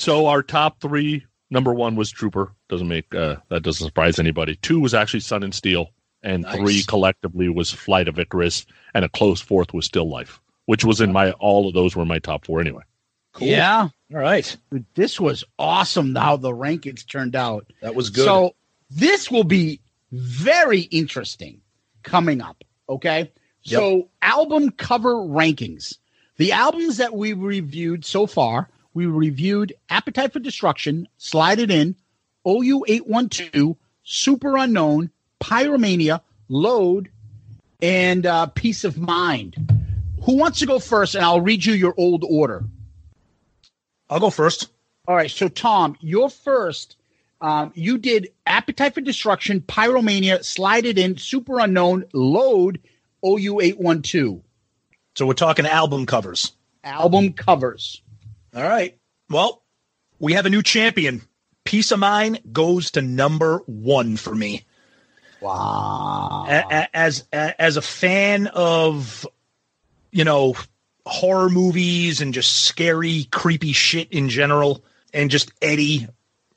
So 0.01 0.25
our 0.25 0.41
top 0.41 0.81
three, 0.81 1.27
number 1.51 1.75
one 1.75 1.95
was 1.95 2.09
Trooper. 2.09 2.53
Doesn't 2.69 2.87
make 2.87 3.13
uh, 3.13 3.35
that 3.49 3.61
doesn't 3.61 3.85
surprise 3.85 4.17
anybody. 4.17 4.55
Two 4.55 4.79
was 4.79 4.95
actually 4.95 5.19
Sun 5.19 5.43
and 5.43 5.53
Steel, 5.53 5.91
and 6.23 6.41
Nice. 6.41 6.57
three 6.57 6.83
collectively 6.83 7.49
was 7.49 7.69
Flight 7.69 8.07
of 8.07 8.17
Icarus, 8.17 8.65
and 8.95 9.05
a 9.05 9.09
close 9.09 9.41
fourth 9.41 9.75
was 9.75 9.85
Still 9.85 10.09
Life, 10.09 10.41
which 10.65 10.83
was 10.83 11.01
in 11.01 11.13
my 11.13 11.33
all 11.33 11.67
of 11.67 11.75
those 11.75 11.95
were 11.95 12.03
my 12.03 12.17
top 12.17 12.47
four 12.47 12.59
anyway. 12.59 12.81
Yeah. 13.37 13.89
All 14.11 14.19
right. 14.19 14.57
This 14.95 15.19
was 15.19 15.43
awesome 15.59 16.15
how 16.15 16.35
the 16.35 16.49
rankings 16.49 17.05
turned 17.05 17.35
out. 17.35 17.71
That 17.83 17.93
was 17.93 18.09
good. 18.09 18.25
So 18.25 18.55
this 18.89 19.29
will 19.29 19.43
be 19.43 19.81
very 20.11 20.81
interesting 20.81 21.61
coming 22.01 22.41
up. 22.41 22.63
Okay. 22.89 23.31
So 23.61 24.09
album 24.23 24.71
cover 24.71 25.13
rankings. 25.13 25.97
The 26.37 26.53
albums 26.53 26.97
that 26.97 27.13
we 27.13 27.33
reviewed 27.33 28.03
so 28.03 28.25
far, 28.25 28.67
we 28.93 29.05
reviewed 29.05 29.73
Appetite 29.89 30.34
for 30.34 30.39
Destruction, 30.39 31.07
Slide 31.18 31.59
It 31.59 31.72
In, 31.72 31.95
OU812, 32.45 33.77
Superunknown, 34.05 35.09
Pyromania, 35.39 36.22
Load, 36.49 37.09
and 37.81 38.26
uh, 38.26 38.47
Piece 38.47 38.84
of 38.84 38.97
Mind. 38.97 39.55
Who 40.23 40.38
wants 40.38 40.59
to 40.59 40.65
go 40.65 40.80
first? 40.80 41.15
And 41.15 41.23
I'll 41.23 41.41
read 41.41 41.65
you 41.65 41.73
your 41.73 41.93
old 41.97 42.23
order. 42.27 42.63
I'll 44.09 44.19
go 44.19 44.30
first. 44.30 44.69
All 45.07 45.15
right. 45.15 45.31
So, 45.31 45.47
Tom, 45.47 45.97
you're 46.01 46.30
first. 46.30 46.97
Um, 47.39 47.72
you 47.73 47.97
did 47.97 48.31
Appetite 48.45 48.93
for 48.93 49.01
Destruction, 49.01 49.61
Pyromania, 49.61 50.43
Slide 50.43 50.85
It 50.85 50.99
In, 50.99 51.15
Superunknown, 51.15 52.07
Load, 52.13 52.80
OU812. 53.23 54.41
So 55.15 55.26
we're 55.26 55.34
talking 55.34 55.65
album 55.65 56.05
covers. 56.05 56.51
Album 56.84 57.34
covers. 57.34 58.01
All 58.55 58.63
right. 58.63 58.97
Well, 59.29 59.63
we 60.19 60.33
have 60.33 60.45
a 60.45 60.49
new 60.49 60.61
champion. 60.61 61.21
Piece 61.63 61.91
of 61.91 61.99
Mind 61.99 62.39
goes 62.51 62.91
to 62.91 63.01
number 63.01 63.59
one 63.65 64.17
for 64.17 64.33
me. 64.35 64.65
Wow. 65.39 66.45
As 66.93 67.25
a- 67.33 67.59
as 67.61 67.77
a 67.77 67.81
fan 67.81 68.47
of, 68.47 69.25
you 70.11 70.23
know, 70.23 70.55
horror 71.05 71.49
movies 71.49 72.21
and 72.21 72.33
just 72.33 72.63
scary, 72.65 73.25
creepy 73.31 73.73
shit 73.73 74.11
in 74.11 74.29
general, 74.29 74.83
and 75.13 75.31
just 75.31 75.51
Eddie. 75.61 76.07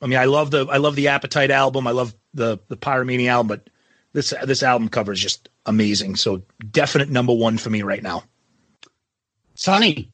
I 0.01 0.07
mean, 0.07 0.19
I 0.19 0.25
love 0.25 0.51
the 0.51 0.67
I 0.67 0.77
love 0.77 0.95
the 0.95 1.07
Appetite 1.07 1.49
album. 1.51 1.87
I 1.87 1.91
love 1.91 2.13
the 2.33 2.59
the 2.67 2.77
Pyromania 2.77 3.29
album, 3.29 3.47
but 3.47 3.69
this 4.13 4.33
this 4.43 4.61
album 4.61 4.89
cover 4.89 5.13
is 5.13 5.19
just 5.19 5.49
amazing. 5.65 6.15
So 6.15 6.43
definite 6.71 7.09
number 7.09 7.33
one 7.33 7.57
for 7.57 7.69
me 7.71 7.81
right 7.81 8.03
now. 8.03 8.23
Sonny, 9.55 10.11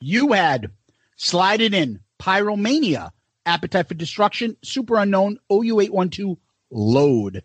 you 0.00 0.32
had 0.32 0.70
Slide 1.16 1.60
It 1.60 1.74
In, 1.74 2.00
Pyromania, 2.20 3.10
Appetite 3.46 3.88
for 3.88 3.94
Destruction, 3.94 4.56
Superunknown, 4.64 5.36
OU812, 5.50 6.36
Load. 6.70 7.42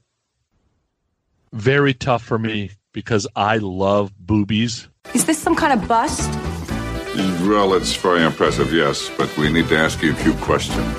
Very 1.53 1.93
tough 1.93 2.23
for 2.23 2.37
me 2.39 2.71
because 2.93 3.27
I 3.35 3.57
love 3.57 4.13
boobies. 4.17 4.87
Is 5.13 5.25
this 5.25 5.37
some 5.39 5.55
kind 5.55 5.73
of 5.79 5.87
bust? 5.87 6.29
Well, 7.47 7.73
it's 7.73 7.95
very 7.95 8.23
impressive, 8.23 8.71
yes, 8.71 9.09
but 9.17 9.35
we 9.37 9.51
need 9.51 9.67
to 9.69 9.77
ask 9.77 10.01
you 10.01 10.11
a 10.13 10.15
few 10.15 10.33
questions. 10.35 10.95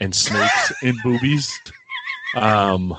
and 0.00 0.14
snakes 0.14 0.72
in 0.82 0.96
boobies. 1.02 1.58
Um, 2.36 2.96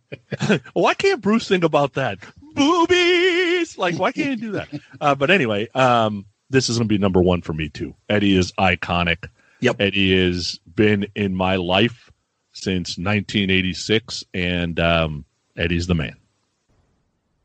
why 0.72 0.94
can't 0.94 1.20
Bruce 1.20 1.48
think 1.48 1.64
about 1.64 1.94
that? 1.94 2.18
Boobies! 2.54 3.76
Like, 3.76 3.98
why 3.98 4.12
can't 4.12 4.30
he 4.30 4.36
do 4.36 4.52
that? 4.52 4.68
Uh, 5.00 5.14
but 5.14 5.30
anyway, 5.30 5.68
um, 5.74 6.26
this 6.50 6.68
is 6.68 6.78
going 6.78 6.88
to 6.88 6.92
be 6.92 6.98
number 6.98 7.20
one 7.20 7.42
for 7.42 7.52
me 7.52 7.68
too. 7.68 7.94
Eddie 8.08 8.36
is 8.36 8.52
iconic. 8.52 9.28
Yep. 9.60 9.76
Eddie 9.80 10.26
has 10.26 10.60
been 10.74 11.06
in 11.14 11.34
my 11.34 11.56
life 11.56 12.10
since 12.52 12.98
1986, 12.98 14.24
and 14.34 14.78
um, 14.80 15.24
Eddie's 15.56 15.86
the 15.86 15.94
man. 15.94 16.16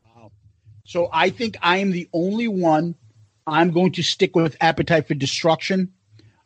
Wow. 0.06 0.32
So 0.86 1.10
I 1.12 1.30
think 1.30 1.58
I 1.62 1.78
am 1.78 1.92
the 1.92 2.08
only 2.14 2.48
one. 2.48 2.96
I'm 3.46 3.72
going 3.72 3.92
to 3.94 4.04
stick 4.04 4.36
with 4.36 4.56
Appetite 4.62 5.08
for 5.08 5.16
Destruction. 5.16 5.94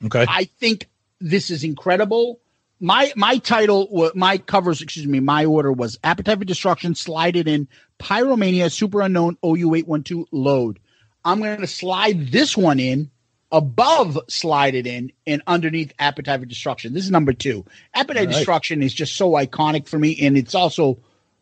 Okay. 0.03 0.25
I 0.27 0.45
think 0.45 0.87
this 1.19 1.51
is 1.51 1.63
incredible. 1.63 2.39
My 2.79 3.11
my 3.15 3.39
title, 3.39 4.11
my 4.13 4.37
covers, 4.37 4.81
excuse 4.81 5.07
me, 5.07 5.19
my 5.19 5.45
order 5.45 5.71
was 5.71 5.97
Appetite 6.03 6.37
for 6.39 6.45
Destruction, 6.45 6.93
Slide 6.95 7.35
It 7.35 7.47
In, 7.47 7.67
Pyromania, 7.99 8.67
Superunknown, 8.67 9.37
OU812, 9.43 10.25
Load. 10.31 10.79
I'm 11.27 11.39
going 11.41 11.59
to 11.59 11.67
slide 11.67 12.27
this 12.31 12.55
one 12.55 12.79
in 12.79 13.11
above 13.51 14.17
Slide 14.29 14.75
It 14.75 14.87
In 14.87 15.11
and 15.27 15.41
underneath 15.45 15.91
Appetite 15.99 16.39
for 16.39 16.45
Destruction. 16.45 16.93
This 16.93 17.03
is 17.03 17.11
number 17.11 17.33
two. 17.33 17.65
Appetite 17.93 18.27
right. 18.27 18.33
Destruction 18.33 18.81
is 18.81 18.93
just 18.93 19.17
so 19.17 19.31
iconic 19.31 19.89
for 19.89 19.99
me, 19.99 20.17
and 20.21 20.37
it's 20.37 20.55
also 20.55 20.97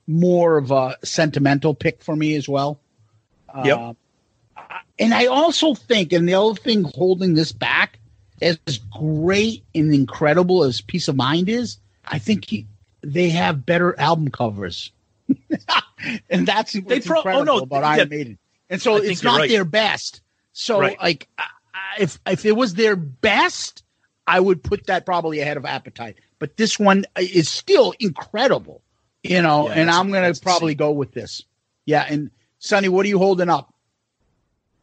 more 0.08 0.58
of 0.58 0.72
a 0.72 0.98
sentimental 1.04 1.76
pick 1.76 2.02
for 2.02 2.16
me 2.16 2.36
as 2.36 2.50
well. 2.50 2.80
Yep. 3.64 3.78
Uh, 3.78 3.94
and 4.98 5.14
I 5.14 5.28
also 5.28 5.76
think, 5.76 6.14
and 6.14 6.28
the 6.28 6.34
other 6.34 6.56
thing 6.56 6.84
holding 6.84 7.36
this 7.36 7.52
back, 7.52 8.00
as 8.42 8.58
great 8.92 9.64
and 9.76 9.94
incredible 9.94 10.64
as 10.64 10.82
Piece 10.82 11.08
of 11.08 11.16
Mind 11.16 11.48
is, 11.48 11.78
I 12.06 12.18
think 12.18 12.46
he, 12.46 12.66
they 13.02 13.30
have 13.30 13.68
better 13.68 13.98
album 14.00 14.30
covers, 14.32 14.92
and 16.30 16.48
that's 16.48 16.74
what's 16.74 17.06
pro- 17.06 17.22
oh, 17.24 17.44
no, 17.44 17.60
about 17.60 17.84
yeah. 17.84 17.90
Iron 17.90 18.10
Maiden. 18.10 18.40
And 18.70 18.82
so 18.82 18.96
it's 18.98 19.24
not 19.24 19.40
right. 19.40 19.50
their 19.50 19.66
best. 19.66 20.22
So, 20.54 20.80
Right. 20.80 21.00
like, 21.00 21.28
I- 21.38 21.44
I- 21.74 22.02
if 22.02 22.20
if 22.26 22.46
it 22.46 22.54
was 22.54 22.74
their 22.74 22.96
best, 22.96 23.84
I 24.28 24.40
would 24.40 24.64
put 24.64 24.88
that 24.88 25.06
probably 25.06 25.40
ahead 25.40 25.58
of 25.58 25.66
Appetite. 25.66 26.18
But 26.40 26.58
this 26.58 26.80
one 26.80 27.06
is 27.18 27.50
still 27.50 27.94
incredible, 28.00 28.82
you 29.24 29.42
know. 29.42 29.68
Yeah, 29.68 29.76
and 29.76 29.92
I'm 29.92 30.12
gonna 30.12 30.34
probably 30.42 30.76
go 30.76 30.92
with 30.92 31.12
this. 31.14 31.44
Yeah. 31.86 32.06
And 32.10 32.32
Sonny, 32.60 32.90
what 32.90 33.06
are 33.06 33.10
you 33.10 33.20
holding 33.20 33.50
up? 33.50 33.74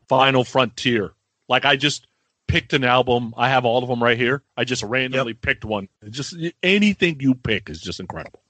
Final 0.08 0.44
Frontier. 0.44 1.12
Like, 1.48 1.64
I 1.64 1.76
just 1.76 2.06
picked 2.46 2.72
an 2.72 2.84
album. 2.84 3.34
I 3.36 3.48
have 3.48 3.64
all 3.64 3.82
of 3.82 3.88
them 3.88 4.02
right 4.02 4.16
here. 4.18 4.42
I 4.56 4.64
just 4.64 4.82
randomly 4.82 5.34
picked 5.34 5.64
one. 5.64 5.88
Just 6.10 6.34
anything 6.62 7.18
you 7.20 7.34
pick 7.34 7.70
is 7.70 7.80
just 7.80 7.98
incredible. 8.00 8.40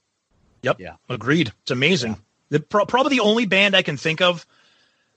Yep. 0.63 0.79
Yeah. 0.79 0.95
Agreed. 1.09 1.51
It's 1.63 1.71
amazing. 1.71 2.17
The, 2.49 2.59
pro- 2.59 2.85
probably 2.85 3.17
the 3.17 3.21
only 3.23 3.45
band 3.45 3.75
I 3.75 3.81
can 3.81 3.97
think 3.97 4.21
of 4.21 4.45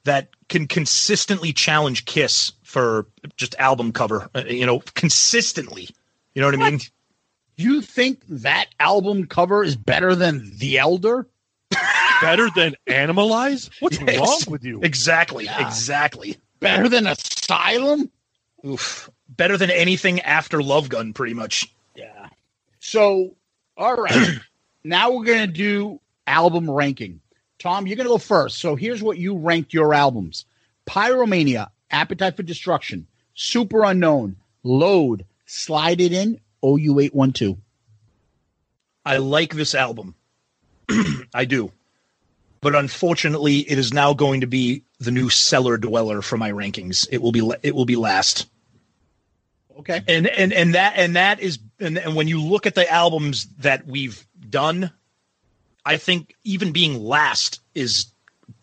that 0.07 0.31
can 0.49 0.67
consistently 0.67 1.53
challenge 1.53 2.05
Kiss 2.07 2.53
for 2.65 3.07
just 3.37 3.55
album 3.59 3.93
cover. 3.93 4.29
uh, 4.35 4.45
you 4.49 4.67
know, 4.67 4.81
consistently. 4.95 5.89
You 6.35 6.43
know 6.43 6.49
what, 6.49 6.61
I 6.61 6.71
mean? 6.71 6.81
You 7.57 7.81
think 7.81 8.23
that 8.29 8.67
album 8.81 9.27
cover 9.27 9.63
is 9.63 9.77
better 9.77 10.15
than 10.15 10.51
The 10.59 10.79
Elder? 10.79 11.27
Better 12.23 12.49
than 12.55 12.75
Animalize? 12.87 13.71
What's 13.81 13.99
Yes. 14.01 14.19
wrong 14.19 14.41
with 14.53 14.65
you? 14.65 14.81
Exactly. 14.83 15.45
Yeah. 15.45 15.67
Exactly. 15.67 16.37
Better 16.61 16.89
than 16.89 17.07
Asylum? 17.07 18.11
Oof. 18.67 19.11
Better 19.29 19.57
than 19.59 19.71
anything 19.71 20.21
after 20.21 20.63
Love 20.63 20.89
Gun, 20.89 21.13
pretty 21.13 21.35
much. 21.35 21.71
Yeah. 21.95 22.29
So, 22.81 23.35
all 23.77 23.97
right. 23.97 24.39
now 24.85 25.11
we're 25.13 25.25
going 25.25 25.47
to 25.47 25.53
do 25.53 26.01
album 26.27 26.71
ranking. 26.71 27.21
Tom, 27.59 27.87
you're 27.87 27.97
going 27.97 28.07
to 28.07 28.13
go 28.13 28.19
first. 28.19 28.59
So 28.59 28.77
here's 28.77 29.03
what 29.03 29.19
you 29.19 29.37
ranked 29.37 29.73
your 29.73 29.95
albums 29.95 30.45
Pyromania, 30.87 31.69
Appetite 31.91 32.37
for 32.37 32.43
Destruction, 32.43 33.07
Superunknown, 33.37 34.37
Load, 34.63 35.25
Slide 35.47 36.01
It 36.01 36.13
In, 36.13 36.41
OU812. 36.63 37.59
I 39.05 39.19
like 39.19 39.55
this 39.55 39.75
album. 39.75 40.15
I 41.35 41.45
do. 41.45 41.71
But 42.61 42.75
unfortunately, 42.75 43.59
it 43.59 43.79
is 43.79 43.93
now 43.93 44.15
going 44.15 44.41
to 44.41 44.47
be 44.47 44.83
the 44.99 45.11
new 45.11 45.31
cellar 45.31 45.77
dweller 45.77 46.23
for 46.23 46.37
my 46.37 46.51
rankings. 46.51 47.07
It 47.11 47.23
will 47.23 47.33
be 47.33 47.49
it 47.63 47.75
will 47.75 47.85
be 47.85 47.97
last. 47.97 48.49
Okay. 49.79 50.03
And 50.09 50.27
and 50.27 50.53
and 50.53 50.75
that 50.75 50.95
and 50.97 51.17
that 51.17 51.39
is 51.39 51.59
and, 51.79 51.99
and 51.99 52.17
when 52.17 52.29
you 52.29 52.43
look 52.43 52.67
at 52.67 52.75
the 52.75 52.91
albums 52.91 53.47
that 53.59 53.87
we've 53.87 54.27
done, 54.49 54.91
I 55.87 55.97
think 55.97 56.35
even 56.43 56.73
being 56.73 57.03
last 57.03 57.61
is 57.75 58.07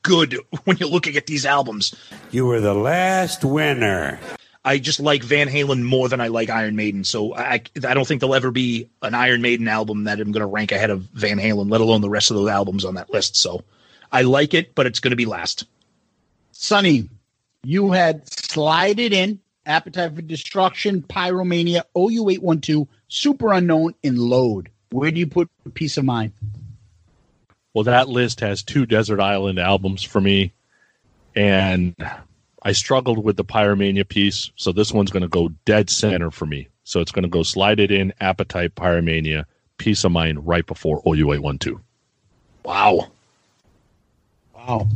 good 0.04 0.38
when 0.66 0.78
you're 0.78 0.90
looking 0.90 1.16
at 1.16 1.26
these 1.26 1.46
albums. 1.46 1.96
You 2.30 2.46
were 2.46 2.60
the 2.60 2.74
last 2.76 3.44
winner. 3.44 4.20
I 4.66 4.78
just 4.78 5.00
like 5.00 5.24
Van 5.24 5.48
Halen 5.48 5.84
more 5.84 6.08
than 6.08 6.22
I 6.22 6.28
like 6.28 6.50
Iron 6.50 6.76
Maiden. 6.76 7.04
So 7.04 7.36
I 7.36 7.64
I 7.86 7.94
don't 7.94 8.08
think 8.08 8.22
there'll 8.22 8.36
ever 8.36 8.52
be 8.52 8.90
an 9.02 9.14
Iron 9.14 9.42
Maiden 9.42 9.68
album 9.68 10.06
that 10.06 10.20
I'm 10.20 10.32
going 10.32 10.42
to 10.42 10.48
rank 10.48 10.72
ahead 10.72 10.90
of 10.90 11.02
Van 11.14 11.38
Halen, 11.38 11.70
let 11.72 11.82
alone 11.82 12.02
the 12.02 12.10
rest 12.10 12.32
of 12.32 12.38
those 12.38 12.50
albums 12.50 12.86
on 12.86 12.96
that 12.96 13.10
list. 13.10 13.36
So 13.36 13.64
I 14.12 14.22
like 14.22 14.54
it, 14.54 14.76
but 14.76 14.86
it's 14.86 15.00
going 15.00 15.12
to 15.12 15.18
be 15.18 15.26
last. 15.26 15.66
Sonny, 16.52 17.10
you 17.64 17.92
had 17.92 18.30
Slide 18.30 19.00
It 19.00 19.12
In, 19.12 19.40
Appetite 19.66 20.16
for 20.16 20.22
Destruction, 20.22 21.02
Pyromania, 21.02 21.82
OU812, 21.96 22.88
Superunknown, 23.10 23.96
and 24.04 24.18
Load. 24.18 24.70
Where 24.92 25.12
do 25.12 25.20
you 25.20 25.28
put 25.28 25.50
Piece 25.74 25.98
of 25.98 26.06
Mind? 26.06 26.32
Well, 27.74 27.86
that 27.86 28.08
list 28.08 28.40
has 28.42 28.62
two 28.64 28.86
Desert 28.86 29.20
Island 29.20 29.60
albums 29.60 30.04
for 30.04 30.22
me, 30.22 30.54
and 31.36 31.96
I 32.62 32.72
struggled 32.72 33.24
with 33.24 33.36
the 33.36 33.44
Pyromania 33.46 34.08
piece, 34.08 34.52
so 34.56 34.72
this 34.72 34.92
one's 34.92 35.12
going 35.12 35.24
to 35.24 35.28
go 35.28 35.50
dead 35.66 35.90
center 35.90 36.30
for 36.30 36.46
me. 36.46 36.70
So 36.84 37.00
it's 37.00 37.12
going 37.12 37.24
to 37.24 37.30
go 37.30 37.44
Slide 37.44 37.80
It 37.80 37.92
In, 37.92 38.14
Appetite, 38.20 38.76
Pyromania, 38.76 39.46
Piece 39.78 40.04
of 40.04 40.12
Mind 40.12 40.46
right 40.46 40.66
before 40.66 41.02
OU812. 41.04 41.80
Wow. 42.64 43.08
Wow. 44.56 44.88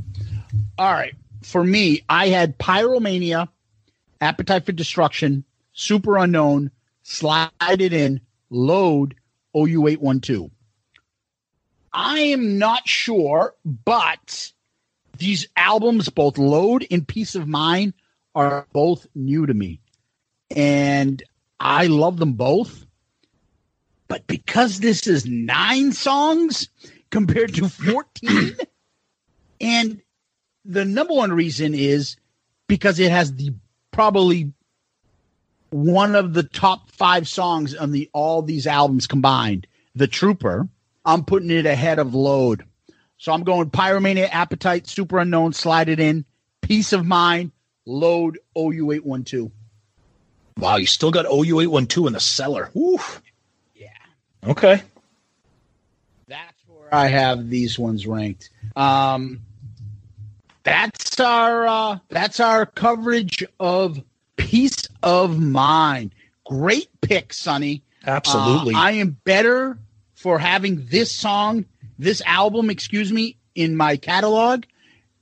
All 0.77 0.93
right. 0.93 1.15
For 1.43 1.63
me, 1.63 2.03
I 2.09 2.27
had 2.27 2.57
Pyromania, 2.57 3.49
Appetite 4.21 4.65
for 4.65 4.71
Destruction, 4.71 5.43
Superunknown, 5.75 6.71
Slide 7.03 7.49
It 7.61 7.93
In, 7.93 8.21
Load, 8.49 9.15
OU812. 9.55 10.51
I 11.93 12.19
am 12.19 12.57
not 12.57 12.87
sure, 12.87 13.55
but 13.65 14.51
these 15.17 15.47
albums, 15.55 16.09
both 16.09 16.37
Load 16.37 16.85
and 16.91 17.07
Piece 17.07 17.35
of 17.35 17.47
Mind, 17.47 17.93
are 18.35 18.67
both 18.73 19.07
new 19.15 19.45
to 19.45 19.53
me. 19.53 19.79
And 20.55 21.21
I 21.59 21.87
love 21.87 22.17
them 22.17 22.33
both. 22.33 22.85
But 24.07 24.27
because 24.27 24.79
this 24.79 25.07
is 25.07 25.25
nine 25.25 25.91
songs 25.91 26.69
compared 27.09 27.55
to 27.55 27.67
14, 27.67 28.55
and 29.61 30.01
the 30.63 30.85
number 30.85 31.13
one 31.13 31.33
reason 31.33 31.73
is 31.73 32.15
because 32.67 32.99
it 32.99 33.11
has 33.11 33.33
the 33.33 33.53
probably 33.91 34.53
one 35.69 36.15
of 36.15 36.33
the 36.33 36.43
top 36.43 36.89
five 36.91 37.27
songs 37.27 37.75
on 37.75 37.91
the 37.91 38.09
all 38.13 38.41
these 38.41 38.67
albums 38.67 39.07
combined. 39.07 39.67
The 39.95 40.07
Trooper. 40.07 40.69
I'm 41.07 41.23
putting 41.23 41.49
it 41.49 41.65
ahead 41.65 41.99
of 41.99 42.13
Load. 42.13 42.65
So 43.17 43.31
I'm 43.31 43.43
going 43.43 43.71
Pyromania, 43.71 44.27
Appetite, 44.29 44.83
Superunknown, 44.83 45.55
Slide 45.55 45.87
It 45.87 46.01
In, 46.01 46.25
Piece 46.61 46.91
of 46.91 47.05
Mind, 47.05 47.51
Load, 47.85 48.37
OU812. 48.57 49.49
Wow, 50.57 50.75
you 50.75 50.85
still 50.85 51.11
got 51.11 51.25
OU812 51.25 52.07
in 52.07 52.13
the 52.13 52.19
cellar. 52.19 52.69
Oof. 52.75 53.21
Yeah. 53.73 53.87
Okay. 54.45 54.81
That's 56.27 56.61
where 56.67 56.93
I 56.93 57.07
have 57.07 57.49
these 57.49 57.79
ones 57.79 58.05
ranked. 58.05 58.49
Um, 58.75 59.39
that's 60.63 61.19
our 61.21 61.67
uh, 61.67 61.99
that's 62.09 62.41
our 62.41 62.65
coverage 62.65 63.45
of 63.61 64.03
Peace 64.35 64.89
of 65.01 65.39
Mind. 65.39 66.13
Great 66.45 66.89
pick, 66.99 67.31
Sonny. 67.31 67.83
Absolutely. 68.05 68.75
Uh, 68.75 68.79
I 68.79 68.91
am 68.93 69.17
better 69.23 69.79
for 70.27 70.37
having 70.37 70.85
this 70.87 71.09
song, 71.09 71.63
this 71.97 72.21
album, 72.25 72.69
excuse 72.69 73.13
me, 73.13 73.37
in 73.55 73.77
my 73.77 73.95
catalog 73.95 74.65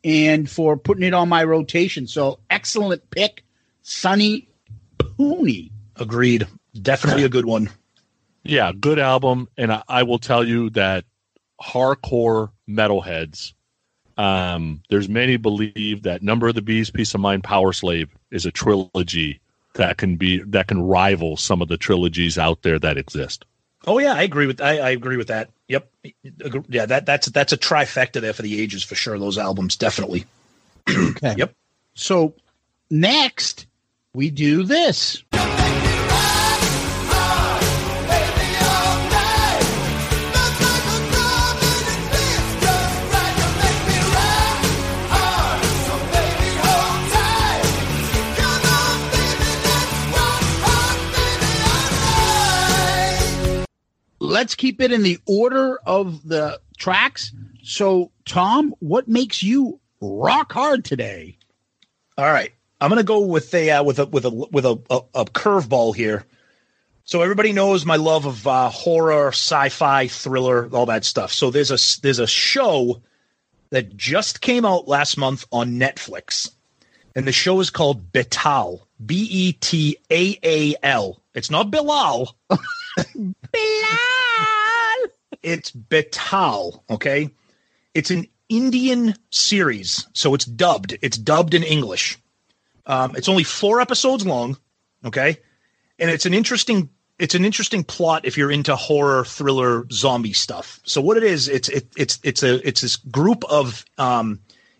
and 0.03 0.49
for 0.49 0.77
putting 0.77 1.03
it 1.03 1.14
on 1.14 1.30
my 1.30 1.44
rotation. 1.44 2.07
So 2.07 2.40
excellent 2.49 3.07
pick, 3.11 3.44
Sonny 3.84 4.49
Pooney. 4.98 5.69
Agreed. 5.95 6.48
Definitely 6.82 7.23
a 7.23 7.30
good 7.30 7.45
one. 7.45 7.69
Yeah, 8.41 8.72
good 8.72 8.98
album. 8.98 9.48
And 9.60 9.72
I, 9.72 9.84
I 9.88 10.02
will 10.02 10.18
tell 10.18 10.44
you 10.44 10.72
that 10.72 11.06
hardcore 11.61 12.49
metalheads, 12.68 13.53
um, 14.18 14.82
there's 14.90 15.07
many 15.07 15.38
believe 15.38 16.02
that 16.02 16.23
Number 16.23 16.48
of 16.48 16.56
the 16.56 16.64
Beast, 16.64 16.95
Piece 16.95 17.14
of 17.14 17.19
Mind, 17.22 17.44
Powerslave 17.44 18.10
is 18.32 18.48
a 18.48 18.52
trilogy 18.52 19.40
that 19.76 19.99
can 19.99 20.15
be 20.15 20.40
that 20.40 20.68
can 20.68 20.82
rival 20.82 21.38
some 21.38 21.61
of 21.61 21.68
the 21.68 21.77
trilogies 21.77 22.40
out 22.40 22.64
there 22.64 22.80
that 22.80 22.98
exist. 22.98 23.45
Oh 23.87 23.99
yeah, 23.99 24.13
I 24.13 24.23
agree 24.23 24.47
with 24.47 24.61
I, 24.61 24.77
I 24.79 24.89
agree 24.91 25.17
with 25.17 25.27
that. 25.27 25.49
Yep. 25.67 25.89
Yeah, 26.67 26.85
that 26.85 27.05
that's 27.05 27.27
that's 27.27 27.53
a 27.53 27.57
trifecta 27.57 28.21
there 28.21 28.33
for 28.33 28.41
the 28.41 28.61
ages 28.61 28.83
for 28.83 28.95
sure. 28.95 29.17
Those 29.19 29.37
albums 29.37 29.75
definitely. 29.75 30.25
okay. 30.89 31.35
Yep. 31.37 31.53
So 31.93 32.33
next 32.89 33.67
we 34.13 34.29
do 34.29 34.63
this. 34.63 35.23
Let's 54.35 54.55
keep 54.55 54.81
it 54.81 54.91
in 54.91 55.01
the 55.01 55.17
order 55.25 55.77
of 55.85 56.27
the 56.27 56.59
tracks. 56.77 57.31
So, 57.63 58.11
Tom, 58.25 58.75
what 58.79 59.07
makes 59.07 59.41
you 59.41 59.79
rock 60.01 60.51
hard 60.51 60.83
today? 60.83 61.37
All 62.17 62.25
right. 62.25 62.51
I'm 62.81 62.89
gonna 62.89 63.03
go 63.03 63.21
with 63.21 63.53
a 63.53 63.71
uh, 63.71 63.83
with 63.83 63.97
a 63.97 64.05
with 64.07 64.25
a 64.25 64.29
with 64.29 64.65
a, 64.65 64.77
a, 64.89 64.99
a 65.21 65.25
curveball 65.25 65.95
here. 65.95 66.25
So 67.05 67.21
everybody 67.21 67.53
knows 67.53 67.85
my 67.85 67.95
love 67.95 68.25
of 68.25 68.45
uh, 68.45 68.67
horror, 68.67 69.29
sci-fi, 69.29 70.09
thriller, 70.09 70.67
all 70.73 70.87
that 70.87 71.05
stuff. 71.05 71.31
So 71.31 71.49
there's 71.49 71.71
a 71.71 72.01
there's 72.01 72.19
a 72.19 72.27
show 72.27 73.01
that 73.69 73.95
just 73.95 74.41
came 74.41 74.65
out 74.65 74.85
last 74.85 75.17
month 75.17 75.45
on 75.53 75.79
Netflix, 75.79 76.51
and 77.15 77.25
the 77.25 77.31
show 77.31 77.61
is 77.61 77.69
called 77.69 78.11
Betaal. 78.11 78.81
B 79.05 79.29
E 79.31 79.53
T 79.53 79.97
A 80.11 80.37
A 80.43 80.75
L. 80.83 81.21
It's 81.33 81.49
not 81.49 81.71
Bilal. 81.71 82.35
Bilal. 83.56 85.11
It's 85.44 85.72
Betaal. 85.72 86.82
Okay, 86.90 87.30
it's 87.94 88.11
an 88.11 88.27
Indian 88.49 89.15
series, 89.30 90.07
so 90.14 90.34
it's 90.34 90.45
dubbed. 90.45 90.98
It's 91.02 91.18
dubbed 91.18 91.53
in 91.53 91.64
English. 91.64 92.18
Um, 92.86 93.15
it's 93.15 93.30
only 93.30 93.44
four 93.44 93.82
episodes 93.82 94.26
long, 94.26 94.57
okay, 95.03 95.38
and 95.98 96.10
it's 96.10 96.26
an 96.26 96.34
interesting 96.34 96.90
it's 97.18 97.36
an 97.36 97.45
interesting 97.45 97.84
plot 97.84 98.26
if 98.26 98.38
you're 98.38 98.52
into 98.52 98.76
horror, 98.76 99.23
thriller, 99.23 99.88
zombie 99.91 100.34
stuff. 100.34 100.80
So 100.84 101.02
what 101.02 101.18
it 101.18 101.23
is, 101.23 101.48
it's 101.48 101.69
it, 101.69 101.88
it's 101.95 102.19
it's 102.23 102.44
a 102.44 102.68
it's 102.68 102.82
this 102.82 102.98
group 102.98 103.44
of 103.45 103.86
um, 103.98 104.40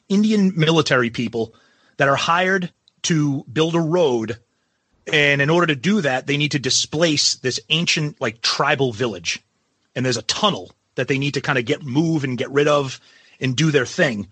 Indian 0.10 0.54
military 0.56 1.10
people 1.10 1.56
that 1.98 2.10
are 2.10 2.16
hired 2.16 2.72
to 3.04 3.46
build 3.52 3.76
a 3.76 3.80
road, 3.80 4.38
and 5.12 5.42
in 5.42 5.50
order 5.50 5.68
to 5.68 5.76
do 5.76 6.02
that, 6.02 6.28
they 6.28 6.38
need 6.38 6.52
to 6.52 6.60
displace 6.60 7.36
this 7.36 7.60
ancient 7.70 8.20
like 8.20 8.42
tribal 8.42 8.92
village, 8.92 9.42
and 9.96 10.06
there's 10.06 10.18
a 10.18 10.24
tunnel 10.24 10.72
that 10.96 11.08
they 11.08 11.18
need 11.18 11.34
to 11.36 11.42
kind 11.42 11.60
of 11.60 11.66
get 11.66 11.84
move 11.84 12.24
and 12.24 12.38
get 12.38 12.52
rid 12.52 12.68
of 12.68 13.00
and 13.40 13.56
do 13.56 13.72
their 13.72 13.86
thing, 13.86 14.28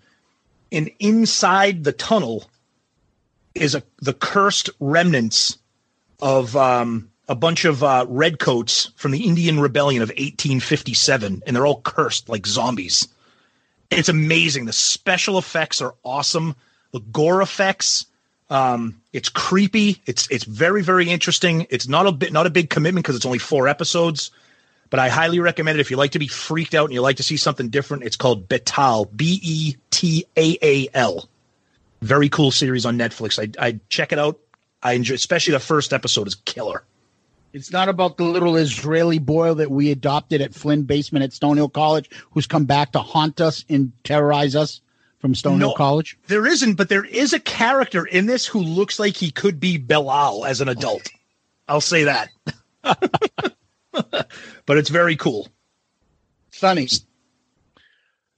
and 0.72 0.90
inside 0.98 1.84
the 1.84 1.92
tunnel 1.92 2.48
is 3.54 3.74
a 3.74 3.82
the 4.00 4.14
cursed 4.14 4.70
remnants 4.80 5.58
of 6.20 6.56
um, 6.56 7.10
a 7.28 7.34
bunch 7.34 7.64
of 7.64 7.82
uh, 7.82 8.06
redcoats 8.08 8.90
from 8.96 9.12
the 9.12 9.24
Indian 9.24 9.60
Rebellion 9.60 10.02
of 10.02 10.08
1857, 10.10 11.42
and 11.46 11.56
they're 11.56 11.66
all 11.66 11.80
cursed 11.80 12.28
like 12.28 12.46
zombies. 12.46 13.08
It's 13.90 14.08
amazing. 14.08 14.64
The 14.64 14.72
special 14.72 15.38
effects 15.38 15.80
are 15.80 15.94
awesome. 16.02 16.56
The 16.92 17.00
gore 17.00 17.42
effects, 17.42 18.06
um, 18.50 19.00
it's 19.12 19.28
creepy. 19.28 20.02
It's 20.06 20.30
it's 20.30 20.44
very 20.44 20.82
very 20.82 21.08
interesting. 21.08 21.66
It's 21.70 21.88
not 21.88 22.06
a 22.06 22.12
bit 22.12 22.32
not 22.32 22.46
a 22.46 22.50
big 22.50 22.70
commitment 22.70 23.04
because 23.04 23.16
it's 23.16 23.26
only 23.26 23.38
four 23.38 23.68
episodes, 23.68 24.30
but 24.90 25.00
I 25.00 25.08
highly 25.08 25.40
recommend 25.40 25.78
it 25.78 25.80
if 25.80 25.90
you 25.90 25.96
like 25.96 26.12
to 26.12 26.18
be 26.18 26.28
freaked 26.28 26.74
out 26.74 26.84
and 26.84 26.94
you 26.94 27.00
like 27.00 27.16
to 27.16 27.22
see 27.22 27.36
something 27.36 27.68
different. 27.68 28.04
It's 28.04 28.16
called 28.16 28.48
Betaal, 28.48 29.08
B 29.16 29.40
E 29.42 29.76
T 29.90 30.26
A 30.36 30.58
A 30.62 30.88
L 30.94 31.28
very 32.04 32.28
cool 32.28 32.50
series 32.50 32.84
on 32.86 32.98
Netflix. 32.98 33.38
I 33.38 33.66
I 33.66 33.80
check 33.88 34.12
it 34.12 34.18
out. 34.18 34.38
I 34.82 34.92
enjoy, 34.92 35.14
especially 35.14 35.52
the 35.52 35.60
first 35.60 35.92
episode 35.92 36.28
is 36.28 36.34
killer. 36.34 36.84
It's 37.54 37.72
not 37.72 37.88
about 37.88 38.16
the 38.16 38.24
little 38.24 38.56
Israeli 38.56 39.18
boy 39.18 39.54
that 39.54 39.70
we 39.70 39.90
adopted 39.90 40.40
at 40.40 40.54
Flynn 40.54 40.82
Basement 40.82 41.22
at 41.22 41.30
Stonehill 41.30 41.72
College, 41.72 42.10
who's 42.32 42.46
come 42.46 42.64
back 42.64 42.92
to 42.92 42.98
haunt 42.98 43.40
us 43.40 43.64
and 43.68 43.92
terrorize 44.02 44.54
us 44.54 44.80
from 45.24 45.32
Stonehill 45.32 45.58
No, 45.58 45.72
College. 45.72 46.18
There 46.26 46.46
isn't, 46.46 46.74
but 46.74 46.90
there 46.90 47.06
is 47.06 47.32
a 47.32 47.40
character 47.40 48.04
in 48.04 48.26
this 48.26 48.44
who 48.44 48.58
looks 48.58 48.98
like 48.98 49.16
he 49.16 49.30
could 49.30 49.58
be 49.58 49.78
Belal 49.78 50.46
as 50.46 50.60
an 50.60 50.68
adult. 50.68 51.10
I'll 51.66 51.80
say 51.80 52.04
that. 52.04 52.28
but 52.82 54.76
it's 54.76 54.90
very 54.90 55.16
cool. 55.16 55.48
Funny. 56.50 56.88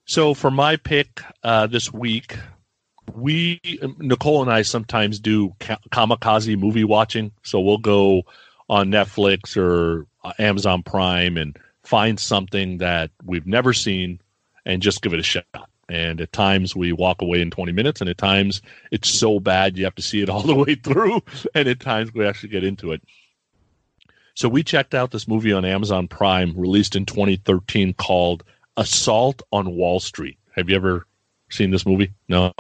So 0.05 0.33
for 0.33 0.49
my 0.49 0.77
pick 0.77 1.23
uh, 1.43 1.67
this 1.67 1.93
week, 1.93 2.39
we 3.13 3.61
Nicole 3.99 4.43
and 4.43 4.53
I 4.53 4.63
sometimes 4.63 5.19
do 5.19 5.57
ka- 5.59 5.81
kamikaze 5.91 6.57
movie 6.57 6.85
watching. 6.85 7.33
So 7.43 7.59
we'll 7.63 7.79
go 7.79 8.23
on 8.69 8.93
Netflix 8.93 9.57
or 9.57 10.07
uh, 10.23 10.35
Amazon 10.39 10.85
Prime 10.85 11.37
and 11.37 11.57
find 11.83 12.21
something 12.21 12.79
that 12.79 13.11
we've 13.25 13.45
never 13.45 13.73
seen 13.73 14.21
and 14.65 14.81
just 14.81 15.03
give 15.03 15.15
it 15.15 15.19
a 15.19 15.25
shot. 15.25 15.69
And 15.89 16.21
at 16.21 16.33
times 16.33 16.75
we 16.75 16.93
walk 16.93 17.23
away 17.23 17.41
in 17.41 17.51
20 17.51 17.73
minutes, 17.73 18.01
and 18.01 18.11
at 18.11 18.19
times 18.19 18.61
it's 18.91 19.09
so 19.09 19.39
bad 19.39 19.79
you 19.79 19.85
have 19.85 19.95
to 19.95 20.03
see 20.03 20.23
it 20.23 20.29
all 20.29 20.43
the 20.47 20.55
way 20.55 20.75
through. 20.75 21.23
And 21.55 21.69
at 21.69 21.81
times 21.81 22.13
we 22.13 22.27
actually 22.27 22.49
get 22.49 22.65
into 22.65 22.93
it. 22.93 23.03
So 24.35 24.49
we 24.49 24.63
checked 24.63 24.95
out 24.95 25.13
this 25.13 25.27
movie 25.27 25.53
on 25.53 25.65
Amazon 25.65 26.09
Prime, 26.09 26.53
released 26.57 26.95
in 26.95 27.07
2013, 27.07 27.95
called 27.95 28.45
Assault 28.77 29.43
on 29.51 29.75
Wall 29.75 29.99
Street. 29.99 30.39
Have 30.55 30.69
you 30.69 30.77
ever 30.77 31.07
seen 31.51 31.71
this 31.71 31.87
movie? 31.87 32.13
No. 32.29 32.53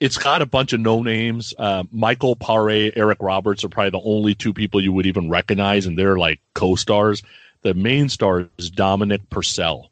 It's 0.00 0.18
got 0.18 0.42
a 0.42 0.46
bunch 0.46 0.72
of 0.72 0.80
no 0.80 1.02
names. 1.02 1.54
Uh, 1.56 1.84
Michael 1.92 2.34
Paré, 2.34 2.92
Eric 2.96 3.18
Roberts 3.20 3.62
are 3.62 3.68
probably 3.68 3.90
the 3.90 4.02
only 4.04 4.34
two 4.34 4.52
people 4.52 4.82
you 4.82 4.92
would 4.92 5.06
even 5.06 5.30
recognize, 5.30 5.86
and 5.86 5.96
they're 5.96 6.18
like 6.18 6.40
co 6.54 6.74
stars. 6.74 7.22
The 7.62 7.72
main 7.72 8.08
star 8.08 8.48
is 8.58 8.68
Dominic 8.68 9.30
Purcell. 9.30 9.91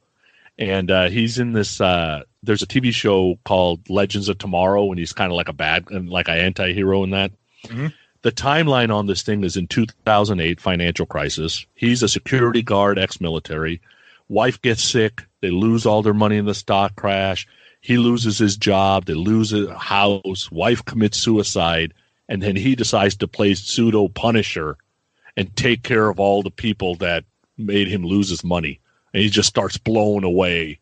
And 0.60 0.90
uh, 0.90 1.08
he's 1.08 1.38
in 1.38 1.52
this. 1.52 1.80
Uh, 1.80 2.22
there's 2.42 2.62
a 2.62 2.66
TV 2.66 2.92
show 2.92 3.38
called 3.44 3.88
Legends 3.88 4.28
of 4.28 4.38
Tomorrow, 4.38 4.90
and 4.90 4.98
he's 4.98 5.12
kind 5.12 5.32
of 5.32 5.36
like 5.36 5.48
a 5.48 5.54
bad, 5.54 5.90
and 5.90 6.08
like 6.08 6.28
an 6.28 6.36
anti 6.38 6.72
hero 6.74 7.02
in 7.02 7.10
that. 7.10 7.32
Mm-hmm. 7.64 7.88
The 8.22 8.32
timeline 8.32 8.94
on 8.94 9.06
this 9.06 9.22
thing 9.22 9.42
is 9.42 9.56
in 9.56 9.66
2008 9.66 10.60
financial 10.60 11.06
crisis. 11.06 11.64
He's 11.74 12.02
a 12.02 12.08
security 12.08 12.60
guard, 12.60 12.98
ex-military. 12.98 13.80
Wife 14.28 14.60
gets 14.60 14.82
sick. 14.84 15.24
They 15.40 15.50
lose 15.50 15.86
all 15.86 16.02
their 16.02 16.14
money 16.14 16.36
in 16.36 16.44
the 16.44 16.54
stock 16.54 16.94
crash. 16.96 17.48
He 17.80 17.96
loses 17.96 18.36
his 18.36 18.58
job. 18.58 19.06
They 19.06 19.14
lose 19.14 19.54
a 19.54 19.76
house. 19.78 20.50
Wife 20.52 20.84
commits 20.84 21.16
suicide, 21.16 21.94
and 22.28 22.42
then 22.42 22.56
he 22.56 22.74
decides 22.74 23.16
to 23.16 23.28
play 23.28 23.54
pseudo 23.54 24.08
Punisher 24.08 24.76
and 25.36 25.56
take 25.56 25.82
care 25.82 26.10
of 26.10 26.20
all 26.20 26.42
the 26.42 26.50
people 26.50 26.96
that 26.96 27.24
made 27.56 27.88
him 27.88 28.04
lose 28.04 28.28
his 28.28 28.44
money. 28.44 28.80
And 29.12 29.22
he 29.22 29.28
just 29.30 29.48
starts 29.48 29.76
blowing 29.76 30.24
away 30.24 30.78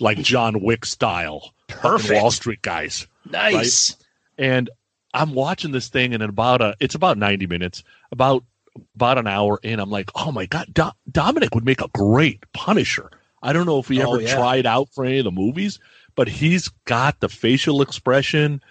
like 0.00 0.18
John 0.18 0.60
Wick 0.60 0.84
style. 0.84 1.52
Perfect. 1.68 2.20
Wall 2.20 2.30
Street 2.30 2.62
guys. 2.62 3.06
Nice. 3.30 3.96
And 4.36 4.70
I'm 5.14 5.32
watching 5.34 5.72
this 5.72 5.88
thing, 5.88 6.14
and 6.14 6.22
in 6.22 6.28
about 6.28 6.60
a, 6.60 6.74
it's 6.80 6.94
about 6.94 7.18
90 7.18 7.46
minutes, 7.46 7.82
about 8.12 8.44
about 8.94 9.18
an 9.18 9.26
hour 9.26 9.58
in, 9.64 9.80
I'm 9.80 9.90
like, 9.90 10.08
oh 10.14 10.30
my 10.30 10.46
god, 10.46 10.72
Do- 10.72 10.92
Dominic 11.10 11.52
would 11.54 11.64
make 11.64 11.80
a 11.80 11.88
great 11.88 12.44
Punisher. 12.52 13.10
I 13.42 13.52
don't 13.52 13.66
know 13.66 13.80
if 13.80 13.88
he 13.88 14.00
Oh, 14.02 14.12
ever 14.14 14.22
yeah. 14.22 14.36
tried 14.36 14.66
out 14.66 14.88
for 14.94 15.04
any 15.04 15.18
of 15.18 15.24
the 15.24 15.32
movies, 15.32 15.80
but 16.14 16.28
he's 16.28 16.68
got 16.84 17.18
the 17.18 17.28
facial 17.28 17.82
expression, 17.82 18.62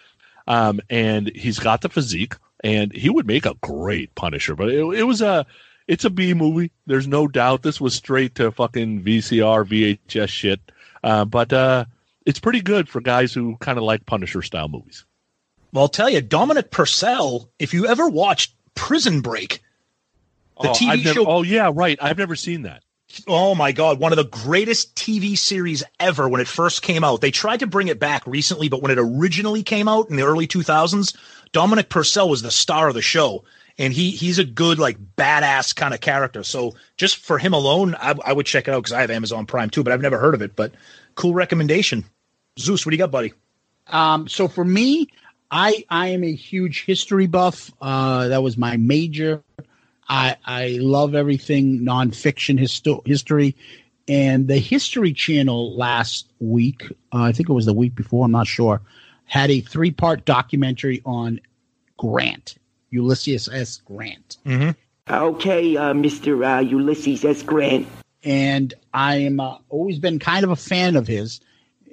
um, 0.47 0.79
and 0.89 1.29
he's 1.35 1.59
got 1.59 1.81
the 1.81 1.89
physique, 1.89 2.35
and 2.63 2.93
he 2.93 3.09
would 3.09 3.27
make 3.27 3.45
a 3.45 3.55
great 3.61 4.15
Punisher. 4.15 4.55
But 4.55 4.69
it, 4.69 4.79
it 4.97 5.03
was 5.03 5.21
a, 5.21 5.45
it's 5.87 6.05
a 6.05 6.09
B 6.09 6.33
movie. 6.33 6.71
There's 6.85 7.07
no 7.07 7.27
doubt. 7.27 7.63
This 7.63 7.79
was 7.79 7.95
straight 7.95 8.35
to 8.35 8.51
fucking 8.51 9.03
VCR, 9.03 9.99
VHS 10.07 10.29
shit. 10.29 10.59
Uh, 11.03 11.25
but 11.25 11.53
uh, 11.53 11.85
it's 12.25 12.39
pretty 12.39 12.61
good 12.61 12.89
for 12.89 13.01
guys 13.01 13.33
who 13.33 13.55
kind 13.57 13.77
of 13.77 13.83
like 13.83 14.05
Punisher 14.05 14.41
style 14.41 14.67
movies. 14.67 15.05
Well, 15.71 15.83
I'll 15.83 15.89
tell 15.89 16.09
you, 16.09 16.21
Dominic 16.21 16.71
Purcell, 16.71 17.49
if 17.59 17.73
you 17.73 17.87
ever 17.87 18.09
watched 18.09 18.53
Prison 18.75 19.21
Break, 19.21 19.61
the 20.61 20.69
oh, 20.69 20.73
TV 20.73 20.89
I've 20.89 21.03
never- 21.03 21.13
show. 21.13 21.25
oh 21.27 21.43
yeah, 21.43 21.71
right. 21.73 21.97
I've 22.01 22.17
never 22.17 22.35
seen 22.35 22.63
that. 22.63 22.83
Oh 23.25 23.55
my 23.55 23.71
God, 23.71 23.99
one 23.99 24.11
of 24.11 24.17
the 24.17 24.25
greatest 24.25 24.95
TV 24.95 25.37
series 25.37 25.81
ever 25.97 26.27
when 26.27 26.41
it 26.41 26.47
first 26.47 26.81
came 26.81 27.05
out. 27.05 27.21
They 27.21 27.31
tried 27.31 27.61
to 27.61 27.67
bring 27.67 27.87
it 27.87 27.99
back 27.99 28.27
recently, 28.27 28.67
but 28.67 28.81
when 28.81 28.91
it 28.91 28.99
originally 28.99 29.63
came 29.63 29.87
out 29.87 30.09
in 30.09 30.17
the 30.17 30.23
early 30.23 30.45
2000s, 30.45 31.15
Dominic 31.53 31.87
Purcell 31.87 32.27
was 32.29 32.41
the 32.41 32.51
star 32.51 32.89
of 32.89 32.95
the 32.95 33.01
show. 33.01 33.45
And 33.77 33.93
he 33.93 34.11
he's 34.11 34.39
a 34.39 34.43
good, 34.43 34.79
like, 34.79 34.97
badass 35.15 35.75
kind 35.75 35.93
of 35.93 36.01
character. 36.01 36.43
So 36.43 36.75
just 36.97 37.17
for 37.17 37.37
him 37.37 37.53
alone, 37.53 37.95
I, 37.95 38.15
I 38.25 38.33
would 38.33 38.45
check 38.45 38.67
it 38.67 38.71
out 38.71 38.79
because 38.79 38.93
I 38.93 39.01
have 39.01 39.11
Amazon 39.11 39.45
Prime 39.45 39.69
too, 39.69 39.83
but 39.83 39.93
I've 39.93 40.01
never 40.01 40.17
heard 40.17 40.33
of 40.33 40.41
it. 40.41 40.55
But 40.55 40.73
cool 41.15 41.33
recommendation. 41.33 42.03
Zeus, 42.57 42.85
what 42.85 42.89
do 42.91 42.95
you 42.95 42.99
got, 42.99 43.11
buddy? 43.11 43.33
Um, 43.87 44.27
so 44.27 44.47
for 44.47 44.65
me, 44.65 45.07
I 45.51 45.85
I 45.89 46.07
am 46.07 46.23
a 46.23 46.33
huge 46.33 46.85
history 46.85 47.27
buff. 47.27 47.71
Uh, 47.79 48.29
that 48.29 48.41
was 48.43 48.57
my 48.57 48.77
major. 48.77 49.43
I 50.09 50.37
I 50.45 50.77
love 50.81 51.15
everything 51.15 51.81
nonfiction 51.81 52.59
histo- 52.59 53.05
history, 53.05 53.55
and 54.07 54.47
the 54.47 54.57
History 54.57 55.13
Channel 55.13 55.75
last 55.75 56.31
week, 56.39 56.83
uh, 57.13 57.21
I 57.23 57.31
think 57.31 57.49
it 57.49 57.53
was 57.53 57.65
the 57.65 57.73
week 57.73 57.93
before, 57.93 58.25
I'm 58.25 58.31
not 58.31 58.47
sure, 58.47 58.81
had 59.25 59.51
a 59.51 59.61
three 59.61 59.91
part 59.91 60.25
documentary 60.25 61.01
on 61.05 61.41
Grant, 61.97 62.55
Ulysses 62.89 63.49
S. 63.49 63.81
Grant. 63.85 64.37
Mm-hmm. 64.45 64.71
Okay, 65.13 65.77
uh, 65.77 65.93
Mr. 65.93 66.45
Uh, 66.45 66.59
Ulysses 66.61 67.23
S. 67.23 67.41
Grant. 67.43 67.87
and 68.23 68.73
I 68.93 69.17
am 69.17 69.39
uh, 69.39 69.57
always 69.69 69.99
been 69.99 70.19
kind 70.19 70.43
of 70.43 70.51
a 70.51 70.55
fan 70.55 70.95
of 70.95 71.07
his. 71.07 71.39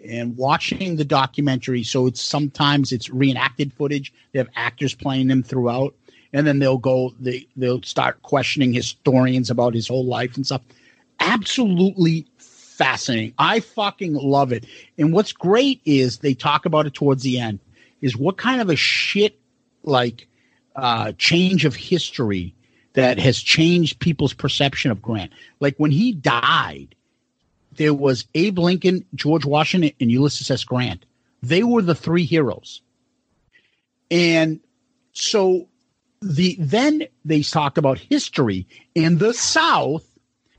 And 0.07 0.37
watching 0.37 0.97
the 0.97 1.05
documentary, 1.05 1.83
so 1.83 2.07
it's 2.07 2.21
sometimes 2.23 2.93
it's 2.93 3.09
reenacted 3.09 3.73
footage. 3.73 4.13
They 4.33 4.39
have 4.39 4.51
actors 4.55 4.95
playing 4.95 5.29
them 5.29 5.43
throughout, 5.43 5.95
and 6.35 6.47
then 6.47 6.59
they'll 6.59 6.77
go 6.77 7.15
they 7.19 7.47
they'll 7.57 7.83
start 7.83 8.21
questioning 8.21 8.75
historians 8.75 9.49
about 9.49 9.73
his 9.73 9.89
whole 9.89 10.05
life 10.05 10.37
and 10.37 10.45
stuff. 10.45 10.61
Absolutely 11.21 12.27
fascinating. 12.37 13.33
I 13.39 13.61
fucking 13.61 14.13
love 14.13 14.53
it. 14.53 14.67
And 14.99 15.13
what's 15.13 15.33
great 15.33 15.81
is 15.87 16.19
they 16.19 16.35
talk 16.35 16.67
about 16.67 16.87
it 16.87 16.93
towards 16.93 17.23
the 17.23 17.39
end. 17.39 17.61
Is 18.03 18.15
what 18.15 18.37
kind 18.37 18.61
of 18.61 18.69
a 18.69 18.77
shit 18.77 19.39
like 19.85 20.29
uh, 20.77 21.13
change 21.19 21.65
of 21.65 21.75
history 21.75 22.55
that 22.95 23.19
has 23.19 23.39
changed 23.39 23.99
people's 23.99 24.33
perception 24.33 24.91
of 24.91 25.03
Grant. 25.03 25.33
Like 25.61 25.77
when 25.77 25.91
he 25.91 26.13
died, 26.13 26.95
there 27.77 27.95
was 27.95 28.27
Abe 28.35 28.59
Lincoln, 28.59 29.05
George 29.15 29.45
Washington, 29.45 29.91
and 30.01 30.11
Ulysses 30.11 30.51
S. 30.51 30.65
Grant. 30.65 31.05
They 31.43 31.63
were 31.63 31.83
the 31.83 31.95
three 31.95 32.25
heroes. 32.25 32.81
And 34.11 34.61
so 35.13 35.69
the 36.23 36.57
then 36.59 37.05
they 37.25 37.43
talked 37.43 37.79
about 37.79 37.99
history 37.99 38.67
in 38.95 39.19
the 39.19 39.35
South, 39.35 40.07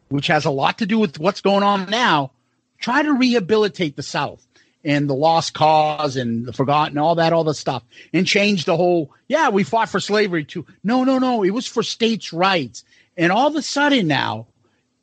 which 0.10 0.28
has 0.28 0.46
a 0.46 0.52
lot 0.52 0.78
to 0.80 0.86
do 0.86 1.00
with 1.00 1.20
what's 1.20 1.42
going 1.42 1.64
on 1.64 1.90
now. 1.90 2.32
Try 2.80 3.02
to 3.02 3.14
rehabilitate 3.14 3.96
the 3.96 4.04
South 4.04 4.45
and 4.86 5.10
the 5.10 5.16
lost 5.16 5.54
cause 5.56 6.16
and 6.16 6.46
the 6.46 6.54
forgotten, 6.54 6.98
all 7.00 7.16
that, 7.16 7.34
all 7.34 7.44
the 7.44 7.56
stuff, 7.56 7.84
and 8.14 8.28
change 8.28 8.66
the 8.66 8.78
whole. 8.78 9.12
Yeah, 9.28 9.50
we 9.50 9.64
fought 9.64 9.90
for 9.90 10.00
slavery 10.00 10.46
too. 10.46 10.66
No, 10.84 11.04
no, 11.04 11.18
no. 11.18 11.44
It 11.44 11.50
was 11.50 11.68
for 11.68 11.84
states' 11.84 12.32
rights. 12.32 12.86
And 13.18 13.32
all 13.32 13.48
of 13.48 13.56
a 13.56 13.62
sudden 13.62 14.08
now, 14.08 14.48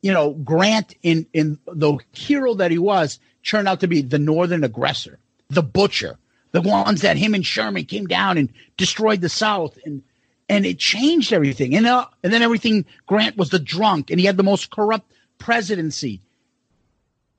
you 0.01 0.13
know, 0.13 0.31
Grant 0.31 0.95
in 1.03 1.27
in 1.33 1.59
the 1.67 1.97
hero 2.13 2.53
that 2.55 2.71
he 2.71 2.79
was 2.79 3.19
turned 3.43 3.67
out 3.67 3.81
to 3.81 3.87
be 3.87 4.01
the 4.01 4.19
northern 4.19 4.63
aggressor, 4.63 5.19
the 5.49 5.63
butcher, 5.63 6.17
the 6.51 6.61
ones 6.61 7.01
that 7.01 7.17
him 7.17 7.33
and 7.33 7.45
Sherman 7.45 7.85
came 7.85 8.07
down 8.07 8.37
and 8.37 8.49
destroyed 8.77 9.21
the 9.21 9.29
South, 9.29 9.77
and 9.85 10.01
and 10.47 10.65
it 10.65 10.79
changed 10.79 11.33
everything. 11.33 11.75
And 11.75 11.85
uh, 11.85 12.07
and 12.23 12.31
then 12.31 12.41
everything. 12.41 12.85
Grant 13.05 13.37
was 13.37 13.49
the 13.49 13.59
drunk, 13.59 14.11
and 14.11 14.19
he 14.19 14.25
had 14.25 14.37
the 14.37 14.43
most 14.43 14.71
corrupt 14.71 15.11
presidency. 15.39 16.21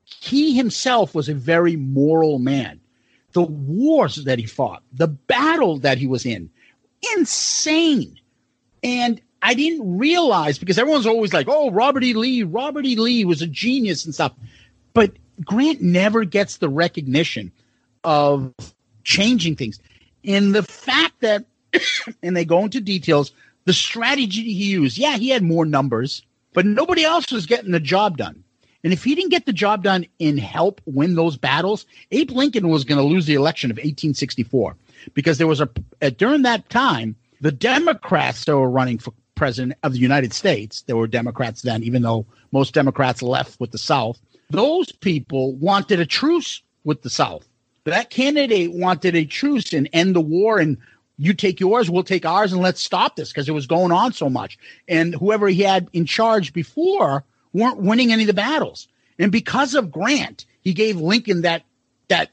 He 0.05 0.55
himself 0.55 1.15
was 1.15 1.29
a 1.29 1.33
very 1.33 1.75
moral 1.75 2.39
man. 2.39 2.79
The 3.33 3.43
wars 3.43 4.23
that 4.23 4.39
he 4.39 4.45
fought, 4.45 4.83
the 4.93 5.07
battle 5.07 5.79
that 5.79 5.97
he 5.97 6.07
was 6.07 6.25
in, 6.25 6.49
insane. 7.15 8.17
And 8.81 9.19
I 9.41 9.53
didn't 9.53 9.97
realize 9.97 10.57
because 10.57 10.77
everyone's 10.77 11.05
always 11.05 11.33
like, 11.33 11.47
oh, 11.49 11.69
Robert 11.71 12.03
E. 12.03 12.13
Lee, 12.13 12.43
Robert 12.43 12.85
E. 12.85 12.95
Lee 12.95 13.25
was 13.25 13.41
a 13.41 13.47
genius 13.47 14.05
and 14.05 14.13
stuff. 14.13 14.31
But 14.93 15.11
Grant 15.43 15.81
never 15.81 16.23
gets 16.23 16.57
the 16.57 16.69
recognition 16.69 17.51
of 18.03 18.53
changing 19.03 19.57
things. 19.57 19.79
And 20.23 20.55
the 20.55 20.63
fact 20.63 21.19
that, 21.19 21.45
and 22.23 22.37
they 22.37 22.45
go 22.45 22.63
into 22.63 22.79
details, 22.79 23.33
the 23.65 23.73
strategy 23.73 24.43
he 24.43 24.65
used, 24.65 24.97
yeah, 24.97 25.17
he 25.17 25.29
had 25.29 25.43
more 25.43 25.65
numbers, 25.65 26.21
but 26.53 26.65
nobody 26.65 27.03
else 27.03 27.31
was 27.31 27.45
getting 27.45 27.71
the 27.71 27.79
job 27.79 28.17
done. 28.17 28.44
And 28.85 28.93
if 28.93 29.03
he 29.03 29.15
didn't 29.15 29.31
get 29.31 29.47
the 29.47 29.51
job 29.51 29.81
done 29.81 30.05
and 30.19 30.39
help 30.39 30.79
win 30.85 31.15
those 31.15 31.37
battles, 31.37 31.87
Abe 32.11 32.29
Lincoln 32.29 32.69
was 32.69 32.83
going 32.83 32.99
to 32.99 33.03
lose 33.03 33.25
the 33.25 33.33
election 33.33 33.71
of 33.71 33.77
1864 33.77 34.75
because 35.15 35.39
there 35.39 35.47
was 35.47 35.59
a, 35.59 35.67
uh, 36.03 36.11
during 36.11 36.43
that 36.43 36.69
time, 36.69 37.15
the 37.41 37.51
Democrats 37.51 38.45
that 38.45 38.55
were 38.55 38.69
running 38.69 38.99
for 38.99 39.11
president 39.33 39.73
of 39.81 39.93
the 39.93 39.97
United 39.97 40.33
States, 40.33 40.83
there 40.83 40.95
were 40.95 41.07
Democrats 41.07 41.63
then, 41.63 41.81
even 41.81 42.03
though 42.03 42.27
most 42.51 42.75
Democrats 42.75 43.23
left 43.23 43.59
with 43.59 43.71
the 43.71 43.79
South, 43.79 44.21
those 44.51 44.91
people 44.91 45.55
wanted 45.55 45.99
a 45.99 46.05
truce 46.05 46.61
with 46.83 47.01
the 47.01 47.09
South. 47.09 47.47
That 47.85 48.11
candidate 48.11 48.71
wanted 48.71 49.15
a 49.15 49.25
truce 49.25 49.73
and 49.73 49.89
end 49.93 50.15
the 50.15 50.21
war 50.21 50.59
and 50.59 50.77
you 51.17 51.33
take 51.33 51.59
yours, 51.59 51.89
we'll 51.89 52.03
take 52.03 52.25
ours, 52.25 52.53
and 52.53 52.61
let's 52.61 52.83
stop 52.83 53.15
this 53.15 53.29
because 53.29 53.49
it 53.49 53.53
was 53.53 53.65
going 53.65 53.91
on 53.91 54.13
so 54.13 54.29
much. 54.29 54.59
And 54.87 55.15
whoever 55.15 55.47
he 55.47 55.63
had 55.63 55.87
in 55.91 56.05
charge 56.05 56.53
before 56.53 57.23
weren't 57.55 57.81
winning 57.81 58.11
any 58.11 58.23
of 58.23 58.27
the 58.27 58.33
battles. 58.33 58.87
And 59.17 59.31
because 59.31 59.75
of 59.75 59.91
Grant, 59.91 60.45
he 60.61 60.73
gave 60.73 60.97
Lincoln 60.97 61.41
that 61.41 61.63
that 62.09 62.29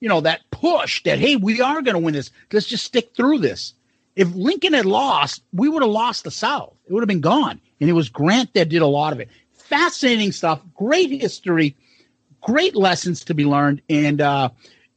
you 0.00 0.08
know 0.08 0.20
that 0.20 0.42
push 0.50 1.02
that 1.04 1.18
hey, 1.18 1.36
we 1.36 1.60
are 1.60 1.82
going 1.82 1.94
to 1.94 2.00
win 2.00 2.14
this. 2.14 2.30
Let's 2.52 2.66
just 2.66 2.84
stick 2.84 3.14
through 3.16 3.38
this. 3.38 3.72
If 4.14 4.34
Lincoln 4.34 4.72
had 4.72 4.86
lost, 4.86 5.42
we 5.52 5.68
would 5.68 5.82
have 5.82 5.90
lost 5.90 6.24
the 6.24 6.30
South. 6.30 6.74
It 6.86 6.92
would 6.92 7.02
have 7.02 7.08
been 7.08 7.20
gone. 7.20 7.60
And 7.80 7.90
it 7.90 7.92
was 7.92 8.08
Grant 8.08 8.54
that 8.54 8.70
did 8.70 8.80
a 8.80 8.86
lot 8.86 9.12
of 9.12 9.20
it. 9.20 9.28
Fascinating 9.52 10.32
stuff. 10.32 10.60
Great 10.74 11.10
history. 11.10 11.76
Great 12.40 12.74
lessons 12.74 13.24
to 13.24 13.34
be 13.34 13.44
learned. 13.44 13.82
And 13.90 14.20
uh, 14.20 14.50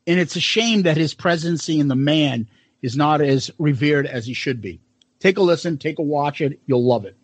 and 0.07 0.19
it's 0.19 0.35
a 0.35 0.41
shame 0.41 0.83
that 0.83 0.97
his 0.97 1.13
presidency 1.13 1.79
in 1.79 1.87
the 1.87 1.95
man 1.95 2.47
is 2.81 2.95
not 2.95 3.21
as 3.21 3.51
revered 3.59 4.07
as 4.07 4.25
he 4.25 4.33
should 4.33 4.61
be. 4.61 4.79
Take 5.19 5.37
a 5.37 5.41
listen. 5.41 5.77
Take 5.77 5.99
a 5.99 6.03
watch 6.03 6.41
it. 6.41 6.59
You'll 6.65 6.85
love 6.85 7.05
it. 7.05 7.15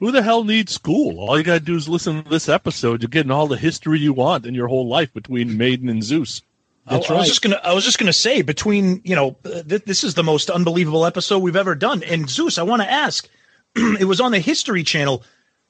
Who 0.00 0.10
the 0.10 0.22
hell 0.22 0.44
needs 0.44 0.72
school? 0.72 1.18
All 1.20 1.38
you 1.38 1.44
got 1.44 1.54
to 1.54 1.60
do 1.60 1.76
is 1.76 1.88
listen 1.88 2.22
to 2.22 2.28
this 2.28 2.48
episode. 2.48 3.02
You're 3.02 3.08
getting 3.08 3.30
all 3.30 3.46
the 3.46 3.56
history 3.56 3.98
you 4.00 4.12
want 4.12 4.44
in 4.46 4.54
your 4.54 4.68
whole 4.68 4.88
life 4.88 5.12
between 5.14 5.56
Maiden 5.56 5.88
and 5.88 6.02
Zeus. 6.02 6.42
I, 6.86 6.96
I 6.96 6.98
was 6.98 7.28
just 7.28 7.40
gonna. 7.40 7.60
I 7.64 7.72
was 7.72 7.84
just 7.84 7.98
gonna 7.98 8.12
say 8.12 8.42
between 8.42 9.00
you 9.04 9.14
know 9.14 9.36
uh, 9.44 9.62
th- 9.62 9.84
this 9.84 10.04
is 10.04 10.14
the 10.14 10.22
most 10.22 10.50
unbelievable 10.50 11.06
episode 11.06 11.38
we've 11.38 11.56
ever 11.56 11.74
done. 11.74 12.02
And 12.02 12.28
Zeus, 12.28 12.58
I 12.58 12.62
want 12.62 12.82
to 12.82 12.90
ask. 12.90 13.26
it 13.76 14.06
was 14.06 14.20
on 14.20 14.32
the 14.32 14.38
History 14.38 14.82
Channel. 14.84 15.22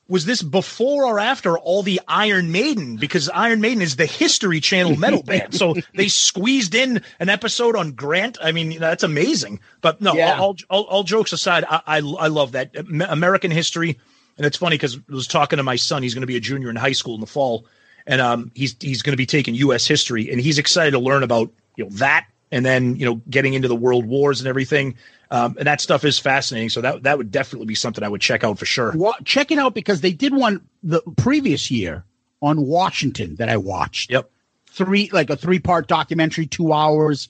Was 0.09 0.27
this 0.27 0.43
before 0.43 1.07
or 1.07 1.19
after 1.21 1.57
all 1.57 1.83
the 1.83 2.01
Iron 2.09 2.51
Maiden? 2.53 2.97
Because 2.97 3.31
Iron 3.31 3.61
Maiden 3.63 3.81
is 3.81 3.97
the 3.97 4.05
History 4.07 4.61
Channel 4.61 4.97
metal 4.99 5.23
band, 5.23 5.55
so 5.55 5.75
they 5.95 6.09
squeezed 6.09 6.75
in 6.75 7.01
an 7.21 7.29
episode 7.31 7.75
on 7.77 7.93
Grant. 7.93 8.37
I 8.43 8.51
mean, 8.53 8.79
that's 8.81 9.03
amazing. 9.05 9.61
But 9.81 10.01
no, 10.03 10.13
Yeah. 10.15 10.39
all, 10.39 10.57
all, 10.69 10.83
all 10.85 11.05
jokes 11.05 11.33
aside, 11.33 11.65
I, 11.71 11.81
I 11.87 11.97
I 11.99 12.27
love 12.27 12.53
that 12.53 12.77
American 13.09 13.51
history, 13.51 13.99
and 14.37 14.47
it's 14.47 14.57
funny 14.57 14.77
because 14.77 14.97
I 14.97 15.15
was 15.15 15.27
talking 15.27 15.57
to 15.59 15.63
my 15.63 15.77
son. 15.77 16.03
He's 16.03 16.15
going 16.15 16.23
to 16.23 16.27
be 16.27 16.37
a 16.37 16.41
junior 16.41 16.71
in 16.71 16.77
high 16.77 16.93
school 16.93 17.15
in 17.15 17.21
the 17.21 17.27
fall, 17.27 17.67
and 18.07 18.21
um, 18.21 18.51
he's 18.55 18.77
he's 18.81 19.03
going 19.03 19.13
to 19.13 19.17
be 19.17 19.27
taking 19.27 19.55
U.S. 19.57 19.87
history, 19.87 20.31
and 20.31 20.41
he's 20.41 20.59
excited 20.59 20.93
to 20.93 20.99
learn 20.99 21.23
about 21.23 21.51
you 21.77 21.85
know 21.85 21.91
that, 21.95 22.27
and 22.51 22.65
then 22.65 22.97
you 22.97 23.07
know 23.07 23.21
getting 23.31 23.55
into 23.55 23.69
the 23.69 23.77
world 23.77 24.07
wars 24.07 24.41
and 24.41 24.49
everything, 24.49 24.97
um, 25.31 25.57
and 25.59 25.67
that 25.67 25.81
stuff 25.81 26.05
is 26.05 26.19
fascinating. 26.19 26.71
So 26.71 26.81
that 26.81 27.05
that 27.05 27.19
would 27.19 27.31
definitely 27.31 27.67
be 27.67 27.75
something 27.75 28.03
I 28.03 28.09
would 28.09 28.21
check 28.21 28.45
out 28.45 28.59
for 28.59 28.67
sure. 28.67 28.93
Wa- 28.93 29.15
check 29.25 29.51
it 29.51 29.59
out 29.59 29.75
because 29.75 30.01
they 30.01 30.13
did 30.13 30.35
one 30.35 30.61
the 30.83 31.01
previous 31.17 31.71
year 31.71 32.05
on 32.43 32.67
Washington 32.67 33.37
that 33.37 33.49
I 33.49 33.57
watched. 33.57 34.11
Yep. 34.11 34.31
Three 34.67 35.11
like 35.13 35.31
a 35.31 35.37
three 35.37 35.61
part 35.61 35.87
documentary, 35.87 36.47
two 36.47 36.73
hours, 36.73 37.29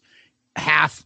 half 0.56 1.04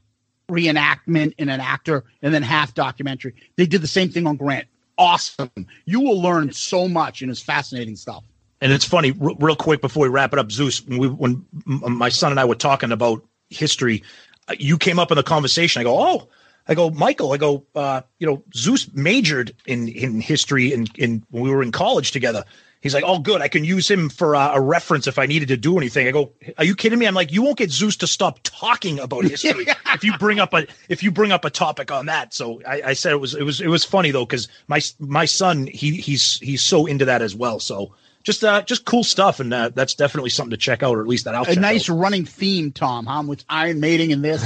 reenactment 0.49 1.35
and 1.39 1.51
an 1.51 1.61
actor, 1.61 2.05
and 2.23 2.33
then 2.33 2.43
half 2.43 2.75
documentary. 2.75 3.35
They 3.57 3.67
did 3.67 3.83
the 3.83 3.89
same 3.89 4.09
thing 4.09 4.27
on 4.27 4.37
Grant. 4.37 4.67
Awesome. 4.99 5.51
You 5.85 6.01
will 6.01 6.21
learn 6.21 6.53
so 6.53 6.89
much 6.89 7.23
and 7.23 7.31
it's 7.31 7.41
fascinating 7.41 7.97
stuff. 7.97 8.25
And 8.61 8.73
it's 8.73 8.85
funny, 8.85 9.15
r- 9.21 9.35
real 9.39 9.55
quick 9.57 9.81
before 9.81 10.03
we 10.03 10.09
wrap 10.09 10.33
it 10.33 10.39
up, 10.39 10.51
Zeus. 10.51 10.85
When, 10.85 10.99
we, 10.99 11.09
when 11.09 11.47
my 11.67 12.09
son 12.09 12.33
and 12.33 12.41
I 12.41 12.45
were 12.45 12.57
talking 12.57 12.91
about 12.91 13.25
history, 13.51 14.03
uh, 14.49 14.55
you 14.59 14.77
came 14.77 14.99
up 14.99 15.13
in 15.13 15.17
the 15.17 15.23
conversation. 15.23 15.81
I 15.81 15.85
go, 15.85 15.97
oh, 15.97 16.29
I 16.67 16.75
go, 16.75 16.91
Michael. 16.91 17.33
I 17.33 17.37
go, 17.37 17.65
uh, 17.77 18.03
you 18.19 18.27
know, 18.27 18.43
Zeus 18.55 18.93
majored 18.93 19.55
in 19.67 19.89
in 19.89 20.21
history 20.21 20.73
in 20.73 20.87
in 20.97 21.25
when 21.31 21.45
we 21.45 21.51
were 21.51 21.63
in 21.63 21.73
college 21.73 22.11
together. 22.11 22.45
He's 22.81 22.95
like, 22.95 23.05
oh, 23.05 23.19
good. 23.19 23.41
I 23.41 23.49
can 23.49 23.65
use 23.65 23.91
him 23.91 24.09
for 24.09 24.37
uh, 24.37 24.55
a 24.55 24.61
reference 24.61 25.09
if 25.09 25.19
I 25.19 25.27
needed 25.27 25.49
to 25.49 25.57
do 25.57 25.79
anything. 25.79 26.07
I 26.07 26.13
go, 26.13 26.31
are 26.59 26.65
you 26.65 26.77
kidding 26.77 26.99
me? 26.99 27.07
I'm 27.07 27.15
like, 27.15 27.33
you 27.33 27.43
won't 27.43 27.59
get 27.59 27.73
Zeus 27.73 27.97
to 27.97 28.07
stop 28.07 28.39
talking 28.45 29.01
about 29.01 29.25
history 29.29 29.67
if 29.95 30.05
you 30.05 30.17
bring 30.19 30.39
up 30.39 30.55
a 30.55 30.67
if 30.89 31.03
you 31.03 31.11
bring 31.11 31.33
up 31.33 31.45
a 31.45 31.51
topic 31.51 31.91
on 31.91 32.07
that. 32.07 32.33
So 32.33 32.63
I, 32.67 32.83
I 32.87 32.93
said 32.93 33.13
it 33.13 33.21
was 33.21 33.35
it 33.35 33.43
was 33.43 33.61
it 33.61 33.67
was 33.67 33.85
funny 33.85 34.13
though 34.13 34.25
because 34.25 34.49
my 34.69 34.81
my 35.01 35.25
son 35.25 35.67
he 35.67 35.97
he's 35.97 36.39
he's 36.39 36.63
so 36.63 36.87
into 36.87 37.07
that 37.07 37.21
as 37.21 37.35
well. 37.35 37.59
So 37.59 37.95
just 38.23 38.45
uh 38.45 38.63
just 38.63 38.85
cool 38.85 39.03
stuff 39.03 39.41
and 39.41 39.53
uh, 39.53 39.71
that's 39.75 39.95
definitely 39.95 40.31
something 40.31 40.53
to 40.53 40.57
check 40.57 40.83
out 40.85 40.97
or 40.97 41.01
at 41.01 41.09
least 41.09 41.25
that 41.25 41.35
I'll 41.35 41.49
a 41.49 41.57
nice 41.57 41.91
out. 41.91 41.99
running 41.99 42.25
theme, 42.25 42.71
Tom, 42.71 43.07
huh? 43.07 43.25
With 43.27 43.45
Iron 43.49 43.81
Maiden 43.81 44.13
and 44.13 44.25
this. 44.25 44.45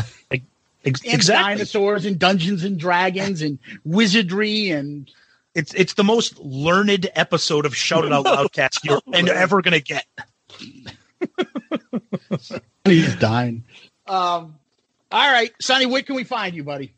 Ex- 0.84 1.02
and 1.04 1.14
exactly. 1.14 1.54
dinosaurs 1.54 2.04
and 2.06 2.18
Dungeons 2.18 2.64
and 2.64 2.78
Dragons 2.78 3.42
and 3.42 3.58
wizardry 3.84 4.70
and 4.70 5.08
It's 5.54 5.74
it's 5.74 5.94
the 5.94 6.04
most 6.04 6.38
learned 6.38 7.10
episode 7.14 7.66
of 7.66 7.76
Shout 7.76 8.04
It 8.04 8.12
Out 8.12 8.24
Loudcast 8.26 8.84
you're 8.84 9.00
and 9.12 9.28
ever 9.28 9.60
gonna 9.62 9.80
get. 9.80 10.06
he's 12.84 13.14
dying. 13.16 13.64
Um, 14.06 14.58
all 15.10 15.32
right, 15.32 15.52
Sonny, 15.60 15.86
where 15.86 16.02
can 16.02 16.16
we 16.16 16.24
find 16.24 16.54
you, 16.54 16.64
buddy? 16.64 16.94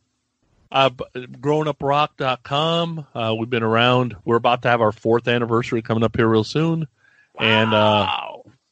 Uh, 0.71 0.91
b- 0.91 1.05
grownuprock.com. 1.15 3.07
Uh, 3.15 3.35
we've 3.39 3.51
been 3.51 3.63
around. 3.63 4.17
We're 4.25 4.37
about 4.37 4.63
to 4.63 4.69
have 4.69 4.81
our 4.81 4.93
fourth 4.93 5.29
anniversary 5.29 5.83
coming 5.83 6.03
up 6.03 6.17
here 6.17 6.27
real 6.27 6.45
soon. 6.45 6.89
Wow. 7.35 7.45
And 7.45 7.75
uh, 7.75 8.07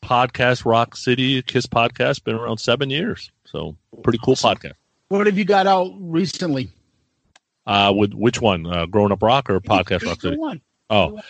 podcast 0.02 0.64
Rock 0.64 0.96
City 0.96 1.42
Kiss 1.42 1.66
podcast 1.66 2.24
been 2.24 2.34
around 2.36 2.58
seven 2.58 2.90
years. 2.90 3.30
So 3.44 3.76
pretty 4.02 4.18
cool 4.24 4.36
podcast. 4.36 4.74
What 5.08 5.26
have 5.26 5.38
you 5.38 5.44
got 5.44 5.66
out 5.66 5.92
recently? 5.98 6.70
Uh, 7.66 7.92
with 7.96 8.12
which 8.12 8.40
one? 8.40 8.66
Uh, 8.66 8.86
Grown 8.86 9.12
Up 9.12 9.22
Rock 9.22 9.48
or 9.50 9.60
Podcast 9.60 10.04
Rock 10.04 10.20
City? 10.20 10.36
one. 10.36 10.60
Oh, 10.90 11.20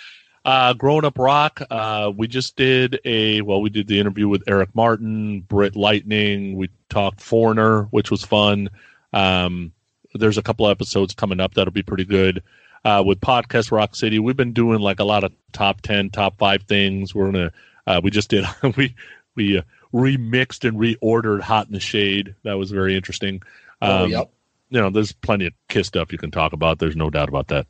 uh, 0.45 0.73
Grown 0.75 1.05
Up 1.05 1.19
Rock. 1.19 1.63
Uh, 1.71 2.11
we 2.17 2.27
just 2.27 2.57
did 2.57 3.01
a 3.05 3.41
well. 3.43 3.61
We 3.61 3.71
did 3.71 3.87
the 3.87 4.01
interview 4.01 4.29
with 4.29 4.43
Eric 4.47 4.71
Martin, 4.75 5.41
Britt 5.43 5.77
Lightning. 5.77 6.57
We 6.57 6.71
talked 6.89 7.21
Foreigner, 7.21 7.85
which 7.85 8.11
was 8.11 8.25
fun. 8.25 8.71
Um, 9.13 9.73
there's 10.15 10.39
a 10.39 10.43
couple 10.43 10.69
episodes 10.69 11.15
coming 11.15 11.41
up 11.41 11.55
that'll 11.55 11.73
be 11.73 11.83
pretty 11.83 12.05
good. 12.05 12.43
Uh, 12.85 13.03
with 13.07 13.21
Podcast 13.21 13.71
Rock 13.71 13.95
City, 13.95 14.19
we've 14.19 14.37
been 14.37 14.53
doing 14.53 14.81
like 14.81 14.99
a 14.99 15.05
lot 15.05 15.23
of 15.23 15.33
top 15.53 15.81
ten, 15.83 16.11
top 16.11 16.39
five 16.39 16.63
things. 16.65 17.15
We're 17.15 17.31
gonna. 17.31 17.53
Uh, 17.87 18.01
we 18.03 18.11
just 18.11 18.29
did. 18.31 18.45
we 18.77 18.97
we 19.37 19.59
uh, 19.59 19.63
remixed 19.95 20.67
and 20.69 20.79
reordered 20.79 21.41
Hot 21.43 21.67
in 21.67 21.73
the 21.73 21.81
Shade. 21.81 22.35
That 22.43 22.55
was 22.55 22.71
very 22.71 22.97
interesting. 22.97 23.43
Oh, 23.81 24.05
Um, 24.05 24.11
yep. 24.11 24.31
You 24.73 24.81
know, 24.81 24.89
there's 24.89 25.13
plenty 25.13 25.47
of 25.47 25.53
Kiss 25.69 25.89
stuff 25.89 26.13
you 26.13 26.19
can 26.19 26.31
talk 26.31 26.55
about. 26.55 26.79
There's 26.79 26.97
no 26.97 27.11
doubt 27.11 27.29
about 27.29 27.49
that. 27.49 27.67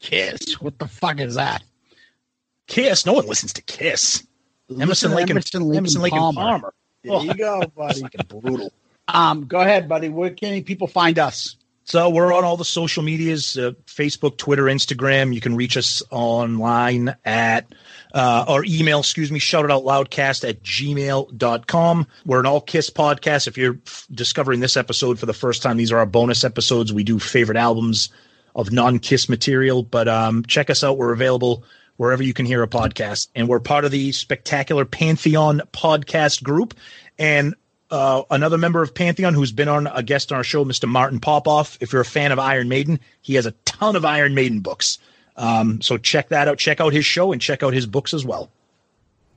Kiss. 0.00 0.60
What 0.60 0.78
the 0.78 0.86
fuck 0.86 1.18
is 1.18 1.36
that? 1.36 1.64
Kiss. 2.66 3.06
No 3.06 3.14
one 3.14 3.26
listens 3.26 3.54
to 3.54 3.62
Kiss. 3.62 4.26
Emerson, 4.78 5.12
Lake, 5.12 5.22
and, 5.22 5.30
Emerson, 5.30 5.62
Lake, 5.62 5.78
Emerson, 5.78 5.96
and 5.96 6.02
Lake 6.02 6.12
and 6.12 6.20
Palmer. 6.20 6.40
Palmer. 6.42 6.74
There 7.02 7.20
you 7.22 7.34
go, 7.34 7.62
buddy. 7.74 8.02
brutal. 8.28 8.72
Um, 9.08 9.46
go 9.46 9.60
ahead, 9.60 9.88
buddy. 9.88 10.10
Where 10.10 10.30
can 10.30 10.62
people 10.64 10.86
find 10.86 11.18
us? 11.18 11.56
So 11.84 12.10
we're 12.10 12.34
on 12.34 12.44
all 12.44 12.58
the 12.58 12.64
social 12.64 13.02
medias: 13.02 13.56
uh, 13.56 13.72
Facebook, 13.86 14.36
Twitter, 14.36 14.64
Instagram. 14.64 15.34
You 15.34 15.40
can 15.40 15.56
reach 15.56 15.78
us 15.78 16.02
online 16.10 17.16
at 17.24 17.66
uh, 18.14 18.44
or 18.46 18.64
email, 18.64 19.00
excuse 19.00 19.32
me, 19.32 19.40
shout 19.40 19.64
it 19.64 19.72
out 19.72 19.82
loudcast 19.82 20.48
at 20.48 20.62
gmail.com. 20.62 22.06
We're 22.24 22.40
an 22.40 22.46
all 22.46 22.60
kiss 22.60 22.88
podcast. 22.88 23.48
If 23.48 23.58
you're 23.58 23.76
f- 23.86 24.06
discovering 24.12 24.60
this 24.60 24.76
episode 24.76 25.18
for 25.18 25.26
the 25.26 25.32
first 25.32 25.62
time, 25.62 25.76
these 25.76 25.90
are 25.90 25.98
our 25.98 26.06
bonus 26.06 26.44
episodes. 26.44 26.92
We 26.92 27.02
do 27.02 27.18
favorite 27.18 27.58
albums 27.58 28.10
of 28.54 28.70
non 28.70 29.00
kiss 29.00 29.28
material, 29.28 29.82
but 29.82 30.06
um, 30.06 30.44
check 30.44 30.70
us 30.70 30.84
out. 30.84 30.96
We're 30.96 31.12
available 31.12 31.64
wherever 31.96 32.22
you 32.22 32.32
can 32.32 32.46
hear 32.46 32.62
a 32.62 32.68
podcast. 32.68 33.28
And 33.34 33.48
we're 33.48 33.58
part 33.58 33.84
of 33.84 33.90
the 33.90 34.12
spectacular 34.12 34.84
Pantheon 34.84 35.62
podcast 35.72 36.44
group. 36.44 36.74
And 37.18 37.56
uh, 37.90 38.22
another 38.30 38.58
member 38.58 38.80
of 38.80 38.94
Pantheon 38.94 39.34
who's 39.34 39.52
been 39.52 39.68
on 39.68 39.88
a 39.88 40.04
guest 40.04 40.30
on 40.30 40.36
our 40.36 40.44
show, 40.44 40.64
Mr. 40.64 40.88
Martin 40.88 41.18
Popoff. 41.18 41.78
If 41.80 41.92
you're 41.92 42.02
a 42.02 42.06
fan 42.06 42.30
of 42.30 42.38
Iron 42.38 42.68
Maiden, 42.68 43.00
he 43.22 43.34
has 43.34 43.46
a 43.46 43.52
ton 43.64 43.96
of 43.96 44.04
Iron 44.04 44.34
Maiden 44.34 44.60
books. 44.60 44.98
Um, 45.36 45.80
so 45.80 45.98
check 45.98 46.28
that 46.28 46.48
out. 46.48 46.58
Check 46.58 46.80
out 46.80 46.92
his 46.92 47.04
show 47.04 47.32
and 47.32 47.40
check 47.40 47.62
out 47.62 47.72
his 47.72 47.86
books 47.86 48.14
as 48.14 48.24
well. 48.24 48.50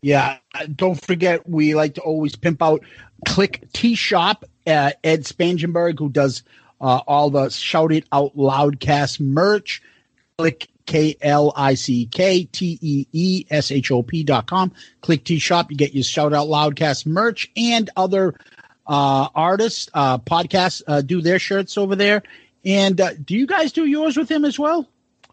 Yeah, 0.01 0.37
don't 0.75 0.99
forget 0.99 1.49
we 1.49 1.73
like 1.73 1.95
to 1.95 2.01
always 2.01 2.35
pimp 2.35 2.61
out 2.61 2.83
Klick 3.27 3.67
Tee 3.73 3.95
Shop. 3.95 4.45
Uh, 4.65 4.91
Ed 5.03 5.23
Spangenberg, 5.23 5.97
who 5.97 6.09
does 6.09 6.43
uh, 6.79 7.01
all 7.07 7.29
the 7.29 7.49
Shout 7.49 7.91
It 7.91 8.05
Out 8.11 8.35
Loudcast 8.35 9.19
merch. 9.19 9.81
Click 10.37 10.67
K 10.85 11.15
L 11.21 11.51
I 11.55 11.73
C 11.73 12.05
K 12.05 12.45
T 12.45 12.77
E 12.81 13.07
E 13.11 13.45
S 13.49 13.71
H 13.71 13.89
O 13.91 14.03
P 14.03 14.23
dot 14.23 14.45
com. 14.45 14.71
Klick 15.01 15.23
Tee 15.23 15.39
Shop. 15.39 15.71
You 15.71 15.77
get 15.77 15.95
your 15.95 16.03
Shout 16.03 16.33
Out 16.33 16.47
Loudcast 16.47 17.07
merch 17.07 17.49
and 17.55 17.89
other 17.95 18.35
uh, 18.87 19.27
artists, 19.35 19.89
uh, 19.93 20.17
podcasts 20.19 20.81
uh, 20.87 21.01
do 21.01 21.21
their 21.21 21.39
shirts 21.39 21.77
over 21.77 21.95
there. 21.95 22.23
And 22.63 22.99
uh, 22.99 23.13
do 23.13 23.35
you 23.35 23.47
guys 23.47 23.71
do 23.71 23.85
yours 23.85 24.17
with 24.17 24.29
him 24.29 24.45
as 24.45 24.57
well? 24.57 24.87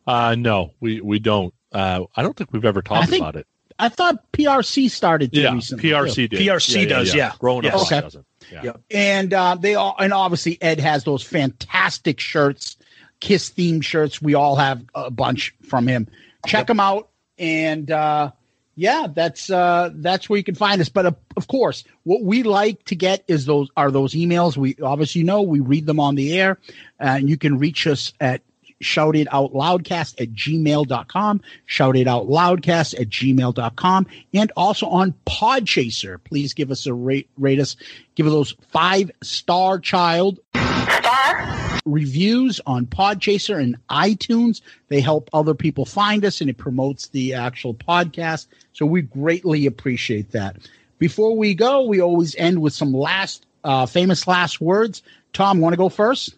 Uh, 0.07 0.35
no, 0.37 0.73
we 0.81 1.01
we 1.01 1.19
don't. 1.19 1.55
Uh, 1.73 2.05
I 2.15 2.23
don't 2.23 2.37
think 2.37 2.53
we've 2.53 2.65
ever 2.65 2.83
talked 2.83 3.09
think- 3.11 3.23
about 3.23 3.37
it. 3.37 3.47
I 3.77 3.89
thought 3.89 4.31
PRC 4.31 4.89
started 4.89 5.33
to 5.33 5.41
Yeah, 5.41 5.53
recently. 5.53 5.91
PRC 5.91 6.15
too. 6.15 6.29
did. 6.29 6.41
PRC 6.41 6.89
does, 6.89 7.13
yeah. 7.13 7.33
Growing 7.41 7.67
Up 7.67 7.73
Yes. 7.73 7.91
Rock 7.91 8.03
doesn't. 8.05 8.27
Yeah. 8.53 8.73
And 8.89 9.35
uh, 9.35 9.57
they 9.59 9.75
all, 9.75 9.97
and 9.99 10.13
obviously 10.13 10.63
Ed 10.63 10.79
has 10.79 11.03
those 11.03 11.25
fantastic 11.25 12.21
shirts, 12.21 12.77
Kiss 13.19 13.51
themed 13.51 13.83
shirts. 13.83 14.23
We 14.23 14.35
all 14.35 14.55
have 14.55 14.85
a 14.95 15.11
bunch 15.11 15.57
from 15.65 15.89
him. 15.89 16.07
Check 16.47 16.69
them 16.69 16.79
out, 16.79 17.09
and 17.37 17.91
uh, 17.91 18.31
yeah, 18.77 19.09
that's 19.13 19.51
uh, 19.51 19.91
that's 19.95 20.29
where 20.29 20.37
you 20.37 20.45
can 20.45 20.55
find 20.55 20.81
us. 20.81 20.89
But 20.89 21.07
uh, 21.07 21.13
of 21.37 21.49
course, 21.49 21.83
what 22.05 22.23
we 22.23 22.45
like 22.45 22.85
to 22.85 22.95
get 22.95 23.25
is 23.27 23.45
those 23.45 23.71
are 23.77 23.91
those 23.91 24.13
emails. 24.15 24.57
We 24.57 24.77
obviously 24.83 25.25
know 25.25 25.43
we 25.43 25.59
read 25.59 25.85
them 25.87 25.99
on 25.99 26.15
the 26.15 26.39
air, 26.39 26.59
and 27.01 27.29
you 27.29 27.37
can 27.37 27.59
reach 27.59 27.89
us 27.89 28.13
at 28.21 28.43
shout 28.81 29.17
it 29.17 29.27
out 29.33 29.53
loudcast 29.53 30.21
at 30.21 30.33
gmail.com 30.33 31.41
shout 31.67 31.97
it 31.97 32.07
out 32.07 32.27
loudcast 32.29 32.99
at 33.01 33.09
gmail.com 33.09 34.07
and 34.33 34.53
also 34.57 34.87
on 34.87 35.15
podchaser 35.27 36.23
please 36.25 36.55
give 36.55 36.71
us 36.71 36.87
a 36.87 36.93
rate 36.95 37.29
rate 37.39 37.59
us 37.59 37.77
give 38.15 38.27
us 38.27 38.33
those 38.33 38.57
five 38.71 39.11
star 39.23 39.79
child 39.79 40.39
Star. 40.55 41.81
reviews 41.87 42.61
on 42.67 42.87
podchaser 42.87 43.61
and 43.61 43.77
itunes. 43.89 44.61
They 44.89 45.01
help 45.01 45.29
other 45.33 45.55
people 45.55 45.85
find 45.85 46.25
us 46.25 46.41
and 46.41 46.49
it 46.49 46.57
promotes 46.57 47.09
the 47.09 47.35
actual 47.35 47.75
podcast. 47.75 48.47
So 48.73 48.87
we 48.87 49.03
greatly 49.03 49.67
appreciate 49.67 50.33
that. 50.33 50.57
Before 50.99 51.37
we 51.37 51.55
go 51.55 51.83
we 51.87 52.01
always 52.01 52.35
end 52.37 52.61
with 52.61 52.73
some 52.73 52.93
last 52.93 53.47
uh, 53.65 53.87
famous 53.87 54.27
last 54.27 54.61
words. 54.61 55.03
Tom 55.33 55.61
want 55.61 55.73
to 55.73 55.79
go 55.79 55.89
first 55.89 56.37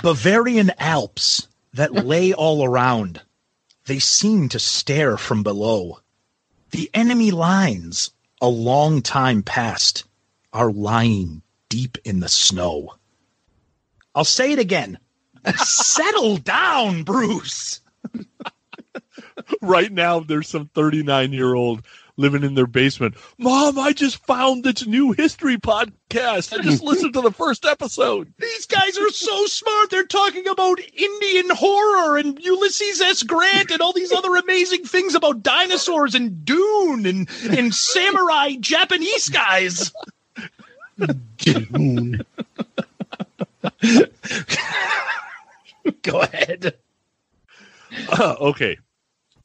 Bavarian 0.00 0.72
Alps 0.78 1.48
that 1.74 1.92
lay 2.06 2.32
all 2.32 2.64
around. 2.64 3.20
They 3.86 3.98
seem 3.98 4.48
to 4.50 4.58
stare 4.58 5.16
from 5.16 5.42
below. 5.42 6.00
The 6.70 6.90
enemy 6.94 7.30
lines, 7.30 8.10
a 8.40 8.48
long 8.48 9.02
time 9.02 9.42
past, 9.42 10.04
are 10.52 10.70
lying 10.70 11.42
deep 11.68 11.98
in 12.04 12.20
the 12.20 12.28
snow. 12.28 12.94
I'll 14.14 14.24
say 14.24 14.52
it 14.52 14.58
again. 14.58 14.98
Settle 15.56 16.36
down, 16.38 17.02
Bruce. 17.02 17.80
right 19.62 19.92
now, 19.92 20.20
there's 20.20 20.48
some 20.48 20.68
39 20.68 21.32
year 21.32 21.54
old 21.54 21.82
living 22.16 22.42
in 22.42 22.54
their 22.54 22.66
basement. 22.66 23.14
Mom, 23.38 23.78
I 23.78 23.92
just 23.92 24.24
found 24.26 24.64
this 24.64 24.86
new 24.86 25.12
history 25.12 25.56
podcast. 25.56 26.56
I 26.56 26.62
just 26.62 26.82
listened 26.84 27.14
to 27.14 27.20
the 27.20 27.30
first 27.30 27.64
episode. 27.64 28.32
These 28.38 28.66
guys 28.66 28.98
are 28.98 29.10
so 29.10 29.46
smart. 29.46 29.90
They're 29.90 30.04
talking 30.06 30.46
about 30.46 30.78
Indian 30.80 31.50
horror 31.50 32.18
and 32.18 32.38
Ulysses 32.38 33.00
S. 33.00 33.22
Grant 33.22 33.70
and 33.70 33.80
all 33.80 33.92
these 33.92 34.12
other 34.12 34.36
amazing 34.36 34.84
things 34.84 35.14
about 35.14 35.42
dinosaurs 35.42 36.14
and 36.14 36.44
Dune 36.44 37.06
and, 37.06 37.28
and 37.50 37.74
samurai 37.74 38.56
Japanese 38.60 39.28
guys. 39.28 39.92
Dune. 41.38 42.24
Go 46.02 46.20
ahead. 46.20 46.74
Uh, 48.08 48.36
okay. 48.40 48.78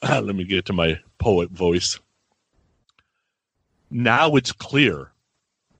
Uh, 0.02 0.22
let 0.22 0.36
me 0.36 0.44
get 0.44 0.66
to 0.66 0.74
my 0.74 1.00
poet 1.18 1.50
voice. 1.50 2.00
Now 3.90 4.36
it's 4.36 4.52
clear, 4.52 5.12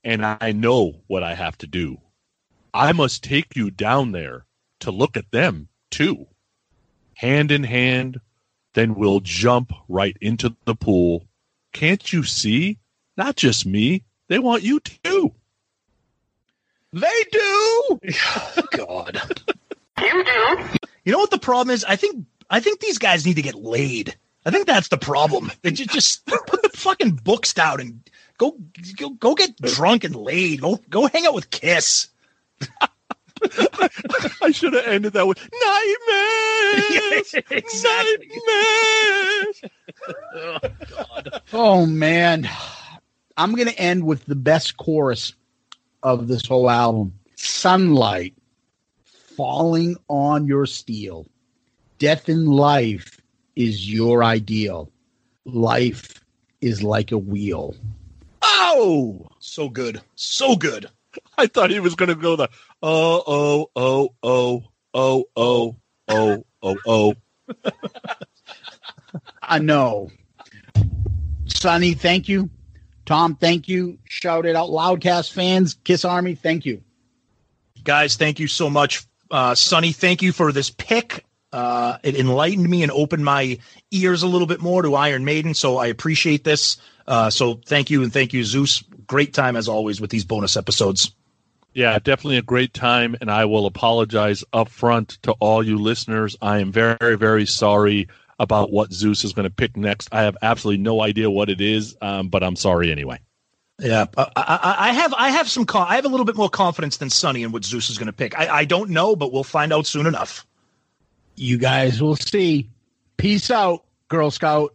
and 0.02 0.24
I 0.24 0.52
know 0.52 1.00
what 1.06 1.22
I 1.22 1.34
have 1.34 1.58
to 1.58 1.66
do. 1.66 1.98
I 2.72 2.92
must 2.92 3.24
take 3.24 3.56
you 3.56 3.70
down 3.70 4.12
there 4.12 4.46
to 4.80 4.90
look 4.90 5.16
at 5.16 5.30
them, 5.30 5.68
too. 5.90 6.26
Hand 7.14 7.50
in 7.50 7.64
hand, 7.64 8.20
then 8.74 8.94
we'll 8.94 9.20
jump 9.20 9.72
right 9.88 10.16
into 10.20 10.54
the 10.64 10.74
pool. 10.74 11.26
Can't 11.72 12.12
you 12.12 12.22
see? 12.22 12.78
Not 13.16 13.36
just 13.36 13.66
me, 13.66 14.04
they 14.28 14.38
want 14.38 14.62
you 14.62 14.80
too. 14.80 15.34
They 16.92 17.24
do. 17.32 17.40
Oh, 17.40 18.62
God. 18.72 19.20
You 20.00 20.24
do. 20.24 20.58
You 21.04 21.10
know 21.10 21.18
what 21.18 21.32
the 21.32 21.38
problem 21.38 21.74
is? 21.74 21.84
I 21.84 21.96
think 21.96 22.24
I 22.48 22.60
think 22.60 22.78
these 22.78 22.98
guys 22.98 23.26
need 23.26 23.34
to 23.34 23.42
get 23.42 23.56
laid. 23.56 24.16
I 24.48 24.50
think 24.50 24.66
that's 24.66 24.88
the 24.88 24.96
problem. 24.96 25.52
They 25.60 25.72
just, 25.72 25.90
just 25.90 26.24
put 26.24 26.62
the 26.62 26.70
fucking 26.70 27.16
books 27.16 27.52
down 27.52 27.82
and 27.82 28.10
go 28.38 28.56
go 28.96 29.10
go 29.10 29.34
get 29.34 29.60
drunk 29.60 30.04
and 30.04 30.16
laid. 30.16 30.62
Go 30.62 30.80
go 30.88 31.06
hang 31.06 31.26
out 31.26 31.34
with 31.34 31.50
Kiss. 31.50 32.08
I 34.42 34.50
should 34.50 34.72
have 34.72 34.86
ended 34.86 35.12
that 35.12 35.26
with 35.26 35.38
nightmares. 35.52 37.34
exactly. 37.50 38.30
Nightmares. 38.46 39.62
Oh, 40.34 40.58
oh 41.52 41.86
man, 41.86 42.48
I'm 43.36 43.54
gonna 43.54 43.72
end 43.72 44.04
with 44.04 44.24
the 44.24 44.36
best 44.36 44.78
chorus 44.78 45.34
of 46.02 46.28
this 46.28 46.46
whole 46.46 46.70
album: 46.70 47.18
"Sunlight 47.34 48.34
falling 49.04 49.96
on 50.08 50.46
your 50.46 50.64
steel, 50.64 51.26
death 51.98 52.30
in 52.30 52.46
life 52.46 53.17
is 53.58 53.92
your 53.92 54.22
ideal. 54.22 54.90
Life 55.44 56.24
is 56.60 56.82
like 56.82 57.12
a 57.12 57.18
wheel." 57.18 57.74
Oh, 58.40 59.26
so 59.40 59.68
good, 59.68 60.00
so 60.14 60.56
good. 60.56 60.88
I 61.36 61.46
thought 61.46 61.70
he 61.70 61.80
was 61.80 61.94
going 61.94 62.08
to 62.08 62.14
go 62.14 62.36
the 62.36 62.48
oh 62.82 63.22
oh 63.26 63.70
oh 63.74 64.14
oh 64.22 64.64
oh 64.94 65.24
oh 65.36 65.76
oh 66.08 66.44
oh 66.62 66.76
oh. 66.86 67.14
I 69.42 69.58
know. 69.58 70.10
Sonny, 71.46 71.94
thank 71.94 72.28
you. 72.28 72.50
Tom, 73.06 73.36
thank 73.36 73.68
you. 73.68 73.98
Shout 74.04 74.44
it 74.44 74.54
out, 74.54 74.68
Loudcast 74.68 75.32
fans, 75.32 75.74
Kiss 75.84 76.04
Army, 76.04 76.34
thank 76.34 76.66
you. 76.66 76.82
Guys, 77.82 78.16
thank 78.16 78.38
you 78.38 78.46
so 78.46 78.68
much. 78.68 79.06
Uh, 79.30 79.54
Sonny, 79.54 79.92
thank 79.92 80.20
you 80.20 80.32
for 80.32 80.52
this 80.52 80.70
pick. 80.70 81.24
Uh, 81.52 81.98
it 82.02 82.16
enlightened 82.16 82.68
me 82.68 82.82
and 82.82 82.92
opened 82.92 83.24
my 83.24 83.58
ears 83.90 84.22
a 84.22 84.26
little 84.26 84.46
bit 84.46 84.60
more 84.60 84.82
to 84.82 84.94
Iron 84.94 85.24
Maiden, 85.24 85.54
so 85.54 85.78
I 85.78 85.86
appreciate 85.86 86.44
this. 86.44 86.76
Uh, 87.06 87.30
so 87.30 87.54
thank 87.66 87.90
you 87.90 88.02
and 88.02 88.12
thank 88.12 88.32
you, 88.32 88.44
Zeus. 88.44 88.82
Great 89.06 89.32
time 89.32 89.56
as 89.56 89.68
always 89.68 90.00
with 90.00 90.10
these 90.10 90.24
bonus 90.24 90.56
episodes. 90.56 91.12
Yeah, 91.72 91.98
definitely 91.98 92.38
a 92.38 92.42
great 92.42 92.74
time, 92.74 93.16
and 93.20 93.30
I 93.30 93.44
will 93.44 93.66
apologize 93.66 94.44
up 94.52 94.68
front 94.68 95.10
to 95.22 95.32
all 95.32 95.62
you 95.62 95.78
listeners. 95.78 96.36
I 96.42 96.58
am 96.58 96.72
very, 96.72 97.16
very 97.16 97.46
sorry 97.46 98.08
about 98.38 98.70
what 98.70 98.92
Zeus 98.92 99.24
is 99.24 99.32
going 99.32 99.44
to 99.44 99.54
pick 99.54 99.76
next. 99.76 100.08
I 100.12 100.22
have 100.22 100.36
absolutely 100.42 100.82
no 100.82 101.02
idea 101.02 101.30
what 101.30 101.48
it 101.48 101.60
is, 101.60 101.96
um, 102.00 102.28
but 102.28 102.42
I'm 102.42 102.56
sorry 102.56 102.90
anyway. 102.90 103.20
Yeah, 103.80 104.06
I, 104.16 104.30
I, 104.36 104.76
I 104.88 104.92
have 104.92 105.14
I 105.14 105.30
have 105.30 105.48
some 105.48 105.64
I 105.72 105.94
have 105.94 106.04
a 106.04 106.08
little 106.08 106.26
bit 106.26 106.36
more 106.36 106.48
confidence 106.48 106.96
than 106.96 107.10
Sonny 107.10 107.44
in 107.44 107.52
what 107.52 107.64
Zeus 107.64 107.90
is 107.90 107.98
going 107.98 108.06
to 108.06 108.12
pick. 108.12 108.36
I, 108.36 108.48
I 108.48 108.64
don't 108.64 108.90
know, 108.90 109.14
but 109.14 109.32
we'll 109.32 109.44
find 109.44 109.72
out 109.72 109.86
soon 109.86 110.06
enough. 110.06 110.44
You 111.38 111.56
guys 111.56 112.02
will 112.02 112.16
see. 112.16 112.68
Peace 113.16 113.50
out, 113.52 113.84
Girl 114.08 114.32
Scout. 114.32 114.74